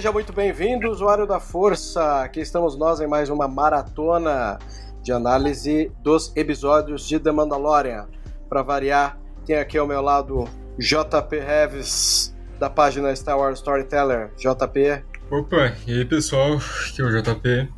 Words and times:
Seja 0.00 0.12
muito 0.12 0.32
bem-vindo, 0.32 0.90
usuário 0.90 1.26
da 1.26 1.38
Força. 1.38 2.22
Aqui 2.22 2.40
estamos 2.40 2.74
nós 2.74 3.02
em 3.02 3.06
mais 3.06 3.28
uma 3.28 3.46
maratona 3.46 4.58
de 5.02 5.12
análise 5.12 5.92
dos 6.02 6.34
episódios 6.34 7.06
de 7.06 7.18
The 7.18 7.30
Mandalorian. 7.30 8.08
Para 8.48 8.62
variar, 8.62 9.20
tem 9.44 9.56
aqui 9.56 9.76
ao 9.76 9.86
meu 9.86 10.00
lado 10.00 10.48
JP 10.78 11.38
Reves, 11.38 12.34
da 12.58 12.70
página 12.70 13.14
Star 13.14 13.38
Wars 13.38 13.58
Storyteller. 13.58 14.30
JP. 14.38 15.04
Opa, 15.30 15.74
e 15.86 15.98
aí 15.98 16.04
pessoal, 16.06 16.54
aqui 16.88 17.02
é 17.02 17.04
o 17.04 17.20
JP. 17.20 17.68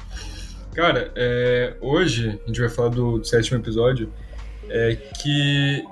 Cara, 0.77 1.11
é, 1.16 1.77
hoje 1.81 2.41
a 2.44 2.47
gente 2.47 2.61
vai 2.61 2.69
falar 2.69 2.91
do, 2.91 3.19
do 3.19 3.25
sétimo 3.25 3.59
episódio, 3.59 4.12
é, 4.69 4.94
que 5.21 5.84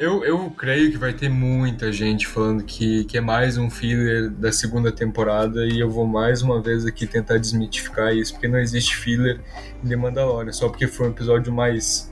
eu, 0.00 0.24
eu 0.24 0.50
creio 0.56 0.90
que 0.90 0.96
vai 0.96 1.12
ter 1.12 1.28
muita 1.28 1.92
gente 1.92 2.26
falando 2.26 2.64
que, 2.64 3.04
que 3.04 3.18
é 3.18 3.20
mais 3.20 3.58
um 3.58 3.68
filler 3.68 4.30
da 4.30 4.50
segunda 4.50 4.90
temporada 4.90 5.66
e 5.66 5.78
eu 5.78 5.90
vou 5.90 6.06
mais 6.06 6.40
uma 6.40 6.58
vez 6.58 6.86
aqui 6.86 7.06
tentar 7.06 7.36
desmitificar 7.36 8.16
isso, 8.16 8.32
porque 8.32 8.48
não 8.48 8.58
existe 8.58 8.96
filler 8.96 9.38
em 9.84 9.88
The 9.90 9.96
Mandalorian, 9.96 10.52
só 10.52 10.70
porque 10.70 10.86
foi 10.86 11.08
um 11.08 11.10
episódio 11.10 11.52
mais 11.52 12.10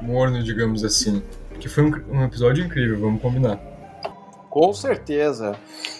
morno, 0.00 0.44
digamos 0.44 0.84
assim. 0.84 1.20
Que 1.58 1.68
foi 1.68 1.82
um, 1.82 1.92
um 2.08 2.24
episódio 2.24 2.64
incrível, 2.64 3.00
vamos 3.00 3.20
combinar. 3.20 3.56
Com 4.48 4.72
certeza. 4.72 5.56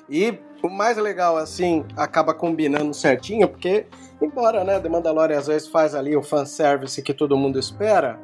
E 0.09 0.39
o 0.63 0.69
mais 0.69 0.97
legal, 0.99 1.37
assim, 1.37 1.85
acaba 1.97 2.33
combinando 2.33 2.95
certinho, 2.95 3.49
porque, 3.49 3.87
embora, 4.23 4.63
né, 4.63 4.79
The 4.79 4.89
Mandalorian 4.89 5.39
às 5.39 5.49
vezes 5.49 5.67
faz 5.67 5.97
ali 5.97 6.17
o 6.17 6.23
fanservice 6.23 7.03
que 7.03 7.13
todo 7.13 7.37
mundo 7.37 7.59
espera, 7.59 8.21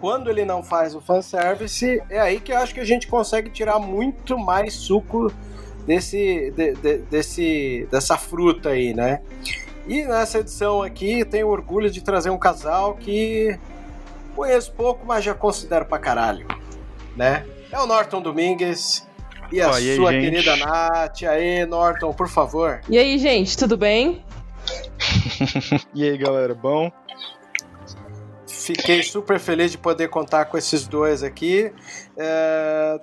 quando 0.00 0.30
ele 0.30 0.44
não 0.44 0.62
faz 0.62 0.94
o 0.94 1.00
fanservice, 1.00 2.02
é 2.08 2.18
aí 2.18 2.40
que 2.40 2.52
eu 2.52 2.58
acho 2.58 2.72
que 2.72 2.80
a 2.80 2.84
gente 2.84 3.06
consegue 3.06 3.50
tirar 3.50 3.78
muito 3.78 4.38
mais 4.38 4.74
suco 4.74 5.32
desse, 5.86 6.50
de, 6.56 6.72
de, 6.74 6.98
desse, 6.98 7.86
dessa 7.90 8.16
fruta 8.16 8.70
aí, 8.70 8.94
né? 8.94 9.20
E 9.86 10.04
nessa 10.04 10.38
edição 10.38 10.82
aqui 10.82 11.24
tenho 11.24 11.48
orgulho 11.48 11.90
de 11.90 12.00
trazer 12.00 12.30
um 12.30 12.38
casal 12.38 12.94
que 12.94 13.58
conheço 14.34 14.72
pouco, 14.72 15.04
mas 15.06 15.24
já 15.24 15.34
considero 15.34 15.84
pra 15.84 15.98
caralho, 15.98 16.46
né? 17.16 17.44
É 17.70 17.78
o 17.78 17.86
Norton 17.86 18.22
Domingues 18.22 19.06
e 19.52 19.60
a 19.60 19.74
aí, 19.74 19.96
sua 19.96 20.12
gente? 20.12 20.30
querida 20.30 20.56
Nath. 20.56 21.22
Aí, 21.24 21.66
Norton, 21.66 22.12
por 22.12 22.28
favor. 22.28 22.80
E 22.88 22.96
aí, 22.96 23.18
gente, 23.18 23.56
tudo 23.56 23.76
bem? 23.76 24.24
e 25.94 26.08
aí, 26.08 26.16
galera, 26.16 26.54
bom? 26.54 26.90
Fiquei 28.76 29.02
super 29.02 29.38
feliz 29.38 29.72
de 29.72 29.78
poder 29.78 30.08
contar 30.08 30.46
com 30.46 30.56
esses 30.56 30.86
dois 30.86 31.22
aqui. 31.22 31.72
É, 32.16 33.00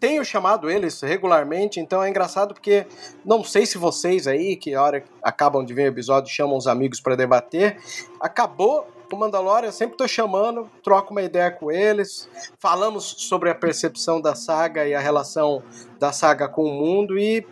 Tenho 0.00 0.24
chamado 0.24 0.70
eles 0.70 1.00
regularmente, 1.00 1.78
então 1.78 2.02
é 2.02 2.08
engraçado 2.08 2.54
porque 2.54 2.86
não 3.24 3.44
sei 3.44 3.66
se 3.66 3.78
vocês 3.78 4.26
aí, 4.26 4.56
que 4.56 4.74
hora 4.74 5.04
acabam 5.22 5.64
de 5.64 5.72
ver 5.72 5.84
o 5.84 5.92
episódio, 5.92 6.32
chamam 6.32 6.56
os 6.56 6.66
amigos 6.66 7.00
para 7.00 7.14
debater. 7.14 7.78
Acabou 8.20 8.88
o 9.12 9.16
Mandalorian, 9.16 9.68
eu 9.68 9.72
sempre 9.72 9.96
tô 9.96 10.08
chamando, 10.08 10.68
troco 10.82 11.12
uma 11.12 11.22
ideia 11.22 11.50
com 11.50 11.70
eles, 11.70 12.28
falamos 12.58 13.04
sobre 13.04 13.48
a 13.50 13.54
percepção 13.54 14.20
da 14.20 14.34
saga 14.34 14.86
e 14.86 14.94
a 14.94 15.00
relação 15.00 15.62
da 16.00 16.10
saga 16.10 16.48
com 16.48 16.64
o 16.64 16.74
mundo 16.74 17.16
e 17.16 17.46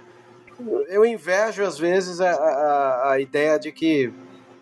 eu 0.89 1.05
invejo 1.05 1.63
às 1.63 1.79
vezes 1.79 2.21
a, 2.21 2.31
a, 2.31 3.13
a 3.13 3.21
ideia 3.21 3.59
de 3.59 3.71
que 3.71 4.13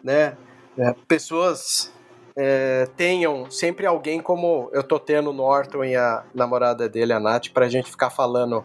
né, 0.05 0.37
é, 0.77 0.95
pessoas 1.09 1.91
é, 2.37 2.89
tenham 2.97 3.51
sempre 3.51 3.87
alguém 3.87 4.21
como 4.21 4.71
eu 4.73 4.83
tô 4.83 4.99
tendo 4.99 5.31
o 5.31 5.33
Norton 5.33 5.85
e 5.85 5.97
a 5.97 6.25
namorada 6.35 6.89
dele, 6.89 7.13
a 7.13 7.21
Nath, 7.21 7.49
pra 7.53 7.69
gente 7.69 7.91
ficar 7.91 8.11
falando 8.11 8.65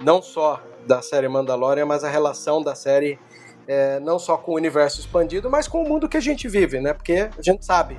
não 0.00 0.22
só 0.22 0.62
da 0.86 1.02
série 1.02 1.28
Mandalorian, 1.28 1.86
mas 1.86 2.04
a 2.04 2.08
relação 2.08 2.62
da 2.62 2.74
série 2.74 3.18
é, 3.66 4.00
não 4.00 4.18
só 4.18 4.36
com 4.36 4.52
o 4.52 4.56
universo 4.56 5.00
expandido, 5.00 5.50
mas 5.50 5.68
com 5.68 5.82
o 5.82 5.88
mundo 5.88 6.08
que 6.08 6.16
a 6.16 6.20
gente 6.20 6.48
vive, 6.48 6.80
né? 6.80 6.92
Porque 6.92 7.28
a 7.36 7.42
gente 7.42 7.64
sabe, 7.64 7.96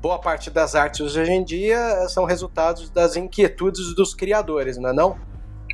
boa 0.00 0.18
parte 0.18 0.50
das 0.50 0.74
artes 0.74 1.00
hoje 1.00 1.30
em 1.30 1.44
dia 1.44 2.08
são 2.08 2.24
resultados 2.24 2.90
das 2.90 3.16
inquietudes 3.16 3.94
dos 3.94 4.14
criadores, 4.14 4.76
não 4.76 4.90
é 4.90 4.92
não? 4.92 5.18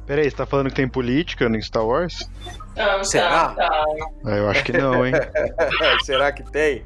Peraí, 0.06 0.28
você 0.28 0.36
tá 0.36 0.44
falando 0.44 0.68
que 0.68 0.74
tem 0.74 0.88
política 0.88 1.48
no 1.48 1.60
Star 1.62 1.86
Wars? 1.86 2.28
Não, 2.76 3.04
Será? 3.04 3.48
Tá, 3.48 3.54
tá. 3.54 3.84
Ah, 4.24 4.36
eu 4.36 4.48
acho 4.48 4.64
que 4.64 4.72
não, 4.72 5.06
hein? 5.06 5.12
Será 6.04 6.32
que 6.32 6.42
tem? 6.50 6.82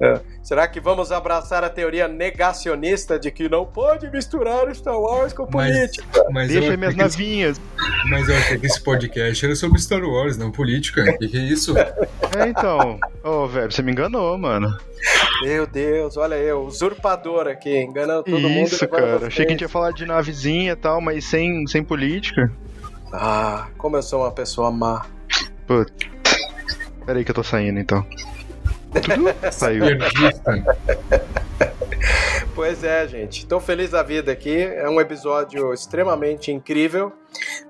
É. 0.00 0.20
Será 0.42 0.66
que 0.66 0.80
vamos 0.80 1.12
abraçar 1.12 1.62
a 1.62 1.70
teoria 1.70 2.08
negacionista 2.08 3.18
de 3.18 3.30
que 3.30 3.48
não 3.48 3.64
pode 3.64 4.10
misturar 4.10 4.74
Star 4.74 4.98
Wars 4.98 5.32
com 5.32 5.46
política? 5.46 6.04
mas 6.32 6.48
Deixa 6.48 6.76
minhas 6.76 6.94
que 6.94 6.98
navinhas. 6.98 7.60
Mas 8.10 8.28
eu 8.28 8.36
achei 8.36 8.58
que 8.58 8.66
esse 8.66 8.82
podcast 8.82 9.44
era 9.44 9.54
sobre 9.54 9.80
Star 9.80 10.02
Wars, 10.02 10.36
não 10.36 10.50
política. 10.50 11.02
O 11.02 11.18
que, 11.18 11.28
que 11.28 11.38
é 11.38 11.42
isso? 11.42 11.78
É, 11.78 12.48
então. 12.48 12.98
Ô, 13.22 13.46
velho, 13.46 13.70
você 13.70 13.82
me 13.82 13.92
enganou, 13.92 14.36
mano. 14.36 14.76
Meu 15.42 15.66
Deus, 15.66 16.16
olha 16.16 16.34
eu, 16.34 16.62
usurpador 16.62 17.46
aqui, 17.46 17.76
enganando 17.76 18.24
todo 18.24 18.48
mundo. 18.48 18.66
Isso, 18.66 18.86
cara. 18.88 19.26
Achei 19.26 19.44
que 19.44 19.52
a 19.52 19.54
gente 19.54 19.62
ia 19.62 19.68
falar 19.68 19.92
de 19.92 20.04
navezinha 20.04 20.72
e 20.72 20.76
tal, 20.76 21.00
mas 21.00 21.24
sem, 21.24 21.66
sem 21.68 21.84
política. 21.84 22.50
Ah, 23.12 23.68
como 23.76 23.96
eu 23.96 24.02
sou 24.02 24.22
uma 24.22 24.30
pessoa 24.32 24.70
má. 24.70 25.04
Putz. 25.66 25.92
Peraí 27.04 27.24
que 27.24 27.30
eu 27.30 27.34
tô 27.34 27.42
saindo, 27.42 27.78
então. 27.78 28.06
Saiu. 29.52 29.84
Pois 32.54 32.84
é, 32.84 33.06
gente. 33.08 33.46
Tô 33.46 33.58
feliz 33.60 33.90
da 33.90 34.02
vida 34.02 34.30
aqui. 34.32 34.56
É 34.60 34.88
um 34.88 35.00
episódio 35.00 35.72
extremamente 35.72 36.50
incrível. 36.52 37.12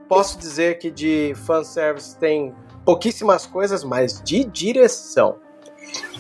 Posso 0.09 0.39
dizer 0.39 0.79
que 0.79 0.91
de 0.91 1.35
fanservice 1.47 2.17
tem 2.19 2.53
pouquíssimas 2.85 3.47
coisas, 3.47 3.85
mas 3.85 4.21
de 4.23 4.45
direção 4.45 5.37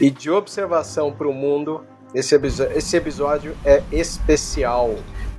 e 0.00 0.10
de 0.10 0.30
observação 0.30 1.12
para 1.12 1.28
o 1.28 1.32
mundo, 1.32 1.84
esse, 2.14 2.34
esse 2.74 2.96
episódio 2.96 3.56
é 3.64 3.82
especial. 3.90 4.94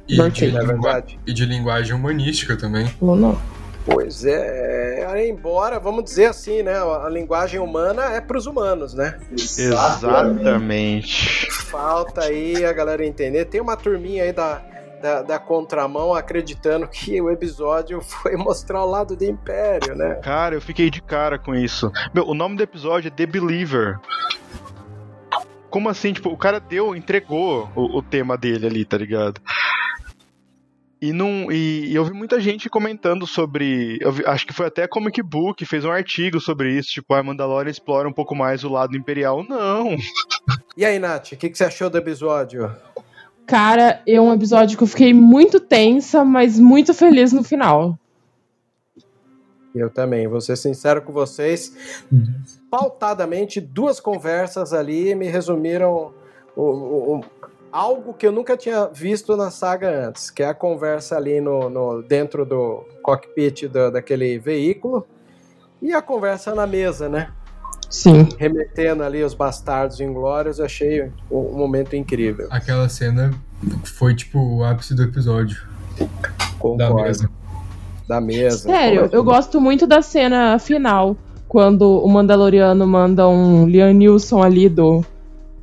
E 0.07 0.18
de, 0.30 0.45
lingua- 0.47 0.65
verdade. 0.65 1.19
e 1.25 1.33
de 1.33 1.45
linguagem 1.45 1.94
humanística 1.95 2.57
também. 2.57 2.94
Não, 3.01 3.15
não. 3.15 3.41
Pois 3.85 4.24
é, 4.24 5.27
embora, 5.27 5.77
vamos 5.80 6.06
dizer 6.06 6.25
assim, 6.25 6.63
né? 6.63 6.74
A 6.77 7.09
linguagem 7.09 7.59
humana 7.59 8.13
é 8.13 8.21
para 8.21 8.38
os 8.38 8.45
humanos, 8.45 8.94
né? 8.94 9.19
Exatamente. 9.31 10.71
Falta 11.51 12.21
aí 12.21 12.63
a 12.63 12.71
galera 12.71 13.06
entender. 13.06 13.45
Tem 13.45 13.59
uma 13.59 13.75
turminha 13.75 14.24
aí 14.24 14.31
da, 14.31 14.62
da, 15.01 15.21
da 15.21 15.38
contramão 15.39 16.13
acreditando 16.13 16.88
que 16.88 17.21
o 17.21 17.30
episódio 17.30 18.00
foi 18.01 18.38
mostrar 18.38 18.83
o 18.85 18.89
lado 18.89 19.18
do 19.18 19.25
Império, 19.25 19.95
né? 19.95 20.15
Cara, 20.24 20.56
eu 20.56 20.62
fiquei 20.62 20.89
de 20.89 21.01
cara 21.01 21.38
com 21.38 21.53
isso. 21.53 21.91
Meu, 22.13 22.25
o 22.25 22.33
nome 22.33 22.56
do 22.56 22.63
episódio 22.63 23.09
é 23.09 23.12
The 23.12 23.25
Believer. 23.25 24.00
Como 25.69 25.89
assim? 25.89 26.13
Tipo, 26.13 26.30
o 26.30 26.38
cara 26.38 26.59
deu, 26.59 26.95
entregou 26.95 27.69
o, 27.75 27.97
o 27.97 28.01
tema 28.01 28.38
dele 28.38 28.68
ali, 28.68 28.85
tá 28.85 28.97
ligado? 28.97 29.41
E, 31.06 31.12
não, 31.12 31.52
e, 31.52 31.88
e 31.92 31.96
eu 31.96 32.06
vi 32.06 32.14
muita 32.14 32.40
gente 32.40 32.70
comentando 32.70 33.28
sobre. 33.28 33.98
eu 34.00 34.10
vi- 34.12 34.26
acho 34.26 34.48
que 34.48 34.54
foi 34.54 34.68
até 34.68 34.88
Comic 34.88 35.22
Book, 35.22 35.66
fez 35.66 35.84
um 35.84 35.92
artigo 35.92 36.40
sobre 36.40 36.78
isso. 36.78 36.92
Tipo, 36.92 37.14
a 37.14 37.22
Mandalorian 37.22 37.70
explora 37.70 38.08
um 38.08 38.14
pouco 38.14 38.34
mais 38.34 38.64
o 38.64 38.70
lado 38.70 38.96
imperial. 38.96 39.44
Não! 39.48 39.98
E 40.78 40.84
aí, 40.86 40.98
Nath, 40.98 41.34
o 41.34 41.38
que, 41.38 41.50
que 41.50 41.58
você 41.58 41.66
achou 41.66 41.90
do 41.90 41.98
episódio? 41.98 42.74
Cara, 43.46 44.02
é 44.08 44.20
um 44.20 44.34
episódio 44.34 44.76
que 44.78 44.84
eu 44.84 44.88
fiquei 44.88 45.14
muito 45.14 45.60
tensa, 45.60 46.24
mas 46.26 46.58
muito 46.58 46.94
feliz 46.96 47.32
no 47.34 47.44
final. 47.44 48.00
Eu 49.76 49.90
também, 49.90 50.28
vou 50.28 50.40
ser 50.42 50.56
sincero 50.56 51.02
com 51.02 51.12
vocês. 51.14 51.76
Pautadamente, 52.72 53.60
duas 53.62 54.00
conversas 54.00 54.74
ali 54.74 55.14
me 55.16 55.28
resumiram 55.28 56.12
o- 56.56 57.22
algo 57.74 58.14
que 58.14 58.28
eu 58.28 58.31
nunca 58.31 58.56
tinha 58.56 58.86
visto 58.88 59.36
na 59.36 59.50
saga 59.50 60.08
antes, 60.08 60.30
que 60.30 60.44
é 60.44 60.48
a 60.48 60.54
conversa 60.54 61.18
ali 61.18 61.42
no, 61.42 61.70
no- 61.72 62.04
dentro 62.04 62.46
do 62.46 62.86
cockpit 63.02 63.68
da- 63.68 63.90
daquele 63.90 64.38
veículo 64.38 65.06
e 65.81 65.92
a 65.92 66.02
conversa 66.02 66.54
na 66.54 66.68
mesa, 66.68 67.10
né? 67.10 67.30
Sim. 67.90 68.30
Remetendo 68.38 69.04
ali 69.04 69.24
os 69.24 69.34
bastardos 69.34 70.00
inglórios, 70.00 70.60
eu 70.60 70.66
achei 70.66 71.02
um, 71.04 71.10
um 71.38 71.58
momento 71.58 71.96
incrível. 71.96 72.48
Aquela 72.52 72.88
cena 72.88 73.31
foi 73.84 74.16
tipo 74.16 74.40
o 74.40 74.64
ápice 74.64 74.94
do 74.96 75.04
episódio. 75.04 75.64
Da 75.98 76.08
Concordo. 76.60 76.96
mesa. 76.96 77.30
Da 78.08 78.22
mesa. 78.22 78.58
Sério, 78.69 79.10
eu 79.12 79.24
gosto 79.24 79.60
muito 79.62 79.86
da 79.88 80.02
cena 80.02 80.58
final, 80.60 81.16
quando 81.48 81.84
o 82.04 82.08
Mandaloriano 82.08 82.86
manda 82.86 83.28
um 83.28 83.68
Liam 83.68 83.94
Neeson 83.94 84.42
ali 84.44 84.69
do. 84.69 85.04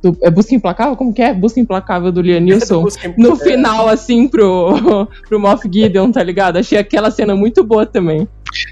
Do 0.01 0.17
é 0.21 0.29
Busca 0.29 0.55
Implacável? 0.55 0.95
Como 0.95 1.13
que 1.13 1.21
é? 1.21 1.33
Busca 1.33 1.59
Implacável 1.59 2.11
do 2.11 2.21
Liam 2.21 2.39
Neeson. 2.39 2.81
Busca- 2.83 3.13
No 3.17 3.35
final, 3.35 3.87
assim, 3.87 4.27
pro, 4.27 5.07
pro 5.29 5.39
Moff 5.39 5.67
Gideon, 5.71 6.11
tá 6.11 6.23
ligado? 6.23 6.57
Achei 6.57 6.77
aquela 6.77 7.11
cena 7.11 7.35
muito 7.35 7.63
boa 7.63 7.85
também. 7.85 8.27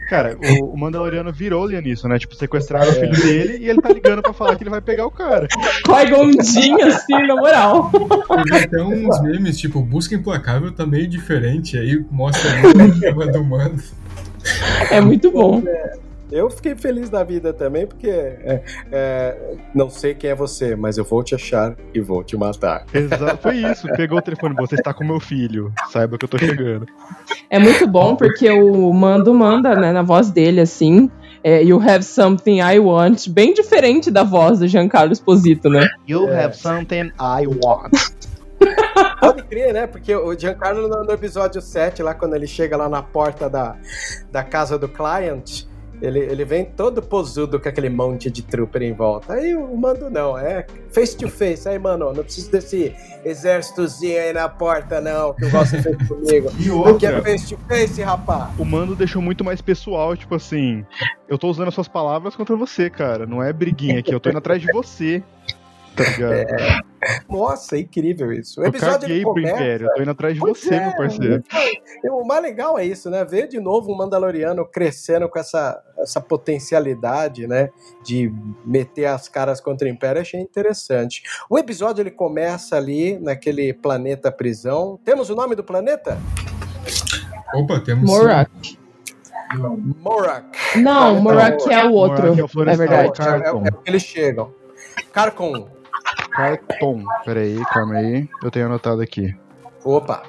Cara, 0.09 0.37
o, 0.61 0.73
o 0.73 0.77
Mandaloriano 0.77 1.31
virou 1.31 1.69
nisso, 1.69 2.07
né? 2.09 2.19
Tipo, 2.19 2.35
sequestraram 2.35 2.89
o 2.89 2.93
filho 2.93 3.15
dele 3.15 3.63
e 3.63 3.69
ele 3.69 3.81
tá 3.81 3.89
ligando 3.89 4.21
pra 4.21 4.33
falar 4.33 4.55
que 4.57 4.63
ele 4.63 4.69
vai 4.69 4.81
pegar 4.81 5.05
o 5.05 5.11
cara. 5.11 5.47
Qui-Gon 5.85 6.31
Jinn, 6.43 6.75
assim, 6.83 7.25
na 7.25 7.35
moral. 7.35 7.89
Teve 8.43 8.65
até 8.65 8.83
uns 8.83 9.21
memes, 9.21 9.57
tipo, 9.57 9.81
busca 9.81 10.15
implacável 10.15 10.71
tá 10.73 10.85
meio 10.85 11.07
diferente. 11.07 11.77
Aí 11.77 12.03
mostra 12.11 12.49
o 12.67 12.99
tema 12.99 13.27
do 13.31 13.43
mano. 13.43 13.75
É 14.91 14.99
muito 14.99 15.31
bom. 15.31 15.63
Eu 16.31 16.49
fiquei 16.49 16.75
feliz 16.75 17.09
da 17.09 17.23
vida 17.23 17.51
também, 17.51 17.87
porque 17.87 18.09
é, 18.09 18.61
é, 18.91 19.55
não 19.73 19.89
sei 19.89 20.13
quem 20.13 20.29
é 20.29 20.35
você, 20.35 20.75
mas 20.75 20.97
eu 20.97 21.03
vou 21.03 21.23
te 21.23 21.33
achar 21.33 21.75
e 21.93 21.99
vou 21.99 22.23
te 22.23 22.37
matar. 22.37 22.85
Exato, 22.93 23.41
foi 23.41 23.57
isso. 23.57 23.87
Pegou 23.95 24.19
o 24.19 24.21
telefone, 24.21 24.55
você 24.55 24.75
está 24.75 24.93
com 24.93 25.03
meu 25.03 25.19
filho. 25.19 25.73
Saiba 25.89 26.17
que 26.17 26.25
eu 26.25 26.29
tô 26.29 26.37
chegando. 26.37 26.85
É 27.49 27.57
muito 27.57 27.87
bom 27.87 28.15
porque 28.15 28.49
o 28.51 28.93
Mando 28.93 29.33
manda, 29.33 29.75
né, 29.75 29.91
na 29.91 30.03
voz 30.03 30.29
dele, 30.29 30.61
assim. 30.61 31.09
É, 31.43 31.63
you 31.63 31.81
have 31.81 32.03
something 32.03 32.59
I 32.59 32.79
want. 32.79 33.27
Bem 33.29 33.53
diferente 33.53 34.11
da 34.11 34.23
voz 34.23 34.59
do 34.59 34.67
Giancarlo 34.67 35.13
Esposito, 35.13 35.69
né? 35.69 35.87
You 36.07 36.31
have 36.31 36.55
something 36.55 37.11
I 37.19 37.47
want. 37.47 37.93
Pode 39.19 39.43
crer, 39.43 39.73
né? 39.73 39.87
Porque 39.87 40.13
o 40.13 40.37
Giancarlo, 40.37 40.87
no, 40.87 41.03
no 41.03 41.11
episódio 41.11 41.61
7, 41.61 42.03
lá 42.03 42.13
quando 42.13 42.35
ele 42.35 42.45
chega 42.45 42.75
lá 42.77 42.89
na 42.89 43.01
porta 43.01 43.49
da, 43.49 43.75
da 44.31 44.43
casa 44.43 44.77
do 44.77 44.87
client, 44.87 45.63
ele, 46.01 46.19
ele 46.19 46.45
vem 46.45 46.65
todo 46.65 47.01
posudo 47.01 47.59
com 47.59 47.67
aquele 47.67 47.89
monte 47.89 48.29
de 48.31 48.41
trooper 48.41 48.81
em 48.81 48.93
volta. 48.93 49.33
Aí 49.33 49.55
o 49.55 49.75
mando 49.75 50.09
não, 50.09 50.37
é 50.37 50.65
face 50.91 51.17
to 51.17 51.27
face. 51.27 51.67
Aí, 51.67 51.77
mano, 51.77 52.13
não 52.13 52.23
preciso 52.23 52.51
desse 52.51 52.95
exércitozinho 53.23 54.19
aí 54.19 54.33
na 54.33 54.47
porta, 54.47 55.01
não, 55.01 55.33
que 55.33 55.45
o 55.45 55.49
você 55.49 55.81
fez 55.81 55.97
comigo. 56.07 56.49
E 56.57 56.69
Aqui 56.89 57.05
é 57.05 57.09
outra, 57.11 57.21
face 57.21 57.55
to 57.55 57.59
face, 57.67 58.01
rapaz. 58.01 58.49
o 58.57 58.65
mando 58.65 58.95
deixou 58.95 59.21
muito 59.21 59.43
mais 59.43 59.61
pessoal, 59.61 60.15
tipo 60.15 60.35
assim, 60.35 60.85
eu 61.27 61.37
tô 61.37 61.49
usando 61.49 61.67
as 61.67 61.73
suas 61.73 61.87
palavras 61.87 62.35
contra 62.35 62.55
você, 62.55 62.89
cara. 62.89 63.25
Não 63.25 63.43
é 63.43 63.51
briguinha 63.51 63.99
aqui, 63.99 64.13
eu 64.13 64.19
tô 64.19 64.29
indo 64.29 64.37
atrás 64.37 64.61
de 64.61 64.71
você. 64.71 65.23
Tá 65.99 66.09
ligado? 66.09 66.89
Nossa, 67.29 67.75
é 67.75 67.79
incrível 67.79 68.31
isso. 68.31 68.61
O 68.61 68.63
eu 68.63 68.69
episódio 68.69 69.01
caguei 69.01 69.17
ele 69.17 69.23
pro 69.23 69.33
começa... 69.33 69.55
Império, 69.55 69.87
eu 69.87 69.93
tô 69.93 70.01
indo 70.01 70.11
atrás 70.11 70.33
de 70.33 70.39
Pois 70.39 70.57
você, 70.57 70.75
é, 70.75 70.85
meu 70.85 70.95
parceiro. 70.95 71.43
O 72.05 72.25
mais 72.25 72.41
legal 72.41 72.79
é 72.79 72.85
isso, 72.85 73.09
né? 73.09 73.23
Ver 73.25 73.47
de 73.47 73.59
novo 73.59 73.91
um 73.91 73.97
Mandaloriano 73.97 74.65
crescendo 74.65 75.27
com 75.27 75.37
essa, 75.39 75.81
essa 75.97 76.21
potencialidade, 76.21 77.47
né? 77.47 77.69
De 78.03 78.33
meter 78.65 79.05
as 79.05 79.27
caras 79.27 79.59
contra 79.59 79.87
o 79.87 79.91
Império, 79.91 80.21
achei 80.21 80.39
interessante. 80.39 81.23
O 81.49 81.57
episódio 81.57 82.01
ele 82.01 82.11
começa 82.11 82.77
ali 82.77 83.17
naquele 83.19 83.73
planeta 83.73 84.31
prisão. 84.31 84.99
Temos 85.03 85.29
o 85.29 85.35
nome 85.35 85.55
do 85.55 85.63
planeta? 85.63 86.17
Opa, 87.53 87.79
temos. 87.79 88.09
Morak. 88.09 88.77
Morak. 90.01 90.77
Não, 90.77 91.19
Morak 91.21 91.71
é 91.71 91.85
o 91.85 91.93
outro. 91.93 92.35
Morak 92.35 92.39
é 92.39 92.43
o 92.43 92.69
É 92.69 92.75
verdade. 92.75 93.21
É, 93.21 93.47
é, 93.47 93.67
é 93.67 93.71
porque 93.71 93.89
eles 93.89 94.03
chegam. 94.03 94.53
Carcon. 95.11 95.78
Carton. 96.39 97.03
Peraí, 97.25 97.59
calma 97.65 97.95
aí. 97.95 98.29
Eu 98.41 98.49
tenho 98.49 98.67
anotado 98.67 99.01
aqui. 99.01 99.35
Opa. 99.83 100.23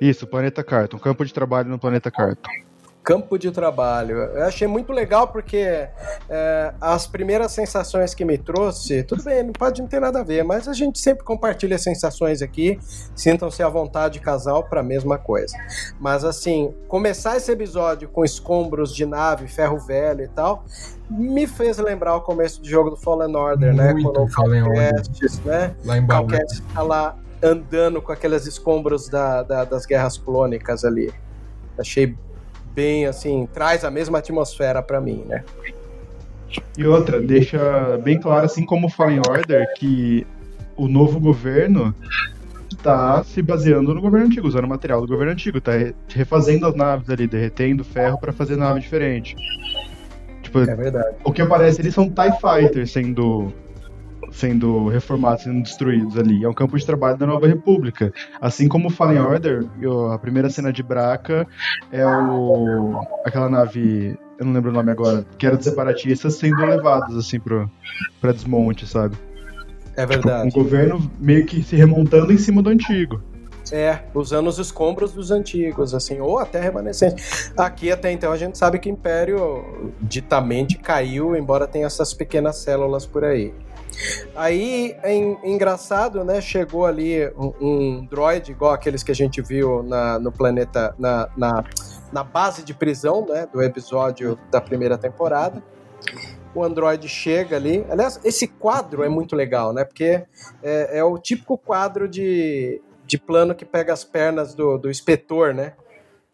Isso, 0.00 0.26
planeta 0.26 0.64
Carton. 0.64 0.98
Campo 0.98 1.26
de 1.26 1.34
trabalho 1.34 1.68
no 1.68 1.78
planeta 1.78 2.10
Carton. 2.10 2.50
Campo 3.04 3.38
de 3.38 3.50
trabalho. 3.50 4.16
Eu 4.16 4.44
achei 4.44 4.66
muito 4.66 4.90
legal 4.90 5.28
porque 5.28 5.58
é, 6.28 6.72
as 6.80 7.06
primeiras 7.06 7.52
sensações 7.52 8.14
que 8.14 8.24
me 8.24 8.38
trouxe, 8.38 9.02
tudo 9.02 9.22
bem, 9.22 9.42
não 9.42 9.52
pode 9.52 9.82
não 9.82 9.86
ter 9.88 10.00
nada 10.00 10.20
a 10.20 10.22
ver, 10.22 10.42
mas 10.42 10.66
a 10.66 10.72
gente 10.72 10.98
sempre 10.98 11.22
compartilha 11.22 11.76
sensações 11.76 12.40
aqui. 12.40 12.78
Sintam-se 13.14 13.62
à 13.62 13.68
vontade, 13.68 14.20
casal, 14.20 14.64
para 14.64 14.80
a 14.80 14.82
mesma 14.82 15.18
coisa. 15.18 15.54
Mas 16.00 16.24
assim, 16.24 16.74
começar 16.88 17.36
esse 17.36 17.52
episódio 17.52 18.08
com 18.08 18.24
escombros 18.24 18.94
de 18.94 19.04
nave, 19.04 19.48
ferro 19.48 19.78
velho 19.78 20.22
e 20.22 20.28
tal, 20.28 20.64
me 21.10 21.46
fez 21.46 21.76
lembrar 21.76 22.16
o 22.16 22.22
começo 22.22 22.62
do 22.62 22.66
jogo 22.66 22.88
do 22.88 22.96
Fallen 22.96 23.36
Order, 23.36 23.74
né? 23.74 23.92
Muito 23.92 24.10
Quando 24.12 24.24
o 24.24 24.28
Fallen 24.32 24.62
Order. 24.62 24.94
Né? 25.44 25.74
Lá 25.84 25.98
em 25.98 26.02
Baú. 26.06 26.26
Tá 26.72 26.80
lá 26.82 27.16
andando 27.42 28.00
com 28.00 28.10
aqueles 28.12 28.46
escombros 28.46 29.10
da- 29.10 29.42
da- 29.42 29.64
das 29.66 29.84
guerras 29.84 30.16
clônicas 30.16 30.86
ali. 30.86 31.12
Achei 31.78 32.16
bem 32.74 33.06
assim, 33.06 33.48
traz 33.52 33.84
a 33.84 33.90
mesma 33.90 34.18
atmosfera 34.18 34.82
pra 34.82 35.00
mim, 35.00 35.24
né? 35.28 35.44
E 36.76 36.84
outra, 36.86 37.20
deixa 37.20 37.98
bem 38.02 38.18
claro, 38.20 38.46
assim 38.46 38.64
como 38.64 38.86
o 38.86 38.90
Fallen 38.90 39.20
Order, 39.28 39.66
que 39.76 40.26
o 40.76 40.86
novo 40.88 41.18
governo 41.20 41.94
tá 42.82 43.22
se 43.24 43.40
baseando 43.42 43.94
no 43.94 44.00
governo 44.00 44.26
antigo, 44.26 44.46
usando 44.46 44.64
o 44.64 44.68
material 44.68 45.00
do 45.00 45.06
governo 45.08 45.32
antigo, 45.32 45.60
tá 45.60 45.72
re- 45.72 45.94
refazendo 46.08 46.66
as 46.66 46.74
naves 46.74 47.08
ali, 47.10 47.26
derretendo 47.26 47.82
ferro 47.84 48.18
pra 48.18 48.32
fazer 48.32 48.56
nave 48.56 48.80
diferente. 48.80 49.34
Tipo, 50.42 50.60
É 50.60 50.74
verdade. 50.74 51.16
o 51.24 51.32
que 51.32 51.40
aparece 51.42 51.80
ali 51.80 51.90
são 51.90 52.08
TIE 52.08 52.32
Fighters 52.40 52.92
sendo 52.92 53.52
sendo 54.32 54.88
reformados, 54.88 55.44
sendo 55.44 55.62
destruídos 55.62 56.18
ali. 56.18 56.44
É 56.44 56.48
um 56.48 56.54
campo 56.54 56.78
de 56.78 56.84
trabalho 56.84 57.16
da 57.16 57.26
Nova 57.26 57.46
República. 57.46 58.12
Assim 58.40 58.68
como 58.68 58.88
o 58.88 58.90
Fallen 58.90 59.20
Order, 59.20 59.64
a 60.12 60.18
primeira 60.18 60.50
cena 60.50 60.72
de 60.72 60.82
Braca 60.82 61.46
é 61.92 62.06
o 62.06 63.00
aquela 63.24 63.48
nave, 63.48 64.18
eu 64.38 64.46
não 64.46 64.52
lembro 64.52 64.70
o 64.70 64.74
nome 64.74 64.90
agora, 64.90 65.24
que 65.38 65.46
era 65.46 65.56
dos 65.56 65.64
separatistas 65.64 66.34
sendo 66.34 66.64
levados 66.64 67.16
assim 67.16 67.38
pro 67.38 67.70
para 68.20 68.32
desmonte, 68.32 68.86
sabe? 68.86 69.16
É 69.96 70.04
Um 70.04 70.08
verdade. 70.08 70.50
governo 70.50 71.10
meio 71.20 71.46
que 71.46 71.62
se 71.62 71.76
remontando 71.76 72.32
em 72.32 72.38
cima 72.38 72.62
do 72.62 72.70
antigo. 72.70 73.22
É, 73.72 74.00
usando 74.12 74.48
os 74.48 74.58
escombros 74.58 75.12
dos 75.12 75.30
antigos, 75.30 75.94
assim, 75.94 76.20
ou 76.20 76.38
até 76.38 76.60
remanescentes. 76.60 77.50
Aqui 77.56 77.90
até 77.90 78.12
então 78.12 78.30
a 78.30 78.36
gente 78.36 78.58
sabe 78.58 78.78
que 78.78 78.90
o 78.90 78.92
Império 78.92 79.64
ditamente 80.02 80.76
caiu, 80.76 81.34
embora 81.34 81.66
tenha 81.66 81.86
essas 81.86 82.12
pequenas 82.12 82.56
células 82.56 83.06
por 83.06 83.24
aí. 83.24 83.54
Aí 84.34 84.96
é 85.02 85.14
en- 85.14 85.38
engraçado, 85.44 86.24
né? 86.24 86.40
Chegou 86.40 86.86
ali 86.86 87.26
um, 87.36 87.52
um 87.60 88.06
droid, 88.06 88.50
igual 88.50 88.72
aqueles 88.72 89.02
que 89.02 89.12
a 89.12 89.14
gente 89.14 89.40
viu 89.42 89.82
na, 89.82 90.18
no 90.18 90.32
planeta, 90.32 90.94
na, 90.98 91.28
na, 91.36 91.64
na 92.12 92.24
base 92.24 92.62
de 92.62 92.74
prisão, 92.74 93.26
né? 93.28 93.46
Do 93.52 93.62
episódio 93.62 94.38
da 94.50 94.60
primeira 94.60 94.98
temporada. 94.98 95.62
O 96.54 96.62
Android 96.62 97.08
chega 97.08 97.56
ali. 97.56 97.84
Aliás, 97.90 98.20
esse 98.24 98.46
quadro 98.46 99.02
é 99.02 99.08
muito 99.08 99.34
legal, 99.34 99.72
né? 99.72 99.84
Porque 99.84 100.24
é, 100.62 100.98
é 100.98 101.04
o 101.04 101.18
típico 101.18 101.58
quadro 101.58 102.08
de 102.08 102.80
de 103.06 103.18
plano 103.18 103.54
que 103.54 103.66
pega 103.66 103.92
as 103.92 104.02
pernas 104.02 104.54
do, 104.54 104.78
do 104.78 104.90
inspetor, 104.90 105.52
né? 105.52 105.74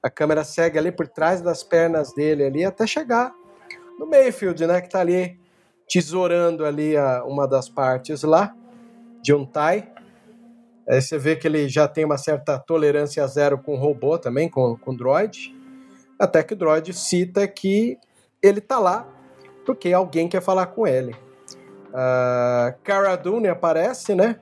A 0.00 0.08
câmera 0.08 0.44
segue 0.44 0.78
ali 0.78 0.92
por 0.92 1.08
trás 1.08 1.40
das 1.42 1.64
pernas 1.64 2.14
dele 2.14 2.44
ali 2.44 2.64
até 2.64 2.86
chegar 2.86 3.32
no 3.98 4.06
Mayfield, 4.06 4.64
né? 4.68 4.80
Que 4.80 4.88
tá 4.88 5.00
ali 5.00 5.39
tesourando 5.90 6.64
ali 6.64 6.96
a, 6.96 7.24
uma 7.24 7.48
das 7.48 7.68
partes 7.68 8.22
lá 8.22 8.54
de 9.20 9.34
um 9.34 9.44
Tai. 9.44 9.92
Aí 10.88 11.02
você 11.02 11.18
vê 11.18 11.36
que 11.36 11.46
ele 11.46 11.68
já 11.68 11.88
tem 11.88 12.04
uma 12.04 12.16
certa 12.16 12.58
tolerância 12.58 13.26
zero 13.26 13.58
com 13.58 13.76
robô 13.76 14.18
também, 14.18 14.48
com, 14.48 14.76
com 14.76 14.94
droid. 14.94 15.54
Até 16.18 16.42
que 16.42 16.54
o 16.54 16.56
droid 16.56 16.92
cita 16.92 17.46
que 17.48 17.98
ele 18.42 18.60
tá 18.60 18.78
lá 18.78 19.06
porque 19.64 19.92
alguém 19.92 20.28
quer 20.28 20.42
falar 20.42 20.66
com 20.66 20.86
ele. 20.86 21.14
Uh, 21.90 22.74
Cara 22.82 23.16
Dune 23.16 23.48
aparece, 23.48 24.14
né? 24.14 24.36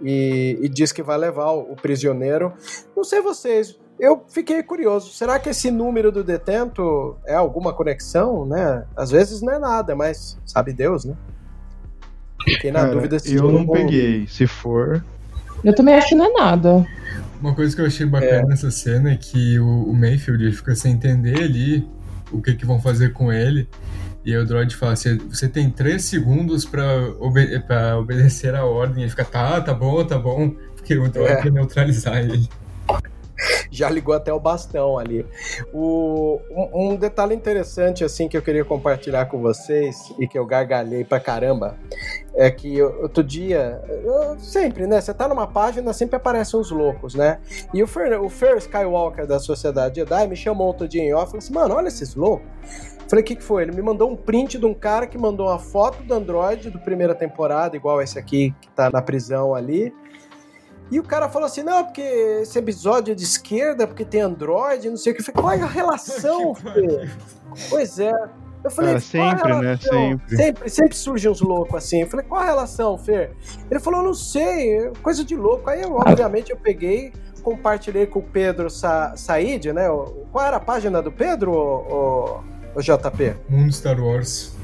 E, 0.00 0.58
e, 0.62 0.68
diz 0.68 0.92
que 0.92 1.02
vai 1.02 1.18
levar 1.18 1.50
o, 1.50 1.72
o 1.72 1.76
prisioneiro. 1.76 2.52
Não 2.96 3.04
sei 3.04 3.20
vocês, 3.20 3.78
eu 4.00 4.24
fiquei 4.28 4.62
curioso. 4.62 5.12
Será 5.12 5.38
que 5.38 5.50
esse 5.50 5.70
número 5.70 6.10
do 6.10 6.24
detento 6.24 7.16
é 7.26 7.34
alguma 7.34 7.72
conexão, 7.72 8.46
né? 8.46 8.84
Às 8.96 9.10
vezes 9.10 9.42
não 9.42 9.52
é 9.52 9.58
nada, 9.58 9.94
mas 9.94 10.38
sabe 10.44 10.72
Deus, 10.72 11.04
né? 11.04 11.14
Fiquei 12.44 12.72
na 12.72 12.80
Cara, 12.80 12.92
dúvida 12.92 13.18
se 13.18 13.34
eu 13.34 13.52
não 13.52 13.66
peguei. 13.66 14.26
Se 14.26 14.46
for, 14.46 15.04
eu 15.62 15.74
também 15.74 15.94
acho 15.94 16.08
que 16.08 16.14
não 16.14 16.26
é 16.26 16.32
nada. 16.32 16.86
Uma 17.40 17.54
coisa 17.54 17.74
que 17.74 17.82
eu 17.82 17.86
achei 17.86 18.06
bacana 18.06 18.32
é. 18.32 18.46
nessa 18.46 18.70
cena 18.70 19.12
é 19.12 19.16
que 19.16 19.58
o, 19.58 19.84
o 19.84 19.94
Mayfield 19.94 20.42
ele 20.42 20.52
fica 20.52 20.74
sem 20.74 20.92
entender 20.92 21.36
ali 21.36 21.86
o 22.32 22.40
que, 22.40 22.54
que 22.54 22.64
vão 22.64 22.80
fazer 22.80 23.12
com 23.12 23.32
ele. 23.32 23.68
E 24.24 24.32
aí 24.32 24.38
o 24.38 24.46
droid 24.46 24.74
fala 24.76 24.92
assim, 24.92 25.16
você 25.16 25.48
tem 25.48 25.70
três 25.70 26.04
segundos 26.04 26.64
pra, 26.64 26.84
obede 27.18 27.58
pra 27.60 27.98
obedecer 27.98 28.54
a 28.54 28.64
ordem. 28.64 29.02
Ele 29.02 29.10
fica, 29.10 29.24
tá, 29.24 29.60
tá 29.60 29.72
bom, 29.72 30.04
tá 30.04 30.18
bom. 30.18 30.50
Porque 30.76 30.96
o 30.96 31.08
droid 31.08 31.32
é. 31.32 31.42
quer 31.42 31.52
neutralizar 31.52 32.18
ele. 32.18 32.48
Já 33.70 33.88
ligou 33.88 34.14
até 34.14 34.32
o 34.32 34.40
bastão 34.40 34.98
ali. 34.98 35.24
O, 35.72 36.40
um, 36.50 36.92
um, 36.92 36.96
detalhe 36.96 37.34
interessante 37.34 38.04
assim 38.04 38.28
que 38.28 38.36
eu 38.36 38.42
queria 38.42 38.64
compartilhar 38.64 39.26
com 39.26 39.40
vocês 39.40 40.12
e 40.18 40.26
que 40.26 40.38
eu 40.38 40.44
gargalhei 40.44 41.04
pra 41.04 41.20
caramba 41.20 41.76
é 42.34 42.50
que 42.50 42.82
outro 42.82 43.22
dia, 43.22 43.80
sempre, 44.38 44.86
né? 44.86 45.00
Você 45.00 45.12
tá 45.12 45.28
numa 45.28 45.46
página, 45.46 45.92
sempre 45.92 46.16
aparecem 46.16 46.58
uns 46.58 46.70
loucos, 46.70 47.14
né? 47.14 47.38
E 47.72 47.82
o 47.82 47.86
Fer, 47.86 48.20
o 48.20 48.28
Fer 48.28 48.56
Skywalker 48.58 49.26
da 49.26 49.38
Sociedade 49.38 49.96
Jedi 49.96 50.26
me 50.26 50.36
chamou 50.36 50.66
outro 50.66 50.88
dia 50.88 51.02
em 51.02 51.12
off 51.12 51.24
e 51.24 51.26
falou 51.26 51.38
assim: 51.38 51.52
mano, 51.52 51.74
olha 51.74 51.88
esses 51.88 52.14
loucos. 52.14 52.48
Falei, 53.08 53.24
o 53.24 53.26
que, 53.26 53.34
que 53.34 53.42
foi? 53.42 53.64
Ele 53.64 53.72
me 53.72 53.82
mandou 53.82 54.08
um 54.08 54.14
print 54.14 54.56
de 54.56 54.64
um 54.64 54.72
cara 54.72 55.04
que 55.04 55.18
mandou 55.18 55.48
uma 55.48 55.58
foto 55.58 56.00
do 56.04 56.14
Android 56.14 56.70
do 56.70 56.78
primeira 56.78 57.12
temporada, 57.12 57.76
igual 57.76 58.00
esse 58.00 58.16
aqui 58.16 58.54
que 58.60 58.68
tá 58.68 58.88
na 58.88 59.02
prisão 59.02 59.52
ali. 59.52 59.92
E 60.90 60.98
o 60.98 61.02
cara 61.02 61.28
falou 61.28 61.46
assim: 61.46 61.62
não, 61.62 61.84
porque 61.84 62.00
esse 62.00 62.58
episódio 62.58 63.12
é 63.12 63.14
de 63.14 63.22
esquerda, 63.22 63.86
porque 63.86 64.04
tem 64.04 64.20
Android, 64.20 64.90
não 64.90 64.96
sei 64.96 65.12
o 65.12 65.16
que. 65.16 65.20
Eu 65.20 65.24
falei, 65.24 65.42
qual 65.42 65.52
é 65.52 65.62
a 65.62 65.66
relação, 65.66 66.54
Fê? 66.56 67.08
Pois 67.68 67.98
é. 67.98 68.12
Eu 68.62 68.70
falei, 68.70 68.90
cara, 68.90 69.00
sempre, 69.00 69.54
né? 69.54 69.76
Sempre. 69.76 70.36
sempre. 70.36 70.68
Sempre 70.68 70.96
surgem 70.96 71.30
uns 71.30 71.40
loucos 71.40 71.74
assim. 71.76 72.02
Eu 72.02 72.08
falei, 72.08 72.26
qual 72.26 72.42
a 72.42 72.44
relação, 72.44 72.98
Fer? 72.98 73.34
Ele 73.70 73.80
falou, 73.80 74.02
não 74.02 74.12
sei, 74.12 74.90
coisa 75.02 75.24
de 75.24 75.34
louco. 75.34 75.70
Aí, 75.70 75.82
obviamente, 75.84 76.50
eu 76.50 76.58
peguei, 76.58 77.12
compartilhei 77.42 78.06
com 78.06 78.18
o 78.18 78.22
Pedro 78.22 78.68
Sa 78.68 79.14
Said, 79.16 79.72
né? 79.72 79.86
Qual 80.30 80.44
era 80.44 80.56
a 80.56 80.60
página 80.60 81.00
do 81.00 81.10
Pedro, 81.10 81.52
o, 81.52 82.40
o 82.74 82.80
JP? 82.80 83.36
Mundo 83.48 83.72
Star 83.72 84.00
Wars 84.00 84.54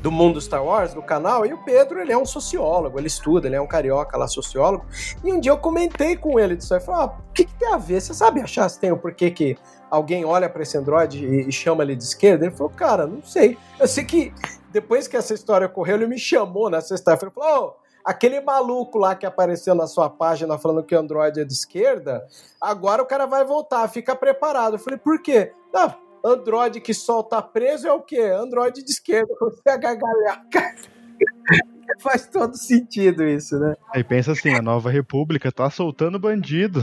do 0.00 0.10
mundo 0.10 0.40
Star 0.40 0.64
Wars, 0.64 0.94
do 0.94 1.02
canal, 1.02 1.44
e 1.44 1.52
o 1.52 1.58
Pedro, 1.58 2.00
ele 2.00 2.12
é 2.12 2.18
um 2.18 2.24
sociólogo, 2.24 2.98
ele 2.98 3.06
estuda, 3.08 3.48
ele 3.48 3.56
é 3.56 3.60
um 3.60 3.66
carioca 3.66 4.16
lá, 4.16 4.28
sociólogo, 4.28 4.84
e 5.24 5.32
um 5.32 5.40
dia 5.40 5.52
eu 5.52 5.58
comentei 5.58 6.16
com 6.16 6.38
ele 6.38 6.56
disso 6.56 6.74
aí, 6.74 6.80
falei, 6.80 7.02
ah, 7.02 7.06
o 7.06 7.32
que, 7.32 7.44
que, 7.44 7.54
tem 7.54 7.72
a 7.72 7.76
ver? 7.76 8.00
Você 8.00 8.14
sabe 8.14 8.40
achar 8.40 8.68
se 8.68 8.78
tem 8.78 8.92
o 8.92 8.96
porquê 8.96 9.30
que 9.30 9.56
alguém 9.90 10.24
olha 10.24 10.48
para 10.48 10.62
esse 10.62 10.76
Android 10.78 11.24
e, 11.24 11.48
e, 11.48 11.52
chama 11.52 11.82
ele 11.82 11.96
de 11.96 12.04
esquerda? 12.04 12.46
Ele 12.46 12.54
falou, 12.54 12.72
cara, 12.72 13.06
não 13.06 13.22
sei. 13.22 13.58
Eu 13.78 13.88
sei 13.88 14.04
que 14.04 14.32
depois 14.70 15.08
que 15.08 15.16
essa 15.16 15.34
história 15.34 15.66
ocorreu, 15.66 15.96
ele 15.96 16.06
me 16.06 16.18
chamou 16.18 16.70
na 16.70 16.80
sexta-feira, 16.80 17.32
falou, 17.34 17.76
oh, 17.76 17.86
aquele 18.04 18.40
maluco 18.40 18.98
lá 18.98 19.14
que 19.14 19.26
apareceu 19.26 19.74
na 19.74 19.86
sua 19.86 20.08
página 20.08 20.58
falando 20.58 20.84
que 20.84 20.94
o 20.94 20.98
Android 20.98 21.40
é 21.40 21.44
de 21.44 21.52
esquerda, 21.52 22.26
agora 22.60 23.02
o 23.02 23.06
cara 23.06 23.26
vai 23.26 23.44
voltar, 23.44 23.88
fica 23.88 24.14
preparado. 24.14 24.74
Eu 24.74 24.78
falei, 24.78 24.98
por 24.98 25.20
quê? 25.20 25.52
Não, 25.72 25.92
Android 26.26 26.80
que 26.80 26.92
solta 26.92 27.40
preso 27.40 27.86
é 27.86 27.92
o 27.92 28.00
quê? 28.00 28.20
Android 28.20 28.82
de 28.82 28.90
esquerda, 28.90 29.32
você 29.40 29.70
a 29.70 29.76
gargalhar. 29.76 30.44
Faz 32.00 32.26
todo 32.26 32.56
sentido 32.56 33.24
isso, 33.24 33.56
né? 33.58 33.76
Aí 33.94 34.02
pensa 34.02 34.32
assim, 34.32 34.52
a 34.52 34.60
nova 34.60 34.90
república 34.90 35.52
tá 35.52 35.70
soltando 35.70 36.18
bandido. 36.18 36.82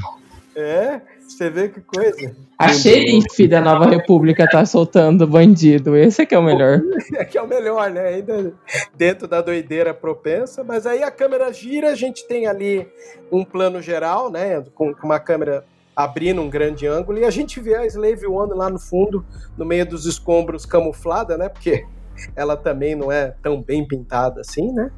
É, 0.55 1.01
você 1.19 1.49
vê 1.49 1.67
que 1.67 1.81
coisa. 1.81 2.35
A 2.57 2.69
xerife 2.69 3.47
da 3.47 3.59
nova 3.59 3.89
república 3.89 4.47
tá 4.47 4.65
soltando 4.65 5.27
bandido. 5.27 5.97
Esse 5.97 6.21
é 6.21 6.25
que 6.25 6.33
é 6.33 6.39
o 6.39 6.43
melhor. 6.43 6.81
É 7.15 7.25
que 7.25 7.37
é 7.37 7.41
o 7.41 7.47
melhor, 7.47 7.91
né? 7.91 8.07
Ainda 8.07 8.53
dentro 8.95 9.27
da 9.27 9.41
doideira 9.41 9.93
propensa. 9.93 10.63
Mas 10.63 10.85
aí 10.85 11.03
a 11.03 11.11
câmera 11.11 11.51
gira, 11.51 11.91
a 11.91 11.95
gente 11.95 12.25
tem 12.27 12.47
ali 12.47 12.87
um 13.31 13.43
plano 13.43 13.81
geral, 13.81 14.31
né? 14.31 14.63
Com 14.73 14.93
uma 15.03 15.19
câmera 15.19 15.65
abrindo 15.95 16.41
um 16.41 16.49
grande 16.49 16.87
ângulo 16.87 17.19
e 17.19 17.25
a 17.25 17.29
gente 17.29 17.59
vê 17.59 17.75
a 17.75 17.85
Slave 17.85 18.25
One 18.25 18.53
lá 18.53 18.69
no 18.69 18.79
fundo, 18.79 19.25
no 19.57 19.65
meio 19.65 19.85
dos 19.85 20.05
escombros 20.05 20.65
camuflada, 20.65 21.37
né? 21.37 21.49
Porque 21.49 21.85
ela 22.35 22.57
também 22.57 22.95
não 22.95 23.11
é 23.11 23.33
tão 23.41 23.61
bem 23.61 23.87
pintada 23.87 24.41
assim, 24.41 24.71
né? 24.71 24.91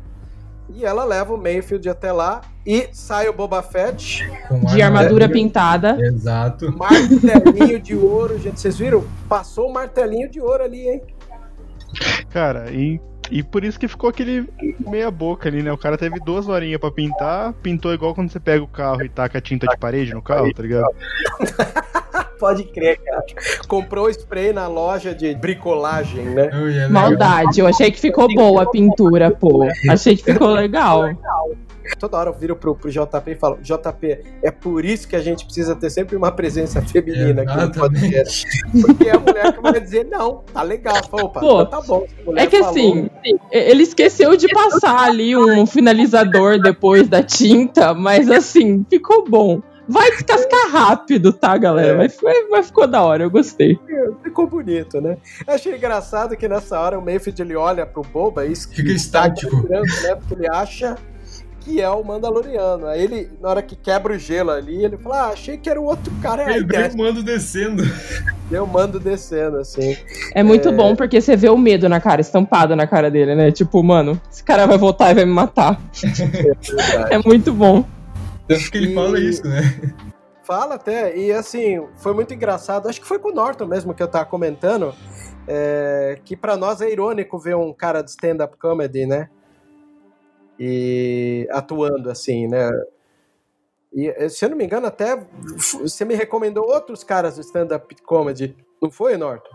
E 0.73 0.83
ela 0.83 1.03
leva 1.03 1.33
o 1.33 1.37
Mayfield 1.37 1.87
até 1.87 2.11
lá 2.11 2.41
e 2.65 2.89
sai 2.91 3.29
o 3.29 3.33
Boba 3.33 3.61
Fett. 3.61 4.27
de 4.73 4.81
armadura 4.81 5.29
pintada. 5.29 5.95
Exato. 5.99 6.75
Martelinho 6.75 7.79
de 7.79 7.95
ouro, 7.95 8.39
gente. 8.39 8.59
Vocês 8.59 8.79
viram? 8.79 9.05
Passou 9.29 9.69
o 9.69 9.73
martelinho 9.73 10.27
de 10.27 10.41
ouro 10.41 10.63
ali, 10.63 10.89
hein? 10.89 11.03
Cara, 12.31 12.71
e 12.71 12.99
e 13.31 13.43
por 13.43 13.63
isso 13.63 13.79
que 13.79 13.87
ficou 13.87 14.09
aquele 14.09 14.47
meia 14.79 15.09
boca 15.09 15.49
ali, 15.49 15.61
né? 15.63 15.71
O 15.71 15.77
cara 15.77 15.97
teve 15.97 16.19
duas 16.19 16.47
horinhas 16.47 16.79
pra 16.79 16.91
pintar, 16.91 17.53
pintou 17.53 17.93
igual 17.93 18.13
quando 18.13 18.29
você 18.29 18.39
pega 18.39 18.63
o 18.63 18.67
carro 18.67 19.03
e 19.03 19.09
taca 19.09 19.41
tinta 19.41 19.67
de 19.67 19.77
parede 19.77 20.13
no 20.13 20.21
carro, 20.21 20.53
tá 20.53 20.63
ligado? 20.63 20.87
Pode 22.45 22.63
crer, 22.65 22.99
cara. 23.01 23.25
Comprou 23.67 24.07
spray 24.07 24.53
na 24.53 24.67
loja 24.67 25.15
de 25.15 25.33
bricolagem, 25.33 26.25
né? 26.25 26.51
Oh, 26.53 26.93
Maldade, 26.93 27.59
eu 27.59 27.65
achei 27.65 27.89
que 27.89 27.99
ficou 27.99 28.31
boa 28.35 28.61
a 28.61 28.69
pintura, 28.69 29.31
pô. 29.31 29.67
Achei 29.89 30.15
que 30.15 30.23
ficou 30.23 30.49
legal. 30.49 31.09
Toda 31.99 32.17
hora 32.17 32.29
eu 32.29 32.35
viro 32.35 32.55
pro, 32.55 32.75
pro 32.75 32.91
JP 32.91 33.31
e 33.31 33.35
falo, 33.35 33.57
JP, 33.63 34.19
é 34.43 34.51
por 34.51 34.85
isso 34.85 35.07
que 35.07 35.15
a 35.15 35.21
gente 35.21 35.43
precisa 35.43 35.75
ter 35.75 35.89
sempre 35.89 36.15
uma 36.15 36.31
presença 36.31 36.83
feminina 36.83 37.41
aqui 37.41 37.57
no 37.57 37.71
podcast. 37.71 38.45
Porque 38.79 39.09
é 39.09 39.15
a 39.15 39.19
mulher 39.19 39.51
que 39.51 39.61
vai 39.61 39.79
dizer, 39.79 40.05
não, 40.05 40.43
tá 40.53 40.61
legal. 40.61 40.97
Opa, 41.11 41.39
Pô, 41.39 41.65
tá 41.65 41.81
bom. 41.81 42.05
É 42.35 42.45
que 42.45 42.57
assim, 42.57 43.09
ele 43.51 43.81
esqueceu 43.81 44.37
de 44.37 44.47
passar 44.49 44.99
ali 44.99 45.35
um 45.35 45.65
finalizador 45.65 46.61
depois 46.61 47.07
da 47.07 47.23
tinta, 47.23 47.95
mas 47.95 48.29
assim, 48.29 48.85
ficou 48.87 49.27
bom. 49.27 49.63
Vai 49.87 50.09
descascar 50.11 50.71
rápido, 50.71 51.31
tá, 51.31 51.57
galera? 51.57 51.93
É. 51.93 51.97
Mas, 51.97 52.17
mas, 52.21 52.49
mas, 52.49 52.67
ficou 52.67 52.87
da 52.87 53.03
hora, 53.03 53.23
eu 53.23 53.29
gostei. 53.29 53.79
Ficou 54.23 54.47
bonito, 54.47 54.99
né? 54.99 55.17
Achei 55.47 55.75
engraçado 55.75 56.35
que 56.35 56.47
nessa 56.47 56.79
hora 56.79 56.97
o 56.97 57.01
Mayfield 57.01 57.41
ele 57.41 57.55
olha 57.55 57.85
pro 57.85 58.01
Boba 58.01 58.45
e 58.45 58.55
fica 58.55 58.91
estático. 58.91 59.67
Tá 59.67 59.81
né? 59.81 60.15
Porque 60.15 60.33
ele 60.33 60.49
acha 60.49 60.97
que 61.65 61.81
é 61.81 61.89
o 61.89 62.03
Mandaloriano. 62.03 62.85
Aí 62.85 63.01
ele, 63.01 63.29
na 63.41 63.49
hora 63.49 63.61
que 63.61 63.75
quebra 63.75 64.13
o 64.13 64.17
gelo 64.19 64.51
ali, 64.51 64.85
ele 64.85 64.97
fala: 64.97 65.23
Ah, 65.23 65.29
achei 65.29 65.57
que 65.57 65.69
era 65.69 65.81
o 65.81 65.83
outro 65.83 66.13
cara. 66.21 66.49
Ele 66.49 66.65
vê 66.65 66.87
o 66.87 66.97
mando 66.97 67.23
descendo. 67.23 67.83
Vê 68.49 68.59
o 68.59 68.67
mando 68.67 68.99
descendo, 68.99 69.57
assim. 69.57 69.97
É 70.33 70.43
muito 70.43 70.69
é... 70.69 70.71
bom 70.71 70.95
porque 70.95 71.19
você 71.19 71.35
vê 71.35 71.49
o 71.49 71.57
medo 71.57 71.89
na 71.89 71.99
cara, 71.99 72.21
estampado 72.21 72.75
na 72.75 72.85
cara 72.85 73.09
dele, 73.09 73.33
né? 73.33 73.51
Tipo, 73.51 73.81
mano, 73.81 74.21
esse 74.31 74.43
cara 74.43 74.67
vai 74.67 74.77
voltar 74.77 75.11
e 75.11 75.15
vai 75.15 75.25
me 75.25 75.33
matar. 75.33 75.81
É, 77.09 77.15
é 77.15 77.17
muito 77.23 77.53
bom. 77.53 77.85
Tanto 78.47 78.71
que 78.71 78.77
ele 78.77 78.91
e... 78.91 78.95
fala 78.95 79.19
isso, 79.19 79.47
né? 79.47 79.61
Fala 80.43 80.75
até, 80.75 81.17
e 81.17 81.31
assim, 81.31 81.83
foi 81.95 82.13
muito 82.13 82.31
engraçado. 82.31 82.87
Acho 82.87 83.01
que 83.01 83.07
foi 83.07 83.17
com 83.17 83.29
o 83.29 83.33
Norton 83.33 83.65
mesmo 83.65 83.95
que 83.95 84.03
eu 84.03 84.07
tava 84.07 84.25
comentando. 84.25 84.93
É, 85.47 86.19
que 86.23 86.37
para 86.37 86.55
nós 86.55 86.81
é 86.81 86.91
irônico 86.91 87.39
ver 87.39 87.55
um 87.55 87.73
cara 87.73 88.03
de 88.03 88.11
stand-up 88.11 88.55
comedy, 88.59 89.07
né? 89.07 89.27
e 90.59 91.47
atuando 91.51 92.09
assim, 92.09 92.47
né? 92.47 92.69
E 93.93 94.29
se 94.29 94.43
eu 94.43 94.49
não 94.49 94.57
me 94.57 94.65
engano, 94.65 94.87
até 94.87 95.15
você 95.79 96.03
me 96.03 96.15
recomendou 96.15 96.65
outros 96.65 97.03
caras 97.03 97.35
do 97.35 97.41
stand-up 97.41 97.95
comedy, 98.03 98.55
não 98.81 98.91
foi, 98.91 99.15
Norton? 99.15 99.49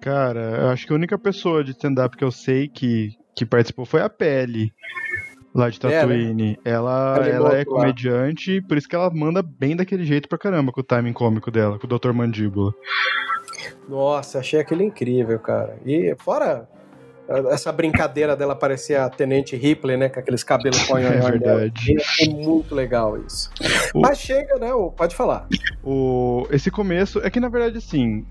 Cara, 0.00 0.62
eu 0.62 0.68
acho 0.68 0.86
que 0.86 0.92
a 0.92 0.96
única 0.96 1.18
pessoa 1.18 1.62
de 1.62 1.72
stand-up 1.72 2.16
que 2.16 2.24
eu 2.24 2.32
sei 2.32 2.68
que, 2.68 3.16
que 3.36 3.46
participou 3.46 3.84
foi 3.84 4.00
a 4.00 4.08
Pele, 4.08 4.72
lá 5.58 5.68
de 5.70 5.78
Tatooine. 5.80 6.52
É, 6.52 6.56
né? 6.56 6.56
Ela, 6.64 7.18
ela 7.26 7.56
é 7.58 7.64
comediante, 7.64 8.60
por 8.62 8.76
isso 8.78 8.88
que 8.88 8.94
ela 8.96 9.10
manda 9.10 9.42
bem 9.42 9.76
daquele 9.76 10.04
jeito 10.04 10.28
pra 10.28 10.38
caramba 10.38 10.72
com 10.72 10.80
o 10.80 10.84
timing 10.84 11.12
cômico 11.12 11.50
dela, 11.50 11.78
com 11.78 11.86
o 11.86 11.98
Dr. 11.98 12.12
Mandíbula. 12.12 12.72
Nossa, 13.88 14.38
achei 14.38 14.60
aquele 14.60 14.84
incrível, 14.84 15.38
cara. 15.38 15.76
E 15.84 16.14
fora 16.18 16.68
essa 17.50 17.70
brincadeira 17.70 18.34
dela 18.34 18.56
parecer 18.56 18.94
a 18.98 19.08
Tenente 19.10 19.54
Ripley, 19.54 19.96
né? 19.98 20.08
Com 20.08 20.18
aqueles 20.18 20.42
cabelos 20.42 20.78
É 20.90 21.20
verdade. 21.20 21.94
É 22.22 22.28
muito 22.30 22.74
legal 22.74 23.18
isso. 23.22 23.50
O- 23.94 24.00
Mas 24.00 24.18
chega, 24.18 24.56
né? 24.58 24.72
o- 24.72 24.90
Pode 24.90 25.14
falar. 25.14 25.46
O, 25.84 26.46
esse 26.50 26.70
começo 26.70 27.20
é 27.22 27.28
que 27.28 27.38
na 27.40 27.48
verdade 27.50 27.78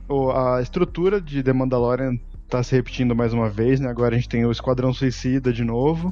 o- 0.09 0.31
a 0.31 0.61
estrutura 0.61 1.21
de 1.21 1.43
The 1.43 1.53
Mandalorian 1.53 2.17
tá 2.49 2.63
se 2.63 2.75
repetindo 2.75 3.15
mais 3.15 3.33
uma 3.33 3.49
vez, 3.49 3.79
né? 3.79 3.87
Agora 3.89 4.15
a 4.15 4.17
gente 4.17 4.29
tem 4.29 4.45
o 4.45 4.51
Esquadrão 4.51 4.91
Suicida 4.93 5.53
de 5.53 5.63
novo. 5.63 6.11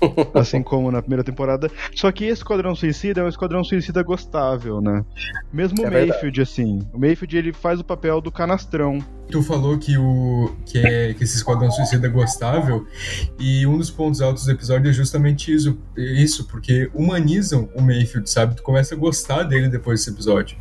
assim 0.34 0.62
como 0.62 0.90
na 0.90 1.00
primeira 1.00 1.24
temporada. 1.24 1.70
Só 1.94 2.10
que 2.12 2.24
esse 2.24 2.40
Esquadrão 2.40 2.74
Suicida 2.74 3.20
é 3.20 3.24
um 3.24 3.28
Esquadrão 3.28 3.64
Suicida 3.64 4.02
gostável, 4.02 4.80
né? 4.80 5.04
Mesmo 5.52 5.78
É 5.78 5.86
o 5.86 5.90
verdade. 5.90 6.10
Mayfield, 6.10 6.40
assim. 6.40 6.88
O 6.92 6.98
Mayfield 6.98 7.36
ele 7.36 7.52
faz 7.52 7.80
o 7.80 7.84
papel 7.84 8.20
do 8.20 8.30
canastrão. 8.30 8.98
Tu 9.30 9.42
falou 9.42 9.76
que, 9.76 9.96
o, 9.98 10.56
que, 10.64 10.78
é, 10.78 11.12
que 11.12 11.24
esse 11.24 11.36
Esquadrão 11.36 11.70
Suicida 11.70 12.06
é 12.06 12.10
gostável, 12.10 12.86
e 13.38 13.66
um 13.66 13.76
dos 13.76 13.90
pontos 13.90 14.22
altos 14.22 14.44
do 14.46 14.50
episódio 14.52 14.88
é 14.88 14.92
justamente 14.92 15.54
isso, 15.54 15.78
isso, 15.96 16.46
porque 16.46 16.90
humanizam 16.94 17.68
o 17.74 17.82
Mayfield, 17.82 18.28
sabe? 18.30 18.56
Tu 18.56 18.62
começa 18.62 18.94
a 18.94 18.98
gostar 18.98 19.42
dele 19.42 19.68
depois 19.68 20.00
desse 20.00 20.10
episódio. 20.10 20.56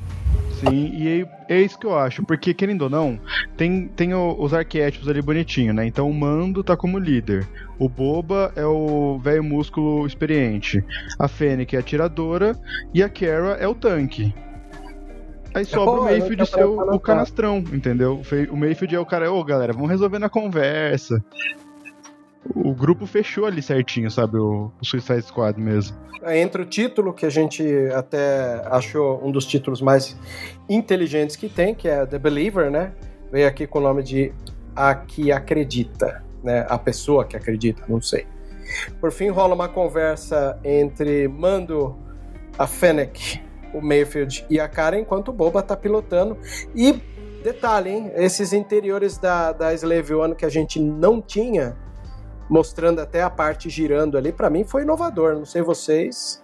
Sim, 0.59 0.91
e 0.93 1.21
é, 1.47 1.55
é 1.57 1.61
isso 1.61 1.77
que 1.77 1.85
eu 1.85 1.95
acho, 1.97 2.23
porque 2.25 2.53
querendo 2.53 2.83
ou 2.83 2.89
não, 2.89 3.19
tem, 3.55 3.87
tem 3.89 4.13
o- 4.13 4.35
os 4.39 4.53
arquétipos 4.53 5.07
ali 5.07 5.21
bonitinho, 5.21 5.73
né? 5.73 5.85
Então 5.85 6.09
o 6.09 6.13
Mando 6.13 6.63
tá 6.63 6.75
como 6.75 6.97
líder, 6.97 7.47
o 7.77 7.87
Boba 7.87 8.51
é 8.55 8.65
o 8.65 9.19
velho 9.19 9.43
músculo 9.43 10.05
experiente, 10.07 10.83
a 11.19 11.27
Fennec 11.27 11.75
é 11.75 11.77
a 11.77 11.81
atiradora 11.81 12.57
e 12.93 13.03
a 13.03 13.09
Kara 13.09 13.57
é 13.59 13.67
o 13.67 13.75
tanque. 13.75 14.33
Aí 15.53 15.63
sobra 15.65 15.93
o 15.93 15.97
Pô, 15.97 16.03
Mayfield 16.03 16.37
não 16.37 16.45
ser 16.45 16.65
o, 16.65 16.73
o 16.73 16.85
notar. 16.85 16.99
canastrão, 16.99 17.57
entendeu? 17.73 18.21
O 18.49 18.53
O 18.53 18.57
Mayfield 18.57 18.95
é 18.95 18.99
o 18.99 19.05
cara, 19.05 19.31
ô 19.31 19.43
galera, 19.43 19.73
vamos 19.73 19.89
resolver 19.89 20.19
na 20.19 20.29
conversa. 20.29 21.23
O 22.56 22.74
grupo 22.74 23.06
fechou 23.06 23.46
ali 23.46 23.62
certinho, 23.62 24.10
sabe? 24.10 24.38
O, 24.38 24.72
o 24.82 24.86
Suicide 24.86 25.24
Squad 25.24 25.60
mesmo. 25.60 25.98
Entre 26.27 26.62
o 26.62 26.65
título, 26.65 27.13
que 27.13 27.25
a 27.25 27.29
gente 27.29 27.63
até 27.94 28.62
achou 28.65 29.24
um 29.24 29.32
dos 29.32 29.46
títulos 29.46 29.82
mais 29.82 30.17
inteligentes 30.67 31.36
que 31.36 31.48
tem, 31.48 31.75
que 31.75 31.88
é 31.88 32.06
The 32.06 32.17
Believer, 32.17 32.72
né? 32.72 32.94
Veio 33.32 33.48
aqui 33.48 33.67
com 33.67 33.79
o 33.79 33.82
nome 33.82 34.03
de 34.03 34.34
A 34.75 34.96
que 34.96 35.32
Acredita, 35.32 36.24
né? 36.44 36.65
A 36.70 36.77
pessoa 36.77 37.25
que 37.25 37.36
acredita, 37.36 37.84
não 37.88 38.01
sei. 38.01 38.25
Por 39.00 39.12
fim, 39.12 39.29
rola 39.29 39.56
uma 39.56 39.70
conversa 39.70 40.60
entre 40.63 41.27
Mando, 41.27 41.98
a 42.58 42.67
Fennec, 42.67 43.41
o 43.74 43.82
Mayfield 43.82 44.46
e 44.50 44.60
a 44.60 44.67
Karen, 44.67 45.00
enquanto 45.00 45.29
o 45.29 45.34
Boba 45.34 45.62
tá 45.62 45.75
pilotando. 45.75 46.38
E, 46.75 46.94
detalhe, 47.44 47.89
hein? 47.89 48.12
Esses 48.15 48.53
interiores 48.53 49.17
da, 49.17 49.51
da 49.51 49.74
Slave 49.74 50.13
One 50.13 50.36
que 50.36 50.46
a 50.46 50.50
gente 50.50 50.79
não 50.79 51.22
tinha, 51.22 51.75
mostrando 52.50 53.00
até 53.00 53.22
a 53.24 53.30
parte 53.30 53.70
girando 53.70 54.18
ali, 54.18 54.32
pra 54.32 54.50
mim 54.50 54.63
foi 54.63 54.84
inovador. 54.84 55.34
Não 55.36 55.46
sei 55.46 55.62
vocês, 55.62 56.42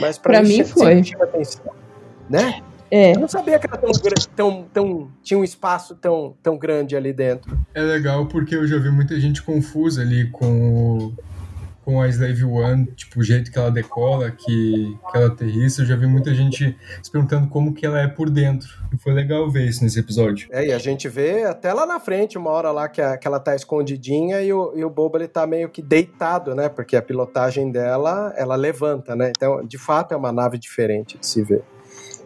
mas 0.00 0.18
pra, 0.18 0.32
Pra 0.34 0.42
mim 0.42 0.64
sempre 0.64 0.72
foi. 0.72 1.04
chama 1.04 1.24
atenção, 1.24 1.64
né? 2.28 2.60
É, 2.90 3.14
Eu 3.14 3.20
não 3.20 3.28
sabia 3.28 3.58
que 3.58 3.66
era 3.66 3.76
tão, 3.76 3.92
tão, 4.34 4.64
tão 4.72 5.10
tinha 5.22 5.38
um 5.38 5.44
espaço 5.44 5.94
tão, 5.94 6.34
tão 6.42 6.56
grande 6.56 6.96
ali 6.96 7.12
dentro. 7.12 7.58
É 7.74 7.82
legal 7.82 8.24
porque 8.26 8.54
eu 8.56 8.66
já 8.66 8.78
vi 8.78 8.90
muita 8.90 9.20
gente 9.20 9.42
confusa 9.42 10.00
ali 10.00 10.30
com, 10.30 10.96
o- 10.96 11.14
com 11.88 12.02
a 12.02 12.08
Slave 12.10 12.44
One, 12.44 12.84
tipo, 12.94 13.18
o 13.20 13.24
jeito 13.24 13.50
que 13.50 13.58
ela 13.58 13.70
decola, 13.70 14.30
que, 14.30 14.94
que 15.10 15.16
ela 15.16 15.28
aterrissa. 15.28 15.80
Eu 15.80 15.86
já 15.86 15.96
vi 15.96 16.06
muita 16.06 16.34
gente 16.34 16.76
se 17.02 17.10
perguntando 17.10 17.48
como 17.48 17.72
que 17.72 17.86
ela 17.86 17.98
é 17.98 18.06
por 18.06 18.28
dentro. 18.28 18.68
E 18.92 18.98
foi 18.98 19.14
legal 19.14 19.48
ver 19.50 19.66
isso 19.66 19.82
nesse 19.82 19.98
episódio. 19.98 20.48
É, 20.52 20.66
e 20.66 20.72
a 20.72 20.76
gente 20.76 21.08
vê 21.08 21.44
até 21.44 21.72
lá 21.72 21.86
na 21.86 21.98
frente, 21.98 22.36
uma 22.36 22.50
hora 22.50 22.70
lá 22.72 22.90
que, 22.90 23.00
a- 23.00 23.16
que 23.16 23.26
ela 23.26 23.40
tá 23.40 23.56
escondidinha 23.56 24.42
e 24.42 24.52
o, 24.52 24.74
e 24.76 24.84
o 24.84 24.90
Boba 24.90 25.16
ele 25.16 25.28
tá 25.28 25.46
meio 25.46 25.70
que 25.70 25.80
deitado, 25.80 26.54
né? 26.54 26.68
Porque 26.68 26.94
a 26.94 27.00
pilotagem 27.00 27.70
dela, 27.72 28.34
ela 28.36 28.54
levanta, 28.54 29.16
né? 29.16 29.32
Então, 29.34 29.64
de 29.66 29.78
fato, 29.78 30.12
é 30.12 30.16
uma 30.18 30.30
nave 30.30 30.58
diferente 30.58 31.16
de 31.18 31.26
se 31.26 31.42
ver. 31.42 31.62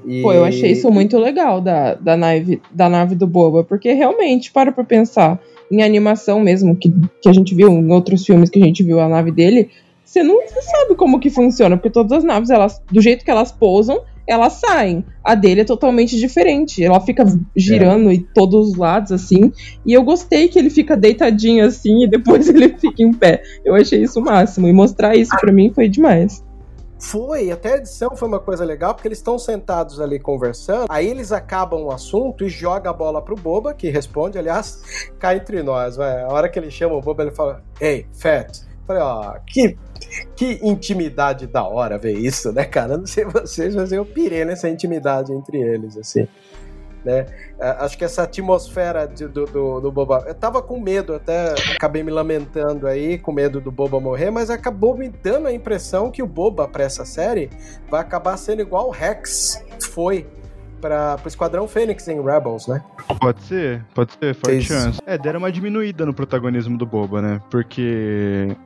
E- 0.05 0.23
pô, 0.23 0.33
eu 0.33 0.45
achei 0.45 0.73
isso 0.73 0.91
muito 0.91 1.17
legal 1.19 1.61
da, 1.61 1.95
da, 1.95 2.17
nave, 2.17 2.61
da 2.73 2.89
nave 2.89 3.15
do 3.15 3.29
Boba, 3.29 3.63
porque 3.63 3.93
realmente, 3.93 4.51
para 4.51 4.73
pra 4.73 4.83
pensar, 4.83 5.39
em 5.71 5.83
animação 5.83 6.41
mesmo, 6.41 6.77
que, 6.77 6.93
que 7.21 7.29
a 7.29 7.33
gente 7.33 7.55
viu 7.55 7.69
em 7.69 7.91
outros 7.91 8.25
filmes 8.25 8.51
que 8.51 8.61
a 8.61 8.65
gente 8.65 8.83
viu 8.83 9.01
a 9.01 9.09
nave 9.09 9.31
dele, 9.31 9.71
você 10.05 10.23
não 10.23 10.41
sabe 10.47 10.95
como 10.95 11.19
que 11.19 11.31
funciona, 11.31 11.77
porque 11.77 11.91
todas 11.91 12.13
as 12.13 12.25
naves, 12.25 12.51
elas, 12.51 12.83
do 12.91 13.01
jeito 13.01 13.25
que 13.25 13.31
elas 13.31 13.51
pousam, 13.51 14.03
elas 14.27 14.55
saem. 14.55 15.05
A 15.25 15.35
dele 15.35 15.63
é 15.63 15.65
totalmente 15.65 16.19
diferente. 16.19 16.83
Ela 16.83 17.01
fica 17.01 17.25
girando 17.57 18.11
em 18.11 18.21
todos 18.35 18.69
os 18.69 18.77
lados, 18.77 19.13
assim. 19.13 19.53
E 19.85 19.93
eu 19.93 20.03
gostei 20.03 20.49
que 20.49 20.59
ele 20.59 20.71
fica 20.71 20.97
deitadinho 20.97 21.65
assim 21.65 22.05
e 22.05 22.09
depois 22.09 22.49
ele 22.51 22.69
fica 22.79 23.03
em 23.03 23.13
pé. 23.13 23.43
Eu 23.65 23.75
achei 23.75 24.03
isso 24.03 24.21
o 24.21 24.25
máximo. 24.25 24.69
E 24.69 24.73
mostrar 24.73 25.17
isso 25.17 25.37
pra 25.41 25.53
mim 25.53 25.73
foi 25.75 25.89
demais. 25.89 26.45
Foi, 27.03 27.51
até 27.51 27.75
a 27.75 27.77
edição 27.79 28.17
foi 28.17 28.29
uma 28.29 28.39
coisa 28.39 28.65
legal, 28.65 28.95
porque 28.95 29.09
eles 29.09 29.19
estão 29.19 29.37
sentados 29.37 30.01
ali 30.01 30.21
conversando, 30.21 30.87
aí 30.89 31.09
eles 31.09 31.33
acabam 31.33 31.83
o 31.83 31.91
assunto 31.91 32.45
e 32.45 32.49
joga 32.49 32.91
a 32.91 32.93
bola 32.93 33.21
pro 33.21 33.35
Boba, 33.35 33.75
que 33.75 33.91
responde, 33.91 34.39
aliás, 34.39 35.11
cá 35.19 35.35
entre 35.35 35.65
nós, 35.65 35.97
vai. 35.97 36.23
A 36.23 36.29
hora 36.29 36.49
que 36.49 36.59
ele 36.59 36.71
chama 36.71 36.95
o 36.95 37.01
Boba, 37.01 37.25
ele 37.25 37.33
fala, 37.33 37.61
Ei, 37.81 38.07
Fat. 38.13 38.61
Falei, 38.87 39.03
ó, 39.03 39.35
que, 39.45 39.77
que 40.37 40.61
intimidade 40.63 41.49
da 41.49 41.67
hora 41.67 41.99
ver 41.99 42.17
isso, 42.17 42.53
né, 42.53 42.65
cara? 42.65 42.97
Não 42.97 43.07
sei 43.07 43.25
vocês, 43.25 43.75
mas 43.75 43.91
eu 43.91 44.07
pirei 44.07 44.45
nessa 44.45 44.69
intimidade 44.69 45.33
entre 45.33 45.61
eles, 45.61 45.97
assim. 45.97 46.29
Né? 47.05 47.27
Acho 47.81 47.99
que 47.99 48.05
essa 48.05 48.23
atmosfera 48.23 49.07
de- 49.09 49.27
do, 49.27 49.45
do, 49.47 49.81
do 49.81 49.91
Boba. 49.91 50.25
Eu 50.27 50.35
tava 50.35 50.63
com 50.63 50.79
medo, 50.81 51.15
até 51.15 51.53
acabei 51.75 52.03
me 52.03 52.11
lamentando 52.13 52.87
aí, 52.87 53.19
com 53.19 53.33
medo 53.33 53.61
do 53.61 53.73
Boba 53.73 53.99
morrer, 53.99 54.31
mas 54.31 54.51
acabou 54.51 54.97
me 54.97 55.09
dando 55.09 55.49
a 55.49 55.53
impressão 55.53 56.11
que 56.13 56.23
o 56.23 56.27
Boba 56.27 56.69
pra 56.69 56.85
essa 56.85 57.05
série 57.05 57.51
vai 57.91 58.01
acabar 58.01 58.37
sendo 58.37 58.63
igual 58.63 58.87
o 58.89 58.91
Rex 58.93 59.65
foi 59.91 60.27
para 60.81 61.17
o 61.25 61.29
Esquadrão 61.29 61.67
Fênix 61.69 62.07
em 62.09 62.21
Rebels, 62.23 62.67
né? 62.67 62.83
Pode 63.21 63.41
ser, 63.43 63.85
pode 63.95 64.13
ser, 64.15 64.35
forte 64.35 64.59
Isso. 64.59 64.73
chance. 64.73 65.01
É, 65.07 65.17
deram 65.19 65.39
uma 65.39 65.51
diminuída 65.53 66.05
no 66.07 66.13
protagonismo 66.15 66.77
do 66.79 66.85
Boba, 66.87 67.21
né? 67.23 67.41
Porque 67.51 68.57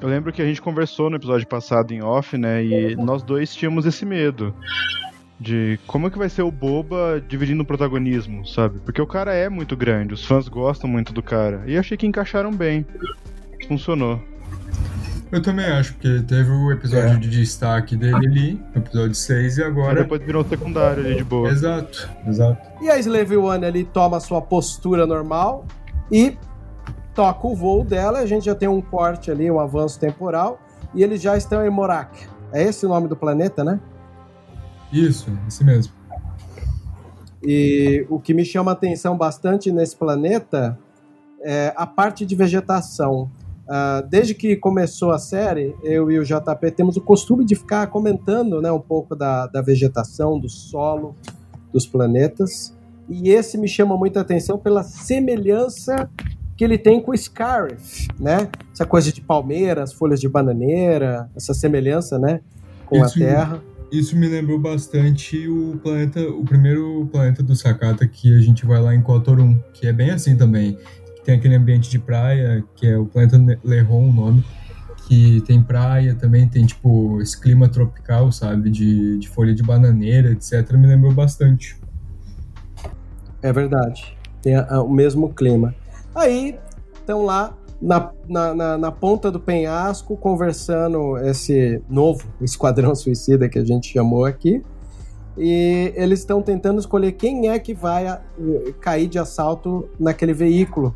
eu 0.00 0.08
lembro 0.08 0.32
que 0.32 0.40
a 0.40 0.44
gente 0.46 0.60
conversou 0.62 1.10
no 1.10 1.16
episódio 1.16 1.46
passado 1.46 1.92
em 1.92 2.02
off, 2.02 2.36
né? 2.38 2.62
E 2.64 2.96
nós 2.96 3.22
dois 3.22 3.54
tínhamos 3.54 3.84
esse 3.86 4.04
medo 4.06 4.54
de 5.40 5.78
como 5.86 6.06
é 6.06 6.10
que 6.10 6.18
vai 6.18 6.28
ser 6.28 6.42
o 6.42 6.50
Boba 6.50 7.22
dividindo 7.28 7.62
o 7.62 7.66
protagonismo, 7.66 8.46
sabe? 8.46 8.78
Porque 8.80 9.00
o 9.00 9.06
cara 9.06 9.32
é 9.34 9.48
muito 9.48 9.76
grande, 9.76 10.14
os 10.14 10.24
fãs 10.24 10.48
gostam 10.48 10.88
muito 10.90 11.12
do 11.12 11.22
cara. 11.22 11.62
E 11.66 11.78
achei 11.78 11.96
que 11.96 12.06
encaixaram 12.06 12.52
bem. 12.52 12.84
Funcionou. 13.68 14.20
Eu 15.30 15.42
também 15.42 15.66
acho, 15.66 15.92
porque 15.92 16.22
teve 16.26 16.50
o 16.50 16.72
episódio 16.72 17.16
É. 17.16 17.16
de 17.16 17.28
destaque 17.28 17.94
dele 17.94 18.14
ali, 18.16 18.60
no 18.74 18.80
episódio 18.80 19.14
6, 19.14 19.58
e 19.58 19.62
agora. 19.62 20.02
depois 20.02 20.22
virou 20.22 20.42
um 20.42 20.48
secundário 20.48 21.04
ali 21.04 21.16
de 21.16 21.24
boa. 21.24 21.50
Exato, 21.50 22.08
exato. 22.26 22.66
E 22.82 22.88
a 22.90 22.98
Slave 22.98 23.36
One 23.36 23.64
ali 23.66 23.84
toma 23.84 24.20
sua 24.20 24.40
postura 24.40 25.06
normal 25.06 25.66
e 26.10 26.34
toca 27.14 27.46
o 27.46 27.54
voo 27.54 27.84
dela. 27.84 28.20
A 28.20 28.26
gente 28.26 28.46
já 28.46 28.54
tem 28.54 28.68
um 28.70 28.80
corte 28.80 29.30
ali, 29.30 29.50
um 29.50 29.60
avanço 29.60 30.00
temporal. 30.00 30.58
E 30.94 31.02
eles 31.02 31.20
já 31.20 31.36
estão 31.36 31.62
em 31.64 31.68
Morak. 31.68 32.26
É 32.50 32.62
esse 32.62 32.86
o 32.86 32.88
nome 32.88 33.06
do 33.06 33.14
planeta, 33.14 33.62
né? 33.62 33.78
Isso, 34.92 35.30
esse 35.46 35.64
mesmo. 35.64 35.92
E 37.42 38.06
o 38.08 38.18
que 38.18 38.34
me 38.34 38.44
chama 38.44 38.72
atenção 38.72 39.16
bastante 39.16 39.70
nesse 39.70 39.96
planeta 39.96 40.78
é 41.42 41.72
a 41.76 41.86
parte 41.86 42.26
de 42.26 42.34
vegetação. 42.34 43.30
Ah, 43.68 44.02
desde 44.08 44.34
que 44.34 44.56
começou 44.56 45.10
a 45.10 45.18
série, 45.18 45.74
eu 45.82 46.10
e 46.10 46.18
o 46.18 46.24
JP 46.24 46.70
temos 46.74 46.96
o 46.96 47.02
costume 47.02 47.44
de 47.44 47.54
ficar 47.54 47.86
comentando 47.88 48.62
né, 48.62 48.72
um 48.72 48.80
pouco 48.80 49.14
da, 49.14 49.46
da 49.46 49.60
vegetação, 49.60 50.38
do 50.38 50.48
solo, 50.48 51.14
dos 51.72 51.86
planetas. 51.86 52.74
E 53.08 53.28
esse 53.30 53.58
me 53.58 53.68
chama 53.68 53.96
muita 53.96 54.20
atenção 54.20 54.58
pela 54.58 54.82
semelhança 54.82 56.10
que 56.56 56.64
ele 56.64 56.76
tem 56.76 57.00
com 57.00 57.12
o 57.12 57.16
Scarif, 57.16 58.08
né? 58.18 58.48
Essa 58.72 58.84
coisa 58.84 59.12
de 59.12 59.20
palmeiras, 59.20 59.92
folhas 59.92 60.20
de 60.20 60.28
bananeira, 60.28 61.30
essa 61.36 61.54
semelhança, 61.54 62.18
né? 62.18 62.40
Com 62.84 62.96
Isso- 63.04 63.22
a 63.22 63.26
Terra. 63.26 63.62
Isso 63.90 64.14
me 64.16 64.28
lembrou 64.28 64.58
bastante 64.58 65.48
o 65.48 65.78
planeta, 65.82 66.20
o 66.20 66.44
primeiro 66.44 67.08
planeta 67.10 67.42
do 67.42 67.56
Sakata 67.56 68.06
que 68.06 68.34
a 68.36 68.40
gente 68.40 68.66
vai 68.66 68.80
lá 68.80 68.94
em 68.94 69.00
Kotorum, 69.00 69.58
que 69.72 69.86
é 69.86 69.92
bem 69.92 70.10
assim 70.10 70.36
também. 70.36 70.78
Tem 71.24 71.36
aquele 71.36 71.54
ambiente 71.54 71.88
de 71.88 71.98
praia, 71.98 72.62
que 72.76 72.86
é 72.86 72.98
o 72.98 73.06
planeta 73.06 73.38
Ne- 73.38 73.58
Leron, 73.64 74.10
o 74.10 74.12
nome, 74.12 74.44
que 75.06 75.40
tem 75.46 75.62
praia 75.62 76.14
também, 76.14 76.46
tem 76.46 76.66
tipo 76.66 77.20
esse 77.22 77.38
clima 77.40 77.66
tropical, 77.68 78.30
sabe, 78.30 78.68
de, 78.70 79.18
de 79.18 79.28
folha 79.28 79.54
de 79.54 79.62
bananeira, 79.62 80.32
etc. 80.32 80.70
Me 80.74 80.86
lembrou 80.86 81.12
bastante. 81.12 81.76
É 83.40 83.52
verdade. 83.52 84.16
Tem 84.42 84.54
a- 84.54 84.66
a- 84.68 84.82
o 84.82 84.90
mesmo 84.90 85.32
clima. 85.32 85.74
Aí 86.14 86.58
estão 86.94 87.24
lá 87.24 87.56
na, 87.80 88.10
na, 88.28 88.54
na, 88.54 88.78
na 88.78 88.92
ponta 88.92 89.30
do 89.30 89.38
penhasco 89.38 90.16
conversando 90.16 91.16
esse 91.18 91.80
novo 91.88 92.24
esquadrão 92.40 92.94
suicida 92.94 93.48
que 93.48 93.58
a 93.58 93.64
gente 93.64 93.92
chamou 93.92 94.24
aqui. 94.24 94.62
E 95.36 95.92
eles 95.94 96.18
estão 96.18 96.42
tentando 96.42 96.80
escolher 96.80 97.12
quem 97.12 97.48
é 97.48 97.58
que 97.60 97.72
vai 97.72 98.08
a- 98.08 98.20
cair 98.80 99.06
de 99.06 99.18
assalto 99.18 99.88
naquele 99.98 100.32
veículo, 100.32 100.92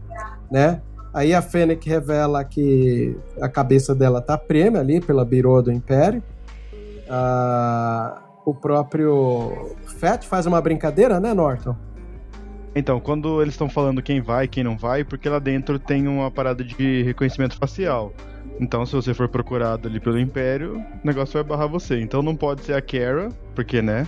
né? 0.51 0.81
Aí 1.15 1.33
a 1.35 1.41
Fennec 1.43 1.89
revela 1.89 2.43
que 2.43 3.17
a 3.41 3.49
cabeça 3.49 3.95
dela 3.95 4.21
tá 4.21 4.37
prêmio 4.37 4.81
ali 4.81 5.01
pela 5.01 5.25
birô 5.25 5.63
do 5.63 5.71
Império. 5.71 6.23
Ah, 7.09 8.23
o 8.45 8.53
próprio 8.55 9.77
Fett 9.99 10.27
faz 10.27 10.47
uma 10.47 10.61
brincadeira, 10.61 11.21
né, 11.21 11.33
Norton? 11.35 11.77
Então, 12.75 12.99
quando 12.99 13.43
eles 13.43 13.55
estão 13.55 13.69
falando 13.69 14.03
quem 14.03 14.21
vai, 14.21 14.49
quem 14.49 14.65
não 14.65 14.77
vai, 14.77 15.05
porque 15.05 15.29
lá 15.29 15.39
dentro 15.39 15.79
tem 15.79 16.09
uma 16.09 16.31
parada 16.31 16.65
de 16.65 17.03
reconhecimento 17.03 17.57
facial. 17.57 18.13
Então, 18.59 18.87
se 18.87 18.95
você 18.95 19.13
for 19.13 19.29
procurado 19.29 19.89
ali 19.89 20.01
pelo 20.01 20.19
Império, 20.19 20.77
o 20.79 21.07
negócio 21.07 21.35
vai 21.35 21.43
barrar 21.43 21.67
você. 21.67 22.01
Então 22.01 22.23
não 22.23 22.35
pode 22.35 22.63
ser 22.63 22.75
a 22.75 22.81
Kara, 22.81 23.29
porque, 23.55 23.83
né? 23.83 24.07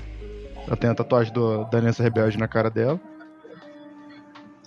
Ela 0.66 0.76
tem 0.76 0.88
a 0.88 0.94
tatuagem 0.94 1.32
do, 1.32 1.64
da 1.64 1.78
Aliança 1.78 2.02
Rebelde 2.02 2.38
na 2.38 2.48
cara 2.48 2.70
dela. 2.70 2.98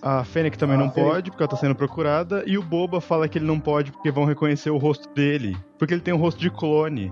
A 0.02 0.24
Fennec 0.24 0.58
também 0.58 0.76
Ah, 0.76 0.80
não 0.80 0.90
pode, 0.90 1.32
porque 1.32 1.42
ela 1.42 1.50
tá 1.50 1.58
sendo 1.58 1.74
procurada. 1.74 2.44
E 2.46 2.58
o 2.58 2.62
Boba 2.62 3.02
fala 3.02 3.28
que 3.28 3.40
ele 3.40 3.46
não 3.46 3.60
pode 3.60 3.92
porque 3.92 4.12
vão 4.12 4.26
reconhecer 4.26 4.70
o 4.70 4.78
rosto 4.78 5.10
dele. 5.14 5.58
Porque 5.80 5.94
ele 5.94 6.02
tem 6.02 6.14
um 6.14 6.18
rosto 6.18 6.40
de 6.40 6.52
clone. 6.52 7.12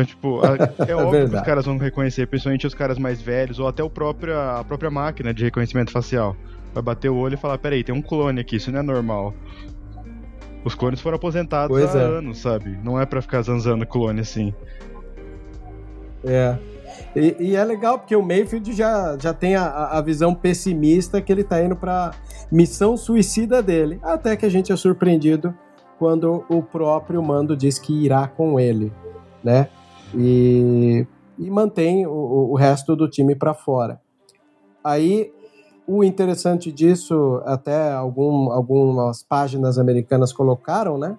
Então, 0.00 0.04
tipo, 0.04 0.40
a- 0.44 0.56
é 0.88 0.94
óbvio 0.94 0.96
que 0.96 1.04
os 1.04 1.10
verdade. 1.30 1.44
caras 1.46 1.66
vão 1.66 1.76
reconhecer, 1.78 2.26
principalmente 2.26 2.66
os 2.66 2.74
caras 2.74 2.98
mais 2.98 3.20
velhos, 3.20 3.58
ou 3.58 3.66
até 3.68 3.82
o 3.82 3.90
próprio, 3.90 4.38
a 4.38 4.64
própria 4.64 4.90
máquina 4.90 5.32
de 5.34 5.44
reconhecimento 5.44 5.90
facial. 5.90 6.36
Vai 6.74 6.82
bater 6.82 7.08
o 7.10 7.16
olho 7.16 7.34
e 7.34 7.36
falar, 7.36 7.58
peraí, 7.58 7.82
tem 7.82 7.94
um 7.94 8.02
clone 8.02 8.40
aqui, 8.40 8.56
isso 8.56 8.70
não 8.70 8.80
é 8.80 8.82
normal. 8.82 9.34
Os 10.64 10.74
clones 10.74 11.00
foram 11.00 11.16
aposentados 11.16 11.76
Pois 11.76 11.94
há 11.96 11.98
é. 12.00 12.02
anos, 12.02 12.38
sabe? 12.38 12.78
Não 12.82 13.00
é 13.00 13.06
pra 13.06 13.22
ficar 13.22 13.42
zanzando 13.42 13.86
clone 13.86 14.20
assim. 14.20 14.52
É. 16.24 16.56
E, 17.14 17.36
e 17.38 17.56
é 17.56 17.64
legal 17.64 17.98
porque 17.98 18.14
o 18.14 18.22
Mayfield 18.22 18.72
já, 18.72 19.16
já 19.20 19.32
tem 19.32 19.56
a, 19.56 19.66
a 19.66 20.02
visão 20.02 20.34
pessimista 20.34 21.20
que 21.22 21.32
ele 21.32 21.44
tá 21.44 21.62
indo 21.62 21.76
pra 21.76 22.10
missão 22.50 22.96
suicida 22.96 23.62
dele. 23.62 23.98
Até 24.02 24.36
que 24.36 24.44
a 24.44 24.48
gente 24.48 24.72
é 24.72 24.76
surpreendido 24.76 25.54
quando 25.98 26.44
o 26.48 26.62
próprio 26.62 27.22
Mando 27.22 27.56
diz 27.56 27.78
que 27.78 27.92
irá 28.04 28.26
com 28.28 28.58
ele, 28.60 28.92
né? 29.42 29.68
E, 30.14 31.06
e 31.38 31.50
mantém 31.50 32.06
o, 32.06 32.10
o- 32.50 32.54
resto 32.56 32.96
do 32.96 33.08
time 33.08 33.34
pra 33.34 33.54
fora. 33.54 34.00
Aí, 34.82 35.30
o 35.86 36.02
interessante 36.04 36.72
disso, 36.72 37.42
até 37.44 37.92
algum, 37.92 38.50
algumas 38.50 39.22
páginas 39.22 39.78
americanas 39.78 40.32
colocaram, 40.32 40.98
né? 40.98 41.18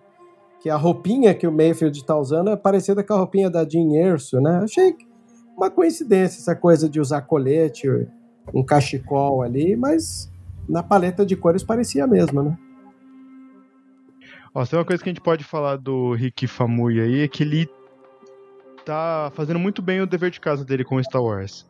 Que 0.61 0.69
a 0.69 0.75
roupinha 0.75 1.33
que 1.33 1.47
o 1.47 1.51
Mayfield 1.51 2.03
tá 2.05 2.17
usando 2.17 2.49
é 2.49 2.55
parecida 2.55 3.03
com 3.03 3.13
a 3.13 3.17
roupinha 3.17 3.49
da 3.49 3.67
Jean 3.67 3.91
Erso, 3.93 4.41
né? 4.41 4.59
Achei 4.63 4.95
uma 5.55 5.69
coincidência 5.69 6.39
essa 6.39 6.55
coisa 6.55 6.89
de 6.89 6.99
usar 6.99 7.21
colete, 7.21 7.87
um 8.53 8.63
cachecol 8.63 9.41
ali, 9.41 9.75
mas 9.75 10.31
na 10.67 10.81
paleta 10.83 11.25
de 11.25 11.35
cores 11.35 11.63
parecia 11.63 12.03
a 12.03 12.07
mesma, 12.07 12.43
né? 12.43 12.57
Ó, 14.53 14.65
tem 14.65 14.79
uma 14.79 14.85
coisa 14.85 15.01
que 15.03 15.09
a 15.09 15.13
gente 15.13 15.21
pode 15.21 15.43
falar 15.43 15.77
do 15.77 16.13
Rick 16.13 16.47
Famui 16.47 16.99
aí, 16.99 17.21
é 17.21 17.27
que 17.27 17.43
ele 17.43 17.69
tá 18.89 19.31
fazendo 19.35 19.59
muito 19.59 19.83
bem 19.83 20.01
o 20.01 20.07
dever 20.07 20.31
de 20.31 20.39
casa 20.39 20.65
dele 20.65 20.83
com 20.83 21.01
Star 21.03 21.21
Wars. 21.21 21.63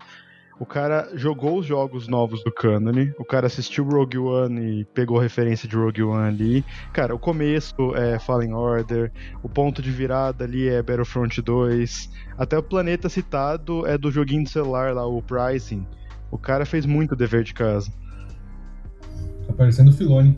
O 0.58 0.66
cara 0.66 1.10
jogou 1.14 1.60
os 1.60 1.66
jogos 1.66 2.08
novos 2.08 2.44
do 2.44 2.52
Canon, 2.52 3.12
o 3.18 3.26
cara 3.26 3.48
assistiu 3.48 3.86
Rogue 3.86 4.18
One 4.18 4.82
e 4.82 4.86
pegou 4.86 5.18
referência 5.18 5.68
de 5.68 5.76
Rogue 5.76 6.04
One 6.04 6.28
ali. 6.28 6.66
Cara, 6.94 7.14
o 7.14 7.20
começo 7.20 7.96
é 7.96 8.20
Fallen 8.20 8.54
Order, 8.54 9.12
o 9.44 9.50
ponto 9.50 9.82
de 9.82 9.92
virada 9.92 10.46
ali 10.46 10.68
é 10.68 10.82
Battlefront 10.82 11.42
2, 11.42 12.10
até 12.38 12.58
o 12.58 12.64
planeta 12.64 13.10
citado 13.10 13.86
é 13.86 13.98
do 13.98 14.12
joguinho 14.12 14.44
de 14.44 14.50
celular 14.50 14.94
lá, 14.94 15.06
o 15.06 15.22
Pricing. 15.22 15.86
O 16.32 16.38
cara 16.38 16.66
fez 16.66 16.86
muito 16.86 17.16
dever 17.16 17.44
de 17.44 17.54
casa. 17.54 17.92
Tá 19.48 19.54
parecendo 19.54 19.92
o 19.92 19.94
Filone. 19.94 20.36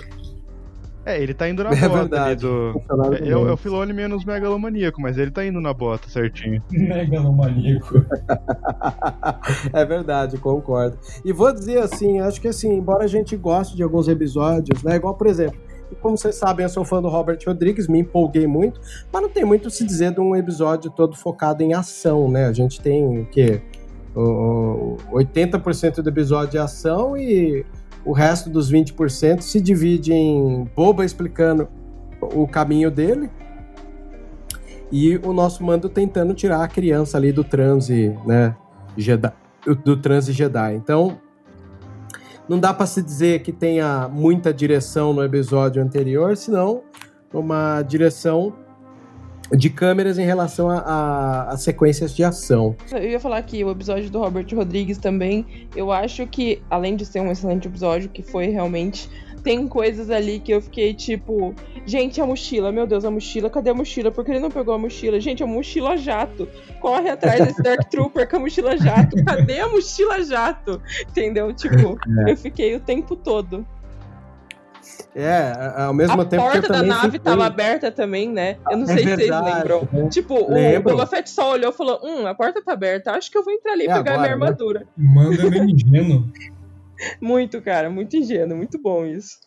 É, 1.05 1.21
ele 1.21 1.33
tá 1.33 1.49
indo 1.49 1.63
na 1.63 1.71
É 1.73 1.75
bota 1.75 1.85
ali 1.93 1.99
verdade. 2.09 2.41
do. 2.45 2.73
Funcionário 2.73 3.17
É, 3.17 3.21
do 3.21 3.29
é, 3.31 3.35
o- 3.37 3.47
é 3.49 3.53
o 3.53 3.57
Filone 3.57 3.91
menos 3.93 4.23
megalomaníaco, 4.23 5.01
mas 5.01 5.17
ele 5.17 5.31
tá 5.31 5.43
indo 5.45 5.59
na 5.59 5.73
bota 5.73 6.07
certinho. 6.09 6.61
Megalomaníaco. 6.71 8.05
é 9.73 9.85
verdade, 9.85 10.37
concordo. 10.37 10.97
E 11.25 11.31
vou 11.33 11.51
dizer 11.53 11.79
assim, 11.79 12.19
acho 12.19 12.39
que 12.39 12.47
assim, 12.47 12.73
embora 12.73 13.03
a 13.03 13.07
gente 13.07 13.35
goste 13.35 13.75
de 13.75 13.83
alguns 13.83 14.07
episódios, 14.07 14.83
né? 14.83 14.95
Igual, 14.95 15.15
por 15.15 15.27
exemplo, 15.27 15.57
como 16.01 16.17
vocês 16.17 16.35
sabem, 16.35 16.63
eu 16.63 16.69
sou 16.69 16.85
fã 16.85 17.01
do 17.01 17.09
Robert 17.09 17.39
Rodrigues, 17.45 17.87
me 17.87 17.99
empolguei 17.99 18.47
muito, 18.47 18.79
mas 19.11 19.21
não 19.21 19.29
tem 19.29 19.43
muito 19.43 19.67
a 19.67 19.71
se 19.71 19.85
dizer 19.85 20.13
de 20.13 20.21
um 20.21 20.35
episódio 20.35 20.89
todo 20.91 21.15
focado 21.17 21.61
em 21.63 21.73
ação, 21.73 22.29
né? 22.29 22.45
A 22.45 22.53
gente 22.53 22.79
tem 22.79 23.19
o 23.21 23.25
quê? 23.25 23.61
O, 24.15 24.97
o 25.11 25.15
80% 25.17 26.01
do 26.01 26.09
episódio 26.09 26.57
é 26.57 26.61
ação 26.61 27.17
e 27.17 27.65
o 28.05 28.13
resto 28.13 28.49
dos 28.49 28.71
20% 28.71 29.41
se 29.41 29.61
divide 29.61 30.13
em 30.13 30.69
boba 30.75 31.05
explicando 31.05 31.67
o 32.21 32.47
caminho 32.47 32.89
dele 32.89 33.29
e 34.91 35.17
o 35.17 35.31
nosso 35.31 35.63
mando 35.63 35.87
tentando 35.87 36.33
tirar 36.33 36.63
a 36.63 36.67
criança 36.67 37.17
ali 37.17 37.31
do 37.31 37.43
transe, 37.43 38.17
né? 38.25 38.55
Jedi, 38.97 39.31
do 39.85 39.95
transe 39.95 40.33
Jedi. 40.33 40.75
Então, 40.75 41.19
não 42.49 42.59
dá 42.59 42.73
para 42.73 42.85
se 42.85 43.01
dizer 43.01 43.41
que 43.41 43.51
tenha 43.51 44.09
muita 44.09 44.53
direção 44.53 45.13
no 45.13 45.23
episódio 45.23 45.81
anterior, 45.81 46.35
senão 46.35 46.83
uma 47.33 47.81
direção 47.81 48.53
de 49.51 49.69
câmeras 49.69 50.17
em 50.17 50.25
relação 50.25 50.69
a, 50.69 50.77
a- 50.79 51.49
a 51.51 51.57
sequências 51.57 52.15
de 52.15 52.23
ação. 52.23 52.75
Eu 52.91 53.03
ia 53.09 53.19
falar 53.19 53.41
que 53.43 53.63
o 53.63 53.71
episódio 53.71 54.09
do 54.09 54.19
Robert 54.19 54.45
Rodrigues 54.53 54.97
também, 54.97 55.45
eu 55.75 55.91
acho 55.91 56.25
que, 56.27 56.61
além 56.69 56.95
de 56.95 57.05
ser 57.05 57.19
um 57.19 57.31
excelente 57.31 57.67
episódio, 57.67 58.09
que 58.09 58.21
foi 58.23 58.47
realmente. 58.47 59.09
Tem 59.43 59.67
coisas 59.67 60.11
ali 60.11 60.39
que 60.39 60.51
eu 60.53 60.61
fiquei 60.61 60.93
tipo, 60.93 61.55
gente, 61.83 62.21
a 62.21 62.25
mochila, 62.27 62.71
meu 62.71 62.85
Deus, 62.85 63.03
a 63.03 63.09
mochila, 63.09 63.49
cadê 63.49 63.71
a 63.71 63.73
mochila? 63.73 64.11
Por 64.11 64.23
que 64.23 64.29
ele 64.29 64.39
não 64.39 64.51
pegou 64.51 64.71
a 64.71 64.77
mochila? 64.77 65.19
Gente, 65.19 65.41
a 65.41 65.47
mochila 65.47 65.97
jato. 65.97 66.47
Corre 66.79 67.09
atrás 67.09 67.43
desse 67.47 67.59
Dark 67.63 67.89
Trooper 67.89 68.29
com 68.29 68.35
a 68.35 68.39
mochila 68.41 68.77
jato. 68.77 69.15
Cadê 69.25 69.59
a 69.59 69.67
mochila 69.67 70.23
jato? 70.23 70.79
Entendeu? 71.09 71.51
Tipo, 71.53 71.97
eu 72.27 72.37
fiquei 72.37 72.75
o 72.75 72.79
tempo 72.79 73.15
todo. 73.15 73.65
É, 75.15 75.29
a- 75.55 75.85
ao 75.85 75.93
mesmo 75.93 76.21
a 76.21 76.25
tempo 76.25 76.29
que 76.29 76.35
eu 76.57 76.61
porta 76.61 76.67
da 76.67 76.73
também 76.75 76.89
nave 76.89 77.03
fiquei- 77.11 77.19
tava 77.19 77.45
aberta 77.45 77.91
também, 77.91 78.29
né? 78.29 78.57
Eu 78.69 78.77
não 78.77 78.83
É 78.83 78.87
sei 78.87 78.97
se 78.97 79.03
vocês 79.03 79.17
verdade, 79.17 79.55
lembram. 79.57 79.87
né? 79.91 80.09
Tipo, 80.09 80.33
o 80.35 80.53
Lembro. 80.53 80.91
Boba 80.91 81.05
Fett 81.07 81.29
só 81.29 81.51
olhou 81.51 81.71
e 81.71 81.73
falou: 81.73 81.99
Hum, 82.03 82.25
a 82.27 82.33
porta 82.35 82.61
tá 82.63 82.73
aberta, 82.73 83.11
acho 83.11 83.29
que 83.31 83.37
eu 83.37 83.43
vou 83.43 83.53
entrar 83.53 83.73
ali 83.73 83.83
e 83.83 83.89
É 83.89 83.93
pegar 83.93 84.13
agora, 84.13 84.17
minha 84.17 84.37
né? 84.37 84.43
armadura. 84.45 84.87
Manda 84.97 85.49
meio 85.49 85.69
ingênuo. 85.69 86.23
Muito, 87.19 87.59
cara, 87.63 87.89
muito 87.89 88.15
ingênuo, 88.15 88.55
muito 88.55 88.79
bom 88.79 89.05
isso. 89.05 89.39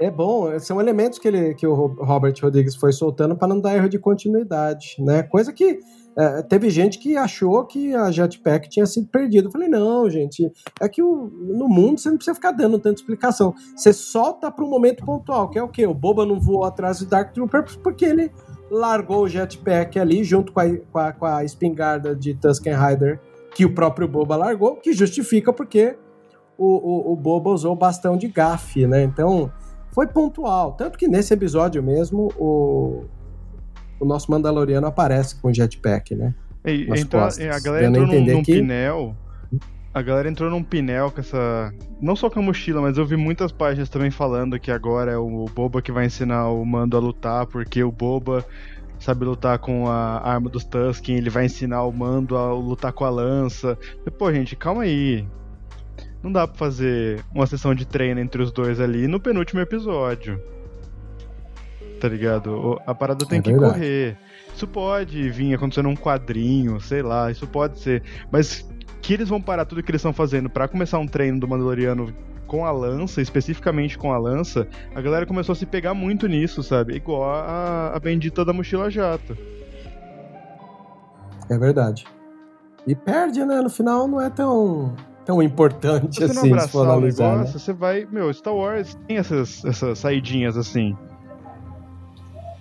É 0.00 0.10
bom, 0.10 0.58
são 0.58 0.80
elementos 0.80 1.20
que, 1.20 1.28
ele, 1.28 1.54
que 1.54 1.64
o 1.64 1.72
Ro- 1.72 2.04
Robert 2.04 2.34
Rodrigues 2.42 2.74
foi 2.74 2.92
soltando 2.92 3.36
para 3.36 3.46
não 3.46 3.60
dar 3.60 3.76
erro 3.76 3.88
de 3.88 3.96
continuidade, 3.98 4.96
né? 4.98 5.22
Coisa 5.22 5.52
que 5.52 5.78
é, 6.16 6.42
teve 6.42 6.70
gente 6.70 6.98
que 6.98 7.16
achou 7.16 7.64
que 7.64 7.94
a 7.94 8.10
Jetpack 8.10 8.68
tinha 8.68 8.86
sido 8.86 9.08
perdida. 9.08 9.48
Eu 9.48 9.52
falei, 9.52 9.68
não, 9.68 10.08
gente, 10.08 10.50
é 10.80 10.88
que 10.88 11.02
o- 11.02 11.30
no 11.42 11.68
mundo 11.68 11.98
você 12.00 12.08
não 12.08 12.16
precisa 12.16 12.34
ficar 12.34 12.52
dando 12.52 12.78
tanta 12.78 13.00
explicação. 13.00 13.54
Você 13.76 13.92
solta 13.92 14.50
para 14.50 14.64
um 14.64 14.68
momento 14.68 15.04
pontual, 15.04 15.48
que 15.50 15.58
é 15.58 15.62
o 15.62 15.68
quê? 15.68 15.86
O 15.86 15.94
Boba 15.94 16.24
não 16.24 16.38
voou 16.40 16.64
atrás 16.64 17.00
do 17.00 17.06
Dark 17.06 17.32
Trooper 17.32 17.64
porque 17.82 18.04
ele 18.04 18.30
largou 18.70 19.22
o 19.24 19.28
Jetpack 19.28 19.98
ali 19.98 20.24
junto 20.24 20.52
com 20.52 20.60
a, 20.60 20.76
com 20.76 20.98
a, 20.98 21.12
com 21.12 21.26
a 21.26 21.44
espingarda 21.44 22.14
de 22.14 22.34
Tusken 22.34 22.74
Rider 22.74 23.20
que 23.54 23.64
o 23.64 23.72
próprio 23.72 24.08
Boba 24.08 24.34
largou, 24.36 24.76
que 24.76 24.92
justifica 24.92 25.52
porque 25.52 25.96
o, 26.58 27.10
o, 27.10 27.12
o 27.12 27.16
Boba 27.16 27.50
usou 27.50 27.72
o 27.72 27.76
bastão 27.76 28.16
de 28.16 28.26
gafe, 28.26 28.84
né? 28.86 29.04
Então, 29.04 29.50
foi 29.92 30.08
pontual. 30.08 30.72
Tanto 30.72 30.98
que 30.98 31.06
nesse 31.06 31.32
episódio 31.32 31.80
mesmo, 31.80 32.32
o, 32.36 33.04
o 34.00 34.04
nosso 34.04 34.30
Mandaloriano 34.30 34.86
aparece 34.86 35.36
com 35.40 35.48
o 35.48 35.54
jetpack, 35.54 36.14
né? 36.14 36.34
E, 36.66 36.84
entra- 36.98 37.20
costas. 37.24 37.46
a 37.56 37.60
galera 37.60 37.86
entrou 37.86 38.06
num, 38.06 38.24
num 38.24 38.42
que- 38.42 38.54
pinel. 38.54 39.16
A 39.92 40.02
galera 40.02 40.28
entrou 40.28 40.50
num 40.50 40.62
pinel 40.62 41.10
com 41.12 41.20
essa. 41.20 41.72
Não 42.00 42.16
só 42.16 42.28
com 42.28 42.40
a 42.40 42.42
mochila, 42.42 42.80
mas 42.80 42.98
eu 42.98 43.06
vi 43.06 43.16
muitas 43.16 43.52
páginas 43.52 43.88
também 43.88 44.10
falando 44.10 44.58
que 44.58 44.70
agora 44.72 45.12
é 45.12 45.16
o 45.16 45.44
Boba 45.54 45.80
que 45.80 45.92
vai 45.92 46.06
ensinar 46.06 46.48
o 46.48 46.64
Mando 46.64 46.96
a 46.96 47.00
lutar, 47.00 47.46
porque 47.46 47.82
o 47.84 47.92
Boba 47.92 48.44
sabe 48.98 49.24
lutar 49.24 49.58
com 49.60 49.86
a 49.88 50.20
arma 50.28 50.48
dos 50.50 50.64
Tusken, 50.64 51.16
ele 51.16 51.30
vai 51.30 51.44
ensinar 51.44 51.84
o 51.84 51.92
Mando 51.92 52.36
a 52.36 52.52
lutar 52.52 52.92
com 52.92 53.04
a 53.04 53.10
lança. 53.10 53.78
E, 54.04 54.10
Pô, 54.10 54.32
gente, 54.32 54.56
calma 54.56 54.82
aí. 54.82 55.24
Não 56.22 56.32
dá 56.32 56.48
pra 56.48 56.56
fazer 56.56 57.20
uma 57.32 57.46
sessão 57.46 57.72
de 57.74 57.86
treino 57.86 58.18
entre 58.18 58.42
os 58.42 58.50
dois 58.50 58.80
ali 58.80 59.06
no 59.06 59.20
penúltimo 59.20 59.60
episódio. 59.60 60.40
Tá 62.04 62.08
ligado? 62.10 62.78
A 62.86 62.94
parada 62.94 63.24
tem 63.24 63.38
É 63.38 63.42
que 63.42 63.50
verdade. 63.50 63.72
correr. 63.72 64.18
Isso 64.54 64.68
pode 64.68 65.30
vir 65.30 65.54
acontecendo 65.54 65.86
num 65.86 65.96
quadrinho, 65.96 66.78
sei 66.78 67.00
lá, 67.00 67.30
isso 67.30 67.46
pode 67.46 67.78
ser. 67.78 68.02
Mas 68.30 68.68
que 69.00 69.14
eles 69.14 69.26
vão 69.30 69.40
parar 69.40 69.64
tudo 69.64 69.82
que 69.82 69.90
eles 69.90 70.00
estão 70.00 70.12
fazendo 70.12 70.50
pra 70.50 70.68
começar 70.68 70.98
um 70.98 71.06
treino 71.06 71.40
do 71.40 71.48
Mandaloriano 71.48 72.14
com 72.46 72.66
a 72.66 72.70
lança, 72.70 73.22
especificamente 73.22 73.96
com 73.96 74.12
a 74.12 74.18
lança, 74.18 74.68
a 74.94 75.00
galera 75.00 75.24
começou 75.24 75.54
a 75.54 75.56
se 75.56 75.64
pegar 75.64 75.94
muito 75.94 76.26
nisso, 76.28 76.62
sabe? 76.62 76.94
Igual 76.96 77.24
a, 77.24 77.92
a 77.96 77.98
bendita 77.98 78.44
da 78.44 78.52
mochila 78.52 78.90
jato. 78.90 79.34
É 81.50 81.56
verdade. 81.56 82.04
E 82.86 82.94
perde, 82.94 83.42
né? 83.46 83.62
No 83.62 83.70
final 83.70 84.06
não 84.06 84.20
é 84.20 84.28
tão 84.28 84.94
tão 85.24 85.42
importante 85.42 86.16
Se 86.16 86.28
você 86.28 86.34
não 86.34 86.42
assim, 86.42 86.60
se 86.60 86.68
for 86.70 86.80
abraçar 86.82 86.82
o 86.82 86.92
analisar. 86.98 87.24
né? 87.30 87.36
negócio, 87.38 87.58
você 87.58 87.72
vai. 87.72 88.06
Meu, 88.12 88.30
Star 88.34 88.54
Wars 88.54 88.94
tem 89.08 89.16
essas, 89.16 89.64
essas 89.64 89.98
saidinhas 89.98 90.58
assim. 90.58 90.94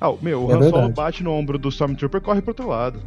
Ah, 0.04 0.14
meu, 0.22 0.48
o 0.48 0.52
É 0.52 0.56
Han 0.56 0.70
Solo 0.70 0.90
bate 0.90 1.24
no 1.24 1.32
ombro 1.32 1.58
do 1.58 1.70
Stormtrooper 1.70 2.20
e 2.20 2.24
corre 2.26 2.42
pro 2.42 2.50
outro 2.52 2.68
lado. 2.68 3.00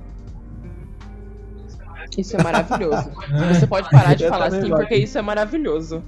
Isso 2.17 2.35
é 2.35 2.43
maravilhoso. 2.43 3.11
É. 3.31 3.53
Você 3.53 3.67
pode 3.67 3.91
parar 3.91 4.15
de 4.15 4.27
falar 4.27 4.49
também 4.49 4.61
assim, 4.61 4.71
porque 4.71 4.97
isso 4.97 5.19
é 5.19 5.21
maravilhoso. 5.23 6.03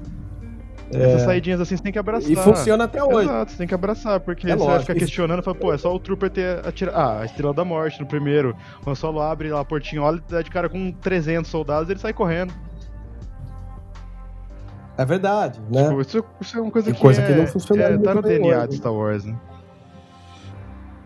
Essas 0.90 1.20
saidinhas 1.22 1.60
assim 1.60 1.76
você 1.76 1.82
tem 1.82 1.92
que 1.92 1.98
abraçar. 1.98 2.30
É. 2.30 2.32
E 2.32 2.36
funciona 2.36 2.84
até 2.84 3.04
hoje. 3.04 3.28
Exato, 3.28 3.52
você 3.52 3.58
tem 3.58 3.66
que 3.66 3.74
abraçar, 3.74 4.20
porque 4.20 4.46
É 4.46 4.52
você 4.52 4.56
vai 4.56 4.66
lógico. 4.66 4.86
ficar 4.86 4.98
questionando, 4.98 5.42
fala, 5.42 5.54
pô, 5.54 5.70
é 5.74 5.76
só 5.76 5.94
o 5.94 5.98
Trooper 5.98 6.30
ter 6.30 6.66
atira... 6.66 6.92
ah, 6.94 7.20
a 7.20 7.24
Estrela 7.26 7.52
da 7.52 7.62
Morte 7.62 8.00
no 8.00 8.06
primeiro. 8.06 8.56
O 8.86 8.90
Han 8.90 8.94
Solo 8.94 9.20
abre 9.20 9.50
lá 9.50 9.60
a 9.60 9.64
portinha, 9.66 10.00
olha, 10.00 10.22
dá 10.26 10.40
de 10.40 10.50
cara 10.50 10.70
com 10.70 10.90
300 10.90 11.50
soldados 11.50 11.90
ele 11.90 12.00
sai 12.00 12.14
correndo. 12.14 12.54
É 14.96 15.04
verdade, 15.04 15.60
né? 15.70 15.88
Tipo, 15.88 16.00
isso, 16.00 16.24
isso 16.40 16.56
é 16.56 16.60
uma 16.62 16.70
coisa 16.70 16.90
que, 16.90 16.98
coisa 16.98 17.20
é, 17.20 17.26
que 17.26 17.34
não 17.34 17.46
funcionaria 17.46 17.96
é, 17.96 17.98
tá 17.98 18.14
no 18.14 18.22
DNA 18.22 18.58
hoje. 18.58 18.68
de 18.68 18.76
Star 18.76 18.94
Wars, 18.94 19.26
né? 19.26 19.36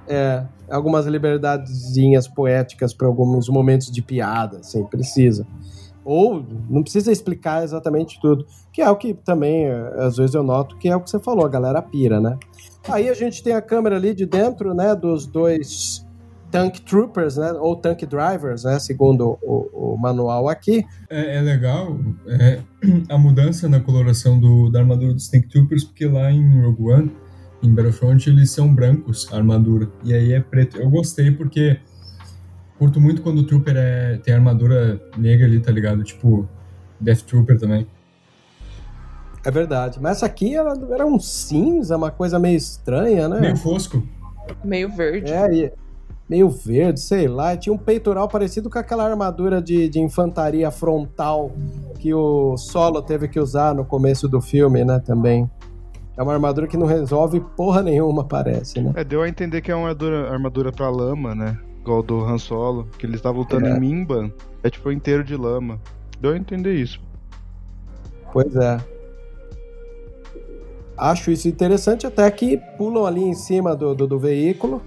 É, 0.08 0.44
algumas 0.68 1.06
liberdadezinhas 1.06 2.26
poéticas 2.26 2.94
para 2.94 3.06
alguns 3.06 3.48
momentos 3.48 3.90
de 3.90 4.02
piada, 4.02 4.58
assim, 4.58 4.84
precisa. 4.84 5.46
Ou 6.04 6.44
não 6.68 6.82
precisa 6.82 7.12
explicar 7.12 7.62
exatamente 7.62 8.20
tudo, 8.20 8.46
que 8.72 8.82
é 8.82 8.90
o 8.90 8.96
que 8.96 9.14
também, 9.14 9.66
eh, 9.66 9.94
às 9.98 10.16
vezes 10.16 10.34
eu 10.34 10.42
noto, 10.42 10.76
que 10.76 10.88
é 10.88 10.96
o 10.96 11.00
que 11.00 11.08
você 11.08 11.20
falou, 11.20 11.46
a 11.46 11.48
galera 11.48 11.80
pira, 11.80 12.20
né? 12.20 12.36
Aí 12.88 13.08
a 13.08 13.14
gente 13.14 13.42
tem 13.42 13.52
a 13.52 13.62
câmera 13.62 13.96
ali 13.96 14.12
de 14.12 14.26
dentro, 14.26 14.74
né, 14.74 14.96
dos 14.96 15.26
dois 15.26 16.04
tank 16.50 16.80
troopers, 16.80 17.36
né, 17.36 17.52
ou 17.52 17.76
tank 17.76 18.04
drivers, 18.04 18.64
né, 18.64 18.78
segundo 18.78 19.38
o, 19.40 19.94
o 19.94 19.96
manual 19.96 20.48
aqui. 20.48 20.84
É, 21.08 21.38
é 21.38 21.40
legal 21.40 21.96
é, 22.26 22.60
a 23.08 23.16
mudança 23.16 23.68
na 23.68 23.78
coloração 23.78 24.38
do, 24.38 24.70
da 24.70 24.80
armadura 24.80 25.14
dos 25.14 25.28
Tank 25.28 25.48
Troopers, 25.48 25.84
porque 25.84 26.06
lá 26.06 26.30
em 26.30 26.60
Rogue 26.60 26.90
One, 26.90 27.12
em 27.62 27.72
Battlefront, 27.72 28.28
eles 28.28 28.50
são 28.50 28.74
brancos, 28.74 29.28
a 29.32 29.36
armadura. 29.36 29.88
E 30.04 30.12
aí 30.12 30.32
é 30.32 30.40
preto. 30.40 30.78
Eu 30.78 30.90
gostei 30.90 31.30
porque 31.30 31.78
curto 32.78 33.00
muito 33.00 33.22
quando 33.22 33.38
o 33.38 33.44
Trooper 33.44 33.76
é, 33.76 34.16
tem 34.18 34.34
armadura 34.34 35.00
negra 35.16 35.46
ali, 35.46 35.60
tá 35.60 35.70
ligado? 35.70 36.02
Tipo, 36.02 36.48
Death 37.00 37.22
Trooper 37.22 37.58
também. 37.58 37.86
É 39.44 39.50
verdade, 39.50 39.98
mas 40.00 40.18
essa 40.18 40.26
aqui 40.26 40.54
era, 40.54 40.72
era 40.90 41.04
um 41.04 41.18
cinza, 41.18 41.96
uma 41.96 42.12
coisa 42.12 42.38
meio 42.38 42.56
estranha, 42.56 43.28
né? 43.28 43.40
Meio 43.40 43.56
fosco. 43.56 44.02
Meio 44.64 44.88
verde. 44.88 45.32
É, 45.32 45.52
e 45.52 45.72
meio 46.28 46.48
verde, 46.48 47.00
sei 47.00 47.26
lá. 47.26 47.52
e 47.52 47.56
Tinha 47.56 47.72
um 47.72 47.78
peitoral 47.78 48.28
parecido 48.28 48.70
com 48.70 48.78
aquela 48.78 49.04
armadura 49.04 49.60
de, 49.60 49.88
de 49.88 50.00
infantaria 50.00 50.70
frontal 50.70 51.52
que 51.98 52.14
o 52.14 52.56
Solo 52.56 53.02
teve 53.02 53.28
que 53.28 53.38
usar 53.38 53.74
no 53.74 53.84
começo 53.84 54.28
do 54.28 54.40
filme, 54.40 54.84
né? 54.84 55.00
Também. 55.00 55.50
É 56.16 56.22
uma 56.22 56.34
armadura 56.34 56.66
que 56.66 56.76
não 56.76 56.86
resolve 56.86 57.40
porra 57.56 57.82
nenhuma, 57.82 58.22
parece, 58.24 58.80
né? 58.80 58.92
É, 58.96 59.02
deu 59.04 59.22
a 59.22 59.28
entender 59.28 59.60
que 59.62 59.70
é 59.70 59.74
uma 59.74 59.88
armadura, 59.88 60.30
armadura 60.30 60.70
pra 60.72 60.90
lama, 60.90 61.34
né? 61.34 61.58
Igual 61.80 62.02
do 62.02 62.20
Han 62.24 62.38
Solo, 62.38 62.86
que 62.98 63.06
ele 63.06 63.16
estava 63.16 63.38
lutando 63.38 63.66
É. 63.66 63.70
em 63.76 63.80
Mimban, 63.80 64.30
é 64.62 64.68
tipo 64.70 64.92
inteiro 64.92 65.24
de 65.24 65.34
lama. 65.36 65.80
Deu 66.20 66.32
a 66.32 66.36
entender 66.36 66.74
isso. 66.74 67.00
Pois 68.32 68.54
é. 68.54 68.78
Acho 70.96 71.30
isso 71.30 71.48
interessante, 71.48 72.06
até 72.06 72.30
que 72.30 72.58
pulam 72.76 73.06
ali 73.06 73.22
em 73.24 73.34
cima 73.34 73.74
do, 73.74 73.94
do, 73.94 74.06
do 74.06 74.18
veículo. 74.18 74.82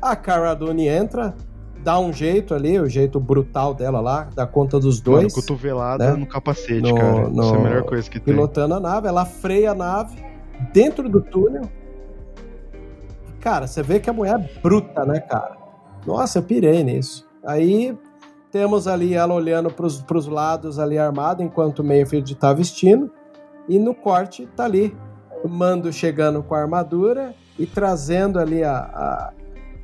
A 0.00 0.14
Cara 0.14 0.54
Dune 0.54 0.86
entra, 0.86 1.34
dá 1.82 1.98
um 1.98 2.12
jeito 2.12 2.54
ali, 2.54 2.78
o 2.78 2.88
jeito 2.88 3.18
brutal 3.18 3.74
dela 3.74 4.00
lá, 4.00 4.28
dá 4.34 4.46
conta 4.46 4.78
dos 4.78 5.02
Mano, 5.02 5.20
dois. 5.22 5.34
cotovelada 5.34 6.12
né? 6.12 6.16
no 6.16 6.26
capacete, 6.26 6.82
No- 6.82 6.94
cara. 6.94 7.22
Isso 7.22 7.30
é 7.30 7.32
no- 7.32 7.54
a 7.54 7.58
melhor 7.58 7.82
coisa 7.84 8.08
que 8.08 8.20
tem. 8.20 8.34
pilotando 8.34 8.74
a 8.74 8.80
nave, 8.80 9.08
ela 9.08 9.24
freia 9.24 9.72
a 9.72 9.74
nave 9.74 10.27
dentro 10.72 11.08
do 11.08 11.20
túnel. 11.20 11.62
Cara, 13.40 13.66
você 13.66 13.82
vê 13.82 14.00
que 14.00 14.10
a 14.10 14.12
mulher 14.12 14.34
é 14.34 14.60
bruta, 14.60 15.04
né, 15.04 15.20
cara? 15.20 15.56
Nossa, 16.06 16.38
eu 16.38 16.42
pirei 16.42 16.82
nisso. 16.82 17.28
Aí 17.44 17.96
temos 18.50 18.88
ali 18.88 19.14
ela 19.14 19.34
olhando 19.34 19.70
pros, 19.70 20.00
pros 20.00 20.26
lados 20.26 20.78
ali 20.78 20.98
armada, 20.98 21.42
enquanto 21.42 21.80
o 21.80 21.84
Mayfield 21.84 22.34
tá 22.34 22.52
vestindo. 22.52 23.10
E 23.68 23.78
no 23.78 23.94
corte 23.94 24.46
tá 24.56 24.64
ali 24.64 24.96
o 25.44 25.48
Mando 25.48 25.92
chegando 25.92 26.42
com 26.42 26.54
a 26.54 26.60
armadura 26.60 27.34
e 27.58 27.66
trazendo 27.66 28.38
ali 28.38 28.64
a, 28.64 28.76
a, 28.76 29.32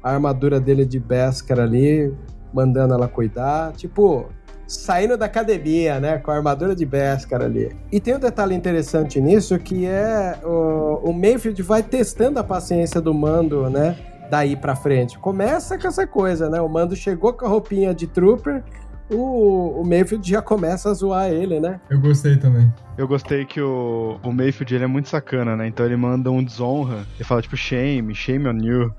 a 0.03 0.13
armadura 0.13 0.59
dele 0.59 0.85
de 0.85 0.99
Beskar 0.99 1.61
ali, 1.61 2.13
mandando 2.53 2.95
ela 2.95 3.07
cuidar. 3.07 3.73
Tipo, 3.73 4.27
saindo 4.67 5.17
da 5.17 5.27
academia, 5.27 6.01
né? 6.01 6.19
Com 6.19 6.31
a 6.31 6.37
armadura 6.37 6.75
de 6.75 6.85
Beskar 6.87 7.43
ali. 7.43 7.75
E 7.91 8.01
tem 8.01 8.15
um 8.17 8.19
detalhe 8.19 8.55
interessante 8.55 9.21
nisso 9.21 9.59
que 9.59 9.87
é 9.87 10.39
o, 10.43 11.11
o 11.11 11.13
Mayfield 11.13 11.61
vai 11.63 11.83
testando 11.83 12.39
a 12.39 12.45
paciência 12.45 13.01
do 13.01 13.13
Mando, 13.13 13.69
né? 13.71 13.97
Daí 14.31 14.57
pra 14.57 14.75
frente. 14.75 15.19
Começa 15.19 15.79
com 15.79 15.87
essa 15.87 16.07
coisa, 16.07 16.49
né? 16.49 16.61
O 16.61 16.69
Mando 16.69 16.97
chegou 16.97 17.33
com 17.33 17.45
a 17.45 17.49
roupinha 17.49 17.95
de 17.95 18.07
Trooper, 18.07 18.63
o, 19.11 19.81
o 19.81 19.85
Mayfield 19.87 20.29
já 20.29 20.41
começa 20.41 20.91
a 20.91 20.95
zoar 20.95 21.29
ele, 21.29 21.61
né? 21.61 21.81
Eu 21.91 22.01
gostei 22.01 22.37
também. 22.37 22.73
Eu 22.97 23.07
gostei 23.07 23.45
que 23.45 23.61
o, 23.61 24.19
o 24.23 24.33
Mayfield 24.33 24.75
ele 24.75 24.85
é 24.85 24.87
muito 24.87 25.09
sacana, 25.09 25.57
né? 25.57 25.67
Então 25.67 25.85
ele 25.85 25.97
manda 25.97 26.31
um 26.31 26.43
desonra. 26.43 27.07
Ele 27.15 27.25
fala 27.25 27.43
tipo, 27.43 27.57
shame, 27.57 28.15
shame 28.15 28.49
on 28.49 28.59
you. 28.63 28.95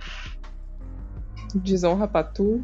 Desonra 1.55 2.07
pra 2.07 2.23
tu. 2.23 2.63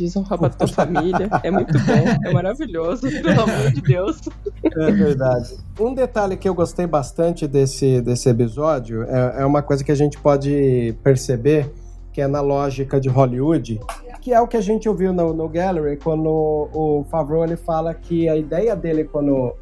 Desonra 0.00 0.38
pra 0.38 0.48
tua 0.48 0.66
família. 0.66 1.28
É 1.42 1.50
muito 1.50 1.72
bom. 1.72 2.28
É 2.28 2.32
maravilhoso. 2.32 3.02
Pelo 3.22 3.42
amor 3.42 3.70
de 3.72 3.80
Deus. 3.80 4.20
É 4.64 4.90
verdade. 4.90 5.56
Um 5.78 5.94
detalhe 5.94 6.36
que 6.36 6.48
eu 6.48 6.54
gostei 6.54 6.86
bastante 6.86 7.46
desse, 7.46 8.00
desse 8.00 8.28
episódio 8.28 9.02
é, 9.04 9.42
é 9.42 9.44
uma 9.44 9.62
coisa 9.62 9.84
que 9.84 9.92
a 9.92 9.94
gente 9.94 10.18
pode 10.18 10.94
perceber 11.02 11.70
que 12.12 12.20
é 12.20 12.26
na 12.26 12.40
lógica 12.40 13.00
de 13.00 13.08
Hollywood, 13.08 13.80
que 14.20 14.32
é 14.32 14.40
o 14.40 14.48
que 14.48 14.56
a 14.56 14.60
gente 14.60 14.88
ouviu 14.88 15.12
no, 15.12 15.32
no 15.32 15.48
Gallery, 15.48 15.96
quando 15.96 16.26
o, 16.26 17.00
o 17.00 17.04
Favreau 17.04 17.44
ele 17.44 17.56
fala 17.56 17.94
que 17.94 18.28
a 18.28 18.36
ideia 18.36 18.74
dele 18.74 19.04
quando 19.04 19.54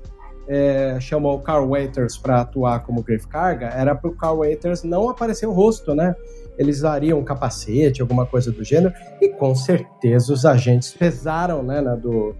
é, 0.49 0.99
chamou 0.99 1.37
o 1.37 1.41
Carl 1.41 1.69
Waiters 1.69 2.17
para 2.17 2.41
atuar 2.41 2.83
como 2.85 3.03
Griff 3.03 3.29
Carga 3.29 3.67
era 3.67 3.95
para 3.95 4.09
o 4.09 4.17
Carl 4.17 4.39
Waiters 4.39 4.83
não 4.83 5.09
aparecer 5.11 5.47
o 5.47 5.53
rosto, 5.53 5.95
né? 5.95 6.15
Eles 6.59 6.79
usariam 6.79 7.19
um 7.19 7.25
capacete, 7.25 8.03
alguma 8.03 8.27
coisa 8.27 8.51
do 8.51 8.65
gênero, 8.65 8.93
e 9.21 9.29
com 9.29 9.55
certeza 9.55 10.33
os 10.33 10.45
agentes 10.45 10.93
pesaram, 10.93 11.63
né, 11.63 11.81
do, 11.97 12.35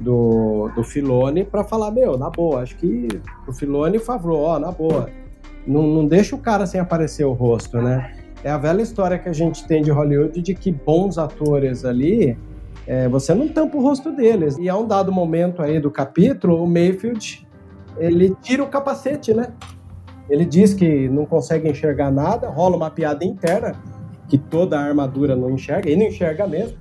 do, 0.00 0.70
do 0.74 0.82
Filone 0.82 1.44
para 1.44 1.62
falar, 1.62 1.90
meu, 1.90 2.16
na 2.16 2.30
boa, 2.30 2.62
acho 2.62 2.76
que 2.76 3.08
o 3.46 3.52
Filone 3.52 3.98
Favreau, 3.98 4.40
ó, 4.40 4.58
na 4.58 4.72
boa, 4.72 5.10
não, 5.66 5.82
não 5.82 6.06
deixa 6.06 6.34
o 6.34 6.38
cara 6.38 6.66
sem 6.66 6.80
aparecer 6.80 7.24
o 7.24 7.32
rosto, 7.32 7.78
né? 7.78 8.14
É 8.42 8.50
a 8.50 8.56
velha 8.56 8.80
história 8.80 9.18
que 9.18 9.28
a 9.28 9.32
gente 9.32 9.66
tem 9.66 9.82
de 9.82 9.90
Hollywood 9.90 10.40
de 10.40 10.54
que 10.54 10.70
bons 10.70 11.18
atores 11.18 11.84
ali, 11.84 12.38
é, 12.86 13.08
você 13.08 13.34
não 13.34 13.48
tampa 13.48 13.76
o 13.76 13.82
rosto 13.82 14.12
deles. 14.12 14.56
E 14.58 14.68
a 14.68 14.76
um 14.76 14.86
dado 14.86 15.12
momento 15.12 15.60
aí 15.60 15.78
do 15.80 15.90
capítulo, 15.90 16.62
o 16.62 16.66
Mayfield, 16.66 17.46
ele 17.98 18.34
tira 18.40 18.62
o 18.62 18.68
capacete, 18.68 19.34
né? 19.34 19.52
Ele 20.28 20.44
diz 20.44 20.74
que 20.74 21.08
não 21.08 21.24
consegue 21.24 21.68
enxergar 21.68 22.10
nada, 22.10 22.48
rola 22.48 22.76
uma 22.76 22.90
piada 22.90 23.24
interna, 23.24 23.74
que 24.28 24.36
toda 24.36 24.78
a 24.78 24.82
armadura 24.82 25.34
não 25.34 25.50
enxerga, 25.50 25.90
e 25.90 25.96
não 25.96 26.06
enxerga 26.06 26.46
mesmo. 26.46 26.76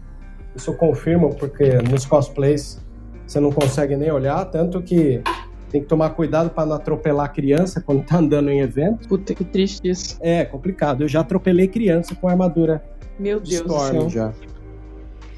Isso 0.56 0.72
eu 0.72 0.76
confirmo 0.76 1.34
porque 1.36 1.74
nos 1.90 2.06
cosplays 2.06 2.80
você 3.26 3.40
não 3.40 3.52
consegue 3.52 3.96
nem 3.96 4.12
olhar, 4.12 4.44
tanto 4.46 4.82
que 4.82 5.22
tem 5.70 5.82
que 5.82 5.88
tomar 5.88 6.12
cuidado 6.12 6.50
para 6.50 6.66
não 6.66 6.76
atropelar 6.76 7.34
criança 7.34 7.82
quando 7.82 8.04
tá 8.04 8.18
andando 8.18 8.50
em 8.50 8.62
evento. 8.62 9.08
Puta 9.08 9.36
que 9.36 9.44
triste 9.44 9.88
isso. 9.90 10.18
É 10.22 10.46
complicado. 10.46 11.04
Eu 11.04 11.08
já 11.08 11.20
atropelei 11.20 11.68
criança 11.68 12.16
com 12.16 12.28
armadura 12.28 12.84
Meu 13.20 13.40
de 13.40 13.52
Deus 13.52 13.64
do 13.64 13.76
Storm 13.76 14.02
céu. 14.02 14.10
já. 14.10 14.34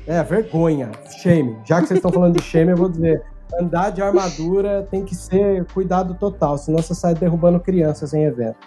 É, 0.08 0.24
vergonha. 0.24 0.92
Shame. 1.22 1.58
Já 1.66 1.82
que 1.82 1.88
vocês 1.88 1.98
estão 1.98 2.12
falando 2.12 2.38
de 2.38 2.44
shame, 2.44 2.72
eu 2.72 2.78
vou 2.78 2.90
dizer. 2.90 3.24
Andar 3.58 3.92
de 3.92 4.02
armadura 4.02 4.88
tem 4.92 5.04
que 5.04 5.16
ser 5.16 5.66
cuidado 5.74 6.14
total, 6.14 6.58
senão 6.58 6.82
você 6.82 6.94
sai 6.94 7.14
derrubando 7.16 7.60
crianças 7.60 8.14
em 8.14 8.24
evento. 8.24 8.58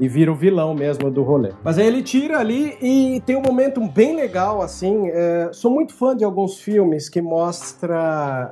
E 0.00 0.08
vira 0.08 0.30
o 0.30 0.34
vilão 0.34 0.74
mesmo 0.74 1.10
do 1.10 1.22
rolê. 1.22 1.52
Mas 1.62 1.76
aí 1.76 1.86
ele 1.86 2.02
tira 2.02 2.38
ali 2.38 2.76
e 2.80 3.20
tem 3.26 3.36
um 3.36 3.42
momento 3.42 3.80
bem 3.88 4.14
legal, 4.14 4.62
assim. 4.62 5.08
é, 5.08 5.50
sou 5.52 5.70
muito 5.70 5.92
fã 5.92 6.16
de 6.16 6.24
alguns 6.24 6.60
filmes 6.60 7.08
que 7.08 7.20
mostra 7.20 7.98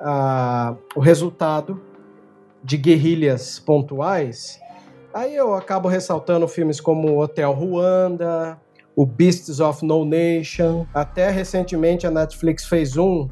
ah, 0.02 0.74
o 0.94 1.00
resultado 1.00 1.81
de 2.64 2.76
guerrilhas 2.76 3.61
pontuais. 3.61 4.59
Aí 5.14 5.37
eu 5.37 5.55
acabo 5.55 5.88
ressaltando 5.88 6.48
filmes 6.48 6.81
como 6.81 7.22
Hotel 7.22 7.52
Ruanda, 7.52 8.61
o 8.96 9.07
Beasts 9.07 9.61
of 9.61 9.85
No 9.85 10.05
Nation. 10.05 10.85
Até 10.92 11.31
recentemente 11.31 12.07
a 12.07 12.11
Netflix 12.11 12.64
fez 12.64 12.96
um, 12.96 13.29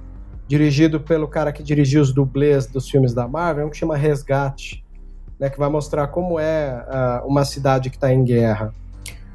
dirigido 0.46 1.00
pelo 1.00 1.26
cara 1.26 1.52
que 1.52 1.62
dirigiu 1.62 2.02
os 2.02 2.12
dublês 2.12 2.66
dos 2.66 2.88
filmes 2.88 3.14
da 3.14 3.26
Marvel, 3.26 3.66
um 3.66 3.70
que 3.70 3.76
chama 3.76 3.96
Resgate, 3.96 4.85
né, 5.38 5.48
que 5.50 5.59
vai 5.59 5.68
mostrar 5.68 6.07
como 6.09 6.38
é 6.38 6.85
ah, 6.88 7.22
uma 7.26 7.44
cidade 7.44 7.90
que 7.90 7.96
está 7.96 8.12
em 8.12 8.22
guerra. 8.24 8.74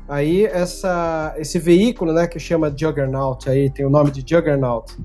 Aí 0.07 0.45
essa, 0.45 1.35
esse 1.37 1.59
veículo, 1.59 2.13
né, 2.13 2.27
que 2.27 2.39
chama 2.39 2.73
Juggernaut, 2.75 3.49
aí 3.49 3.69
tem 3.69 3.85
o 3.85 3.89
nome 3.89 4.11
de 4.11 4.21
Juggernaut, 4.21 4.95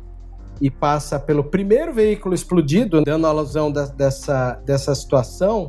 e 0.61 0.71
passa 0.71 1.19
pelo 1.19 1.45
primeiro 1.45 1.93
veículo 1.93 2.35
explodido, 2.35 3.03
dando 3.03 3.27
alusão 3.27 3.71
da, 3.71 3.87
dessa, 3.87 4.61
dessa 4.65 4.95
situação, 4.95 5.67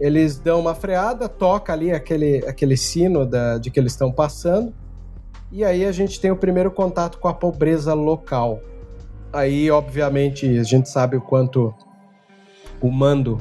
eles 0.00 0.38
dão 0.38 0.60
uma 0.60 0.74
freada, 0.74 1.28
toca 1.28 1.72
ali 1.72 1.92
aquele, 1.92 2.44
aquele 2.46 2.76
sino 2.76 3.24
da, 3.24 3.58
de 3.58 3.70
que 3.70 3.78
eles 3.78 3.92
estão 3.92 4.12
passando, 4.12 4.74
e 5.52 5.64
aí 5.64 5.84
a 5.84 5.92
gente 5.92 6.20
tem 6.20 6.30
o 6.30 6.36
primeiro 6.36 6.70
contato 6.70 7.18
com 7.18 7.28
a 7.28 7.32
pobreza 7.32 7.94
local. 7.94 8.60
Aí, 9.34 9.70
obviamente, 9.70 10.46
a 10.58 10.62
gente 10.62 10.88
sabe 10.88 11.16
o 11.16 11.20
quanto 11.20 11.74
o 12.80 12.90
mando 12.90 13.40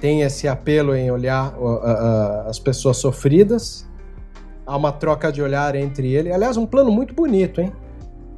tem 0.00 0.22
esse 0.22 0.46
apelo 0.46 0.94
em 0.94 1.10
olhar 1.10 1.58
uh, 1.58 1.76
uh, 1.76 2.48
as 2.48 2.58
pessoas 2.58 2.98
sofridas. 2.98 3.88
Há 4.64 4.76
uma 4.76 4.92
troca 4.92 5.32
de 5.32 5.42
olhar 5.42 5.74
entre 5.74 6.14
ele. 6.14 6.32
Aliás, 6.32 6.56
um 6.56 6.66
plano 6.66 6.92
muito 6.92 7.14
bonito, 7.14 7.60
hein? 7.60 7.72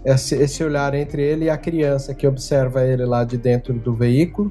Esse, 0.05 0.35
esse 0.37 0.65
olhar 0.65 0.95
entre 0.95 1.23
ele 1.23 1.45
e 1.47 1.51
a 1.51 1.59
criança 1.59 2.15
que 2.15 2.27
observa 2.27 2.83
ele 2.83 3.05
lá 3.05 3.25
de 3.25 3.37
dentro 3.37 3.75
do 3.75 3.93
veículo, 3.93 4.51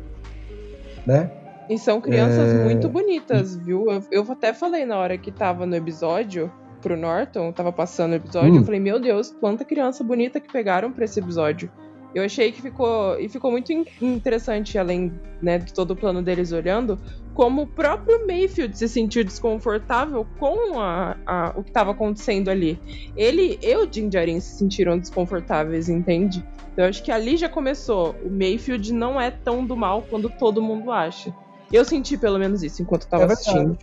né? 1.08 1.32
E 1.68 1.78
são 1.80 2.00
crianças 2.00 2.54
é... 2.54 2.64
muito 2.64 2.88
bonitas, 2.88 3.56
viu? 3.56 3.90
Eu, 3.90 4.04
eu, 4.12 4.32
até 4.32 4.54
falei 4.54 4.86
na 4.86 4.98
hora 4.98 5.18
que 5.18 5.32
tava 5.32 5.66
no 5.66 5.76
episódio 5.76 6.52
pro 6.82 6.96
Norton, 6.96 7.52
tava 7.52 7.72
passando 7.72 8.12
o 8.12 8.16
episódio, 8.16 8.54
hum. 8.54 8.58
eu 8.58 8.64
falei, 8.64 8.80
meu 8.80 9.00
Deus, 9.00 9.36
quanta 9.40 9.66
criança 9.66 10.04
bonita 10.04 10.40
que 10.40 10.52
pegaram 10.52 10.92
pra 10.92 11.06
esse 11.06 11.20
episódio. 11.20 11.72
Eu 12.14 12.24
achei 12.24 12.52
que 12.52 12.62
ficou. 12.62 13.20
E 13.20 13.30
ficou 13.30 13.52
muito 13.52 13.72
interessante, 14.02 14.78
além 14.78 15.14
né, 15.42 15.60
de 15.60 15.72
todo 15.72 15.92
o 15.92 15.96
plano 15.96 16.24
deles 16.24 16.52
olhando, 16.52 17.00
como 17.34 17.62
o 17.62 17.68
próprio 17.68 18.26
Mayfield 18.26 18.76
se 18.78 18.90
sentiu 18.90 19.24
desconfortável 19.24 20.26
com 20.40 20.80
a, 20.80 21.16
a 21.26 21.54
o 21.56 21.64
que 21.64 21.70
estava 21.70 21.92
acontecendo 21.92 22.50
ali. 22.50 22.80
Ele 23.16 23.60
e 23.62 23.76
o 23.76 23.88
Jim 23.92 24.12
Jarin 24.12 24.40
se 24.40 24.58
sentiram 24.58 24.98
desconfortáveis, 24.98 25.88
entende? 25.88 26.44
Então 26.74 26.86
eu 26.86 26.90
acho 26.90 27.04
que 27.04 27.12
ali 27.12 27.38
já 27.38 27.48
começou. 27.48 28.16
O 28.26 28.30
Mayfield 28.30 28.92
não 28.92 29.22
é 29.22 29.30
tão 29.30 29.64
do 29.64 29.78
mal 29.78 30.04
quando 30.10 30.30
todo 30.30 30.62
mundo 30.62 30.92
acha. 30.92 31.34
Eu 31.72 31.86
senti 31.86 32.18
pelo 32.18 32.40
menos 32.40 32.64
isso 32.64 32.82
enquanto 32.82 33.04
eu 33.04 33.10
tava 33.10 33.24
é 33.24 33.34
assistindo. 33.34 33.78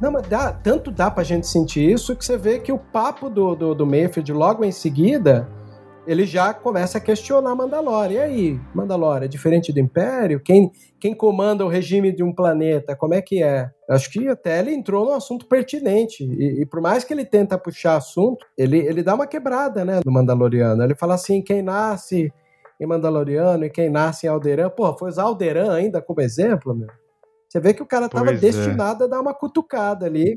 Não, 0.00 0.12
mas 0.12 0.26
dá, 0.28 0.52
tanto 0.52 0.90
dá 0.90 1.10
pra 1.10 1.24
gente 1.24 1.46
sentir 1.46 1.90
isso 1.90 2.14
que 2.14 2.24
você 2.24 2.36
vê 2.36 2.58
que 2.58 2.70
o 2.70 2.78
papo 2.78 3.30
do, 3.30 3.54
do, 3.54 3.74
do 3.74 3.86
Mayfield 3.86 4.30
logo 4.32 4.64
em 4.64 4.72
seguida 4.72 5.48
ele 6.06 6.24
já 6.24 6.54
começa 6.54 6.98
a 6.98 7.00
questionar 7.00 7.54
Mandalore. 7.54 8.14
E 8.14 8.18
aí, 8.18 8.60
Mandalore, 8.74 9.24
é 9.24 9.28
diferente 9.28 9.72
do 9.72 9.80
Império? 9.80 10.40
Quem, 10.40 10.70
quem 11.00 11.14
comanda 11.14 11.64
o 11.64 11.68
regime 11.68 12.12
de 12.12 12.22
um 12.22 12.32
planeta? 12.32 12.94
Como 12.94 13.14
é 13.14 13.20
que 13.20 13.42
é? 13.42 13.70
Acho 13.90 14.10
que 14.10 14.28
até 14.28 14.60
ele 14.60 14.72
entrou 14.72 15.04
num 15.04 15.12
assunto 15.12 15.46
pertinente. 15.46 16.24
E, 16.24 16.62
e, 16.62 16.66
por 16.66 16.80
mais 16.80 17.04
que 17.04 17.12
ele 17.12 17.24
tenta 17.24 17.58
puxar 17.58 17.96
assunto, 17.96 18.46
ele, 18.56 18.78
ele 18.78 19.02
dá 19.02 19.14
uma 19.14 19.26
quebrada, 19.26 19.84
né, 19.84 20.00
no 20.04 20.12
Mandaloriano. 20.12 20.82
Ele 20.82 20.94
fala 20.94 21.14
assim, 21.14 21.42
quem 21.42 21.62
nasce 21.62 22.32
em 22.80 22.86
Mandaloriano 22.86 23.64
e 23.64 23.70
quem 23.70 23.90
nasce 23.90 24.26
em 24.26 24.30
Alderan. 24.30 24.70
Pô, 24.70 24.96
foi 24.96 25.08
usar 25.08 25.24
Alderan 25.24 25.72
ainda 25.72 26.00
como 26.00 26.20
exemplo, 26.20 26.74
meu. 26.74 26.88
Você 27.48 27.60
vê 27.60 27.72
que 27.72 27.82
o 27.82 27.86
cara 27.86 28.06
estava 28.06 28.30
é. 28.30 28.34
destinado 28.34 29.04
a 29.04 29.06
dar 29.06 29.20
uma 29.20 29.34
cutucada 29.34 30.06
ali 30.06 30.36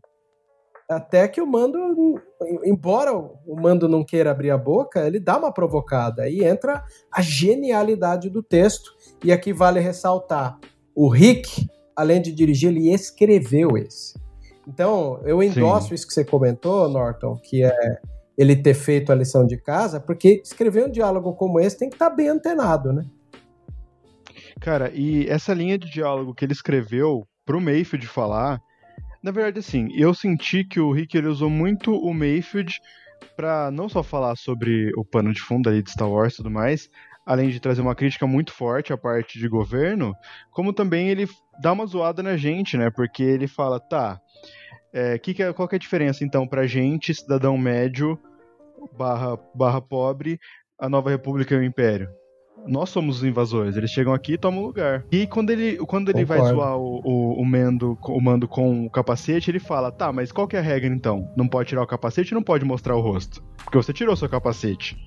até 0.90 1.28
que 1.28 1.40
o 1.40 1.46
Mando, 1.46 2.20
embora 2.66 3.14
o 3.14 3.56
Mando 3.56 3.88
não 3.88 4.04
queira 4.04 4.32
abrir 4.32 4.50
a 4.50 4.58
boca, 4.58 5.06
ele 5.06 5.20
dá 5.20 5.38
uma 5.38 5.54
provocada. 5.54 6.24
Aí 6.24 6.44
entra 6.44 6.84
a 7.12 7.22
genialidade 7.22 8.28
do 8.28 8.42
texto. 8.42 8.92
E 9.24 9.32
aqui 9.32 9.54
vale 9.54 9.80
ressaltar: 9.80 10.58
o 10.96 11.08
Rick, 11.08 11.70
além 11.96 12.20
de 12.20 12.32
dirigir, 12.32 12.70
ele 12.70 12.92
escreveu 12.92 13.78
esse. 13.78 14.20
Então, 14.68 15.22
eu 15.26 15.44
endosso 15.44 15.90
Sim. 15.90 15.96
isso 15.96 16.08
que 16.08 16.14
você 16.14 16.26
comentou, 16.26 16.90
Norton, 16.90 17.36
que 17.38 17.64
é 17.64 18.00
ele 18.36 18.56
ter 18.56 18.74
feito 18.74 19.12
a 19.12 19.16
lição 19.16 19.46
de 19.46 19.58
casa, 19.58 20.00
porque 20.00 20.42
escrever 20.44 20.86
um 20.86 20.92
diálogo 20.92 21.34
como 21.34 21.60
esse 21.60 21.78
tem 21.78 21.90
que 21.90 21.96
estar 21.96 22.10
tá 22.10 22.16
bem 22.16 22.30
antenado, 22.30 22.94
né? 22.94 23.06
Cara, 24.60 24.92
e 24.94 25.28
essa 25.28 25.54
linha 25.54 25.78
de 25.78 25.90
diálogo 25.92 26.34
que 26.34 26.46
ele 26.46 26.54
escreveu 26.54 27.28
pro 27.46 27.62
Mayfield 27.62 28.08
falar 28.08 28.60
na 29.22 29.32
verdade, 29.32 29.60
assim, 29.60 29.90
eu 29.94 30.14
senti 30.14 30.64
que 30.64 30.80
o 30.80 30.92
Rick 30.92 31.18
ele 31.18 31.28
usou 31.28 31.50
muito 31.50 31.94
o 31.94 32.14
Mayfield 32.14 32.80
para 33.36 33.70
não 33.72 33.90
só 33.90 34.02
falar 34.02 34.36
sobre 34.36 34.92
o 34.96 35.04
pano 35.04 35.34
de 35.34 35.42
fundo 35.42 35.70
ali 35.70 35.84
de 35.84 35.92
Star 35.92 36.10
Wars 36.10 36.34
e 36.34 36.38
tudo 36.38 36.50
mais, 36.52 36.90
além 37.26 37.50
de 37.50 37.60
trazer 37.60 37.82
uma 37.82 37.96
crítica 37.96 38.26
muito 38.26 38.54
forte 38.54 38.94
à 38.94 38.98
parte 38.98 39.38
de 39.38 39.48
governo, 39.48 40.16
como 40.52 40.74
também 40.74 41.10
ele 41.10 41.28
dá 41.62 41.72
uma 41.72 41.86
zoada 41.86 42.24
na 42.24 42.38
gente, 42.38 42.78
né? 42.78 42.90
Porque 42.90 43.22
ele 43.22 43.48
fala, 43.48 43.80
tá, 43.80 44.20
é, 44.94 45.18
que 45.20 45.34
que 45.34 45.44
é, 45.44 45.54
qual 45.54 45.68
que 45.68 45.76
é 45.76 45.78
a 45.78 45.80
diferença 45.80 46.24
então 46.24 46.48
pra 46.48 46.66
gente, 46.66 47.14
cidadão 47.14 47.58
médio 47.58 48.18
barra, 48.98 49.38
barra 49.54 49.82
pobre, 49.82 50.40
a 50.80 50.90
Nova 50.90 51.10
República 51.10 51.54
e 51.54 51.58
o 51.58 51.64
Império? 51.64 52.10
Nós 52.68 52.90
somos 52.90 53.18
os 53.18 53.24
invasores. 53.24 53.76
Eles 53.76 53.90
chegam 53.92 54.14
aqui 54.14 54.34
e 54.34 54.38
tomam 54.38 54.64
lugar. 54.64 55.04
E 55.12 55.26
quando 55.28 55.50
ele, 55.50 55.78
quando 55.78 56.10
ele 56.10 56.26
vai 56.26 56.40
zoar 56.40 56.78
o, 56.78 57.02
o, 57.04 57.42
o, 57.42 57.46
mando, 57.46 57.98
o 58.04 58.22
mando 58.22 58.48
com 58.48 58.86
o 58.86 58.90
capacete, 58.90 59.52
ele 59.52 59.60
fala: 59.60 59.92
tá, 59.92 60.12
mas 60.12 60.32
qual 60.32 60.48
que 60.48 60.56
é 60.56 60.60
a 60.60 60.64
regra 60.64 60.94
então? 60.94 61.30
Não 61.36 61.48
pode 61.48 61.70
tirar 61.70 61.84
o 61.84 61.88
capacete 61.88 62.34
não 62.34 62.44
pode 62.44 62.66
mostrar 62.66 62.96
o 62.96 63.02
rosto. 63.02 63.44
Porque 63.64 63.78
você 63.78 63.94
tirou 63.94 64.16
seu 64.16 64.30
capacete. 64.30 64.98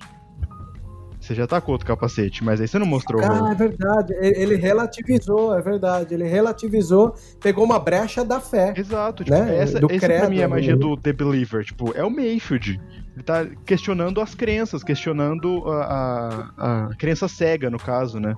Você 1.23 1.33
já 1.33 1.47
tá 1.47 1.61
com 1.61 1.71
outro 1.71 1.87
capacete, 1.87 2.43
mas 2.43 2.59
aí 2.59 2.67
você 2.67 2.77
não 2.77 2.85
mostrou 2.85 3.23
ah, 3.23 3.27
o. 3.27 3.45
Ah, 3.45 3.51
é 3.53 3.55
verdade. 3.55 4.13
Ele 4.19 4.57
relativizou, 4.57 5.57
é 5.57 5.61
verdade. 5.61 6.13
Ele 6.13 6.25
relativizou, 6.25 7.15
pegou 7.41 7.63
uma 7.63 7.79
brecha 7.79 8.25
da 8.25 8.41
fé. 8.41 8.73
Exato. 8.75 9.23
Tipo, 9.23 9.37
né? 9.37 9.57
essa, 9.57 9.79
do 9.79 9.87
credo, 9.87 10.19
pra 10.19 10.29
mim 10.29 10.39
é 10.39 10.43
a 10.43 10.49
magia 10.49 10.75
do 10.75 10.97
The 10.97 11.13
Believer. 11.13 11.63
Tipo, 11.63 11.93
é 11.97 12.03
o 12.03 12.09
Mayfield. 12.09 12.77
Ele 13.13 13.23
tá 13.23 13.45
questionando 13.65 14.19
as 14.19 14.35
crenças, 14.35 14.83
questionando 14.83 15.63
a, 15.71 16.51
a, 16.57 16.87
a 16.87 16.95
crença 16.97 17.29
cega, 17.29 17.69
no 17.69 17.79
caso, 17.79 18.19
né? 18.19 18.35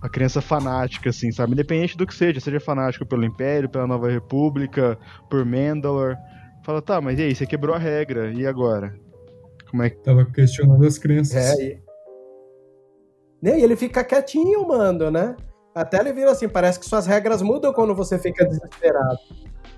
A 0.00 0.08
crença 0.08 0.40
fanática, 0.40 1.10
assim, 1.10 1.32
sabe? 1.32 1.54
Independente 1.54 1.96
do 1.96 2.06
que 2.06 2.14
seja, 2.14 2.38
seja 2.38 2.60
fanático 2.60 3.04
pelo 3.04 3.24
Império, 3.24 3.68
pela 3.68 3.88
Nova 3.88 4.08
República, 4.08 4.96
por 5.28 5.44
Mandalore. 5.44 6.16
Fala, 6.62 6.80
tá, 6.80 7.00
mas 7.00 7.18
e 7.18 7.22
aí, 7.22 7.34
você 7.34 7.46
quebrou 7.46 7.74
a 7.74 7.78
regra, 7.80 8.32
e 8.32 8.46
agora? 8.46 8.94
Como 9.72 9.82
é 9.82 9.90
que. 9.90 9.96
Tava 9.96 10.24
questionando 10.26 10.86
as 10.86 10.98
crenças. 10.98 11.58
É, 11.58 11.64
e... 11.64 11.82
E 13.42 13.48
ele 13.48 13.74
fica 13.74 14.04
quietinho, 14.04 14.68
mando, 14.68 15.10
né? 15.10 15.34
Até 15.74 15.98
ele 15.98 16.12
vira 16.12 16.30
assim, 16.30 16.48
parece 16.48 16.78
que 16.78 16.86
suas 16.86 17.06
regras 17.06 17.42
mudam 17.42 17.72
quando 17.72 17.94
você 17.94 18.18
fica 18.18 18.44
desesperado. 18.44 19.18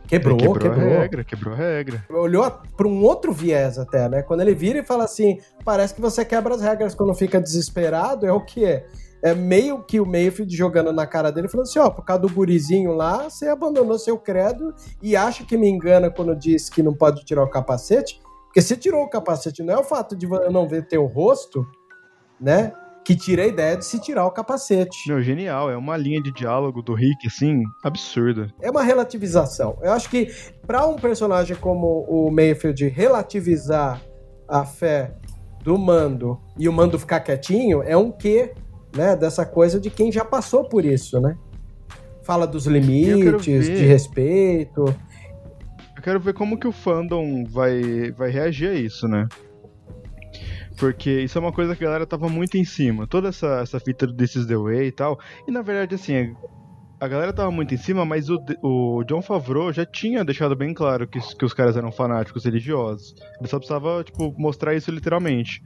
Quebrou, 0.07 0.37
quebrou, 0.37 0.59
quebrou. 0.59 0.93
a 0.93 1.01
regra, 1.01 1.25
quebrou 1.25 1.55
a 1.55 1.57
regra. 1.57 2.05
Olhou 2.11 2.51
para 2.77 2.87
um 2.87 3.03
outro 3.03 3.33
viés 3.33 3.79
até, 3.79 4.09
né? 4.09 4.23
Quando 4.23 4.41
ele 4.41 4.55
vira 4.55 4.81
e 4.81 4.85
fala 4.85 5.05
assim, 5.05 5.39
parece 5.65 5.95
que 5.95 6.01
você 6.01 6.25
quebra 6.25 6.55
as 6.55 6.61
regras 6.61 6.95
quando 6.95 7.15
fica 7.15 7.41
desesperado, 7.41 8.27
é 8.27 8.33
o 8.33 8.45
que 8.45 8.65
é? 8.65 8.87
É 9.23 9.35
meio 9.35 9.83
que 9.83 9.99
o 9.99 10.05
Mayfield 10.05 10.55
jogando 10.55 10.93
na 10.93 11.07
cara 11.07 11.31
dele, 11.33 11.49
falando 11.49 11.67
assim, 11.67 11.79
ó, 11.79 11.89
por 11.89 12.05
causa 12.05 12.21
do 12.21 12.29
gurizinho 12.29 12.93
lá, 12.93 13.31
você 13.31 13.49
abandonou 13.49 13.99
seu 13.99 14.19
credo 14.19 14.75
e 15.01 15.17
acha 15.17 15.47
que 15.47 15.57
me 15.57 15.69
engana 15.69 16.11
quando 16.11 16.37
diz 16.37 16.69
que 16.69 16.83
não 16.83 16.93
pode 16.93 17.25
tirar 17.25 17.43
o 17.43 17.49
capacete, 17.49 18.21
porque 18.55 18.63
se 18.63 18.77
tirou 18.77 19.03
o 19.03 19.09
capacete, 19.09 19.65
não 19.65 19.75
é 19.75 19.79
o 19.79 19.83
fato 19.83 20.15
de 20.15 20.27
eu 20.27 20.53
não 20.53 20.69
ver 20.69 20.87
teu 20.87 21.07
rosto, 21.07 21.67
né? 22.41 22.73
que 23.05 23.17
tira 23.17 23.43
a 23.43 23.47
ideia 23.47 23.77
de 23.77 23.85
se 23.85 24.01
tirar 24.01 24.25
o 24.25 24.31
capacete. 24.31 25.09
Meu, 25.09 25.21
genial. 25.21 25.71
É 25.71 25.77
uma 25.77 25.95
linha 25.95 26.23
de 26.23 26.33
diálogo 26.33 26.81
do 26.81 26.95
Rick, 26.95 27.27
assim, 27.27 27.65
absurda. 27.83 28.49
É 28.63 28.71
uma 28.71 28.83
relativização. 28.83 29.77
Eu 29.83 29.93
acho 29.93 30.09
que 30.09 30.33
para 30.67 30.87
um 30.87 30.95
personagem 30.95 31.55
como 31.57 32.07
o 32.09 32.31
Mayfield 32.31 32.89
relativizar 32.89 34.01
a 34.49 34.65
fé 34.65 35.15
do 35.63 35.77
Mando 35.77 36.41
e 36.57 36.67
o 36.67 36.73
Mando 36.73 36.99
ficar 36.99 37.21
quietinho, 37.21 37.83
é 37.83 37.97
um 37.97 38.11
quê, 38.11 38.55
né, 38.97 39.17
dessa 39.17 39.45
coisa 39.45 39.79
de 39.81 39.91
quem 39.91 40.11
já 40.11 40.25
passou 40.25 40.65
por 40.65 40.85
isso, 40.85 41.21
né? 41.21 41.37
Fala 42.23 42.47
dos 42.47 42.67
limites, 42.67 43.67
de 43.67 43.85
respeito. 43.85 44.85
Quero 46.05 46.21
ver 46.21 46.35
como 46.35 46.59
que 46.59 46.69
o 46.69 46.73
fandom 46.73 47.45
vai, 47.45 48.13
vai 48.13 48.31
reagir 48.31 48.69
a 48.69 48.75
isso, 48.75 49.09
né? 49.09 49.27
Porque 50.79 51.23
isso 51.23 51.39
é 51.39 51.41
uma 51.41 51.51
coisa 51.51 51.75
que 51.75 51.83
a 51.83 51.87
galera 51.87 52.07
tava 52.07 52.29
muito 52.29 52.59
em 52.59 52.65
cima. 52.65 53.07
Toda 53.07 53.29
essa, 53.29 53.61
essa 53.63 53.81
fita 53.81 54.07
do 54.07 54.15
This 54.15 54.37
is 54.37 54.47
the 54.47 54.55
Way 54.55 54.89
e 54.89 54.93
tal. 54.93 55.19
E 55.49 55.51
na 55.51 55.63
verdade, 55.63 55.95
assim, 55.95 56.37
a 57.01 57.09
galera 57.09 57.33
tava 57.33 57.51
muito 57.51 57.73
em 57.73 57.79
cima, 57.79 58.05
mas 58.05 58.29
o, 58.29 58.39
o 58.63 59.03
John 59.05 59.23
Favreau 59.23 59.73
já 59.73 59.87
tinha 59.87 60.23
deixado 60.23 60.55
bem 60.55 60.75
claro 60.75 61.09
que, 61.09 61.19
que 61.19 61.45
os 61.47 61.55
caras 61.55 61.75
eram 61.75 61.91
fanáticos 61.91 62.45
religiosos. 62.45 63.15
Ele 63.41 63.49
só 63.49 63.57
precisava, 63.57 64.05
tipo, 64.05 64.35
mostrar 64.37 64.75
isso 64.75 64.91
literalmente. 64.91 65.63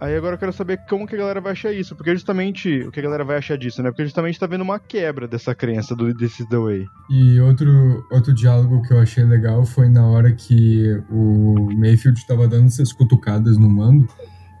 Aí 0.00 0.16
agora 0.16 0.34
eu 0.34 0.38
quero 0.38 0.52
saber 0.52 0.78
como 0.88 1.06
que 1.06 1.16
a 1.16 1.18
galera 1.18 1.40
vai 1.40 1.52
achar 1.52 1.72
isso, 1.72 1.96
porque 1.96 2.12
justamente 2.12 2.82
o 2.86 2.92
que 2.92 3.00
a 3.00 3.02
galera 3.02 3.24
vai 3.24 3.38
achar 3.38 3.58
disso, 3.58 3.82
né? 3.82 3.90
Porque 3.90 4.04
justamente 4.04 4.38
tá 4.38 4.46
vendo 4.46 4.62
uma 4.62 4.78
quebra 4.78 5.26
dessa 5.26 5.54
crença 5.54 5.96
do 5.96 6.14
This 6.14 6.40
is 6.40 6.46
the 6.46 6.56
Way. 6.56 6.86
E 7.10 7.40
outro, 7.40 8.06
outro 8.10 8.32
diálogo 8.32 8.82
que 8.82 8.92
eu 8.92 9.00
achei 9.00 9.24
legal 9.24 9.64
foi 9.64 9.88
na 9.88 10.06
hora 10.06 10.32
que 10.32 11.02
o 11.10 11.68
Mayfield 11.76 12.24
tava 12.26 12.46
dando 12.46 12.66
essas 12.66 12.92
cutucadas 12.92 13.58
no 13.58 13.68
Mando, 13.68 14.08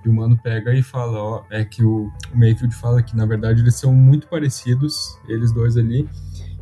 e 0.04 0.08
o 0.08 0.12
Mando 0.12 0.36
pega 0.42 0.74
e 0.74 0.82
fala, 0.82 1.18
ó, 1.18 1.44
é 1.50 1.64
que 1.64 1.84
o, 1.84 2.10
o 2.32 2.38
Mayfield 2.38 2.74
fala 2.74 3.02
que 3.02 3.16
na 3.16 3.26
verdade 3.26 3.60
eles 3.60 3.76
são 3.76 3.92
muito 3.92 4.26
parecidos, 4.26 4.94
eles 5.28 5.52
dois 5.52 5.76
ali, 5.76 6.08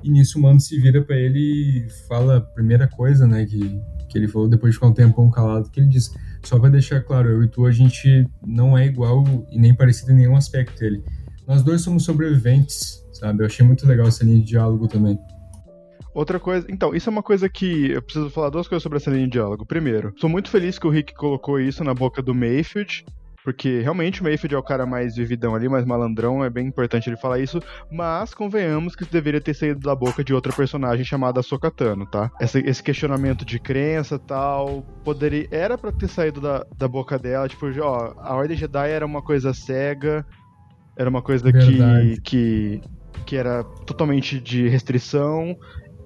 e 0.03 0.11
nisso 0.11 0.39
o 0.39 0.43
Mando 0.43 0.61
se 0.61 0.79
vira 0.79 1.03
para 1.03 1.17
ele 1.17 1.39
e 1.39 1.91
fala 2.07 2.39
a 2.39 2.41
primeira 2.41 2.87
coisa, 2.87 3.27
né, 3.27 3.47
que, 3.47 3.81
que 4.17 4.25
ele 4.25 4.29
falou 4.29 4.49
depois 4.49 4.73
de 4.73 4.77
ficar 4.77 4.89
um 4.89 4.95
tempão 4.95 5.31
calado, 5.31 5.71
que 5.71 5.79
ele 5.79 5.89
disse, 5.89 6.17
só 6.43 6.59
pra 6.59 6.71
deixar 6.71 7.03
claro, 7.03 7.29
eu 7.29 7.43
e 7.45 7.49
tu, 7.49 7.67
a 7.67 7.71
gente 7.71 8.27
não 8.45 8.77
é 8.77 8.87
igual 8.87 9.25
e 9.51 9.59
nem 9.59 9.75
parecido 9.75 10.13
em 10.13 10.17
nenhum 10.17 10.37
aspecto 10.37 10.79
dele. 10.79 11.05
Nós 11.47 11.63
dois 11.63 11.83
somos 11.83 12.05
sobreviventes, 12.05 13.05
sabe? 13.13 13.43
Eu 13.43 13.47
achei 13.47 13.65
muito 13.65 13.87
legal 13.87 14.09
essa 14.09 14.25
linha 14.25 14.39
de 14.39 14.47
diálogo 14.47 14.89
também. 14.89 15.19
Outra 16.15 16.41
coisa, 16.41 16.67
então, 16.71 16.95
isso 16.95 17.11
é 17.11 17.13
uma 17.13 17.23
coisa 17.23 17.47
que 17.47 17.91
eu 17.91 18.01
preciso 18.01 18.31
falar 18.31 18.49
duas 18.49 18.67
coisas 18.67 18.83
sobre 18.83 18.97
essa 18.97 19.11
linha 19.11 19.27
de 19.27 19.33
diálogo. 19.33 19.67
Primeiro, 19.67 20.15
sou 20.17 20.31
muito 20.31 20.49
feliz 20.49 20.79
que 20.79 20.87
o 20.87 20.91
Rick 20.91 21.15
colocou 21.15 21.61
isso 21.61 21.85
na 21.85 21.93
boca 21.93 22.23
do 22.23 22.35
Mayfield, 22.35 23.05
porque 23.47 23.81
realmente 23.81 24.21
o 24.21 24.25
Mayfield 24.25 24.57
é 24.57 24.59
o 24.59 24.63
cara 24.63 24.85
mais 24.85 25.15
vividão 25.15 25.55
ali, 25.55 25.69
mais 25.69 25.85
malandrão, 25.85 26.43
é 26.43 26.51
bem 26.51 26.67
importante 26.67 27.09
ele 27.09 27.17
falar 27.17 27.39
isso, 27.39 27.63
mas 27.89 28.35
convenhamos 28.35 28.97
que 28.97 29.05
isso 29.05 29.13
deveria 29.13 29.41
ter 29.41 29.55
saído 29.55 29.79
da 29.79 29.95
boca 29.95 30.25
de 30.25 30.35
outra 30.35 30.53
personagem 30.53 31.05
chamada 31.05 31.41
Sokatano, 31.45 32.05
tá? 32.07 32.29
Esse, 32.41 32.59
esse 32.59 32.83
questionamento 32.83 33.45
de 33.45 33.61
crença 33.61 34.19
tal, 34.19 34.83
poderia, 35.05 35.47
era 35.53 35.79
para 35.79 35.93
ter 35.93 36.09
saído 36.09 36.41
da, 36.41 36.67
da 36.77 36.89
boca 36.89 37.17
dela, 37.21 37.49
tipo, 37.49 37.67
ó, 37.81 38.15
a 38.19 38.35
Ordem 38.35 38.57
Jedi 38.57 38.91
era 38.91 39.07
uma 39.07 39.23
coisa 39.23 39.55
cega, 39.55 40.27
era 40.99 41.09
uma 41.09 41.23
coisa 41.23 41.53
que, 41.53 42.21
que, 42.23 42.81
que 43.25 43.37
era 43.37 43.63
totalmente 43.63 44.41
de 44.41 44.67
restrição, 44.67 45.57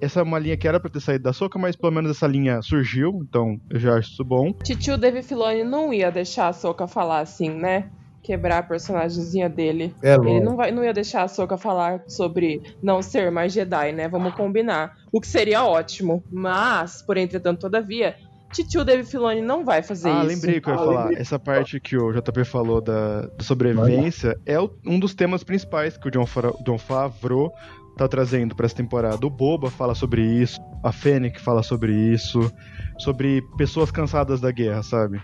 essa 0.01 0.19
é 0.19 0.23
uma 0.23 0.39
linha 0.39 0.57
que 0.57 0.67
era 0.67 0.79
pra 0.79 0.89
ter 0.89 0.99
saído 0.99 1.23
da 1.23 1.33
soca, 1.33 1.57
mas 1.59 1.75
pelo 1.75 1.93
menos 1.93 2.11
essa 2.11 2.27
linha 2.27 2.61
surgiu, 2.61 3.21
então 3.27 3.57
eu 3.69 3.79
já 3.79 3.97
acho 3.97 4.09
isso 4.11 4.23
bom. 4.23 4.51
Titio 4.63 4.97
Dave 4.97 5.21
Filoni 5.21 5.63
não 5.63 5.93
ia 5.93 6.11
deixar 6.11 6.47
a 6.47 6.53
Soca 6.53 6.87
falar 6.87 7.19
assim, 7.19 7.49
né? 7.49 7.89
Quebrar 8.23 8.59
a 8.59 8.63
personagemzinha 8.63 9.49
dele. 9.49 9.95
É 10.03 10.13
Ele 10.13 10.39
não, 10.39 10.55
vai, 10.55 10.71
não 10.71 10.83
ia 10.83 10.93
deixar 10.93 11.23
a 11.23 11.27
Soca 11.27 11.57
falar 11.57 12.03
sobre 12.07 12.61
não 12.81 13.01
ser 13.01 13.31
mais 13.31 13.51
Jedi, 13.53 13.91
né? 13.93 14.07
Vamos 14.07 14.33
combinar. 14.35 14.93
O 15.11 15.19
que 15.19 15.27
seria 15.27 15.63
ótimo. 15.65 16.23
Mas, 16.31 17.01
por 17.01 17.17
entretanto, 17.17 17.61
todavia, 17.61 18.15
Titio 18.53 18.83
Dave 18.85 19.03
Filoni 19.03 19.41
não 19.41 19.63
vai 19.65 19.81
fazer 19.81 20.09
ah, 20.09 20.19
isso. 20.19 20.27
lembrei 20.35 20.57
o 20.59 20.61
que 20.61 20.69
eu 20.69 20.73
ia 20.73 20.79
falar. 20.79 21.13
Essa 21.13 21.39
parte 21.39 21.79
que 21.79 21.97
o 21.97 22.11
JP 22.11 22.43
falou 22.45 22.79
da, 22.81 23.21
da 23.21 23.43
sobrevivência 23.43 24.35
é 24.45 24.59
o- 24.59 24.69
um 24.85 24.99
dos 24.99 25.15
temas 25.15 25.43
principais 25.43 25.97
que 25.97 26.07
o 26.07 26.11
John 26.11 26.77
Favreau 26.77 27.51
tá 27.97 28.07
trazendo 28.07 28.55
pra 28.55 28.65
essa 28.65 28.75
temporada. 28.75 29.25
O 29.25 29.29
Boba 29.29 29.69
fala 29.69 29.95
sobre 29.95 30.21
isso, 30.21 30.59
a 30.83 30.91
Fennec 30.91 31.39
fala 31.39 31.63
sobre 31.63 31.93
isso, 31.93 32.51
sobre 32.97 33.41
pessoas 33.57 33.91
cansadas 33.91 34.41
da 34.41 34.51
guerra, 34.51 34.83
sabe? 34.83 35.21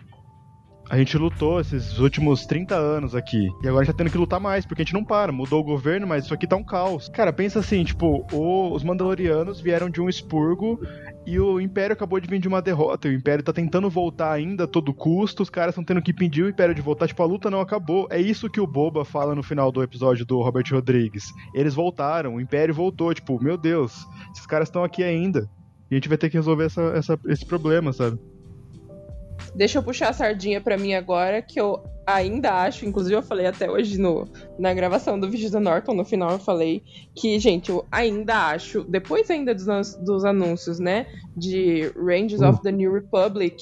A 0.89 0.97
gente 0.97 1.17
lutou 1.17 1.59
esses 1.59 1.99
últimos 1.99 2.45
30 2.45 2.73
anos 2.75 3.13
aqui. 3.13 3.49
E 3.61 3.67
agora 3.67 3.81
a 3.81 3.85
gente 3.85 3.93
tá 3.93 3.97
tendo 3.97 4.09
que 4.11 4.17
lutar 4.17 4.39
mais, 4.39 4.65
porque 4.65 4.81
a 4.81 4.85
gente 4.85 4.93
não 4.93 5.03
para. 5.03 5.33
Mudou 5.33 5.59
o 5.59 5.63
governo, 5.63 6.07
mas 6.07 6.23
isso 6.23 6.33
aqui 6.33 6.47
tá 6.47 6.55
um 6.55 6.63
caos. 6.63 7.09
Cara, 7.09 7.33
pensa 7.33 7.59
assim, 7.59 7.83
tipo, 7.83 8.25
o- 8.31 8.73
os 8.73 8.83
Mandalorianos 8.85 9.59
vieram 9.59 9.89
de 9.89 9.99
um 9.99 10.07
expurgo 10.07 10.79
e 11.25 11.37
o 11.37 11.59
Império 11.59 11.91
acabou 11.93 12.21
de 12.21 12.27
vir 12.29 12.39
de 12.39 12.47
uma 12.47 12.61
derrota. 12.61 13.09
O 13.09 13.11
Império 13.11 13.43
tá 13.43 13.51
tentando 13.51 13.89
voltar 13.89 14.31
ainda 14.31 14.63
a 14.63 14.67
todo 14.67 14.93
custo. 14.93 15.43
Os 15.43 15.49
caras 15.49 15.73
estão 15.73 15.83
tendo 15.83 16.01
que 16.01 16.11
impedir 16.11 16.43
o 16.43 16.49
Império 16.49 16.73
de 16.73 16.81
voltar. 16.81 17.05
Tipo, 17.05 17.21
a 17.21 17.25
luta 17.25 17.51
não 17.51 17.59
acabou. 17.59 18.07
É 18.09 18.19
isso 18.21 18.49
que 18.49 18.61
o 18.61 18.65
Boba 18.65 19.03
fala 19.03 19.35
no 19.35 19.43
final 19.43 19.71
do 19.73 19.83
episódio 19.83 20.25
do 20.25 20.41
Robert 20.41 20.65
Rodrigues. 20.71 21.25
Eles 21.53 21.73
voltaram, 21.73 22.35
o 22.35 22.41
Império 22.41 22.73
voltou. 22.73 23.13
Tipo, 23.13 23.43
meu 23.43 23.57
Deus, 23.57 24.05
esses 24.31 24.45
caras 24.45 24.69
estão 24.69 24.85
aqui 24.85 25.03
ainda. 25.03 25.49
E 25.91 25.95
a 25.95 25.97
gente 25.97 26.07
vai 26.07 26.17
ter 26.17 26.29
que 26.29 26.37
resolver 26.37 26.63
essa, 26.65 26.81
essa- 26.95 27.19
esse 27.27 27.45
problema, 27.45 27.91
sabe? 27.91 28.17
Deixa 29.57 29.79
eu 29.79 29.83
puxar 29.83 30.09
a 30.09 30.13
sardinha 30.13 30.61
pra 30.61 30.77
mim 30.77 30.93
agora, 30.93 31.41
que 31.41 31.59
eu 31.59 31.83
ainda 32.05 32.61
acho, 32.61 32.85
inclusive 32.85 33.15
eu 33.15 33.23
falei 33.23 33.47
até 33.47 33.69
hoje 33.69 33.99
no, 33.99 34.29
na 34.57 34.71
gravação 34.71 35.19
do 35.19 35.27
vídeo 35.27 35.49
do 35.49 35.59
Norton, 35.59 35.95
no 35.95 36.05
final 36.05 36.29
eu 36.29 36.39
falei 36.39 36.83
que, 37.15 37.39
gente, 37.39 37.71
eu 37.71 37.83
ainda 37.91 38.49
acho, 38.49 38.83
depois 38.83 39.29
ainda 39.31 39.55
dos, 39.55 39.95
dos 39.95 40.23
anúncios, 40.23 40.77
né, 40.79 41.07
de 41.35 41.91
Rangers 41.97 42.41
of 42.41 42.61
the 42.61 42.71
New 42.71 42.93
Republic, 42.93 43.57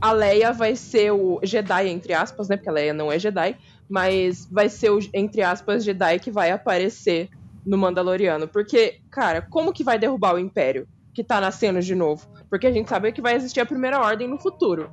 a 0.00 0.10
Leia 0.10 0.54
vai 0.54 0.74
ser 0.74 1.12
o 1.12 1.38
Jedi, 1.42 1.88
entre 1.88 2.14
aspas, 2.14 2.48
né, 2.48 2.56
porque 2.56 2.70
a 2.70 2.72
Leia 2.72 2.94
não 2.94 3.12
é 3.12 3.18
Jedi, 3.18 3.54
mas 3.90 4.48
vai 4.50 4.70
ser 4.70 4.90
o, 4.90 4.98
entre 5.12 5.42
aspas, 5.42 5.84
Jedi 5.84 6.18
que 6.18 6.30
vai 6.30 6.50
aparecer 6.50 7.28
no 7.66 7.76
Mandaloriano. 7.76 8.48
Porque, 8.48 9.00
cara, 9.10 9.42
como 9.42 9.72
que 9.72 9.84
vai 9.84 9.98
derrubar 9.98 10.34
o 10.34 10.38
Império 10.38 10.88
que 11.12 11.22
tá 11.22 11.40
nascendo 11.40 11.80
de 11.80 11.94
novo? 11.94 12.26
Porque 12.48 12.66
a 12.66 12.72
gente 12.72 12.88
sabe 12.88 13.12
que 13.12 13.20
vai 13.20 13.34
existir 13.34 13.60
a 13.60 13.66
Primeira 13.66 14.00
Ordem 14.00 14.26
no 14.26 14.38
futuro. 14.38 14.90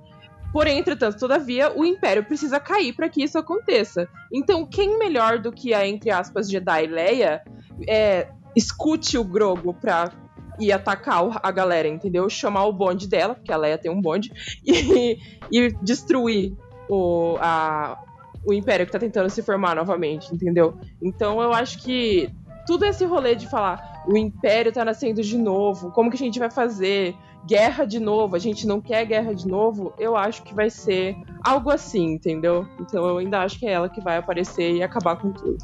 Porém, 0.52 0.80
entretanto, 0.80 1.20
todavia, 1.20 1.72
o 1.76 1.86
Império 1.86 2.24
precisa 2.24 2.60
cair 2.60 2.94
para 2.94 3.10
que 3.10 3.24
isso 3.24 3.38
aconteça. 3.38 4.08
Então, 4.32 4.66
quem 4.66 4.98
melhor 4.98 5.40
do 5.40 5.52
que 5.52 5.74
a, 5.74 5.88
entre 5.88 6.10
aspas, 6.10 6.50
Jedi 6.50 6.88
Leia 6.88 7.42
é, 7.88 8.28
escute 8.56 9.18
o 9.18 9.24
Grogo 9.24 9.74
pra 9.74 10.12
ir 10.60 10.72
atacar 10.72 11.40
a 11.44 11.52
galera, 11.52 11.88
entendeu? 11.88 12.30
Chamar 12.30 12.66
o 12.66 12.74
bonde 12.74 13.08
dela, 13.08 13.36
porque 13.36 13.52
a 13.52 13.58
Leia 13.58 13.78
tem 13.78 13.92
um 13.92 14.02
bonde, 14.02 14.32
e, 14.66 15.20
e 15.52 15.72
destruir 15.82 16.54
o, 16.90 17.38
a, 17.40 18.00
o 18.46 18.54
Império 18.54 18.86
que 18.86 18.92
tá 18.92 19.00
tentando 19.00 19.30
se 19.30 19.44
formar 19.44 19.76
novamente, 19.76 20.34
entendeu? 20.34 20.78
Então 21.02 21.42
eu 21.42 21.54
acho 21.54 21.80
que 21.84 22.30
tudo 22.66 22.86
esse 22.86 23.06
rolê 23.06 23.36
de 23.36 23.48
falar 23.48 23.98
o 24.08 24.18
Império 24.18 24.72
tá 24.72 24.86
nascendo 24.86 25.22
de 25.22 25.38
novo, 25.38 25.92
como 25.92 26.10
que 26.10 26.16
a 26.16 26.20
gente 26.20 26.40
vai 26.40 26.50
fazer? 26.50 27.14
Guerra 27.48 27.86
de 27.86 28.00
novo, 28.00 28.36
a 28.36 28.40
gente 28.40 28.68
não 28.68 28.82
quer 28.82 29.06
guerra 29.06 29.34
de 29.34 29.48
novo, 29.48 29.94
eu 29.98 30.18
acho 30.18 30.44
que 30.44 30.54
vai 30.54 30.70
ser 30.70 31.16
algo 31.44 31.70
assim, 31.72 32.14
entendeu? 32.14 32.68
Então 32.80 33.06
eu 33.08 33.18
ainda 33.20 33.40
acho 33.42 33.58
que 33.58 33.66
é 33.66 33.72
ela 33.72 33.88
que 33.90 34.02
vai 34.02 34.18
aparecer 34.18 34.76
e 34.76 34.84
acabar 34.84 35.16
com 35.16 35.32
tudo. 35.32 35.58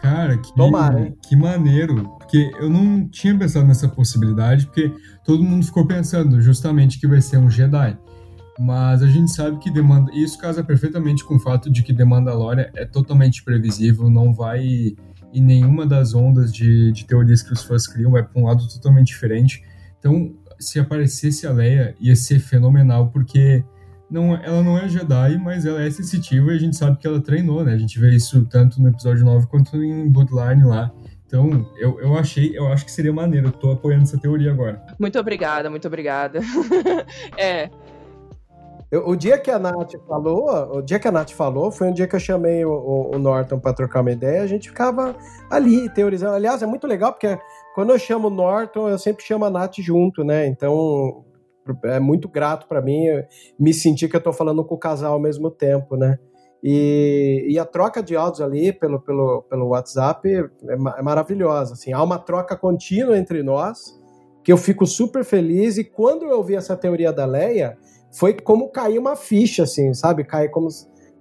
Cara, 0.00 0.38
que, 0.38 0.54
Tomara, 0.54 1.12
que 1.22 1.36
maneiro. 1.36 2.08
Porque 2.18 2.50
eu 2.58 2.70
não 2.70 3.06
tinha 3.08 3.36
pensado 3.38 3.66
nessa 3.66 3.86
possibilidade, 3.86 4.66
porque 4.66 4.90
todo 5.24 5.42
mundo 5.42 5.64
ficou 5.64 5.86
pensando 5.86 6.40
justamente 6.40 6.98
que 6.98 7.06
vai 7.06 7.20
ser 7.20 7.36
um 7.36 7.50
Jedi. 7.50 7.98
Mas 8.58 9.02
a 9.02 9.06
gente 9.06 9.30
sabe 9.30 9.58
que 9.58 9.70
demanda. 9.70 10.10
Isso 10.14 10.38
casa 10.38 10.64
perfeitamente 10.64 11.24
com 11.24 11.36
o 11.36 11.38
fato 11.38 11.70
de 11.70 11.82
que 11.82 11.92
The 11.92 12.04
Mandalorian 12.04 12.70
é 12.74 12.86
totalmente 12.86 13.42
previsível, 13.42 14.08
não 14.08 14.32
vai 14.32 14.62
em 15.32 15.40
nenhuma 15.40 15.86
das 15.86 16.14
ondas 16.14 16.52
de, 16.52 16.92
de 16.92 17.06
teorias 17.06 17.42
que 17.42 17.52
os 17.52 17.62
fãs 17.62 17.86
criam, 17.86 18.10
vai 18.10 18.22
para 18.22 18.40
um 18.40 18.46
lado 18.46 18.66
totalmente 18.68 19.08
diferente. 19.08 19.62
Então, 19.98 20.34
se 20.60 20.78
aparecesse 20.78 21.46
a 21.46 21.52
Leia, 21.52 21.94
ia 21.98 22.14
ser 22.14 22.38
fenomenal, 22.38 23.08
porque 23.08 23.64
não, 24.10 24.34
ela 24.36 24.62
não 24.62 24.76
é 24.78 24.88
Jedi, 24.88 25.38
mas 25.38 25.64
ela 25.64 25.82
é 25.82 25.90
sensitiva 25.90 26.52
e 26.52 26.56
a 26.56 26.58
gente 26.58 26.76
sabe 26.76 26.96
que 26.98 27.06
ela 27.06 27.20
treinou, 27.20 27.64
né? 27.64 27.72
A 27.74 27.78
gente 27.78 27.98
vê 27.98 28.10
isso 28.10 28.44
tanto 28.50 28.80
no 28.82 28.88
episódio 28.88 29.24
9 29.24 29.46
quanto 29.46 29.76
em 29.82 30.08
Bloodline 30.10 30.64
lá. 30.64 30.90
Então, 31.26 31.64
eu, 31.78 32.00
eu 32.00 32.16
achei, 32.18 32.56
eu 32.58 32.66
acho 32.68 32.84
que 32.84 32.90
seria 32.90 33.12
maneiro. 33.12 33.46
Eu 33.48 33.52
tô 33.52 33.70
apoiando 33.70 34.02
essa 34.02 34.18
teoria 34.18 34.50
agora. 34.50 34.84
Muito 34.98 35.16
obrigada, 35.18 35.70
muito 35.70 35.86
obrigada. 35.86 36.40
é, 37.38 37.70
Eu- 38.90 39.06
o 39.08 39.14
dia 39.14 39.38
que 39.38 39.48
a 39.48 39.56
Nath 39.60 39.92
falou, 40.08 40.78
o 40.78 40.82
dia 40.82 40.98
que 40.98 41.06
a 41.06 41.12
Nath 41.12 41.30
falou, 41.30 41.70
foi 41.70 41.86
um 41.88 41.92
dia 41.92 42.08
que 42.08 42.16
eu 42.16 42.20
chamei 42.20 42.64
o, 42.64 42.72
o- 42.72 43.14
o 43.14 43.18
Norton 43.20 43.60
pra 43.60 43.72
trocar 43.72 44.00
uma 44.00 44.10
ideia, 44.10 44.42
a 44.42 44.46
gente 44.48 44.68
ficava 44.70 45.14
ali 45.48 45.88
teorizando. 45.90 46.34
Aliás, 46.34 46.60
é 46.62 46.66
muito 46.66 46.88
legal, 46.88 47.12
porque 47.12 47.38
quando 47.74 47.90
eu 47.90 47.98
chamo 47.98 48.28
o 48.28 48.30
Norton, 48.30 48.88
eu 48.88 48.98
sempre 48.98 49.24
chamo 49.24 49.44
a 49.44 49.50
Nath 49.50 49.76
junto, 49.78 50.24
né? 50.24 50.46
Então 50.46 51.24
é 51.84 52.00
muito 52.00 52.28
grato 52.28 52.66
pra 52.66 52.80
mim 52.82 53.06
me 53.58 53.72
sentir 53.72 54.08
que 54.08 54.16
eu 54.16 54.22
tô 54.22 54.32
falando 54.32 54.64
com 54.64 54.74
o 54.74 54.78
casal 54.78 55.14
ao 55.14 55.20
mesmo 55.20 55.50
tempo, 55.50 55.96
né? 55.96 56.18
E, 56.62 57.46
e 57.48 57.58
a 57.58 57.64
troca 57.64 58.02
de 58.02 58.14
áudios 58.14 58.40
ali 58.42 58.72
pelo, 58.72 59.00
pelo, 59.00 59.42
pelo 59.48 59.68
WhatsApp 59.68 60.28
é, 60.28 60.44
é 60.72 61.02
maravilhosa. 61.02 61.72
Assim, 61.72 61.92
há 61.92 62.02
uma 62.02 62.18
troca 62.18 62.56
contínua 62.56 63.16
entre 63.16 63.42
nós, 63.42 63.98
que 64.44 64.52
eu 64.52 64.58
fico 64.58 64.86
super 64.86 65.24
feliz. 65.24 65.78
E 65.78 65.84
quando 65.84 66.26
eu 66.26 66.36
ouvi 66.36 66.54
essa 66.54 66.76
teoria 66.76 67.12
da 67.12 67.24
Leia, 67.24 67.78
foi 68.12 68.34
como 68.34 68.68
cair 68.70 68.98
uma 68.98 69.16
ficha, 69.16 69.62
assim, 69.62 69.94
sabe? 69.94 70.24
Cair 70.24 70.50
como. 70.50 70.68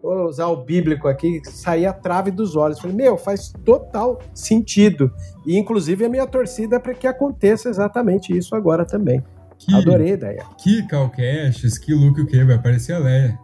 Vou 0.01 0.27
usar 0.27 0.47
o 0.47 0.55
bíblico 0.63 1.07
aqui, 1.07 1.41
sair 1.43 1.85
a 1.85 1.93
trave 1.93 2.31
dos 2.31 2.55
olhos. 2.55 2.79
Falei, 2.79 2.95
meu, 2.95 3.17
faz 3.17 3.51
total 3.65 4.19
sentido. 4.33 5.11
E, 5.45 5.57
inclusive, 5.57 6.05
a 6.05 6.09
minha 6.09 6.25
torcida 6.25 6.77
é 6.77 6.79
para 6.79 6.93
que 6.93 7.05
aconteça 7.05 7.69
exatamente 7.69 8.35
isso 8.35 8.55
agora 8.55 8.85
também. 8.85 9.21
Que, 9.57 9.75
Adorei 9.75 10.11
a 10.11 10.13
ideia. 10.13 10.45
Que 10.57 10.87
Calcaches, 10.87 11.77
que 11.77 11.93
Luke 11.93 12.21
o 12.21 12.25
quê? 12.25 12.45
Vai 12.45 12.55
aparecer 12.55 12.93
a 12.93 12.99
Leia. 12.99 13.37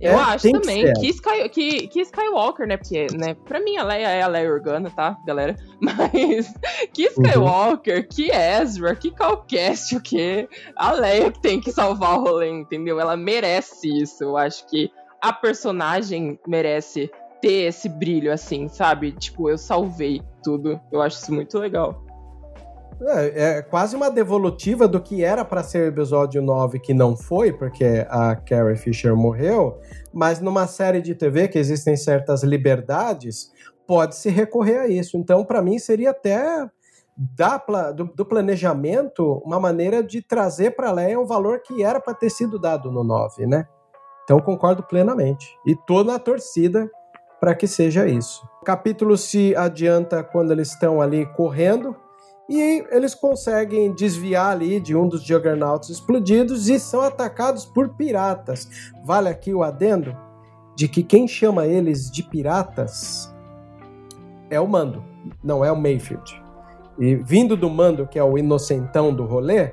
Eu 0.00 0.10
É, 0.10 0.14
acho 0.16 0.48
que 0.48 0.52
também 0.60 0.84
ser. 0.84 0.92
que, 0.94 1.06
Sky, 1.10 1.48
que, 1.48 1.86
que 1.86 2.00
Skywalker, 2.00 2.66
né? 2.66 2.76
Porque, 2.76 3.06
né, 3.16 3.34
pra 3.46 3.60
mim 3.60 3.76
a 3.76 3.84
Leia 3.84 4.08
é 4.08 4.22
a 4.22 4.26
Leia 4.26 4.50
Organa, 4.52 4.90
tá, 4.90 5.16
galera? 5.24 5.54
Mas 5.80 6.52
que 6.92 7.06
Uhum. 7.06 7.22
Skywalker, 7.24 8.08
que 8.08 8.32
Ezra, 8.32 8.96
que 8.96 9.12
Calcast, 9.12 9.94
o 9.94 10.00
quê? 10.00 10.48
A 10.74 10.90
Leia 10.90 11.30
que 11.30 11.40
tem 11.40 11.60
que 11.60 11.70
salvar 11.70 12.18
o 12.18 12.24
rolê, 12.24 12.50
entendeu? 12.50 12.98
Ela 12.98 13.16
merece 13.16 13.86
isso. 14.02 14.24
Eu 14.24 14.36
acho 14.36 14.66
que 14.66 14.90
a 15.22 15.32
personagem 15.32 16.38
merece 16.46 17.08
ter 17.40 17.68
esse 17.68 17.88
brilho, 17.88 18.32
assim, 18.32 18.66
sabe? 18.68 19.12
Tipo, 19.12 19.48
eu 19.48 19.56
salvei 19.56 20.20
tudo. 20.42 20.80
Eu 20.90 21.00
acho 21.00 21.22
isso 21.22 21.32
muito 21.32 21.58
legal. 21.58 22.04
É, 23.00 23.58
é 23.58 23.62
quase 23.62 23.96
uma 23.96 24.10
devolutiva 24.10 24.86
do 24.86 25.00
que 25.00 25.24
era 25.24 25.44
para 25.44 25.62
ser 25.62 25.84
o 25.84 25.88
episódio 25.88 26.42
9 26.42 26.78
que 26.80 26.92
não 26.92 27.16
foi, 27.16 27.52
porque 27.52 28.06
a 28.08 28.36
Carrie 28.36 28.76
Fisher 28.76 29.16
morreu, 29.16 29.78
mas 30.12 30.40
numa 30.40 30.66
série 30.66 31.00
de 31.00 31.14
TV 31.14 31.48
que 31.48 31.58
existem 31.58 31.96
certas 31.96 32.42
liberdades, 32.42 33.50
pode 33.86 34.16
se 34.16 34.28
recorrer 34.28 34.78
a 34.78 34.88
isso. 34.88 35.16
Então, 35.16 35.44
para 35.44 35.62
mim, 35.62 35.78
seria 35.78 36.10
até 36.10 36.68
da, 37.16 37.58
do, 37.92 38.04
do, 38.04 38.24
planejamento 38.24 39.42
uma 39.44 39.60
maneira 39.60 40.02
de 40.02 40.22
trazer 40.22 40.72
para 40.72 40.88
a 40.88 40.92
Leia 40.92 41.18
um 41.18 41.26
valor 41.26 41.60
que 41.60 41.82
era 41.82 42.00
para 42.00 42.14
ter 42.14 42.30
sido 42.30 42.58
dado 42.58 42.90
no 42.90 43.04
9, 43.04 43.46
né? 43.46 43.66
Então 44.24 44.40
concordo 44.40 44.82
plenamente. 44.82 45.56
E 45.66 45.74
tô 45.74 46.04
na 46.04 46.18
torcida 46.18 46.90
para 47.40 47.54
que 47.54 47.66
seja 47.66 48.06
isso. 48.06 48.46
O 48.60 48.64
capítulo 48.64 49.16
se 49.16 49.54
adianta 49.56 50.22
quando 50.22 50.52
eles 50.52 50.68
estão 50.68 51.00
ali 51.00 51.26
correndo 51.34 51.96
e 52.48 52.84
eles 52.90 53.14
conseguem 53.14 53.92
desviar 53.92 54.52
ali 54.52 54.78
de 54.78 54.94
um 54.94 55.08
dos 55.08 55.22
Juggernauts 55.22 55.88
explodidos 55.88 56.68
e 56.68 56.78
são 56.78 57.00
atacados 57.00 57.64
por 57.64 57.90
piratas. 57.90 58.92
Vale 59.04 59.28
aqui 59.28 59.54
o 59.54 59.62
adendo 59.62 60.16
de 60.76 60.88
que 60.88 61.02
quem 61.02 61.26
chama 61.26 61.66
eles 61.66 62.10
de 62.10 62.22
piratas 62.22 63.34
é 64.50 64.60
o 64.60 64.66
Mando, 64.66 65.02
não 65.42 65.64
é 65.64 65.72
o 65.72 65.76
Mayfield. 65.76 66.42
E 66.98 67.16
vindo 67.16 67.56
do 67.56 67.70
Mando, 67.70 68.06
que 68.06 68.18
é 68.18 68.24
o 68.24 68.36
inocentão 68.36 69.14
do 69.14 69.24
rolê, 69.24 69.72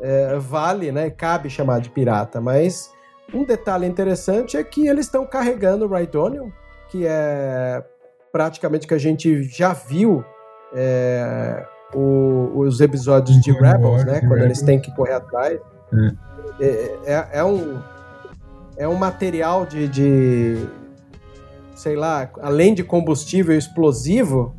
é, 0.00 0.38
vale, 0.38 0.92
né? 0.92 1.10
Cabe 1.10 1.48
chamar 1.50 1.80
de 1.80 1.90
pirata, 1.90 2.40
mas 2.40 2.92
um 3.32 3.44
detalhe 3.44 3.86
interessante 3.86 4.56
é 4.56 4.64
que 4.64 4.86
eles 4.86 5.06
estão 5.06 5.26
carregando 5.26 5.84
o 5.84 5.88
Rydonium, 5.88 6.50
que 6.88 7.06
é 7.06 7.82
praticamente 8.32 8.86
que 8.86 8.94
a 8.94 8.98
gente 8.98 9.42
já 9.44 9.72
viu 9.72 10.24
é, 10.72 11.64
o, 11.94 12.52
os 12.56 12.80
episódios 12.80 13.40
de 13.40 13.52
Rebels, 13.52 14.04
né? 14.04 14.20
Quando 14.20 14.42
eles 14.42 14.62
têm 14.62 14.80
que 14.80 14.94
correr 14.94 15.14
atrás. 15.14 15.58
É, 16.60 16.64
é, 16.64 16.98
é, 17.04 17.28
é 17.34 17.44
um, 17.44 17.80
é 18.76 18.88
um 18.88 18.94
material 18.94 19.66
de, 19.66 19.88
de, 19.88 20.66
sei 21.74 21.96
lá, 21.96 22.30
além 22.40 22.74
de 22.74 22.82
combustível 22.82 23.56
explosivo, 23.56 24.54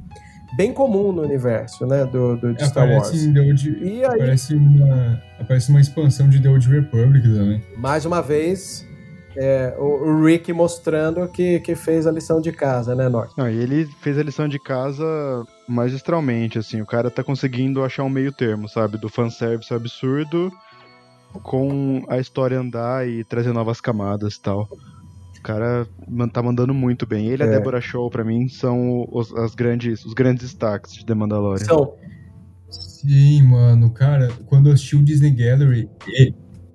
bem 0.56 0.74
comum 0.74 1.12
no 1.12 1.22
universo, 1.22 1.86
né, 1.86 2.06
do, 2.06 2.36
do 2.36 2.54
de 2.54 2.66
Star 2.66 2.90
Wars. 2.90 3.12
Old, 3.12 3.78
e 3.82 4.04
aí, 4.04 4.06
aparece, 4.06 4.56
uma, 4.56 5.24
aparece 5.40 5.70
uma 5.70 5.80
expansão 5.80 6.30
de 6.30 6.42
The 6.42 6.50
Old 6.50 6.70
Republic 6.70 7.28
também. 7.28 7.64
Mais 7.78 8.06
uma 8.06 8.22
vez, 8.22 8.86
é, 9.36 9.76
o, 9.78 10.24
Rick 10.24 10.52
mostrando 10.52 11.28
que, 11.28 11.60
que 11.60 11.76
fez 11.76 12.08
a 12.08 12.12
lição 12.12 12.42
de 12.42 12.52
casa, 12.52 12.96
né, 12.96 13.08
Norte? 13.08 13.34
Não, 13.38 13.50
e 13.50 13.58
ele 13.58 13.86
fez 14.02 14.18
a 14.18 14.24
lição 14.24 14.48
de 14.48 14.60
casa 14.60 15.06
magistralmente, 15.68 16.58
assim, 16.58 16.82
o 16.82 16.86
cara 16.86 17.10
tá 17.10 17.24
conseguindo 17.24 17.84
achar 17.84 18.04
um 18.04 18.10
meio 18.10 18.32
termo, 18.32 18.68
sabe, 18.68 18.98
do 18.98 19.10
fanservice 19.10 19.74
absurdo 19.74 20.52
com 21.44 22.04
a 22.10 22.18
história 22.18 22.60
andar 22.60 23.08
e 23.08 23.24
trazer 23.24 23.54
novas 23.54 23.80
camadas 23.80 24.36
e 24.36 24.42
tal. 24.42 24.68
O 25.40 25.42
cara 25.42 25.88
tá 26.32 26.44
mandando 26.44 26.74
muito 26.74 27.06
bem. 27.08 27.28
Ele 27.28 27.44
e 27.44 27.46
é. 27.46 27.50
a 27.50 27.58
Deborah 27.58 27.82
Show, 27.82 28.10
pra 28.10 28.24
mim, 28.24 28.48
são 28.50 29.08
os, 29.12 29.34
as 29.34 29.56
grandes, 29.56 30.06
os 30.06 30.14
grandes 30.14 30.44
destaques 30.44 30.94
de 30.94 31.06
The 31.06 31.14
Mandalorian. 31.14 31.66
São. 31.66 31.94
Sim, 32.70 33.44
mano, 33.44 33.90
cara, 33.92 34.30
quando 34.46 34.68
eu 34.68 34.74
assisti 34.74 34.96
o 34.96 35.04
Disney 35.04 35.32
Gallery, 35.32 35.90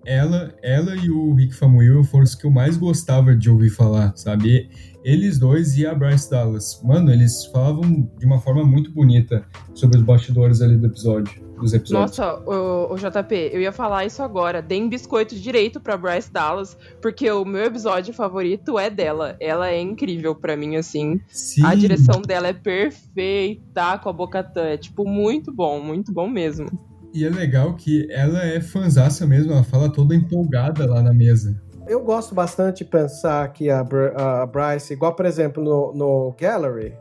ela, 0.07 0.55
ela 0.63 0.97
e 0.97 1.11
o 1.11 1.35
Rick 1.35 1.55
Famuyiwa 1.55 2.03
foram 2.03 2.25
os 2.25 2.35
que 2.35 2.47
eu 2.47 2.51
mais 2.51 2.77
gostava 2.77 3.37
de 3.37 3.51
ouvir 3.51 3.71
falar, 3.71 4.17
sabe? 4.17 4.71
Eles 5.05 5.39
dois 5.39 5.77
e 5.77 5.87
a 5.87 5.95
Bryce 5.95 6.31
Dallas. 6.31 6.81
Mano, 6.83 7.13
eles 7.13 7.45
falavam 7.47 8.11
de 8.19 8.25
uma 8.25 8.41
forma 8.41 8.65
muito 8.65 8.91
bonita 8.91 9.45
sobre 9.75 9.99
os 9.99 10.03
bastidores 10.03 10.63
ali 10.63 10.77
do 10.79 10.87
episódio 10.87 11.45
episódios. 11.73 12.19
Nossa, 12.19 12.41
o, 12.41 12.93
o, 12.93 12.97
JP, 12.97 13.51
eu 13.53 13.61
ia 13.61 13.73
falar 13.73 14.05
isso 14.05 14.23
agora. 14.23 14.61
Deem 14.61 14.89
biscoito 14.89 15.35
direito 15.35 15.81
pra 15.81 15.97
Bryce 15.97 16.33
Dallas, 16.33 16.77
porque 17.01 17.31
o 17.31 17.45
meu 17.45 17.65
episódio 17.65 18.13
favorito 18.13 18.79
é 18.79 18.91
dela. 18.91 19.37
Ela 19.41 19.71
é 19.71 19.81
incrível 19.81 20.35
para 20.35 20.57
mim, 20.57 20.77
assim. 20.77 21.21
Sim. 21.29 21.65
A 21.65 21.75
direção 21.75 22.21
dela 22.21 22.49
é 22.49 22.53
perfeita 22.53 23.99
com 23.99 24.09
a 24.09 24.13
Bocatã. 24.13 24.63
É, 24.63 24.77
tipo, 24.77 25.09
muito 25.09 25.53
bom, 25.53 25.81
muito 25.81 26.13
bom 26.13 26.29
mesmo. 26.29 26.69
E 27.15 27.25
é 27.25 27.31
legal 27.31 27.75
que 27.75 28.09
ela 28.11 28.45
é 28.45 28.61
fanzaça 28.61 29.25
mesmo, 29.25 29.53
ela 29.53 29.63
fala 29.63 29.89
toda 29.89 30.17
empolgada 30.17 30.85
lá 30.85 31.01
na 31.01 31.15
mesa. 31.15 31.57
Eu 31.87 32.03
gosto 32.03 32.35
bastante 32.35 32.79
de 32.79 32.91
pensar 32.91 33.47
que 33.53 33.71
a, 33.71 33.81
a 33.81 34.47
Bryce, 34.47 34.95
igual 34.95 35.15
por 35.15 35.27
exemplo 35.27 35.63
no, 35.63 35.93
no 35.95 36.37
Gallery, 36.41 36.95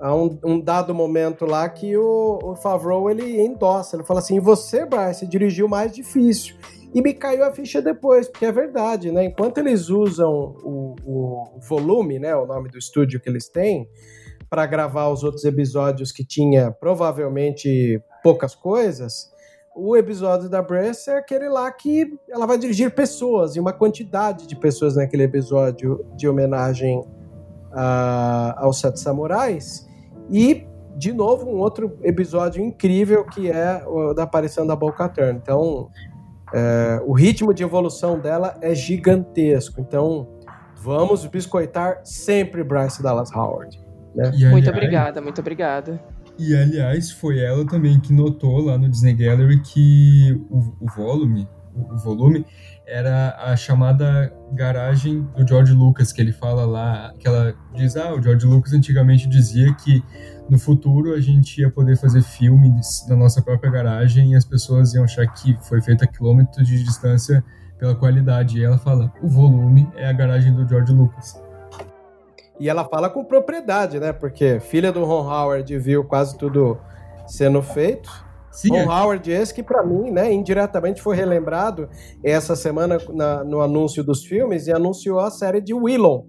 há 0.00 0.14
um, 0.14 0.38
um, 0.44 0.60
dado 0.60 0.94
momento 0.94 1.44
lá 1.44 1.68
que 1.68 1.96
o, 1.96 2.38
o 2.42 2.56
Favreau 2.56 3.10
ele 3.10 3.40
endossa, 3.40 3.96
ele 3.96 4.04
fala 4.04 4.20
assim: 4.20 4.40
você, 4.40 4.86
Bryce, 4.86 5.26
dirigiu 5.26 5.68
mais 5.68 5.92
difícil. 5.92 6.56
E 6.92 7.00
me 7.00 7.14
caiu 7.14 7.44
a 7.44 7.52
ficha 7.52 7.80
depois, 7.80 8.26
porque 8.28 8.46
é 8.46 8.50
verdade, 8.50 9.12
né? 9.12 9.24
Enquanto 9.24 9.58
eles 9.58 9.90
usam 9.90 10.56
o, 10.64 10.96
o 11.04 11.60
volume, 11.68 12.18
né? 12.18 12.34
O 12.34 12.46
nome 12.46 12.68
do 12.68 12.78
estúdio 12.78 13.20
que 13.20 13.28
eles 13.28 13.48
têm, 13.48 13.88
para 14.48 14.66
gravar 14.66 15.08
os 15.08 15.22
outros 15.22 15.44
episódios 15.44 16.10
que 16.10 16.24
tinha 16.24 16.72
provavelmente 16.72 18.02
poucas 18.24 18.56
coisas, 18.56 19.30
o 19.76 19.96
episódio 19.96 20.48
da 20.48 20.60
Bryce 20.60 21.10
é 21.10 21.18
aquele 21.18 21.48
lá 21.48 21.70
que 21.70 22.18
ela 22.28 22.44
vai 22.44 22.58
dirigir 22.58 22.92
pessoas, 22.92 23.54
e 23.54 23.60
uma 23.60 23.72
quantidade 23.72 24.48
de 24.48 24.56
pessoas 24.56 24.96
naquele 24.96 25.22
episódio 25.22 26.04
de 26.16 26.28
homenagem 26.28 27.04
a, 27.72 28.64
aos 28.64 28.80
Sete 28.80 28.98
Samurais. 28.98 29.88
E, 30.30 30.66
de 30.96 31.12
novo, 31.12 31.46
um 31.46 31.58
outro 31.58 31.98
episódio 32.02 32.62
incrível 32.62 33.24
que 33.24 33.50
é 33.50 33.82
o 33.86 34.12
da 34.14 34.24
aparição 34.24 34.66
da 34.66 34.76
Bo-Katan. 34.76 35.32
Então, 35.32 35.88
é, 36.52 37.00
o 37.04 37.12
ritmo 37.12 37.54
de 37.54 37.62
evolução 37.62 38.18
dela 38.18 38.56
é 38.60 38.74
gigantesco. 38.74 39.80
Então, 39.80 40.28
vamos 40.76 41.26
biscoitar 41.26 42.00
sempre 42.04 42.64
Bryce 42.64 43.02
Dallas 43.02 43.32
Howard. 43.32 43.78
Né? 44.14 44.28
Aliás, 44.28 44.52
muito 44.52 44.70
obrigada, 44.70 45.20
muito 45.20 45.40
obrigada. 45.40 46.00
E 46.38 46.56
aliás, 46.56 47.10
foi 47.10 47.38
ela 47.38 47.66
também 47.66 48.00
que 48.00 48.12
notou 48.12 48.64
lá 48.64 48.78
no 48.78 48.88
Disney 48.88 49.12
Gallery 49.12 49.60
que 49.60 50.40
o, 50.48 50.72
o 50.80 50.86
volume, 50.96 51.46
o, 51.74 51.96
volume 51.98 52.44
era 52.86 53.36
a 53.38 53.56
chamada 53.56 54.32
garagem 54.52 55.22
do 55.36 55.46
George 55.46 55.72
Lucas, 55.72 56.12
que 56.12 56.20
ele 56.20 56.32
fala 56.32 56.64
lá, 56.64 57.12
que 57.18 57.26
ela 57.26 57.54
diz, 57.74 57.96
ah, 57.96 58.12
o 58.12 58.22
George 58.22 58.46
Lucas 58.46 58.72
antigamente 58.72 59.28
dizia 59.28 59.72
que 59.74 60.02
no 60.48 60.58
futuro 60.58 61.14
a 61.14 61.20
gente 61.20 61.60
ia 61.60 61.70
poder 61.70 61.96
fazer 61.96 62.22
filmes 62.22 63.06
na 63.08 63.16
nossa 63.16 63.40
própria 63.40 63.70
garagem 63.70 64.32
e 64.32 64.36
as 64.36 64.44
pessoas 64.44 64.94
iam 64.94 65.04
achar 65.04 65.26
que 65.26 65.56
foi 65.62 65.80
feito 65.80 66.04
a 66.04 66.06
quilômetros 66.06 66.66
de 66.66 66.82
distância 66.82 67.44
pela 67.78 67.94
qualidade. 67.94 68.58
E 68.58 68.64
ela 68.64 68.78
fala, 68.78 69.12
o 69.22 69.28
volume 69.28 69.88
é 69.94 70.08
a 70.08 70.12
garagem 70.12 70.52
do 70.52 70.68
George 70.68 70.92
Lucas. 70.92 71.40
E 72.58 72.68
ela 72.68 72.84
fala 72.84 73.08
com 73.08 73.24
propriedade, 73.24 73.98
né? 73.98 74.12
Porque 74.12 74.60
filha 74.60 74.92
do 74.92 75.04
Ron 75.04 75.22
Howard 75.22 75.78
viu 75.78 76.04
quase 76.04 76.36
tudo 76.36 76.78
sendo 77.26 77.62
feito 77.62 78.29
Sim, 78.50 78.70
Ron 78.70 78.78
é. 78.78 78.86
Howard, 78.86 79.30
esse 79.30 79.54
que 79.54 79.62
para 79.62 79.84
mim, 79.84 80.10
né, 80.10 80.32
indiretamente 80.32 81.00
foi 81.00 81.16
relembrado 81.16 81.88
essa 82.22 82.56
semana 82.56 82.98
na, 83.12 83.44
no 83.44 83.60
anúncio 83.60 84.02
dos 84.02 84.24
filmes 84.24 84.66
e 84.66 84.72
anunciou 84.72 85.20
a 85.20 85.30
série 85.30 85.60
de 85.60 85.72
Willow. 85.72 86.26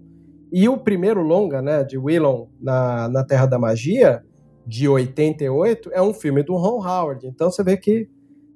E 0.52 0.68
o 0.68 0.78
primeiro 0.78 1.22
longa, 1.22 1.62
né, 1.62 1.82
de 1.82 1.98
Willow 1.98 2.50
na, 2.60 3.08
na 3.08 3.24
Terra 3.24 3.46
da 3.46 3.58
Magia, 3.58 4.22
de 4.66 4.88
88, 4.88 5.90
é 5.92 6.00
um 6.00 6.14
filme 6.14 6.42
do 6.42 6.54
Ron 6.56 6.86
Howard. 6.86 7.26
Então 7.26 7.50
você 7.50 7.64
vê 7.64 7.76
que 7.76 8.08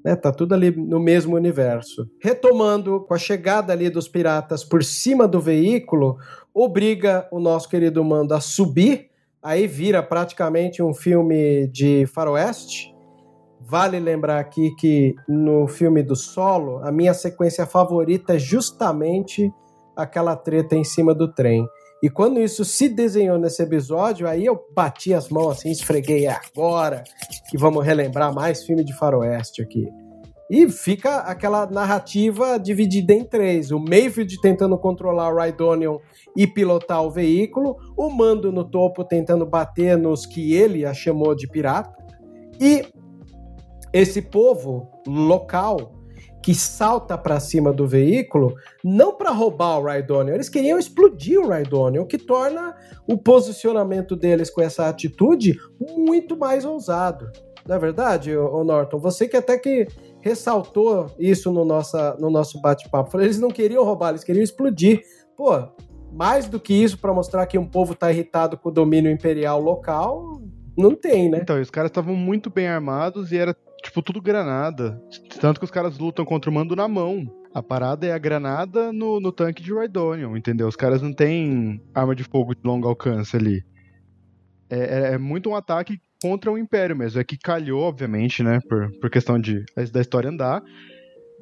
né, 0.04 0.14
tá 0.14 0.30
tudo 0.30 0.54
ali 0.54 0.70
no 0.70 1.00
mesmo 1.00 1.34
universo. 1.34 2.08
Retomando, 2.22 3.00
com 3.00 3.14
a 3.14 3.18
chegada 3.18 3.72
ali 3.72 3.90
dos 3.90 4.06
piratas 4.06 4.62
por 4.62 4.84
cima 4.84 5.26
do 5.26 5.40
veículo, 5.40 6.16
obriga 6.54 7.26
o 7.32 7.40
nosso 7.40 7.68
querido 7.68 8.04
Mando 8.04 8.32
a 8.32 8.40
subir, 8.40 9.10
aí 9.42 9.66
vira 9.66 10.02
praticamente 10.02 10.80
um 10.80 10.94
filme 10.94 11.66
de 11.68 12.06
faroeste, 12.06 12.94
Vale 13.68 13.98
lembrar 13.98 14.38
aqui 14.38 14.70
que 14.76 15.16
no 15.28 15.66
filme 15.66 16.00
do 16.00 16.14
Solo, 16.14 16.78
a 16.84 16.92
minha 16.92 17.12
sequência 17.12 17.66
favorita 17.66 18.36
é 18.36 18.38
justamente 18.38 19.52
aquela 19.96 20.36
treta 20.36 20.76
em 20.76 20.84
cima 20.84 21.12
do 21.12 21.32
trem. 21.32 21.66
E 22.00 22.08
quando 22.08 22.38
isso 22.38 22.64
se 22.64 22.88
desenhou 22.88 23.38
nesse 23.38 23.60
episódio, 23.60 24.28
aí 24.28 24.46
eu 24.46 24.64
bati 24.72 25.12
as 25.12 25.28
mãos 25.28 25.58
assim, 25.58 25.72
esfreguei 25.72 26.26
é 26.26 26.30
agora 26.30 27.02
que 27.50 27.58
vamos 27.58 27.84
relembrar 27.84 28.32
mais 28.32 28.62
filme 28.62 28.84
de 28.84 28.96
faroeste 28.96 29.60
aqui. 29.60 29.88
E 30.48 30.68
fica 30.68 31.18
aquela 31.22 31.66
narrativa 31.66 32.58
dividida 32.58 33.12
em 33.12 33.24
três: 33.24 33.72
o 33.72 33.80
Mayfield 33.80 34.40
tentando 34.40 34.78
controlar 34.78 35.32
o 35.32 35.36
Rydonion 35.36 35.98
e 36.36 36.46
pilotar 36.46 37.02
o 37.02 37.10
veículo, 37.10 37.76
o 37.96 38.10
Mando 38.10 38.52
no 38.52 38.62
topo 38.62 39.02
tentando 39.02 39.44
bater 39.44 39.98
nos 39.98 40.24
que 40.24 40.54
ele 40.54 40.84
a 40.84 40.94
chamou 40.94 41.34
de 41.34 41.48
pirata, 41.48 41.96
e 42.60 42.86
esse 44.00 44.22
povo 44.22 44.90
local 45.06 45.92
que 46.42 46.54
salta 46.54 47.18
para 47.18 47.40
cima 47.40 47.72
do 47.72 47.88
veículo, 47.88 48.54
não 48.84 49.12
para 49.12 49.32
roubar 49.32 49.80
o 49.80 49.84
Rydonion, 49.84 50.34
eles 50.34 50.48
queriam 50.48 50.78
explodir 50.78 51.40
o 51.40 51.48
Rydonion, 51.48 52.02
o 52.02 52.06
que 52.06 52.18
torna 52.18 52.76
o 53.08 53.18
posicionamento 53.18 54.14
deles 54.14 54.48
com 54.48 54.62
essa 54.62 54.88
atitude 54.88 55.58
muito 55.80 56.36
mais 56.36 56.64
ousado. 56.64 57.30
Não 57.66 57.74
é 57.74 57.78
verdade, 57.80 58.36
ô 58.36 58.62
Norton? 58.62 58.98
Você 58.98 59.26
que 59.26 59.36
até 59.36 59.58
que 59.58 59.88
ressaltou 60.26 61.06
isso 61.18 61.52
no, 61.52 61.64
nossa, 61.64 62.16
no 62.18 62.28
nosso 62.30 62.60
bate-papo. 62.60 63.20
Eles 63.20 63.38
não 63.38 63.48
queriam 63.48 63.84
roubar, 63.84 64.10
eles 64.10 64.24
queriam 64.24 64.42
explodir. 64.42 65.02
Pô, 65.36 65.52
mais 66.12 66.48
do 66.48 66.58
que 66.58 66.74
isso 66.74 66.98
para 66.98 67.14
mostrar 67.14 67.46
que 67.46 67.56
um 67.56 67.66
povo 67.66 67.92
está 67.92 68.10
irritado 68.10 68.56
com 68.58 68.68
o 68.68 68.72
domínio 68.72 69.10
imperial 69.10 69.60
local, 69.60 70.40
não 70.76 70.94
tem, 70.94 71.30
né? 71.30 71.38
Então, 71.42 71.60
os 71.60 71.70
caras 71.70 71.90
estavam 71.90 72.14
muito 72.14 72.50
bem 72.50 72.66
armados 72.66 73.30
e 73.30 73.36
era, 73.36 73.56
tipo, 73.86 74.02
tudo 74.02 74.20
granada. 74.20 75.00
Tanto 75.40 75.60
que 75.60 75.64
os 75.64 75.70
caras 75.70 75.98
lutam 75.98 76.24
contra 76.24 76.50
o 76.50 76.52
mando 76.52 76.76
na 76.76 76.88
mão. 76.88 77.26
A 77.54 77.62
parada 77.62 78.06
é 78.06 78.12
a 78.12 78.18
granada 78.18 78.92
no, 78.92 79.18
no 79.20 79.32
tanque 79.32 79.62
de 79.62 79.72
Rhydonium, 79.72 80.36
entendeu? 80.36 80.68
Os 80.68 80.76
caras 80.76 81.00
não 81.00 81.12
têm 81.12 81.80
arma 81.94 82.14
de 82.14 82.24
fogo 82.24 82.54
de 82.54 82.60
longo 82.62 82.86
alcance 82.86 83.36
ali. 83.36 83.64
É, 84.68 84.78
é, 84.78 85.14
é 85.14 85.18
muito 85.18 85.48
um 85.48 85.54
ataque 85.54 85.98
contra 86.20 86.50
o 86.50 86.58
Império 86.58 86.96
mesmo. 86.96 87.20
É 87.20 87.24
que 87.24 87.38
calhou, 87.38 87.82
obviamente, 87.82 88.42
né? 88.42 88.60
Por, 88.68 88.90
por 89.00 89.08
questão 89.08 89.38
de 89.38 89.64
da 89.90 90.00
história 90.00 90.28
andar. 90.28 90.62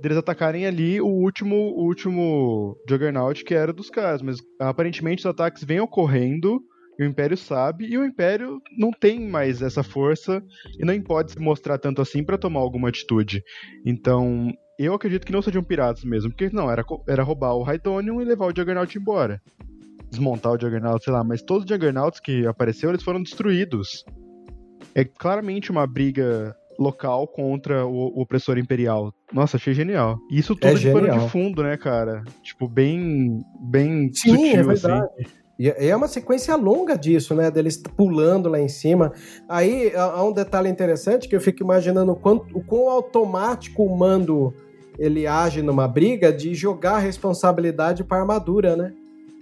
Deles 0.00 0.18
atacarem 0.18 0.66
ali 0.66 1.00
o 1.00 1.06
último, 1.06 1.56
o 1.56 1.84
último 1.84 2.76
Juggernaut 2.88 3.42
que 3.44 3.54
era 3.54 3.72
dos 3.72 3.90
caras. 3.90 4.22
Mas 4.22 4.36
aparentemente 4.60 5.20
os 5.20 5.26
ataques 5.26 5.64
vêm 5.64 5.80
ocorrendo 5.80 6.60
e 6.98 7.02
o 7.02 7.06
Império 7.06 7.36
sabe, 7.36 7.86
e 7.86 7.98
o 7.98 8.04
Império 8.04 8.60
não 8.78 8.90
tem 8.90 9.20
mais 9.20 9.62
essa 9.62 9.82
força 9.82 10.42
e 10.78 10.84
nem 10.84 11.00
pode 11.00 11.32
se 11.32 11.38
mostrar 11.38 11.78
tanto 11.78 12.00
assim 12.00 12.22
para 12.22 12.38
tomar 12.38 12.60
alguma 12.60 12.88
atitude. 12.88 13.42
Então, 13.84 14.52
eu 14.78 14.94
acredito 14.94 15.26
que 15.26 15.32
não 15.32 15.42
sejam 15.42 15.62
piratas 15.62 16.04
mesmo, 16.04 16.30
porque 16.30 16.50
não, 16.54 16.70
era, 16.70 16.84
era 17.08 17.22
roubar 17.22 17.54
o 17.54 17.62
Raidonium 17.62 18.20
e 18.20 18.24
levar 18.24 18.46
o 18.46 18.56
Juggernaut 18.56 18.96
embora. 18.96 19.40
Desmontar 20.10 20.52
o 20.52 20.60
Juggernaut, 20.60 21.02
sei 21.02 21.12
lá, 21.12 21.24
mas 21.24 21.42
todos 21.42 21.64
os 21.64 21.70
Juggernauts 21.70 22.20
que 22.20 22.46
apareceram, 22.46 22.92
eles 22.92 23.02
foram 23.04 23.22
destruídos. 23.22 24.04
É 24.94 25.04
claramente 25.04 25.72
uma 25.72 25.86
briga 25.86 26.54
local 26.78 27.26
contra 27.26 27.86
o, 27.86 28.20
opressor 28.20 28.58
imperial. 28.58 29.12
Nossa, 29.32 29.56
achei 29.56 29.74
genial. 29.74 30.18
Isso 30.30 30.54
tudo 30.54 30.68
É 30.68 30.74
de 30.74 30.92
pano 30.92 31.06
genial. 31.06 31.24
de 31.24 31.30
fundo, 31.30 31.62
né, 31.62 31.76
cara? 31.76 32.22
Tipo, 32.42 32.68
bem, 32.68 33.38
bem 33.60 34.12
Sim, 34.12 34.30
sutil, 34.36 34.70
é 34.70 34.72
assim. 34.72 34.88
Verdade. 35.58 35.84
E 35.84 35.88
é 35.88 35.96
uma 35.96 36.08
sequência 36.08 36.56
longa 36.56 36.96
disso, 36.96 37.34
né? 37.34 37.50
Deles 37.50 37.76
pulando 37.76 38.48
lá 38.48 38.60
em 38.60 38.68
cima. 38.68 39.12
Aí 39.48 39.92
há 39.94 40.22
um 40.24 40.32
detalhe 40.32 40.68
interessante 40.68 41.28
que 41.28 41.36
eu 41.36 41.40
fico 41.40 41.62
imaginando 41.62 42.12
o, 42.12 42.16
quanto, 42.16 42.56
o 42.56 42.64
quão 42.64 42.88
automático 42.88 43.84
o 43.84 43.96
mando 43.96 44.54
ele 44.98 45.26
age 45.26 45.60
numa 45.62 45.88
briga 45.88 46.32
de 46.32 46.54
jogar 46.54 46.94
a 46.94 46.98
responsabilidade 46.98 48.04
para 48.04 48.20
armadura, 48.20 48.76
né? 48.76 48.92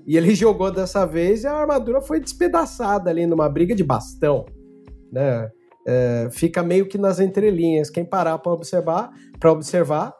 E 0.06 0.16
ele 0.16 0.34
jogou 0.34 0.70
dessa 0.70 1.06
vez 1.06 1.44
e 1.44 1.46
a 1.46 1.52
armadura 1.52 2.00
foi 2.00 2.20
despedaçada 2.20 3.10
ali 3.10 3.26
numa 3.26 3.48
briga 3.48 3.74
de 3.74 3.84
bastão, 3.84 4.46
né? 5.10 5.50
É, 5.84 6.28
fica 6.30 6.62
meio 6.62 6.86
que 6.86 6.96
nas 6.96 7.18
entrelinhas. 7.18 7.90
Quem 7.90 8.04
parar 8.04 8.38
para 8.38 8.52
observar, 8.52 9.10
para 9.38 9.50
observar, 9.50 10.14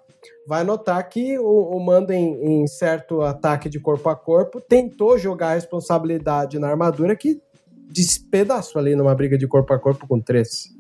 vai 0.47 0.64
notar 0.64 1.09
que 1.09 1.39
o, 1.39 1.77
o 1.77 1.85
Mando, 1.85 2.12
em, 2.12 2.62
em 2.62 2.66
certo 2.66 3.23
ataque 3.23 3.68
de 3.68 3.81
corpo 3.81 4.09
a 4.09 4.16
corpo, 4.16 4.61
tentou 4.61 5.18
jogar 5.18 5.49
a 5.49 5.55
responsabilidade 5.55 6.59
na 6.59 6.68
armadura 6.68 7.16
que 7.16 7.41
despedaçou 7.89 8.81
ali 8.81 8.97
numa 8.97 9.14
briga 9.14 9.37
de 9.37 9.47
corpo 9.47 9.73
a 9.73 9.79
corpo 9.79 10.07
com 10.07 10.20
três. 10.20 10.70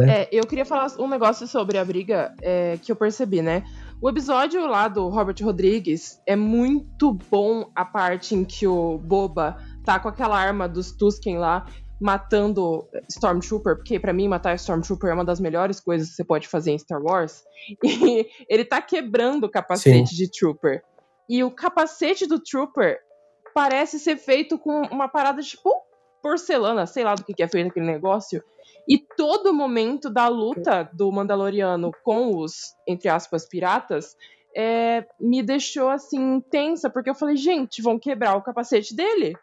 É, 0.00 0.28
eu 0.32 0.46
queria 0.46 0.64
falar 0.64 0.92
um 0.98 1.08
negócio 1.08 1.46
sobre 1.46 1.78
a 1.78 1.84
briga 1.84 2.34
é, 2.42 2.78
que 2.82 2.90
eu 2.90 2.96
percebi, 2.96 3.42
né? 3.42 3.64
O 4.00 4.10
episódio 4.10 4.66
lá 4.66 4.88
do 4.88 5.08
Robert 5.08 5.36
Rodrigues 5.42 6.20
é 6.26 6.36
muito 6.36 7.18
bom 7.30 7.70
a 7.74 7.84
parte 7.84 8.34
em 8.34 8.44
que 8.44 8.66
o 8.66 8.98
Boba 8.98 9.56
tá 9.84 9.98
com 9.98 10.08
aquela 10.08 10.38
arma 10.38 10.68
dos 10.68 10.92
Tusken 10.92 11.38
lá 11.38 11.66
matando 12.00 12.86
Stormtrooper, 13.08 13.76
porque 13.76 13.98
pra 13.98 14.12
mim 14.12 14.28
matar 14.28 14.54
Stormtrooper 14.56 15.10
é 15.10 15.14
uma 15.14 15.24
das 15.24 15.40
melhores 15.40 15.80
coisas 15.80 16.10
que 16.10 16.16
você 16.16 16.24
pode 16.24 16.48
fazer 16.48 16.72
em 16.72 16.78
Star 16.78 17.02
Wars. 17.02 17.42
E 17.82 18.28
ele 18.48 18.64
tá 18.64 18.80
quebrando 18.80 19.44
o 19.44 19.50
capacete 19.50 20.14
de 20.14 20.30
Trooper. 20.30 20.82
E 21.28 21.42
o 21.42 21.50
capacete 21.50 22.26
do 22.26 22.38
Trooper 22.38 23.00
parece 23.54 23.98
ser 23.98 24.16
feito 24.16 24.58
com 24.58 24.82
uma 24.82 25.08
parada 25.08 25.42
tipo 25.42 25.70
porcelana, 26.22 26.86
sei 26.86 27.04
lá 27.04 27.14
do 27.14 27.24
que 27.24 27.34
que 27.34 27.42
é 27.42 27.48
feito 27.48 27.68
aquele 27.68 27.86
negócio. 27.86 28.42
E 28.88 28.98
todo 28.98 29.54
momento 29.54 30.10
da 30.10 30.28
luta 30.28 30.88
do 30.92 31.10
Mandaloriano 31.10 31.90
com 32.04 32.36
os, 32.36 32.74
entre 32.86 33.08
aspas, 33.08 33.48
piratas, 33.48 34.16
é, 34.56 35.04
me 35.20 35.42
deixou 35.42 35.88
assim 35.88 36.40
tensa, 36.50 36.88
porque 36.88 37.10
eu 37.10 37.14
falei, 37.14 37.36
gente, 37.36 37.82
vão 37.82 37.98
quebrar 37.98 38.36
o 38.36 38.42
capacete 38.42 38.94
dele. 38.94 39.36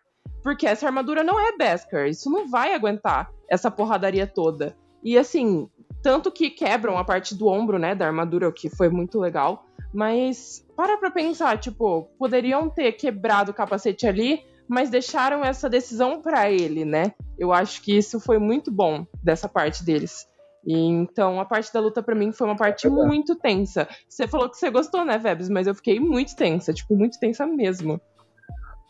Porque 0.44 0.68
essa 0.68 0.86
armadura 0.86 1.24
não 1.24 1.39
é 1.39 1.56
Beskar, 1.58 2.08
isso 2.08 2.30
não 2.30 2.48
vai 2.48 2.74
aguentar 2.74 3.32
essa 3.50 3.72
porradaria 3.72 4.28
toda. 4.28 4.76
E 5.02 5.18
assim, 5.18 5.68
tanto 6.02 6.32
que 6.32 6.50
quebram 6.50 6.98
a 6.98 7.04
parte 7.04 7.34
do 7.34 7.48
ombro, 7.48 7.80
né, 7.80 7.96
da 7.96 8.06
armadura, 8.06 8.50
o 8.50 8.54
que 8.54 8.70
foi 8.70 8.89
muito 8.89 9.20
legal. 9.20 9.66
Mas 9.94 10.66
para 10.76 10.98
pra 10.98 11.10
pensar, 11.10 11.58
tipo, 11.58 12.10
poderiam 12.18 12.70
ter 12.70 12.91
quebrado 12.94 13.52
o 13.52 13.54
capacete 13.54 14.06
ali, 14.06 14.44
mas 14.68 14.89
deixaram 14.89 15.44
essa 15.44 15.70
decisão 15.70 16.22
pra 16.22 16.52
ele, 16.52 16.84
né? 16.84 17.14
Eu 17.38 17.54
acho 17.54 17.82
que 17.82 17.96
isso 17.96 18.20
foi 18.20 18.38
muito 18.38 18.72
bom 18.72 19.06
dessa 19.24 19.48
parte 19.48 19.84
deles. 19.84 20.28
E 20.66 20.76
então 20.78 21.39
a 21.39 21.46
parte 21.46 21.72
da 21.74 21.80
luta 21.80 22.02
pra 22.02 22.16
mim 22.16 22.32
foi 22.32 22.48
uma 22.48 22.56
parte 22.56 22.88
muito 22.89 23.36
tensa. 23.36 23.88
Você 24.08 24.28
falou 24.28 24.50
que 24.50 24.58
você 24.58 24.70
gostou, 24.70 25.04
né, 25.04 25.18
Vebs? 25.18 25.50
Mas 25.50 25.68
eu 25.68 25.76
fiquei 25.76 26.00
muito 26.00 26.36
tensa, 26.36 26.74
tipo, 26.74 26.96
muito 26.96 27.20
tensa 27.20 27.46
mesmo. 27.46 28.00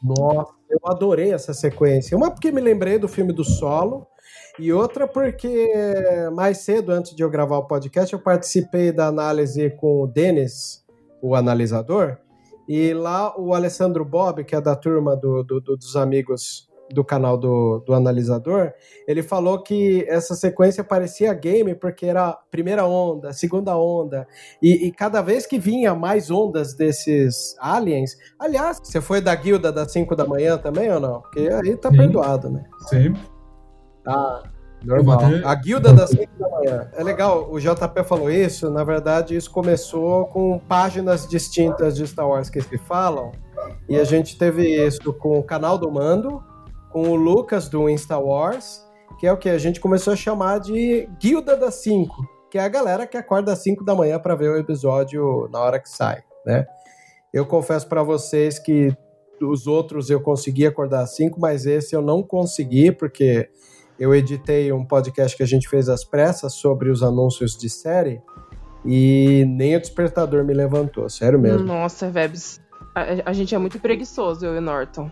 Nossa, 0.04 0.52
eu 0.70 0.80
adorei 0.86 1.32
essa 1.32 1.54
sequência. 1.54 2.18
Uma 2.18 2.30
porque 2.30 2.52
me 2.52 2.60
lembrei 2.62 2.98
do 3.00 3.08
filme 3.08 3.32
do 3.32 3.44
Solo, 3.44 4.06
e 4.60 4.72
outra 4.74 5.08
porque 5.08 5.72
mais 6.34 6.60
cedo, 6.60 6.92
antes 6.92 7.16
de 7.16 7.24
eu 7.24 7.30
gravar 7.30 7.58
o 7.58 7.68
podcast, 7.68 8.12
eu 8.14 8.20
participei 8.20 8.92
da 8.92 9.08
análise 9.08 9.70
com 9.72 10.02
o 10.04 10.08
Denis, 10.08 10.84
o 11.22 11.36
analisador, 11.36 12.18
e 12.68 12.94
lá 12.94 13.34
o 13.40 13.54
Alessandro 13.54 14.04
Bob, 14.06 14.44
que 14.44 14.56
é 14.56 14.62
da 14.62 14.76
turma 14.76 15.16
do, 15.16 15.44
do- 15.44 15.62
do- 15.62 15.78
dos 15.78 15.96
amigos 15.96 16.68
do 16.92 17.04
canal 17.04 17.38
do, 17.38 17.80
do 17.86 17.94
analisador, 17.94 18.74
ele 19.08 19.24
falou 19.24 19.62
que 19.62 20.06
essa 20.08 20.36
sequência 20.36 20.84
parecia 20.84 21.34
game 21.34 21.74
porque 21.76 22.06
era 22.06 22.34
primeira 22.52 22.86
onda, 22.86 23.34
segunda 23.34 23.76
onda, 23.78 24.28
e, 24.62 24.88
e 24.88 24.92
cada 24.92 25.22
vez 25.22 25.46
que 25.46 25.58
vinha 25.58 25.96
mais 25.96 26.30
ondas 26.30 26.74
desses 26.74 27.56
aliens. 27.60 28.18
Aliás, 28.38 28.80
você 28.84 29.02
foi 29.02 29.22
da 29.22 29.34
guilda 29.34 29.72
das 29.72 29.92
5 29.92 30.16
da 30.16 30.26
manhã 30.26 30.58
também 30.58 30.92
ou 30.92 31.00
não? 31.00 31.22
Porque 31.22 31.50
aí 31.50 31.76
tá 31.76 31.90
Sim. 31.90 31.98
perdoado, 31.98 32.50
né? 32.50 32.64
Sim. 32.90 33.14
Ah, 34.06 34.44
normal. 34.84 35.20
A 35.46 35.56
guilda 35.56 35.94
das 35.94 36.10
5 36.10 36.28
da 36.38 36.50
manhã. 36.50 36.90
É 36.94 37.04
legal, 37.04 37.50
o 37.52 37.60
JP 37.60 38.04
falou 38.06 38.30
isso. 38.30 38.70
Na 38.70 38.84
verdade, 38.84 39.36
isso 39.36 39.50
começou 39.50 40.26
com 40.28 40.60
páginas 40.60 41.28
distintas 41.28 41.96
de 41.96 42.06
Star 42.06 42.28
Wars 42.28 42.50
que 42.50 42.62
se 42.62 42.78
falam. 42.78 43.32
E 43.88 43.98
a 43.98 44.04
gente 44.04 44.38
teve 44.38 44.64
isso 44.86 45.14
com 45.14 45.40
o 45.40 45.44
canal 45.44 45.78
do 45.78 45.92
Mando, 45.92 46.44
com 46.94 47.10
o 47.10 47.16
Lucas 47.16 47.68
do 47.68 47.90
Insta 47.90 48.20
Wars, 48.20 48.86
que 49.20 49.26
é 49.26 49.34
o 49.34 49.38
que 49.38 49.50
a 49.50 49.58
gente 49.58 49.80
começou 49.80 50.14
a 50.14 50.16
chamar 50.16 50.60
de 50.60 51.10
Guilda 51.20 51.58
das 51.58 51.76
5, 51.82 52.16
que 52.52 52.58
é 52.60 52.62
a 52.62 52.68
galera 52.68 53.08
que 53.08 53.18
acorda 53.18 53.52
às 53.52 53.64
5 53.64 53.84
da 53.84 53.96
manhã 53.96 54.20
para 54.20 54.36
ver 54.36 54.52
o 54.52 54.58
episódio 54.58 55.50
na 55.52 55.60
hora 55.60 55.80
que 55.80 55.90
sai, 55.90 56.22
né? 56.46 56.68
Eu 57.34 57.48
confesso 57.48 57.90
para 57.90 58.04
vocês 58.04 58.60
que 58.60 58.96
os 59.42 59.66
outros 59.66 60.12
eu 60.12 60.22
consegui 60.22 60.68
acordar 60.68 61.02
às 61.02 61.16
5, 61.16 61.40
mas 61.42 61.66
esse 61.66 61.96
eu 61.96 62.02
não 62.02 62.22
consegui, 62.22 62.92
porque 62.92 63.50
eu 63.98 64.14
editei 64.14 64.72
um 64.72 64.86
podcast 64.86 65.36
que 65.36 65.42
a 65.42 65.48
gente 65.48 65.68
fez 65.68 65.90
às 65.90 66.06
pressas 66.06 66.54
sobre 66.54 66.92
os 66.92 67.02
anúncios 67.02 67.58
de 67.58 67.72
série 67.72 68.22
e 68.86 69.46
nem 69.48 69.76
o 69.76 69.82
despertador 69.82 70.44
me 70.44 70.54
levantou, 70.54 71.10
sério 71.10 71.40
mesmo. 71.40 71.66
Nossa, 71.66 72.08
Vebs. 72.08 72.62
A, 72.94 73.32
a 73.32 73.34
gente 73.34 73.56
é 73.56 73.58
muito 73.58 73.80
preguiçoso, 73.80 74.46
eu 74.46 74.56
e 74.56 74.60
Norton. 74.60 75.10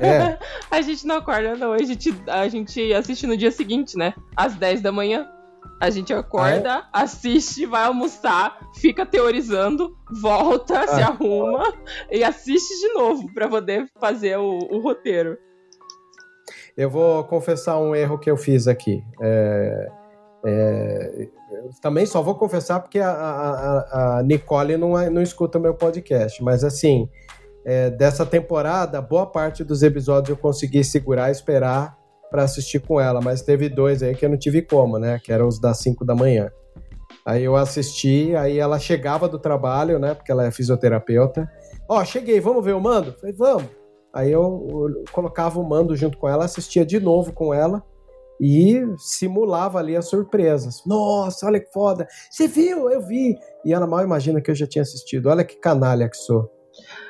É, 0.00 0.38
A 0.70 0.80
gente 0.82 1.06
não 1.06 1.16
acorda, 1.16 1.56
não. 1.56 1.72
A 1.72 1.78
gente, 1.82 2.14
a 2.26 2.46
gente 2.48 2.92
assiste 2.92 3.26
no 3.26 3.36
dia 3.36 3.50
seguinte, 3.50 3.96
né? 3.96 4.14
Às 4.36 4.54
10 4.54 4.80
da 4.82 4.92
manhã. 4.92 5.28
A 5.80 5.90
gente 5.90 6.12
acorda, 6.12 6.84
assiste, 6.92 7.64
vai 7.64 7.84
almoçar, 7.84 8.58
fica 8.80 9.06
teorizando, 9.06 9.96
volta, 10.20 10.88
se 10.88 11.00
Ah. 11.02 11.06
arruma 11.08 11.72
e 12.10 12.24
assiste 12.24 12.80
de 12.80 12.94
novo 12.94 13.32
pra 13.32 13.46
poder 13.48 13.86
fazer 14.00 14.36
o, 14.38 14.58
o 14.72 14.80
roteiro. 14.80 15.38
eu 16.76 16.90
vou 16.90 17.22
confessar 17.24 17.78
um 17.78 17.94
erro 17.94 18.18
que 18.18 18.28
eu 18.28 18.36
fiz 18.36 18.66
aqui. 18.66 19.04
É, 19.20 19.88
é, 20.46 21.28
eu 21.52 21.70
também 21.80 22.06
só 22.06 22.22
vou 22.22 22.34
confessar 22.34 22.80
porque 22.80 22.98
a, 22.98 23.10
a- 23.10 23.78
a- 23.78 24.18
a 24.18 24.22
Nicole 24.24 24.76
não, 24.76 24.98
é- 24.98 25.10
não 25.10 25.22
escuta 25.22 25.60
meu 25.60 25.74
podcast, 25.74 26.42
mas 26.42 26.64
assim, 26.64 27.08
é, 27.68 27.90
dessa 27.90 28.24
temporada, 28.24 28.98
boa 29.02 29.26
parte 29.26 29.62
dos 29.62 29.82
episódios 29.82 30.30
eu 30.30 30.38
consegui 30.38 30.82
segurar 30.82 31.30
esperar 31.30 31.98
para 32.30 32.42
assistir 32.42 32.80
com 32.80 32.98
ela, 32.98 33.20
mas 33.20 33.42
teve 33.42 33.68
dois 33.68 34.02
aí 34.02 34.14
que 34.14 34.24
eu 34.24 34.30
não 34.30 34.38
tive 34.38 34.62
como, 34.62 34.98
né? 34.98 35.20
Que 35.22 35.30
eram 35.30 35.46
os 35.46 35.60
das 35.60 35.76
5 35.80 36.02
da 36.02 36.14
manhã. 36.14 36.50
Aí 37.26 37.44
eu 37.44 37.56
assisti, 37.56 38.34
aí 38.34 38.58
ela 38.58 38.78
chegava 38.78 39.28
do 39.28 39.38
trabalho, 39.38 39.98
né? 39.98 40.14
Porque 40.14 40.32
ela 40.32 40.46
é 40.46 40.50
fisioterapeuta. 40.50 41.46
Ó, 41.86 42.02
cheguei, 42.06 42.40
vamos 42.40 42.64
ver 42.64 42.72
o 42.72 42.80
mando? 42.80 43.12
Falei, 43.20 43.34
vamos. 43.36 43.68
Aí 44.14 44.32
eu, 44.32 44.66
eu 44.70 45.04
colocava 45.12 45.60
o 45.60 45.68
mando 45.68 45.94
junto 45.94 46.16
com 46.16 46.26
ela, 46.26 46.46
assistia 46.46 46.86
de 46.86 46.98
novo 46.98 47.34
com 47.34 47.52
ela 47.52 47.84
e 48.40 48.82
simulava 48.96 49.78
ali 49.78 49.94
as 49.94 50.08
surpresas. 50.08 50.82
Nossa, 50.86 51.44
olha 51.44 51.60
que 51.60 51.70
foda! 51.70 52.08
Você 52.30 52.48
viu? 52.48 52.88
Eu 52.88 53.02
vi! 53.02 53.36
E 53.62 53.74
ela 53.74 53.86
mal 53.86 54.02
imagina 54.02 54.40
que 54.40 54.50
eu 54.50 54.54
já 54.54 54.66
tinha 54.66 54.80
assistido. 54.80 55.28
Olha 55.28 55.44
que 55.44 55.56
canalha 55.56 56.08
que 56.08 56.16
sou. 56.16 56.50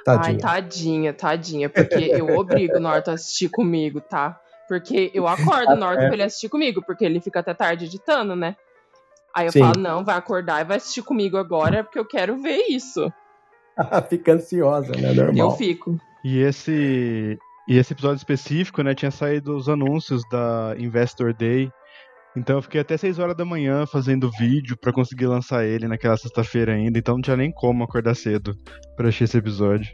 Ai, 0.09 0.37
Tadinha. 0.37 0.41
tadinha, 0.41 1.13
tadinha. 1.13 1.69
Porque 1.69 2.11
eu 2.15 2.31
obrigo 2.35 2.77
o 2.77 2.81
Norton 2.81 3.11
a 3.11 3.15
assistir 3.15 3.49
comigo, 3.49 4.01
tá? 4.01 4.41
Porque 4.69 5.11
eu 5.15 5.27
acordo 5.27 5.75
na 5.77 5.89
hora 5.89 5.99
pra 5.99 6.13
ele 6.13 6.23
assistir 6.23 6.49
comigo, 6.49 6.83
porque 6.85 7.05
ele 7.05 7.21
fica 7.21 7.41
até 7.41 7.55
tarde 7.55 7.87
editando, 7.87 8.35
né? 8.35 8.57
Aí 9.35 9.47
eu 9.47 9.53
Sim. 9.53 9.61
falo, 9.61 9.79
não, 9.79 10.05
vai 10.05 10.17
acordar 10.17 10.61
e 10.63 10.65
vai 10.65 10.77
assistir 10.79 11.03
comigo 11.03 11.37
agora, 11.37 11.85
porque 11.85 11.99
eu 11.99 12.05
quero 12.05 12.41
ver 12.41 12.65
isso. 12.69 13.13
Fica 14.09 14.33
ansiosa, 14.33 14.93
né? 14.93 15.13
Normal. 15.13 15.51
Eu 15.51 15.51
fico. 15.53 15.99
E 16.25 16.41
esse, 16.41 17.39
e 17.69 17.79
esse 17.79 17.93
episódio 17.93 18.17
específico, 18.17 18.83
né, 18.83 18.95
tinha 18.95 19.11
saído 19.11 19.57
os 19.57 19.69
anúncios 19.69 20.23
da 20.31 20.75
Investor 20.79 21.33
Day. 21.33 21.71
Então 22.39 22.57
eu 22.57 22.63
fiquei 22.63 22.81
até 22.81 22.97
6 22.97 23.19
horas 23.19 23.37
da 23.37 23.45
manhã 23.45 23.85
fazendo 23.87 24.31
vídeo 24.39 24.77
pra 24.81 24.93
conseguir 24.93 25.27
lançar 25.27 25.65
ele 25.65 25.87
naquela 25.89 26.17
sexta-feira 26.17 26.73
ainda. 26.73 26.99
Então 26.99 27.15
não 27.17 27.23
tinha 27.23 27.37
nem 27.37 27.51
como 27.53 27.85
acordar 27.85 28.15
cedo 28.15 28.55
pra 28.97 29.09
assistir 29.09 29.25
esse 29.25 29.37
episódio. 29.39 29.89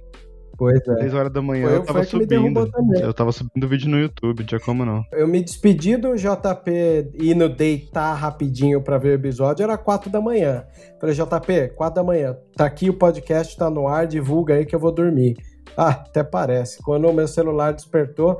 Pois 0.56 0.80
é. 0.86 1.00
6 1.00 1.14
horas 1.14 1.32
da 1.32 1.42
manhã 1.42 1.66
Foi- 1.66 1.76
eu 1.78 1.84
tava 1.84 2.04
subindo. 2.04 2.70
Eu 3.00 3.12
tava 3.12 3.32
subindo 3.32 3.66
vídeo 3.68 3.90
no 3.90 3.98
YouTube, 3.98 4.38
não 4.40 4.46
tinha 4.46 4.60
como 4.60 4.84
não. 4.84 5.02
Eu 5.12 5.26
me 5.26 5.42
despedi 5.42 5.96
do 5.96 6.14
JP 6.14 7.10
indo 7.20 7.48
deitar 7.48 8.14
rapidinho 8.14 8.80
pra 8.80 8.96
ver 8.96 9.08
o 9.08 9.14
episódio, 9.14 9.64
era 9.64 9.76
4 9.76 10.08
da 10.10 10.20
manhã. 10.20 10.64
Falei, 11.00 11.14
JP, 11.14 11.70
4 11.74 11.94
da 11.96 12.04
manhã, 12.04 12.36
tá 12.56 12.66
aqui 12.66 12.88
o 12.88 12.94
podcast, 12.94 13.56
tá 13.56 13.68
no 13.68 13.88
ar, 13.88 14.06
divulga 14.06 14.54
aí 14.54 14.64
que 14.64 14.76
eu 14.76 14.80
vou 14.80 14.92
dormir. 14.92 15.34
Ah, 15.76 15.88
até 15.90 16.22
parece. 16.22 16.80
Quando 16.84 17.08
o 17.08 17.12
meu 17.12 17.26
celular 17.26 17.72
despertou, 17.72 18.38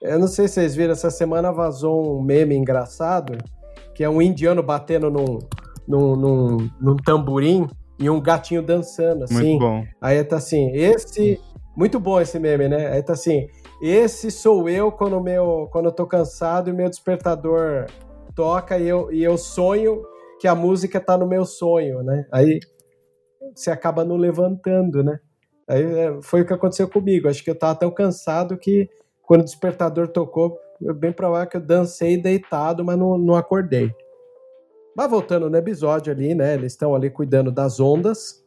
eu 0.00 0.18
não 0.18 0.28
sei 0.28 0.46
se 0.48 0.54
vocês 0.54 0.74
viram, 0.74 0.92
essa 0.92 1.10
semana 1.10 1.52
vazou 1.52 2.18
um 2.18 2.22
meme 2.22 2.54
engraçado, 2.54 3.36
que 3.94 4.04
é 4.04 4.08
um 4.08 4.22
indiano 4.22 4.62
batendo 4.62 5.10
num, 5.10 5.38
num, 5.86 6.16
num, 6.16 6.70
num 6.80 6.96
tamborim 6.96 7.66
e 7.98 8.08
um 8.08 8.20
gatinho 8.20 8.62
dançando, 8.62 9.24
assim. 9.24 9.58
Muito 9.58 9.60
bom. 9.60 9.84
Aí 10.00 10.22
tá 10.22 10.36
assim, 10.36 10.70
esse. 10.72 11.40
Muito 11.76 12.00
bom 12.00 12.20
esse 12.20 12.38
meme, 12.38 12.68
né? 12.68 12.88
Aí 12.88 13.02
tá 13.02 13.12
assim, 13.12 13.46
esse 13.80 14.30
sou 14.30 14.68
eu 14.68 14.90
quando, 14.90 15.20
meu, 15.20 15.68
quando 15.70 15.86
eu 15.86 15.92
tô 15.92 16.06
cansado 16.06 16.70
e 16.70 16.72
meu 16.72 16.88
despertador 16.88 17.86
toca 18.34 18.78
e 18.78 18.88
eu, 18.88 19.12
e 19.12 19.22
eu 19.22 19.36
sonho 19.36 20.02
que 20.40 20.46
a 20.46 20.54
música 20.54 21.00
tá 21.00 21.16
no 21.16 21.26
meu 21.26 21.44
sonho, 21.44 22.02
né? 22.02 22.24
Aí 22.32 22.58
você 23.54 23.70
acaba 23.70 24.04
não 24.04 24.16
levantando, 24.16 25.02
né? 25.02 25.18
Aí 25.68 25.82
é, 25.82 26.18
foi 26.22 26.42
o 26.42 26.46
que 26.46 26.52
aconteceu 26.52 26.88
comigo. 26.88 27.28
Acho 27.28 27.42
que 27.42 27.50
eu 27.50 27.58
tava 27.58 27.78
tão 27.78 27.90
cansado 27.90 28.56
que 28.56 28.88
quando 29.28 29.42
o 29.42 29.44
despertador 29.44 30.08
tocou, 30.08 30.58
bem 30.96 31.12
provável 31.12 31.46
que 31.46 31.58
eu 31.58 31.60
dancei 31.60 32.16
deitado, 32.16 32.82
mas 32.82 32.96
não, 32.96 33.18
não 33.18 33.34
acordei. 33.34 33.94
Mas 34.96 35.10
voltando 35.10 35.50
no 35.50 35.56
episódio 35.58 36.10
ali, 36.10 36.34
né? 36.34 36.54
Eles 36.54 36.72
estão 36.72 36.94
ali 36.94 37.10
cuidando 37.10 37.52
das 37.52 37.78
ondas. 37.78 38.42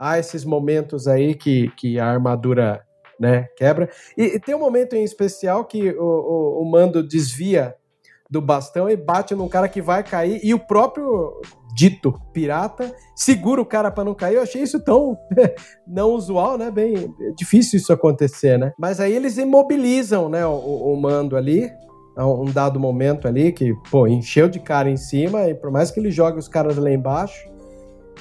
Há 0.00 0.18
esses 0.18 0.42
momentos 0.42 1.06
aí 1.06 1.34
que, 1.34 1.68
que 1.76 2.00
a 2.00 2.06
armadura 2.06 2.82
né, 3.20 3.48
quebra. 3.54 3.90
E, 4.16 4.36
e 4.36 4.40
tem 4.40 4.54
um 4.54 4.60
momento 4.60 4.96
em 4.96 5.04
especial 5.04 5.62
que 5.66 5.90
o, 5.90 6.02
o, 6.02 6.62
o 6.62 6.70
Mando 6.70 7.06
desvia 7.06 7.76
do 8.34 8.42
bastão 8.42 8.90
e 8.90 8.96
bate 8.96 9.32
num 9.32 9.48
cara 9.48 9.68
que 9.68 9.80
vai 9.80 10.02
cair 10.02 10.40
e 10.42 10.52
o 10.52 10.58
próprio 10.58 11.40
dito 11.72 12.12
pirata 12.32 12.92
segura 13.14 13.62
o 13.62 13.64
cara 13.64 13.92
para 13.92 14.02
não 14.02 14.12
cair. 14.12 14.34
Eu 14.34 14.42
achei 14.42 14.60
isso 14.60 14.82
tão 14.82 15.16
não 15.86 16.10
usual, 16.10 16.58
né? 16.58 16.68
Bem 16.68 17.14
difícil 17.36 17.78
isso 17.78 17.92
acontecer, 17.92 18.58
né? 18.58 18.72
Mas 18.76 18.98
aí 18.98 19.14
eles 19.14 19.38
imobilizam, 19.38 20.28
né, 20.28 20.44
o, 20.44 20.52
o 20.52 21.00
Mando 21.00 21.36
ali 21.36 21.70
um 22.16 22.44
dado 22.44 22.78
momento 22.78 23.26
ali 23.26 23.50
que, 23.52 23.74
pô, 23.90 24.06
encheu 24.06 24.48
de 24.48 24.60
cara 24.60 24.88
em 24.88 24.96
cima 24.96 25.48
e 25.48 25.54
por 25.54 25.70
mais 25.70 25.90
que 25.90 25.98
ele 25.98 26.12
jogue 26.12 26.38
os 26.38 26.46
caras 26.46 26.76
lá 26.76 26.90
embaixo, 26.90 27.48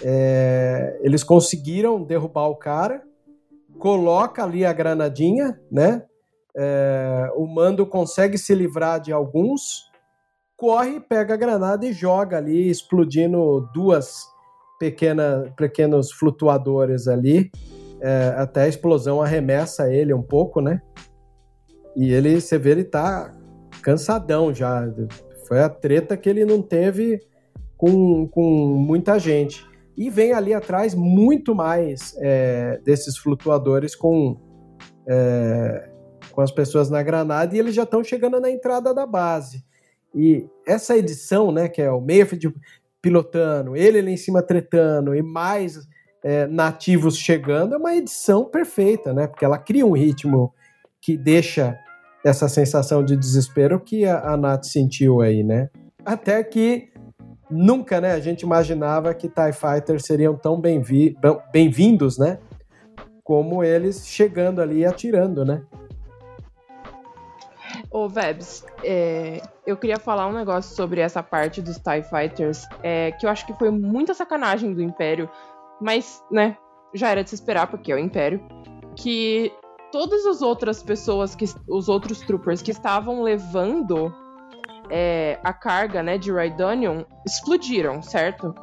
é, 0.03 0.99
eles 1.01 1.23
conseguiram 1.23 2.03
derrubar 2.03 2.47
o 2.47 2.55
cara, 2.55 3.03
coloca 3.77 4.43
ali 4.43 4.65
a 4.65 4.73
granadinha, 4.73 5.59
né? 5.71 6.03
É, 6.55 7.31
o 7.35 7.45
Mando 7.45 7.85
consegue 7.85 8.37
se 8.37 8.55
livrar 8.55 8.99
de 8.99 9.11
alguns, 9.11 9.91
corre, 10.63 11.01
pega 11.01 11.33
a 11.33 11.37
granada 11.37 11.85
e 11.85 11.91
joga 11.91 12.37
ali, 12.37 12.69
explodindo 12.69 13.67
duas 13.73 14.25
pequenas, 14.79 15.51
pequenos 15.57 16.09
flutuadores 16.09 17.05
ali. 17.05 17.51
É, 17.99 18.33
até 18.37 18.61
a 18.61 18.67
explosão 18.69 19.21
arremessa 19.21 19.91
ele 19.93 20.13
um 20.13 20.21
pouco, 20.21 20.61
né? 20.61 20.81
E 21.97 22.13
ele, 22.13 22.39
você 22.39 22.57
vê, 22.57 22.71
ele 22.71 22.85
tá 22.85 23.33
cansadão 23.81 24.53
já. 24.53 24.89
Foi 25.49 25.59
a 25.59 25.67
treta 25.67 26.15
que 26.15 26.29
ele 26.29 26.45
não 26.45 26.61
teve 26.61 27.19
com, 27.75 28.25
com 28.29 28.41
muita 28.41 29.19
gente. 29.19 29.67
E 29.97 30.09
vem 30.09 30.31
ali 30.31 30.53
atrás 30.53 30.95
muito 30.95 31.53
mais 31.53 32.15
é, 32.19 32.79
desses 32.85 33.17
flutuadores 33.17 33.97
com, 33.97 34.39
é, 35.09 35.89
com 36.31 36.39
as 36.39 36.53
pessoas 36.53 36.89
na 36.89 37.03
granada 37.03 37.53
e 37.53 37.59
eles 37.59 37.75
já 37.75 37.83
estão 37.83 38.01
chegando 38.01 38.39
na 38.39 38.49
entrada 38.49 38.93
da 38.93 39.05
base. 39.05 39.61
E 40.15 40.47
essa 40.65 40.97
edição, 40.97 41.51
né, 41.51 41.67
que 41.67 41.81
é 41.81 41.91
o 41.91 42.01
Mayfield 42.01 42.53
pilotando, 43.01 43.75
ele 43.75 43.99
ali 43.99 44.13
em 44.13 44.17
cima 44.17 44.41
tretando 44.41 45.13
e 45.13 45.21
mais 45.21 45.87
é, 46.23 46.47
nativos 46.47 47.17
chegando, 47.17 47.75
é 47.75 47.77
uma 47.77 47.93
edição 47.93 48.45
perfeita, 48.45 49.13
né? 49.13 49.27
Porque 49.27 49.43
ela 49.43 49.57
cria 49.57 49.85
um 49.85 49.91
ritmo 49.91 50.53
que 51.01 51.17
deixa 51.17 51.77
essa 52.23 52.47
sensação 52.47 53.03
de 53.03 53.17
desespero 53.17 53.79
que 53.79 54.05
a, 54.05 54.31
a 54.31 54.37
Nath 54.37 54.63
sentiu 54.63 55.19
aí, 55.19 55.43
né? 55.43 55.69
Até 56.05 56.41
que 56.43 56.89
nunca, 57.51 57.99
né, 57.99 58.13
a 58.13 58.19
gente 58.21 58.43
imaginava 58.43 59.13
que 59.13 59.27
TIE 59.27 59.51
Fighters 59.51 60.05
seriam 60.05 60.35
tão 60.37 60.59
bem-vi- 60.59 61.15
bem-vindos, 61.51 62.17
né? 62.17 62.39
Como 63.21 63.63
eles 63.63 64.07
chegando 64.07 64.61
ali 64.61 64.79
e 64.79 64.85
atirando, 64.85 65.43
né? 65.43 65.61
Ô, 67.93 68.09
Vebs, 68.09 68.65
é, 68.83 69.39
eu 69.67 69.77
queria 69.77 69.99
falar 69.99 70.25
um 70.25 70.33
negócio 70.33 70.75
sobre 70.75 70.99
essa 70.99 71.21
parte 71.21 71.61
dos 71.61 71.77
TIE 71.77 72.01
Fighters, 72.01 72.67
é, 72.81 73.11
que 73.11 73.23
eu 73.23 73.29
acho 73.29 73.45
que 73.45 73.53
foi 73.53 73.69
muita 73.69 74.15
sacanagem 74.15 74.73
do 74.73 74.81
Império, 74.81 75.29
mas, 75.79 76.23
né, 76.31 76.57
já 76.91 77.09
era 77.09 77.23
de 77.23 77.29
se 77.29 77.35
esperar, 77.35 77.67
porque 77.67 77.91
é 77.91 77.95
o 77.95 77.99
Império, 77.99 78.43
que 78.95 79.53
todas 79.91 80.25
as 80.25 80.41
outras 80.41 80.81
pessoas, 80.81 81.35
que 81.35 81.45
os 81.69 81.87
outros 81.87 82.19
troopers 82.21 82.63
que 82.63 82.71
estavam 82.71 83.21
levando 83.21 84.11
é, 84.89 85.39
a 85.43 85.53
carga, 85.53 86.01
né, 86.01 86.17
de 86.17 86.31
Rhydonium, 86.31 87.05
explodiram, 87.23 88.01
certo? 88.01 88.55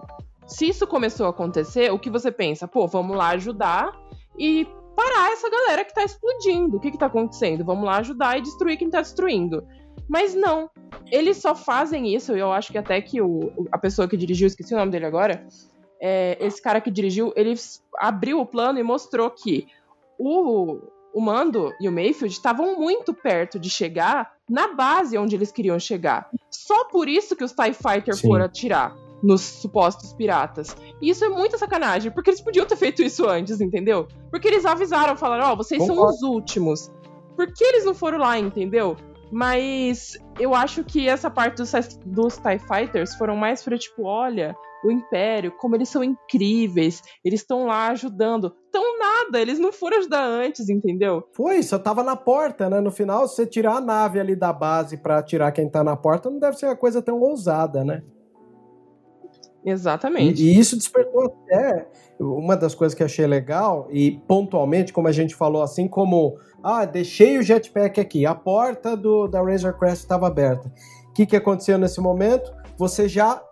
Se 0.44 0.68
isso 0.68 0.88
começou 0.88 1.26
a 1.26 1.30
acontecer, 1.30 1.92
o 1.92 2.00
que 2.00 2.10
você 2.10 2.32
pensa? 2.32 2.66
Pô, 2.66 2.88
vamos 2.88 3.16
lá 3.16 3.28
ajudar 3.28 3.92
e 4.36 4.66
parar 5.00 5.32
essa 5.32 5.48
galera 5.48 5.84
que 5.84 5.94
tá 5.94 6.04
explodindo. 6.04 6.76
O 6.76 6.80
que 6.80 6.90
que 6.90 6.98
tá 6.98 7.06
acontecendo? 7.06 7.64
Vamos 7.64 7.84
lá 7.84 7.96
ajudar 7.98 8.36
e 8.36 8.42
destruir 8.42 8.76
quem 8.76 8.90
tá 8.90 9.00
destruindo. 9.00 9.66
Mas 10.06 10.34
não. 10.34 10.68
Eles 11.10 11.38
só 11.38 11.54
fazem 11.54 12.14
isso, 12.14 12.36
e 12.36 12.38
eu 12.38 12.52
acho 12.52 12.70
que 12.70 12.78
até 12.78 13.00
que 13.00 13.20
o, 13.22 13.66
a 13.72 13.78
pessoa 13.78 14.06
que 14.06 14.16
dirigiu, 14.16 14.46
esqueci 14.46 14.74
o 14.74 14.76
nome 14.76 14.92
dele 14.92 15.06
agora, 15.06 15.46
é, 16.00 16.36
esse 16.40 16.60
cara 16.60 16.80
que 16.80 16.90
dirigiu, 16.90 17.32
ele 17.34 17.54
abriu 17.98 18.40
o 18.40 18.46
plano 18.46 18.78
e 18.78 18.82
mostrou 18.82 19.30
que 19.30 19.66
o, 20.18 20.78
o 21.14 21.20
Mando 21.20 21.72
e 21.80 21.88
o 21.88 21.92
Mayfield 21.92 22.34
estavam 22.34 22.78
muito 22.78 23.14
perto 23.14 23.58
de 23.58 23.70
chegar 23.70 24.34
na 24.48 24.74
base 24.74 25.16
onde 25.16 25.34
eles 25.34 25.50
queriam 25.50 25.78
chegar. 25.78 26.28
Só 26.50 26.84
por 26.84 27.08
isso 27.08 27.34
que 27.34 27.44
os 27.44 27.52
TIE 27.52 27.72
Fighter 27.72 28.14
Sim. 28.14 28.28
foram 28.28 28.44
atirar 28.44 28.94
nos 29.22 29.40
supostos 29.40 30.12
piratas. 30.12 30.76
E 31.00 31.10
isso 31.10 31.24
é 31.24 31.28
muita 31.28 31.58
sacanagem, 31.58 32.10
porque 32.10 32.30
eles 32.30 32.40
podiam 32.40 32.66
ter 32.66 32.76
feito 32.76 33.02
isso 33.02 33.28
antes, 33.28 33.60
entendeu? 33.60 34.06
Porque 34.30 34.48
eles 34.48 34.64
avisaram, 34.64 35.16
falaram, 35.16 35.52
ó, 35.52 35.56
vocês 35.56 35.84
são 35.84 35.96
Concordo. 35.96 36.14
os 36.14 36.22
últimos. 36.22 36.92
Por 37.36 37.46
que 37.52 37.64
eles 37.64 37.84
não 37.84 37.94
foram 37.94 38.18
lá, 38.18 38.38
entendeu? 38.38 38.96
Mas 39.32 40.18
eu 40.38 40.54
acho 40.54 40.82
que 40.82 41.08
essa 41.08 41.30
parte 41.30 41.56
dos, 41.56 41.72
dos 42.04 42.36
TIE 42.36 42.58
Fighters 42.58 43.14
foram 43.14 43.36
mais 43.36 43.62
pra, 43.62 43.78
tipo, 43.78 44.04
olha, 44.04 44.56
o 44.84 44.90
Império, 44.90 45.52
como 45.52 45.76
eles 45.76 45.88
são 45.88 46.02
incríveis, 46.02 47.02
eles 47.24 47.40
estão 47.40 47.66
lá 47.66 47.88
ajudando. 47.88 48.52
Tão 48.72 48.98
nada, 48.98 49.40
eles 49.40 49.58
não 49.58 49.72
foram 49.72 49.98
ajudar 49.98 50.24
antes, 50.24 50.68
entendeu? 50.68 51.22
Foi, 51.32 51.62
só 51.62 51.78
tava 51.78 52.02
na 52.02 52.16
porta, 52.16 52.68
né? 52.68 52.80
No 52.80 52.90
final, 52.90 53.28
se 53.28 53.36
você 53.36 53.46
tirar 53.46 53.76
a 53.76 53.80
nave 53.80 54.18
ali 54.18 54.34
da 54.34 54.52
base 54.52 54.96
pra 54.96 55.18
atirar 55.18 55.52
quem 55.52 55.68
tá 55.68 55.84
na 55.84 55.96
porta, 55.96 56.28
não 56.28 56.40
deve 56.40 56.56
ser 56.56 56.66
uma 56.66 56.76
coisa 56.76 57.00
tão 57.00 57.20
ousada, 57.20 57.84
né? 57.84 58.02
Exatamente. 59.64 60.42
E, 60.42 60.54
e 60.54 60.58
isso 60.58 60.76
despertou 60.76 61.24
até 61.24 61.86
uma 62.18 62.56
das 62.56 62.74
coisas 62.74 62.94
que 62.94 63.02
achei 63.02 63.26
legal, 63.26 63.88
e 63.90 64.20
pontualmente, 64.28 64.92
como 64.92 65.08
a 65.08 65.12
gente 65.12 65.34
falou, 65.34 65.62
assim 65.62 65.88
como 65.88 66.36
ah, 66.62 66.84
deixei 66.84 67.38
o 67.38 67.42
jetpack 67.42 67.98
aqui, 67.98 68.26
a 68.26 68.34
porta 68.34 68.96
do, 68.96 69.26
da 69.26 69.42
Razor 69.42 69.78
Crest 69.78 70.02
estava 70.02 70.26
aberta. 70.26 70.70
O 71.08 71.12
que, 71.12 71.24
que 71.24 71.36
aconteceu 71.36 71.78
nesse 71.78 72.00
momento? 72.00 72.52
Você 72.76 73.08
já 73.08 73.42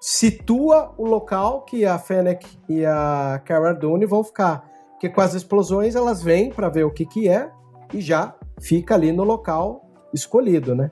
situa 0.00 0.94
o 0.96 1.06
local 1.06 1.62
que 1.62 1.84
a 1.84 1.98
Fennec 1.98 2.46
e 2.68 2.84
a 2.84 3.40
Cara 3.44 3.72
Dune 3.72 4.06
vão 4.06 4.22
ficar. 4.22 4.68
Porque 4.92 5.08
com 5.08 5.20
as 5.20 5.34
explosões 5.34 5.94
elas 5.94 6.22
vêm 6.22 6.50
para 6.50 6.68
ver 6.68 6.84
o 6.84 6.90
que, 6.90 7.06
que 7.06 7.28
é 7.28 7.50
e 7.92 8.00
já 8.00 8.34
fica 8.60 8.94
ali 8.94 9.12
no 9.12 9.24
local 9.24 9.84
escolhido, 10.12 10.74
né? 10.74 10.90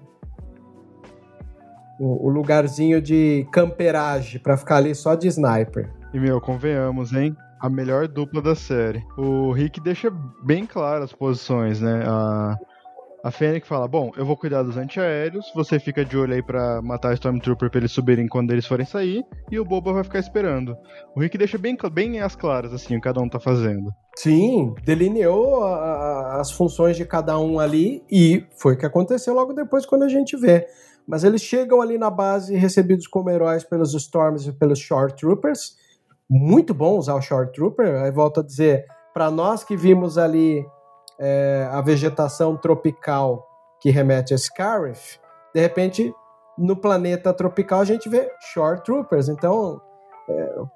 O, 1.98 2.26
o 2.26 2.30
lugarzinho 2.30 3.00
de 3.00 3.46
camperagem 3.52 4.40
para 4.40 4.56
ficar 4.56 4.76
ali 4.76 4.94
só 4.94 5.14
de 5.14 5.28
sniper. 5.28 5.90
E, 6.12 6.20
meu, 6.20 6.40
convenhamos, 6.40 7.12
hein? 7.12 7.34
A 7.60 7.70
melhor 7.70 8.06
dupla 8.06 8.42
da 8.42 8.54
série. 8.54 9.02
O 9.16 9.50
Rick 9.52 9.80
deixa 9.80 10.12
bem 10.44 10.66
claras 10.66 11.04
as 11.04 11.12
posições, 11.12 11.80
né? 11.80 12.04
A, 12.06 12.54
A 13.24 13.30
Fennec 13.30 13.66
fala: 13.66 13.88
Bom, 13.88 14.12
eu 14.16 14.24
vou 14.26 14.36
cuidar 14.36 14.62
dos 14.62 14.76
antiaéreos, 14.76 15.50
você 15.54 15.80
fica 15.80 16.04
de 16.04 16.16
olho 16.16 16.34
aí 16.34 16.42
pra 16.42 16.80
matar 16.82 17.10
o 17.10 17.14
Stormtrooper 17.14 17.70
pra 17.70 17.80
eles 17.80 17.90
subirem 17.90 18.28
quando 18.28 18.52
eles 18.52 18.66
forem 18.66 18.86
sair, 18.86 19.24
e 19.50 19.58
o 19.58 19.64
Boba 19.64 19.92
vai 19.92 20.04
ficar 20.04 20.18
esperando. 20.20 20.76
O 21.14 21.20
Rick 21.20 21.36
deixa 21.38 21.58
bem, 21.58 21.76
bem 21.92 22.20
as 22.20 22.36
claras, 22.36 22.72
assim, 22.72 22.94
o 22.94 23.00
que 23.00 23.04
cada 23.04 23.20
um 23.20 23.28
tá 23.28 23.40
fazendo. 23.40 23.90
Sim, 24.16 24.74
delineou 24.84 25.64
a- 25.64 25.76
a- 25.76 26.40
as 26.40 26.52
funções 26.52 26.96
de 26.96 27.04
cada 27.04 27.36
um 27.38 27.58
ali 27.58 28.04
e 28.10 28.44
foi 28.56 28.74
o 28.74 28.78
que 28.78 28.86
aconteceu 28.86 29.34
logo 29.34 29.52
depois 29.54 29.84
quando 29.86 30.04
a 30.04 30.08
gente 30.08 30.36
vê. 30.36 30.66
Mas 31.06 31.24
eles 31.24 31.40
chegam 31.40 31.80
ali 31.80 31.98
na 31.98 32.10
base 32.10 32.56
recebidos 32.56 33.06
como 33.06 33.30
heróis 33.30 33.64
pelos 33.64 33.94
Storms 33.94 34.46
e 34.46 34.52
pelos 34.52 34.78
Short 34.78 35.14
Troopers. 35.14 35.76
Muito 36.28 36.74
bom 36.74 36.98
usar 36.98 37.14
o 37.14 37.22
Short 37.22 37.52
Trooper. 37.52 38.02
Aí 38.02 38.10
volto 38.10 38.40
a 38.40 38.42
dizer, 38.42 38.86
para 39.14 39.30
nós 39.30 39.62
que 39.62 39.76
vimos 39.76 40.18
ali 40.18 40.66
é, 41.18 41.68
a 41.70 41.80
vegetação 41.80 42.56
tropical 42.56 43.46
que 43.80 43.90
remete 43.90 44.34
a 44.34 44.38
Scarif, 44.38 45.18
de 45.54 45.60
repente 45.60 46.12
no 46.58 46.74
planeta 46.74 47.32
tropical 47.32 47.80
a 47.80 47.84
gente 47.84 48.08
vê 48.08 48.30
Short 48.52 48.82
Troopers. 48.82 49.28
Então 49.28 49.80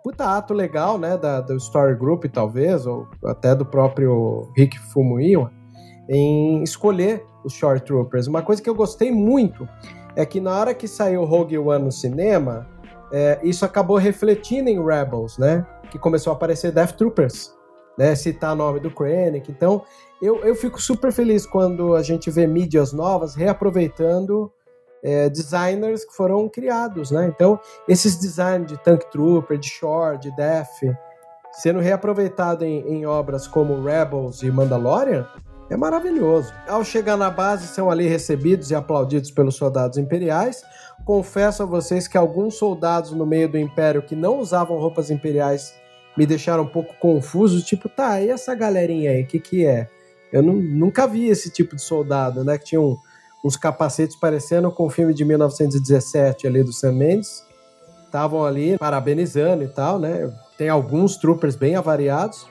puta 0.03 0.37
ato 0.37 0.55
legal, 0.55 0.99
né, 0.99 1.17
da, 1.17 1.41
do 1.41 1.57
Story 1.57 1.95
Group, 1.95 2.25
talvez, 2.27 2.87
ou 2.87 3.09
até 3.25 3.55
do 3.55 3.65
próprio 3.65 4.49
Rick 4.57 4.79
Fumuiwa, 4.79 5.51
em 6.09 6.63
escolher 6.63 7.25
os 7.45 7.53
Short 7.53 7.85
Troopers. 7.85 8.27
Uma 8.27 8.43
coisa 8.43 8.63
que 8.63 8.69
eu 8.69 8.75
gostei 8.75 9.11
muito 9.11 9.69
é 10.17 10.27
que 10.27 10.41
na 10.41 10.59
hora 10.59 10.75
que 10.75 10.89
saiu 10.89 11.25
Rogue 11.25 11.59
One 11.59 11.85
no 11.85 11.93
cinema, 11.93 12.67
é, 13.13 13.39
isso 13.43 13.65
acabou 13.65 13.97
refletindo 13.97 14.69
em 14.69 14.85
Rebels, 14.85 15.39
né, 15.39 15.67
que 15.91 15.99
começou 15.99 16.33
a 16.33 16.37
aparecer 16.37 16.73
Death 16.73 16.93
Troopers, 16.93 17.55
né, 17.99 18.15
citar 18.15 18.53
o 18.53 18.57
nome 18.57 18.81
do 18.81 18.91
Krennic. 18.91 19.51
Então, 19.51 19.83
eu, 20.23 20.45
eu 20.45 20.55
fico 20.55 20.81
super 20.81 21.13
feliz 21.13 21.47
quando 21.47 21.95
a 21.95 22.03
gente 22.03 22.31
vê 22.31 22.47
mídias 22.47 22.93
novas 22.93 23.35
reaproveitando 23.35 24.53
é, 25.03 25.29
designers 25.29 26.05
que 26.05 26.15
foram 26.15 26.49
criados, 26.49 27.11
né? 27.11 27.27
Então, 27.27 27.59
esses 27.89 28.17
designs 28.17 28.67
de 28.67 28.77
Tank 28.79 29.11
Trooper, 29.11 29.57
de 29.57 29.67
Shore, 29.67 30.19
de 30.19 30.31
Def, 30.37 30.69
sendo 31.53 31.81
reaproveitado 31.81 32.65
em, 32.65 32.87
em 32.87 33.07
obras 33.07 33.47
como 33.49 33.83
Rebels 33.83 34.43
e 34.43 34.51
Mandalorian, 34.51 35.27
é 35.71 35.77
maravilhoso. 35.77 36.53
Ao 36.69 36.85
chegar 36.85 37.17
na 37.17 37.31
base, 37.31 37.69
são 37.69 37.91
ali 37.91 38.07
recebidos 38.07 38.71
e 38.71 38.75
aplaudidos 38.75 39.31
pelos 39.31 39.57
soldados 39.57 39.97
imperiais. 39.97 40.63
Confesso 41.05 41.63
a 41.63 41.67
vocês 41.67 42.07
que 42.09 42.19
alguns 42.19 42.57
soldados 42.57 43.13
no 43.13 43.25
meio 43.25 43.49
do 43.49 43.57
Império 43.57 44.03
que 44.03 44.15
não 44.17 44.39
usavam 44.39 44.77
roupas 44.79 45.11
imperiais 45.11 45.73
me 46.17 46.27
deixaram 46.27 46.65
um 46.65 46.69
pouco 46.69 46.95
confuso, 46.99 47.63
tipo, 47.65 47.89
tá, 47.89 48.21
e 48.21 48.29
essa 48.31 48.55
galerinha 48.55 49.13
aí, 49.13 49.23
o 49.23 49.27
que 49.27 49.39
que 49.39 49.65
é? 49.65 49.89
Eu 50.33 50.43
nu- 50.43 50.61
nunca 50.61 51.07
vi 51.07 51.29
esse 51.29 51.51
tipo 51.51 51.77
de 51.77 51.83
soldado, 51.83 52.45
né, 52.45 52.59
que 52.59 52.65
tinha 52.65 52.81
um, 52.81 52.97
uns 53.45 53.57
capacetes 53.57 54.17
parecendo 54.17 54.71
com 54.73 54.87
o 54.87 54.91
filme 54.91 55.15
de 55.15 55.25
1917 55.25 56.47
ali 56.47 56.63
do 56.63 56.73
Sam 56.73 56.93
Mendes. 56.93 57.45
Estavam 58.05 58.45
ali 58.45 58.77
parabenizando 58.77 59.63
e 59.63 59.69
tal, 59.69 59.99
né? 59.99 60.33
Tem 60.59 60.69
alguns 60.69 61.17
troopers 61.17 61.55
bem 61.55 61.77
avariados, 61.77 62.45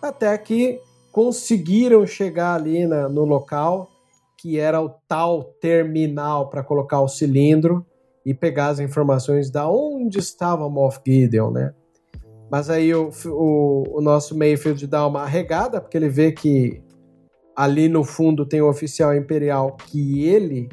até 0.00 0.38
que 0.38 0.80
conseguiram 1.12 2.06
chegar 2.06 2.54
ali 2.54 2.86
na- 2.86 3.08
no 3.08 3.24
local 3.24 3.90
que 4.36 4.58
era 4.58 4.80
o 4.80 4.88
tal 5.06 5.44
terminal 5.60 6.48
para 6.48 6.64
colocar 6.64 7.00
o 7.02 7.08
cilindro 7.08 7.84
e 8.24 8.32
pegar 8.32 8.68
as 8.68 8.80
informações 8.80 9.50
da 9.50 9.68
onde 9.70 10.18
estava 10.18 10.68
Moff 10.68 10.98
Gideon, 11.06 11.50
né? 11.50 11.74
Mas 12.50 12.70
aí 12.70 12.94
o, 12.94 13.10
o, 13.26 13.98
o 13.98 14.00
nosso 14.00 14.36
Mayfield 14.36 14.86
dá 14.86 15.06
uma 15.06 15.22
arregada, 15.22 15.80
porque 15.80 15.96
ele 15.96 16.08
vê 16.08 16.32
que 16.32 16.82
ali 17.54 17.88
no 17.88 18.02
fundo 18.02 18.46
tem 18.46 18.62
um 18.62 18.68
oficial 18.68 19.14
imperial 19.14 19.76
que 19.76 20.26
ele 20.26 20.70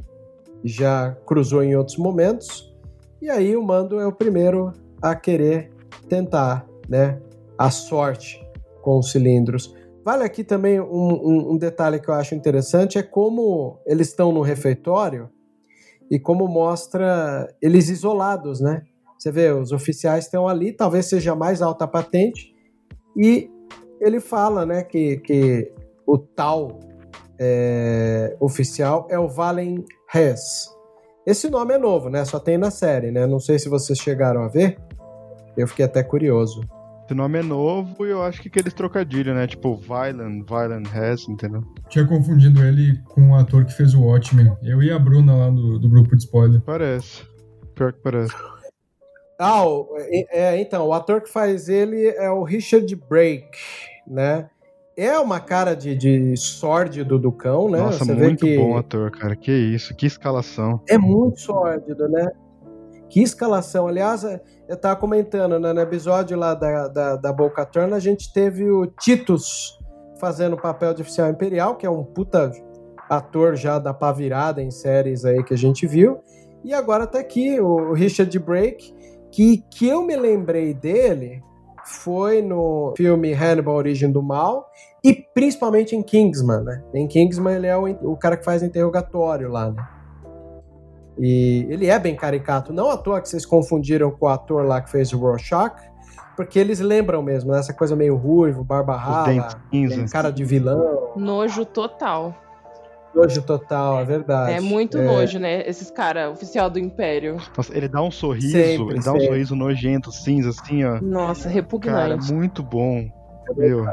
já 0.64 1.12
cruzou 1.26 1.62
em 1.62 1.76
outros 1.76 1.98
momentos. 1.98 2.74
E 3.22 3.30
aí 3.30 3.56
o 3.56 3.62
Mando 3.62 4.00
é 4.00 4.08
o 4.08 4.14
primeiro 4.14 4.72
a 5.02 5.14
querer 5.14 5.72
tentar, 6.08 6.66
né, 6.88 7.20
a 7.58 7.70
sorte 7.70 8.42
com 8.82 8.98
os 8.98 9.12
cilindros. 9.12 9.76
Vale 10.08 10.24
aqui 10.24 10.42
também 10.42 10.80
um, 10.80 10.86
um- 10.88 11.52
um 11.52 11.58
detalhe 11.58 12.00
que 12.00 12.08
eu 12.08 12.14
acho 12.14 12.34
interessante 12.34 12.98
é 12.98 13.04
como 13.04 13.78
eles 13.86 14.08
estão 14.08 14.32
no 14.32 14.40
refeitório 14.40 15.30
e 16.10 16.18
como 16.18 16.48
mostra 16.48 17.54
eles 17.62 17.90
isolados, 17.90 18.62
né? 18.62 18.84
Você 19.20 19.34
vê, 19.34 19.52
os 19.52 19.74
oficiais 19.74 20.24
estão 20.24 20.48
ali, 20.48 20.72
talvez 20.72 21.08
seja 21.08 21.36
mais 21.36 21.62
alta 21.62 21.86
patente, 21.86 22.56
e 23.18 23.52
ele 24.00 24.22
fala, 24.22 24.66
né, 24.66 24.82
que, 24.82 25.18
que 25.18 25.74
o 26.08 26.18
tal 26.18 26.80
é, 27.38 28.34
oficial 28.40 29.08
é 29.10 29.20
o 29.20 29.28
Valen 29.28 29.84
Hess. 30.16 30.70
Esse 31.26 31.50
nome 31.50 31.74
é 31.74 31.78
novo, 31.78 32.10
né? 32.10 32.24
Só 32.24 32.40
tem 32.40 32.58
na 32.58 32.72
série, 32.72 33.12
né? 33.12 33.28
Não 33.28 33.42
sei 33.42 33.60
se 33.60 33.68
vocês 33.68 34.00
chegaram 34.00 34.42
a 34.42 34.48
ver. 34.48 34.80
Eu 35.58 35.68
fiquei 35.68 35.84
até 35.84 36.02
curioso. 36.02 36.62
Esse 37.08 37.14
nome 37.14 37.40
é 37.40 37.42
novo 37.42 38.06
e 38.06 38.10
eu 38.10 38.22
acho 38.22 38.42
que 38.42 38.50
aqueles 38.50 38.74
trocadilhos, 38.74 39.34
né? 39.34 39.48
Tipo, 39.48 39.78
Violent, 39.78 40.46
Violent 40.46 40.94
Hess, 40.94 41.26
entendeu? 41.30 41.64
Tinha 41.88 42.06
confundido 42.06 42.62
ele 42.62 43.02
com 43.06 43.30
o 43.30 43.36
ator 43.36 43.64
que 43.64 43.72
fez 43.72 43.94
o 43.94 44.04
Watchmen. 44.04 44.52
Eu 44.62 44.84
e 44.84 44.92
a 44.92 45.00
Bruna 45.00 45.34
lá 45.34 45.50
do, 45.50 45.80
do 45.80 45.88
grupo 45.88 46.18
de 46.18 46.24
spoiler. 46.24 46.60
Parece. 46.60 47.24
Pior 47.74 47.94
que 47.94 48.02
parece. 48.02 48.36
Ah, 49.40 49.64
é, 50.32 50.60
então, 50.60 50.86
o 50.86 50.92
ator 50.92 51.22
que 51.22 51.30
faz 51.30 51.70
ele 51.70 52.10
é 52.10 52.30
o 52.30 52.44
Richard 52.44 52.94
Brake, 53.10 53.58
né? 54.06 54.50
É 54.98 55.18
uma 55.18 55.40
cara 55.40 55.76
de, 55.78 55.96
de 55.96 56.36
sórdido 56.36 57.18
do 57.18 57.32
cão, 57.32 57.70
né? 57.70 57.78
Nossa, 57.78 58.04
Você 58.04 58.14
vê 58.14 58.26
muito 58.26 58.46
que 58.46 58.58
bom 58.58 58.76
ator, 58.76 59.12
cara. 59.12 59.34
Que 59.34 59.54
isso, 59.54 59.96
que 59.96 60.08
escalação. 60.08 60.82
é 60.90 60.98
muito 60.98 61.40
sórdido, 61.40 62.10
né? 62.10 62.28
Que 63.10 63.22
escalação. 63.22 63.88
Aliás, 63.88 64.26
eu 64.68 64.76
tava 64.76 64.96
comentando, 64.96 65.60
né? 65.60 65.72
No 65.72 65.80
episódio 65.80 66.38
lá 66.38 66.54
da, 66.54 66.88
da, 66.88 67.16
da 67.16 67.34
Boca 67.34 67.66
Turn, 67.66 67.94
a 67.94 68.00
gente 68.00 68.32
teve 68.32 68.70
o 68.70 68.86
Titus 68.86 69.80
fazendo 70.20 70.54
o 70.54 70.62
papel 70.62 70.94
de 70.94 71.02
oficial 71.02 71.30
imperial, 71.30 71.76
que 71.76 71.86
é 71.86 71.90
um 71.90 72.04
puta 72.04 72.52
ator 73.10 73.56
já 73.56 73.80
da 73.80 73.94
pá 73.94 74.12
virada 74.12 74.62
em 74.62 74.72
séries 74.72 75.24
aí 75.24 75.44
que 75.44 75.54
a 75.54 75.58
gente 75.58 75.88
viu. 75.88 76.20
E 76.64 76.74
agora 76.74 77.08
tá 77.08 77.20
aqui 77.20 77.60
o 77.62 77.94
Richard 77.94 78.38
Brake, 78.40 78.94
que, 79.32 79.64
que 79.70 79.88
eu 79.88 80.04
me 80.04 80.16
lembrei 80.16 80.74
dele 80.74 81.42
foi 81.86 82.42
no 82.42 82.94
filme 82.98 83.34
Hannibal 83.34 83.76
Origem 83.76 84.12
do 84.12 84.22
Mal 84.22 84.70
e 85.02 85.14
principalmente 85.14 85.96
em 85.96 86.04
Kingsman, 86.04 86.62
né? 86.62 86.84
Em 86.94 87.08
Kingsman 87.08 87.56
ele 87.56 87.68
é 87.68 87.78
o, 87.78 87.86
o 88.12 88.18
cara 88.18 88.36
que 88.36 88.44
faz 88.44 88.62
interrogatório 88.62 89.50
lá, 89.50 89.72
né? 89.72 89.88
E 91.20 91.66
ele 91.70 91.88
é 91.88 91.98
bem 91.98 92.16
caricato. 92.16 92.72
Não 92.72 92.90
à 92.90 92.98
toa 92.98 93.22
que 93.22 93.28
vocês 93.30 93.46
confundiram 93.46 94.12
com 94.12 94.26
o 94.26 94.30
ator 94.30 94.66
lá 94.66 94.82
que 94.82 94.90
fez 94.90 95.12
o 95.14 95.18
Rorschach, 95.18 95.76
porque 96.36 96.60
eles 96.60 96.80
lembram 96.80 97.22
mesmo, 97.24 97.52
né? 97.52 97.60
Essa 97.60 97.74
coisa 97.74 97.96
meio 97.96 98.16
ruivo, 98.16 98.64
barba 98.64 98.96
rala, 98.96 99.50
cinzas. 99.72 100.12
cara 100.12 100.30
de 100.32 100.44
vilão, 100.46 101.14
Nojo 101.16 101.66
total. 101.66 102.36
nojo 103.16 103.42
total, 103.42 104.00
é 104.02 104.06
verdade. 104.06 104.52
É 104.54 104.60
muito 104.60 105.02
nojo, 105.02 105.40
né? 105.40 105.68
Esses 105.68 105.90
caras, 105.90 106.32
oficial 106.32 106.70
do 106.70 106.78
Império. 106.78 107.38
Nossa, 107.58 107.76
ele 107.76 107.88
dá 107.88 108.00
um 108.02 108.12
sorriso, 108.12 108.52
Sempre, 108.52 108.94
ele 108.96 109.04
dá 109.04 109.12
um 109.12 109.14
sempre. 109.16 109.26
sorriso 109.28 109.56
nojento, 109.56 110.12
cinza, 110.12 110.50
assim, 110.50 110.84
ó. 110.86 111.00
Nossa, 111.02 111.44
Cara, 111.46 111.54
repugnante. 111.56 112.32
muito 112.32 112.62
bom. 112.62 113.10
Meu. 113.56 113.88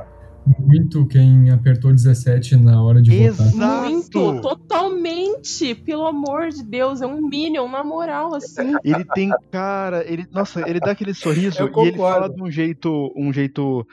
Muito 0.59 1.07
quem 1.07 1.51
apertou 1.51 1.91
17 1.93 2.57
na 2.57 2.83
hora 2.83 3.01
de 3.01 3.11
votar. 3.11 3.47
Exato! 3.47 3.91
Muito, 3.91 4.41
totalmente. 4.43 5.75
Pelo 5.75 6.07
amor 6.07 6.51
de 6.51 6.63
Deus, 6.63 7.01
é 7.01 7.07
um 7.07 7.27
Minion, 7.29 7.69
na 7.69 7.83
moral, 7.83 8.35
assim. 8.35 8.75
Ele 8.85 9.05
tem 9.15 9.31
cara, 9.51 10.05
ele, 10.11 10.27
nossa, 10.31 10.69
ele 10.69 10.81
dá 10.81 10.91
aquele 10.91 11.15
sorriso 11.15 11.59
Eu 11.61 11.73
e 11.85 11.89
ele 11.89 11.97
fala 11.97 12.29
de 12.29 12.43
um 12.43 12.51
jeito, 12.51 13.13
um 13.17 13.33
jeito, 13.33 13.87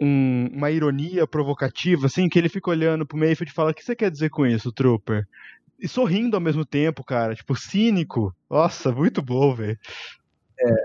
um- 0.00 0.48
uma 0.52 0.70
ironia 0.70 1.26
provocativa, 1.26 2.06
assim, 2.06 2.28
que 2.28 2.38
ele 2.38 2.48
fica 2.48 2.70
olhando 2.70 3.06
pro 3.06 3.18
Mayfield 3.18 3.50
e 3.50 3.54
fala: 3.54 3.70
"O 3.70 3.74
que 3.74 3.84
você 3.84 3.96
quer 3.96 4.10
dizer 4.10 4.30
com 4.30 4.46
isso, 4.46 4.72
Trooper?" 4.72 5.24
E 5.78 5.88
sorrindo 5.88 6.36
ao 6.36 6.42
mesmo 6.42 6.64
tempo, 6.64 7.02
cara, 7.02 7.34
tipo 7.34 7.56
cínico. 7.56 8.34
Nossa, 8.50 8.92
muito 8.92 9.22
bom, 9.22 9.54
velho. 9.54 9.78
É 10.58 10.84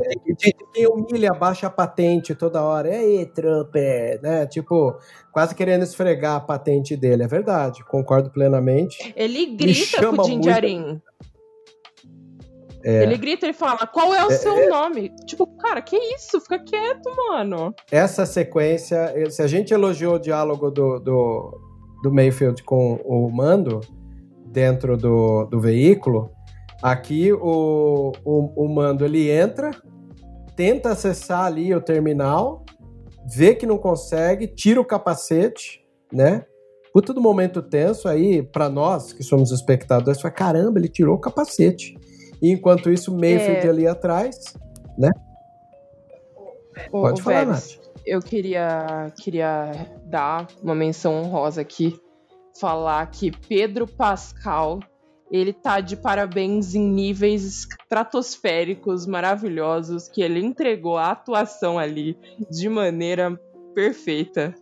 de, 0.00 0.34
de- 0.34 0.34
de 0.34 0.54
quem 0.72 0.86
humilha, 0.86 1.30
baixa 1.32 1.66
a 1.66 1.70
patente 1.70 2.34
toda 2.34 2.62
hora. 2.62 2.88
E 2.88 2.94
aí, 2.94 3.26
trooper, 3.26 4.20
né? 4.22 4.46
Tipo, 4.46 4.96
quase 5.32 5.54
querendo 5.54 5.82
esfregar 5.82 6.36
a 6.36 6.40
patente 6.40 6.96
dele. 6.96 7.22
É 7.24 7.28
verdade, 7.28 7.84
concordo 7.84 8.30
plenamente. 8.30 9.12
Ele 9.16 9.46
grita 9.54 10.06
com 10.06 10.22
o 10.22 10.24
Jinjarin. 10.24 11.00
É. 12.84 13.04
Ele 13.04 13.16
grita 13.16 13.46
e 13.46 13.52
fala, 13.52 13.86
qual 13.86 14.12
é 14.12 14.24
o 14.26 14.30
seu 14.32 14.68
nome? 14.68 15.14
Tipo, 15.24 15.46
cara, 15.56 15.80
que 15.80 15.96
isso? 15.96 16.40
Fica 16.40 16.58
quieto, 16.58 17.14
mano. 17.28 17.72
Essa 17.90 18.26
sequência, 18.26 19.30
se 19.30 19.40
a 19.40 19.46
gente 19.46 19.72
elogiou 19.72 20.16
o 20.16 20.18
diálogo 20.18 20.68
do, 20.68 20.98
do, 20.98 21.60
do 22.02 22.12
Mayfield 22.12 22.62
com 22.64 22.94
o 23.04 23.30
Mando 23.30 23.80
dentro 24.46 24.96
do, 24.96 25.44
do 25.44 25.60
veículo, 25.60 26.32
aqui 26.82 27.32
o, 27.32 28.12
o, 28.24 28.64
o 28.64 28.68
Mando 28.68 29.04
ele 29.04 29.30
entra, 29.30 29.70
tenta 30.56 30.90
acessar 30.90 31.44
ali 31.44 31.74
o 31.74 31.80
terminal, 31.80 32.64
vê 33.34 33.54
que 33.54 33.66
não 33.66 33.78
consegue, 33.78 34.46
tira 34.46 34.80
o 34.80 34.84
capacete, 34.84 35.84
né? 36.12 36.44
puta 36.92 37.14
do 37.14 37.20
momento 37.20 37.62
tenso 37.62 38.06
aí, 38.06 38.42
para 38.42 38.68
nós 38.68 39.12
que 39.12 39.22
somos 39.22 39.50
espectadores, 39.50 40.20
foi 40.20 40.30
caramba, 40.30 40.78
ele 40.78 40.88
tirou 40.88 41.16
o 41.16 41.20
capacete. 41.20 41.96
E 42.40 42.50
enquanto 42.50 42.90
isso, 42.90 43.12
Mayfield 43.12 43.66
É. 43.66 43.70
ali 43.70 43.86
atrás, 43.86 44.36
né? 44.98 45.10
Ô, 46.92 47.02
Pode 47.02 47.20
ô, 47.20 47.24
falar, 47.24 47.46
Nath. 47.46 47.80
Eu 48.04 48.20
queria, 48.20 49.12
queria 49.16 49.70
dar 50.04 50.48
uma 50.62 50.74
menção 50.74 51.14
honrosa 51.22 51.60
aqui. 51.60 51.96
Falar 52.60 53.06
que 53.06 53.30
Pedro 53.30 53.86
Pascal, 53.86 54.80
ele 55.32 55.52
tá 55.52 55.80
de 55.80 55.96
parabéns 55.96 56.74
em 56.74 56.86
níveis 56.86 57.42
estratosféricos 57.44 59.06
maravilhosos, 59.06 60.08
que 60.08 60.20
ele 60.22 60.40
entregou 60.44 60.98
a 60.98 61.10
atuação 61.10 61.78
ali 61.78 62.18
de 62.50 62.68
maneira 62.68 63.40
perfeita. 63.74 64.54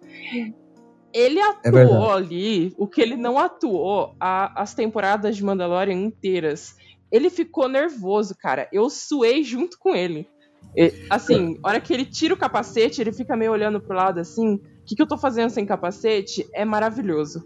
Ele 1.13 1.41
atuou 1.41 1.73
verdade. 1.73 2.13
ali 2.13 2.75
o 2.79 2.87
que 2.87 3.01
ele 3.01 3.17
não 3.17 3.37
atuou 3.37 4.15
a- 4.21 4.53
as 4.63 4.73
temporadas 4.75 5.37
de 5.37 5.45
Mandalorian 5.45 5.95
inteiras. 5.95 6.77
Ele 7.11 7.29
ficou 7.29 7.69
nervoso, 7.69 8.37
cara. 8.39 8.69
Eu 8.73 8.89
suei 8.89 9.43
junto 9.43 9.77
com 9.77 9.93
ele. 9.95 10.29
E, 10.77 10.93
assim, 11.11 11.59
a 11.65 11.69
hora 11.69 11.81
que 11.81 11.93
ele 11.93 12.05
tira 12.05 12.33
o 12.33 12.37
capacete, 12.37 13.01
ele 13.01 13.13
fica 13.13 13.37
meio 13.37 13.51
olhando 13.51 13.81
pro 13.81 13.97
lado 13.97 14.21
assim. 14.21 14.55
O 14.55 14.61
que, 14.87 14.95
que 14.95 15.03
eu 15.03 15.09
tô 15.09 15.19
fazendo 15.19 15.51
sem 15.51 15.67
capacete? 15.67 16.47
É 16.55 16.65
maravilhoso. 16.65 17.43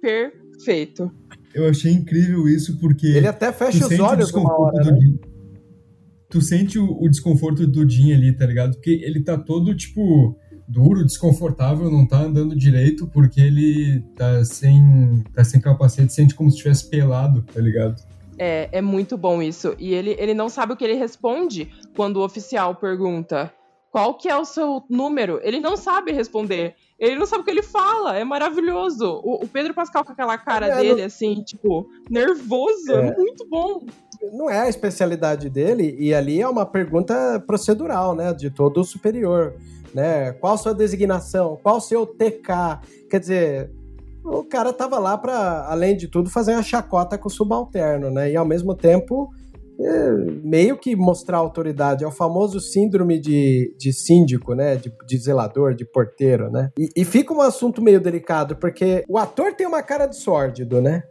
Perfeito. 0.00 1.12
Eu 1.56 1.66
achei 1.70 1.90
incrível 1.90 2.46
isso 2.46 2.78
porque. 2.78 3.06
Ele 3.06 3.26
até 3.26 3.50
fecha 3.50 3.78
os 3.78 3.88
sente 3.88 4.02
o 4.02 4.04
olhos 4.04 4.30
uma 4.30 4.42
desconforto 4.42 4.76
hora, 4.76 4.84
do 4.84 4.92
né? 4.92 5.18
Tu 6.28 6.42
sente 6.42 6.78
o, 6.78 7.02
o 7.02 7.08
desconforto 7.08 7.66
do 7.66 7.88
Jin 7.88 8.12
ali, 8.12 8.30
tá 8.36 8.44
ligado? 8.44 8.74
Porque 8.74 8.90
ele 8.90 9.22
tá 9.22 9.38
todo, 9.38 9.74
tipo, 9.74 10.36
duro, 10.68 11.02
desconfortável, 11.02 11.90
não 11.90 12.06
tá 12.06 12.18
andando 12.18 12.54
direito 12.54 13.06
porque 13.06 13.40
ele 13.40 14.00
tá 14.14 14.44
sem, 14.44 15.24
tá 15.32 15.42
sem 15.44 15.58
capacete, 15.58 16.12
sente 16.12 16.34
como 16.34 16.50
se 16.50 16.56
estivesse 16.56 16.90
pelado, 16.90 17.42
tá 17.42 17.58
ligado? 17.58 17.96
É, 18.36 18.68
é 18.70 18.82
muito 18.82 19.16
bom 19.16 19.40
isso. 19.40 19.74
E 19.78 19.94
ele, 19.94 20.14
ele 20.18 20.34
não 20.34 20.50
sabe 20.50 20.74
o 20.74 20.76
que 20.76 20.84
ele 20.84 20.94
responde 20.94 21.70
quando 21.94 22.18
o 22.18 22.24
oficial 22.24 22.74
pergunta 22.74 23.50
qual 23.90 24.12
que 24.12 24.28
é 24.28 24.36
o 24.36 24.44
seu 24.44 24.82
número. 24.90 25.40
Ele 25.42 25.58
não 25.58 25.74
sabe 25.74 26.12
responder. 26.12 26.74
Ele 26.98 27.16
não 27.16 27.26
sabe 27.26 27.42
o 27.42 27.44
que 27.44 27.50
ele 27.50 27.62
fala. 27.62 28.16
É 28.16 28.24
maravilhoso. 28.24 29.20
O, 29.22 29.44
o 29.44 29.48
Pedro 29.48 29.74
Pascal 29.74 30.04
com 30.04 30.12
aquela 30.12 30.38
cara 30.38 30.66
É, 30.66 30.76
dele, 30.76 31.02
assim, 31.02 31.42
tipo, 31.42 31.86
nervoso. 32.08 32.92
É. 32.92 33.14
Muito 33.16 33.46
bom. 33.48 33.84
Não 34.32 34.48
é 34.48 34.60
a 34.60 34.68
especialidade 34.68 35.50
dele, 35.50 35.94
e 35.98 36.14
ali 36.14 36.40
é 36.40 36.48
uma 36.48 36.64
pergunta 36.64 37.42
procedural, 37.46 38.14
né? 38.14 38.32
De 38.32 38.50
todo 38.50 38.82
superior. 38.82 39.54
Né? 39.94 40.32
Qual 40.32 40.56
sua 40.58 40.74
designação? 40.74 41.58
Qual 41.62 41.80
seu 41.80 42.06
TK? 42.06 42.80
Quer 43.10 43.20
dizer, 43.20 43.70
o 44.24 44.42
cara 44.42 44.72
tava 44.72 44.98
lá 44.98 45.16
para, 45.16 45.66
além 45.68 45.96
de 45.96 46.08
tudo, 46.08 46.28
fazer 46.28 46.52
uma 46.52 46.62
chacota 46.62 47.16
com 47.16 47.28
o 47.28 47.30
subalterno, 47.30 48.10
né? 48.10 48.30
E 48.30 48.36
ao 48.36 48.44
mesmo 48.44 48.74
tempo, 48.74 49.30
é, 49.78 50.10
meio 50.42 50.76
que 50.76 50.96
mostrar 50.96 51.38
autoridade. 51.38 52.04
É 52.04 52.06
o 52.06 52.12
famoso 52.12 52.60
síndrome 52.60 53.18
de, 53.18 53.74
de 53.78 53.92
síndico, 53.92 54.54
né? 54.54 54.76
De, 54.76 54.92
de 55.06 55.18
zelador, 55.18 55.74
de 55.74 55.84
porteiro, 55.84 56.50
né? 56.50 56.70
E, 56.78 56.88
e 56.96 57.04
fica 57.04 57.32
um 57.32 57.40
assunto 57.40 57.82
meio 57.82 58.00
delicado, 58.00 58.56
porque 58.56 59.04
o 59.08 59.18
ator 59.18 59.54
tem 59.54 59.66
uma 59.66 59.82
cara 59.82 60.06
de 60.06 60.16
sórdido, 60.16 60.80
né? 60.80 61.02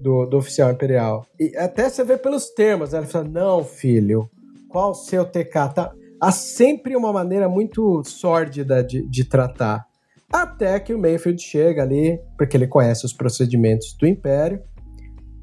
Do, 0.00 0.26
do 0.26 0.36
oficial 0.36 0.70
imperial. 0.70 1.26
E 1.38 1.56
até 1.56 1.88
você 1.88 2.04
vê 2.04 2.16
pelos 2.16 2.50
termos, 2.50 2.92
né? 2.92 2.98
ele 2.98 3.06
fala: 3.06 3.28
não, 3.28 3.64
filho, 3.64 4.28
qual 4.68 4.90
o 4.90 4.94
seu 4.94 5.24
TK? 5.24 5.74
Tá? 5.74 5.92
Há 6.20 6.32
sempre 6.32 6.96
uma 6.96 7.12
maneira 7.12 7.48
muito 7.48 8.02
sórdida 8.04 8.82
de, 8.82 9.06
de 9.08 9.24
tratar. 9.24 9.86
Até 10.32 10.80
que 10.80 10.92
o 10.92 10.98
Mayfield 10.98 11.40
chega 11.40 11.82
ali, 11.82 12.18
porque 12.36 12.56
ele 12.56 12.66
conhece 12.66 13.06
os 13.06 13.12
procedimentos 13.12 13.94
do 13.98 14.06
Império, 14.06 14.60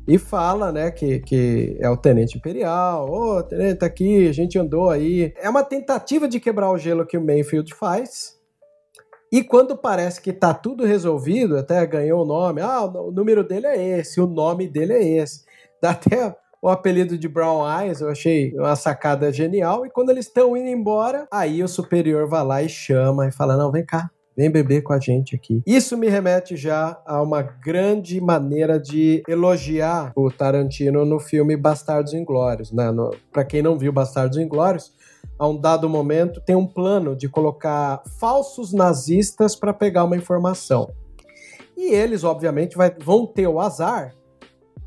e 0.08 0.18
fala, 0.18 0.72
né, 0.72 0.91
que, 0.91 1.20
que 1.20 1.78
é 1.80 1.89
o 1.89 1.97
Tenente 1.97 2.38
Imperial. 2.38 3.10
Ô, 3.10 3.41
Tenente, 3.41 3.80
tá 3.80 3.86
aqui, 3.86 4.28
a 4.28 4.34
gente 4.34 4.60
andou 4.60 4.89
aí. 4.89 5.34
É 5.38 5.49
uma 5.49 5.64
tentativa 5.64 6.28
de 6.28 6.39
quebrar 6.39 6.72
o 6.72 6.78
gelo 6.78 7.06
que 7.06 7.18
o 7.18 7.26
Mayfield 7.26 7.74
faz. 7.74 8.38
E 9.32 9.43
quando 9.43 9.78
parece 9.78 10.22
que 10.22 10.32
tá 10.32 10.54
tudo 10.54 10.86
resolvido, 10.86 11.58
até 11.58 11.84
ganhou 11.88 12.22
o 12.22 12.26
nome, 12.26 12.62
ah, 12.62 12.84
o 12.84 13.12
número 13.12 13.43
dele 13.43 13.66
é 13.66 13.99
esse, 13.99 14.22
o 14.22 14.28
nome 14.28 14.68
dele 14.68 14.93
é 14.93 15.04
esse. 15.18 15.43
Dá 15.82 15.91
até 15.91 16.36
o 16.62 16.70
apelido 16.70 17.18
de 17.18 17.28
Brown 17.28 17.64
Eyes, 17.68 17.99
eu 17.99 18.10
achei 18.10 18.54
uma 18.56 18.76
sacada 18.76 19.32
genial. 19.32 19.86
E 19.86 19.89
quando 19.89 20.12
eles 20.12 20.28
estão 20.28 20.56
indo 20.56 20.68
embora, 20.68 21.28
aí 21.32 21.64
o 21.64 21.68
superior 21.68 22.28
vai 22.28 22.45
lá 22.45 22.62
e 22.62 22.70
chama 22.70 23.28
e 23.28 23.32
fala: 23.32 23.58
Não, 23.58 23.72
vem 23.72 23.86
cá, 23.86 24.10
vem 24.36 24.50
beber 24.50 24.82
com 24.82 24.94
a 24.94 25.00
gente 25.00 25.36
aqui. 25.36 25.62
Isso 25.66 25.98
me 25.98 26.08
remete 26.10 26.56
já 26.56 27.00
a 27.06 27.22
uma 27.22 27.42
grande 27.42 28.20
maneira 28.20 28.80
de 28.80 29.24
elogiar 29.28 30.12
o 30.16 30.30
Tarantino 30.32 31.06
no 31.06 31.20
filme 31.20 31.56
Bastardos 31.56 32.14
Inglórios. 32.14 32.72
Né? 32.72 32.86
Pra 33.32 33.44
quem 33.44 33.62
não 33.62 33.78
viu 33.78 33.92
Bastardos 33.94 34.38
Inglórios, 34.38 34.92
a 35.38 35.48
um 35.48 35.60
dado 35.60 35.88
momento 35.90 36.42
tem 36.42 36.56
um 36.56 36.68
plano 36.68 37.16
de 37.16 37.28
colocar 37.30 38.02
falsos 38.20 38.74
nazistas 38.74 39.56
para 39.56 39.74
pegar 39.74 40.04
uma 40.04 40.18
informação. 40.18 40.92
E 41.76 41.92
eles, 41.94 42.24
obviamente, 42.24 42.78
vai- 42.78 42.94
vão 43.00 43.26
ter 43.26 43.48
o 43.48 43.60
azar 43.60 44.14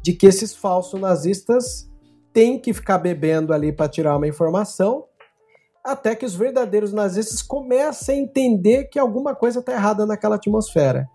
de 0.03 0.13
que 0.13 0.27
esses 0.27 0.55
falsos 0.55 1.01
nazistas 1.01 1.91
têm 2.33 2.59
que 2.61 2.73
ficar 2.73 2.99
bebendo 2.99 3.53
ali 3.53 3.73
para 3.73 3.89
tirar 3.89 4.17
uma 4.17 4.29
informação, 4.29 5.05
até 5.87 6.15
que 6.15 6.27
os 6.27 6.35
verdadeiros 6.35 6.93
nazistas 6.93 7.41
comecem 7.41 8.19
a 8.19 8.23
entender 8.23 8.85
que 8.85 8.99
alguma 8.99 9.35
coisa 9.35 9.61
está 9.61 9.73
errada 9.73 10.05
naquela 10.05 10.37
atmosfera. 10.37 11.07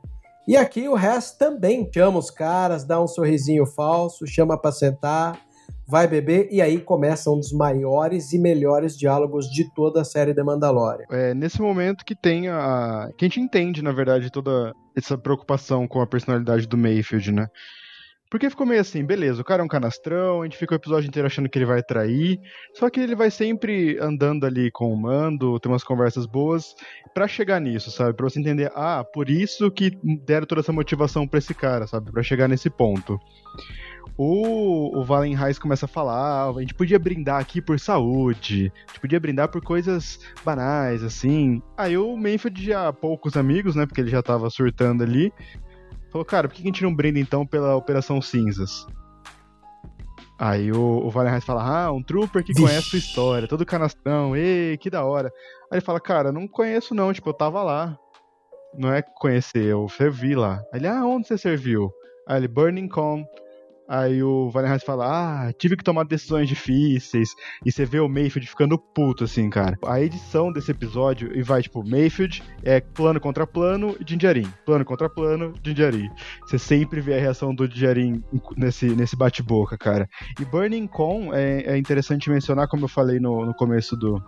E 0.48 0.58
aqui 0.58 0.88
o 0.88 0.96
resto 0.96 1.38
também 1.38 1.90
chama 1.94 2.18
os 2.18 2.32
caras, 2.32 2.84
dá 2.84 3.02
um 3.02 3.08
sorrisinho 3.08 3.66
falso, 3.66 4.26
chama 4.26 4.58
para 4.58 4.72
sentar, 4.72 5.40
vai 5.88 6.08
beber, 6.08 6.48
e 6.52 6.62
aí 6.62 6.80
começa 6.80 7.30
um 7.30 7.38
dos 7.38 7.52
maiores 7.52 8.34
e 8.34 8.40
melhores 8.40 8.98
diálogos 8.98 9.48
de 9.48 9.72
toda 9.74 10.02
a 10.02 10.06
série 10.06 10.34
The 10.34 10.44
Mandalorian. 10.44 11.06
É 11.12 11.34
nesse 11.34 11.62
momento 11.62 12.04
que 12.06 12.16
tem 12.16 12.48
a. 12.48 13.10
que 13.18 13.26
a 13.26 13.28
gente 13.28 13.40
entende, 13.40 13.82
na 13.84 13.92
verdade, 13.92 14.32
toda 14.32 14.74
essa 14.96 15.18
preocupação 15.18 15.88
com 15.88 16.02
a 16.02 16.08
personalidade 16.08 16.68
do 16.68 16.78
Mayfield, 16.78 17.32
né? 17.32 17.48
Porque 18.32 18.50
ficou 18.50 18.66
meio 18.66 18.80
assim, 18.80 19.04
beleza, 19.04 19.42
o 19.42 19.44
cara 19.44 19.62
é 19.62 19.66
um 19.66 19.68
canastrão, 19.68 20.42
a 20.42 20.46
gente 20.46 20.56
fica 20.56 20.74
o 20.74 20.78
episódio 20.78 21.06
inteiro 21.06 21.28
achando 21.28 21.50
que 21.50 21.58
ele 21.58 21.66
vai 21.66 21.84
trair, 21.84 22.40
só 22.74 22.90
que 22.90 23.02
ele 23.02 23.14
vai 23.14 23.30
sempre 23.30 24.00
andando 24.00 24.46
ali 24.46 24.72
com 24.72 24.92
o 24.92 24.96
mando, 24.96 25.60
tem 25.60 25.70
umas 25.70 25.84
conversas 25.84 26.26
boas, 26.26 26.74
pra 27.14 27.28
chegar 27.28 27.60
nisso, 27.60 27.92
sabe? 27.92 28.14
Pra 28.14 28.30
você 28.30 28.40
entender, 28.40 28.72
ah, 28.74 29.04
por 29.04 29.30
isso 29.30 29.70
que 29.70 29.92
deram 30.24 30.48
toda 30.48 30.62
essa 30.62 30.72
motivação 30.72 31.28
pra 31.28 31.40
esse 31.40 31.54
cara, 31.54 31.86
sabe? 31.86 32.10
Pra 32.10 32.24
chegar 32.24 32.48
nesse 32.48 32.70
ponto. 32.70 33.20
O, 34.18 34.98
o 34.98 35.04
Valen 35.04 35.36
Reis 35.36 35.60
começa 35.60 35.86
a 35.86 35.90
falar, 35.90 36.16
"Ah, 36.16 36.50
a 36.56 36.62
gente 36.62 36.74
podia 36.74 36.98
brindar 36.98 37.42
aqui 37.42 37.62
por 37.62 37.80
saúde, 37.82 38.72
a 38.88 38.92
gente 38.92 39.02
podia 39.02 39.20
brindar 39.20 39.50
por 39.50 39.62
coisas 39.62 40.20
banais, 40.46 41.04
assim. 41.04 41.62
Aí 41.78 41.98
o 41.98 42.16
Mayfield 42.16 42.64
já 42.64 42.94
poucos 42.94 43.36
amigos, 43.36 43.76
né, 43.76 43.86
porque 43.86 44.00
ele 44.00 44.10
já 44.10 44.22
tava 44.24 44.50
surtando 44.50 45.04
ali, 45.04 45.34
falou, 46.12 46.26
cara, 46.26 46.48
por 46.48 46.56
que 46.56 46.62
a 46.62 46.66
gente 46.66 46.84
não 46.84 46.94
brinda 46.94 47.20
então 47.20 47.46
pela 47.46 47.76
Operação 47.76 48.22
Cinzas? 48.22 48.86
Aí 50.38 50.72
o, 50.72 51.06
o 51.06 51.10
Valen 51.12 51.32
Reis 51.32 51.46
fala, 51.46 51.64
ah, 51.64 51.92
um 51.92 52.02
trooper 52.02 52.44
que 52.44 52.52
Vixe. 52.52 52.66
conhece 52.66 52.90
sua 52.90 53.00
história, 53.00 53.48
todo 53.48 53.66
canastrão, 53.66 54.36
ei, 54.36 54.76
que 54.78 54.90
da 54.90 55.06
hora. 55.06 55.32
Aí 55.72 55.78
ele 55.78 55.86
fala, 55.86 56.00
cara, 56.00 56.32
não 56.32 56.48
conheço 56.48 56.96
não, 56.96 57.14
tipo, 57.14 57.30
eu 57.30 57.34
tava 57.34 57.62
lá. 57.62 57.96
Não 58.74 58.92
é 58.92 59.02
conhecer, 59.02 59.66
eu 59.66 59.88
servi 59.88 60.34
lá. 60.34 60.64
Aí 60.74 60.80
ele, 60.80 60.88
ah, 60.88 61.06
onde 61.06 61.28
você 61.28 61.38
serviu? 61.38 61.92
Aí 62.28 62.38
ele, 62.38 62.48
Burning 62.48 62.88
Com. 62.88 63.24
Aí 63.92 64.24
o 64.24 64.50
Valentine 64.50 64.80
fala, 64.80 65.06
ah, 65.50 65.52
tive 65.52 65.76
que 65.76 65.84
tomar 65.84 66.06
decisões 66.06 66.48
difíceis. 66.48 67.36
E 67.66 67.70
você 67.70 67.84
vê 67.84 68.00
o 68.00 68.08
Mayfield 68.08 68.48
ficando 68.48 68.78
puto, 68.78 69.26
assim, 69.26 69.50
cara. 69.50 69.78
A 69.86 70.00
edição 70.00 70.50
desse 70.50 70.72
episódio, 70.72 71.38
e 71.38 71.44
vai, 71.44 71.62
tipo, 71.62 71.84
Mayfield 71.84 72.42
é 72.64 72.80
plano 72.80 73.20
contra 73.20 73.46
plano, 73.46 73.98
Jinjarin. 74.08 74.48
Plano 74.66 74.86
contra 74.86 75.10
plano, 75.10 75.54
Jinjarin. 75.62 76.10
Você 76.46 76.58
sempre 76.58 77.02
vê 77.02 77.16
a 77.16 77.20
reação 77.20 77.54
do 77.54 77.68
Jinjarin 77.68 78.24
nesse, 78.56 78.86
nesse 78.96 79.18
bate-boca, 79.18 79.78
cara. 79.78 80.08
E 80.40 80.46
Burning 80.46 80.88
Con 80.88 81.34
é, 81.34 81.74
é 81.74 81.78
interessante 81.78 82.30
mencionar, 82.30 82.70
como 82.70 82.86
eu 82.86 82.90
falei 82.90 83.20
no, 83.20 83.46
no 83.46 83.54
começo 83.54 83.98
do, 83.98 84.24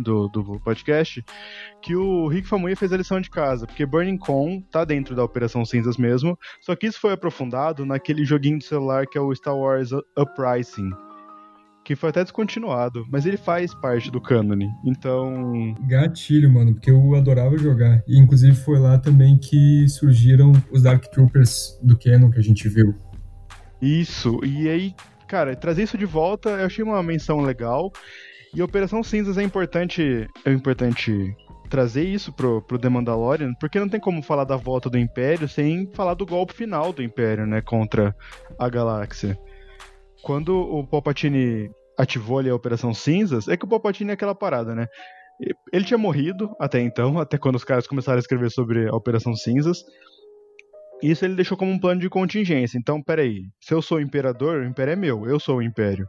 do, 0.00 0.28
do 0.28 0.60
podcast, 0.60 1.24
que 1.82 1.94
o 1.94 2.28
Rick 2.28 2.48
Famuyiwa 2.48 2.76
fez 2.76 2.92
a 2.92 2.96
lição 2.96 3.20
de 3.20 3.30
casa, 3.30 3.66
porque 3.66 3.86
Burning 3.86 4.18
Con 4.18 4.60
tá 4.70 4.84
dentro 4.84 5.14
da 5.14 5.24
Operação 5.24 5.64
Cinzas 5.64 5.96
mesmo, 5.96 6.38
só 6.60 6.74
que 6.74 6.86
isso 6.86 7.00
foi 7.00 7.12
aprofundado 7.12 7.84
naquele 7.84 8.24
joguinho 8.24 8.58
de 8.58 8.64
celular 8.64 9.06
que 9.06 9.18
é 9.18 9.20
o 9.20 9.34
Star 9.34 9.56
Wars 9.56 9.90
Uprising, 10.18 10.90
que 11.84 11.96
foi 11.96 12.10
até 12.10 12.22
descontinuado, 12.22 13.04
mas 13.10 13.26
ele 13.26 13.36
faz 13.36 13.74
parte 13.74 14.10
do 14.10 14.20
cânone, 14.20 14.68
então... 14.84 15.74
Gatilho, 15.88 16.50
mano, 16.52 16.74
porque 16.74 16.90
eu 16.90 17.14
adorava 17.14 17.56
jogar. 17.58 18.02
E 18.06 18.18
inclusive 18.18 18.54
foi 18.54 18.78
lá 18.78 18.98
também 18.98 19.38
que 19.38 19.88
surgiram 19.88 20.52
os 20.70 20.82
Dark 20.82 21.04
Troopers 21.06 21.78
do 21.82 21.98
Canon 21.98 22.30
que 22.30 22.38
a 22.38 22.42
gente 22.42 22.68
viu. 22.68 22.94
Isso, 23.80 24.38
e 24.44 24.68
aí, 24.68 24.94
cara, 25.26 25.56
trazer 25.56 25.82
isso 25.82 25.96
de 25.96 26.04
volta 26.04 26.50
eu 26.50 26.66
achei 26.66 26.84
uma 26.84 27.02
menção 27.02 27.40
legal, 27.40 27.90
e 28.54 28.62
Operação 28.62 29.02
Cinzas 29.02 29.38
é 29.38 29.42
importante, 29.42 30.28
é 30.44 30.52
importante 30.52 31.34
trazer 31.68 32.04
isso 32.04 32.32
pro, 32.32 32.60
pro 32.60 32.78
The 32.78 32.88
Mandalorian, 32.88 33.54
porque 33.60 33.78
não 33.78 33.88
tem 33.88 34.00
como 34.00 34.22
falar 34.22 34.44
da 34.44 34.56
volta 34.56 34.90
do 34.90 34.98
Império 34.98 35.48
sem 35.48 35.88
falar 35.92 36.14
do 36.14 36.26
golpe 36.26 36.52
final 36.52 36.92
do 36.92 37.02
Império, 37.02 37.46
né, 37.46 37.60
contra 37.60 38.14
a 38.58 38.68
galáxia. 38.68 39.38
Quando 40.22 40.56
o 40.56 40.86
Palpatine 40.86 41.70
ativou 41.96 42.40
ali 42.40 42.50
a 42.50 42.54
Operação 42.54 42.92
Cinzas, 42.92 43.46
é 43.46 43.56
que 43.56 43.64
o 43.64 43.68
Palpatine 43.68 44.10
é 44.10 44.14
aquela 44.14 44.34
parada, 44.34 44.74
né? 44.74 44.86
Ele 45.72 45.84
tinha 45.84 45.96
morrido 45.96 46.54
até 46.60 46.80
então, 46.80 47.18
até 47.18 47.38
quando 47.38 47.54
os 47.54 47.64
caras 47.64 47.86
começaram 47.86 48.18
a 48.18 48.20
escrever 48.20 48.50
sobre 48.50 48.88
a 48.88 48.94
Operação 48.94 49.34
Cinzas. 49.34 49.82
Isso 51.02 51.24
ele 51.24 51.34
deixou 51.34 51.56
como 51.56 51.70
um 51.70 51.78
plano 51.78 52.00
de 52.00 52.10
contingência. 52.10 52.76
Então, 52.76 53.02
peraí, 53.02 53.44
se 53.58 53.72
eu 53.72 53.80
sou 53.80 53.98
o 53.98 54.00
imperador, 54.02 54.60
o 54.60 54.66
império 54.66 54.92
é 54.92 54.96
meu, 54.96 55.26
eu 55.26 55.40
sou 55.40 55.58
o 55.58 55.62
império. 55.62 56.06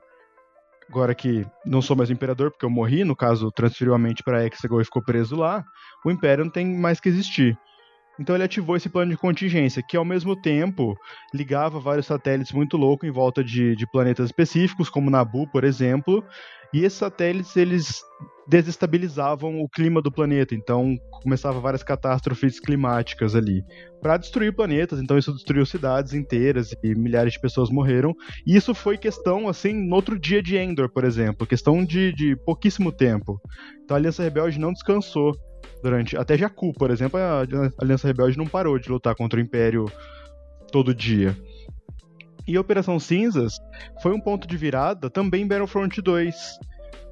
Agora 0.92 1.16
que 1.16 1.46
não 1.66 1.82
sou 1.82 1.96
mais 1.96 2.10
imperador, 2.10 2.52
porque 2.52 2.66
eu 2.66 2.70
morri, 2.70 3.06
no 3.06 3.16
caso, 3.16 3.50
transferiu 3.50 3.94
a 3.94 3.98
mente 3.98 4.22
para 4.22 4.46
Exegol 4.46 4.82
e 4.82 4.84
ficou 4.84 5.02
preso 5.02 5.38
lá, 5.38 5.64
o 6.06 6.12
império 6.12 6.44
não 6.44 6.52
tem 6.52 6.68
mais 6.68 7.00
que 7.00 7.08
existir. 7.08 7.58
Então 8.20 8.36
ele 8.36 8.44
ativou 8.44 8.76
esse 8.76 8.90
plano 8.90 9.10
de 9.10 9.18
contingência, 9.18 9.82
que 9.82 9.96
ao 9.96 10.04
mesmo 10.04 10.36
tempo 10.36 10.94
ligava 11.34 11.80
vários 11.80 12.08
satélites 12.08 12.52
muito 12.52 12.76
loucos 12.76 13.08
em 13.08 13.12
volta 13.12 13.42
de, 13.42 13.74
de 13.74 13.88
planetas 13.90 14.26
específicos, 14.26 14.90
como 14.90 15.10
Nabu, 15.10 15.50
por 15.50 15.64
exemplo, 15.64 16.22
e 16.74 16.84
esses 16.84 17.00
satélites 17.00 17.56
eles 17.56 18.02
desestabilizavam 18.52 19.62
o 19.62 19.70
clima 19.70 20.02
do 20.02 20.12
planeta, 20.12 20.54
então 20.54 20.98
começava 21.24 21.62
várias 21.62 21.84
catástrofes 21.84 22.60
climáticas 22.60 23.34
ali 23.34 23.64
para 24.02 24.18
destruir 24.18 24.54
planetas, 24.54 25.00
então 25.00 25.18
isso 25.18 25.32
destruiu 25.32 25.66
cidades 25.66 26.14
inteiras 26.14 26.76
e 26.84 26.94
milhares 26.94 27.32
de 27.32 27.40
pessoas 27.40 27.70
morreram. 27.70 28.14
E 28.46 28.58
isso 28.58 28.76
foi 28.76 28.98
questão 28.98 29.48
assim 29.48 29.72
no 29.72 29.96
outro 29.96 30.20
dia 30.20 30.44
de 30.44 30.58
Endor, 30.58 30.90
por 30.90 31.06
exemplo, 31.06 31.48
questão 31.48 31.86
de, 31.86 32.12
de 32.12 32.36
pouquíssimo 32.46 32.92
tempo. 32.92 33.40
Então 33.86 33.96
a 33.96 33.98
Aliança 33.98 34.22
Rebelde 34.22 34.60
não 34.60 34.74
descansou 34.74 35.34
durante 35.82 36.18
até 36.18 36.38
Jakku, 36.38 36.74
por 36.74 36.92
exemplo, 36.92 37.18
a 37.18 37.46
Aliança 37.82 38.08
Rebelde 38.08 38.38
não 38.38 38.46
parou 38.46 38.78
de 38.78 38.90
lutar 38.90 39.16
contra 39.16 39.40
o 39.40 39.42
Império 39.42 39.86
todo 40.74 40.94
dia. 40.94 41.38
E 42.46 42.58
Operação 42.58 43.00
Cinzas 43.00 43.54
foi 44.02 44.12
um 44.12 44.20
ponto 44.20 44.46
de 44.46 44.58
virada 44.58 45.10
também 45.10 45.44
em 45.44 45.48
Battlefront 45.48 46.02
2 46.02 46.36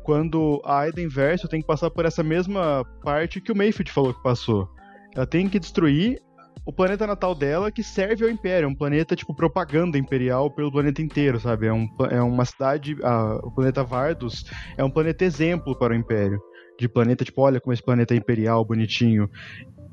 quando 0.10 0.60
a 0.66 0.80
Aiden 0.80 1.08
Verso 1.08 1.48
tem 1.48 1.62
que 1.62 1.68
passar 1.68 1.92
por 1.92 2.04
essa 2.04 2.24
mesma 2.24 2.84
parte 3.04 3.40
que 3.40 3.52
o 3.52 3.56
Mayfield 3.56 3.92
falou 3.92 4.12
que 4.12 4.24
passou. 4.24 4.68
Ela 5.16 5.28
tem 5.28 5.48
que 5.48 5.60
destruir 5.60 6.20
o 6.66 6.74
planeta 6.74 7.06
natal 7.06 7.36
dela 7.36 7.72
que 7.72 7.84
serve 7.84 8.26
ao 8.26 8.32
Império, 8.32 8.66
é 8.66 8.68
um 8.68 8.74
planeta 8.74 9.16
tipo 9.16 9.36
propaganda 9.36 10.00
imperial 10.00 10.50
pelo 10.50 10.72
planeta 10.72 11.00
inteiro, 11.00 11.40
sabe? 11.40 11.68
É, 11.68 11.74
um, 11.74 11.88
é 12.10 12.20
uma 12.24 12.44
cidade, 12.44 12.98
a, 13.04 13.36
o 13.44 13.52
planeta 13.52 13.84
Vardos 13.84 14.46
é 14.76 14.84
um 14.84 14.90
planeta 14.90 15.24
exemplo 15.24 15.78
para 15.78 15.94
o 15.94 15.96
Império. 15.96 16.42
De 16.80 16.90
planeta, 16.90 17.24
tipo, 17.24 17.44
olha 17.44 17.62
como 17.62 17.72
esse 17.72 17.84
planeta 17.84 18.16
é 18.16 18.18
imperial, 18.18 18.66
bonitinho. 18.66 19.30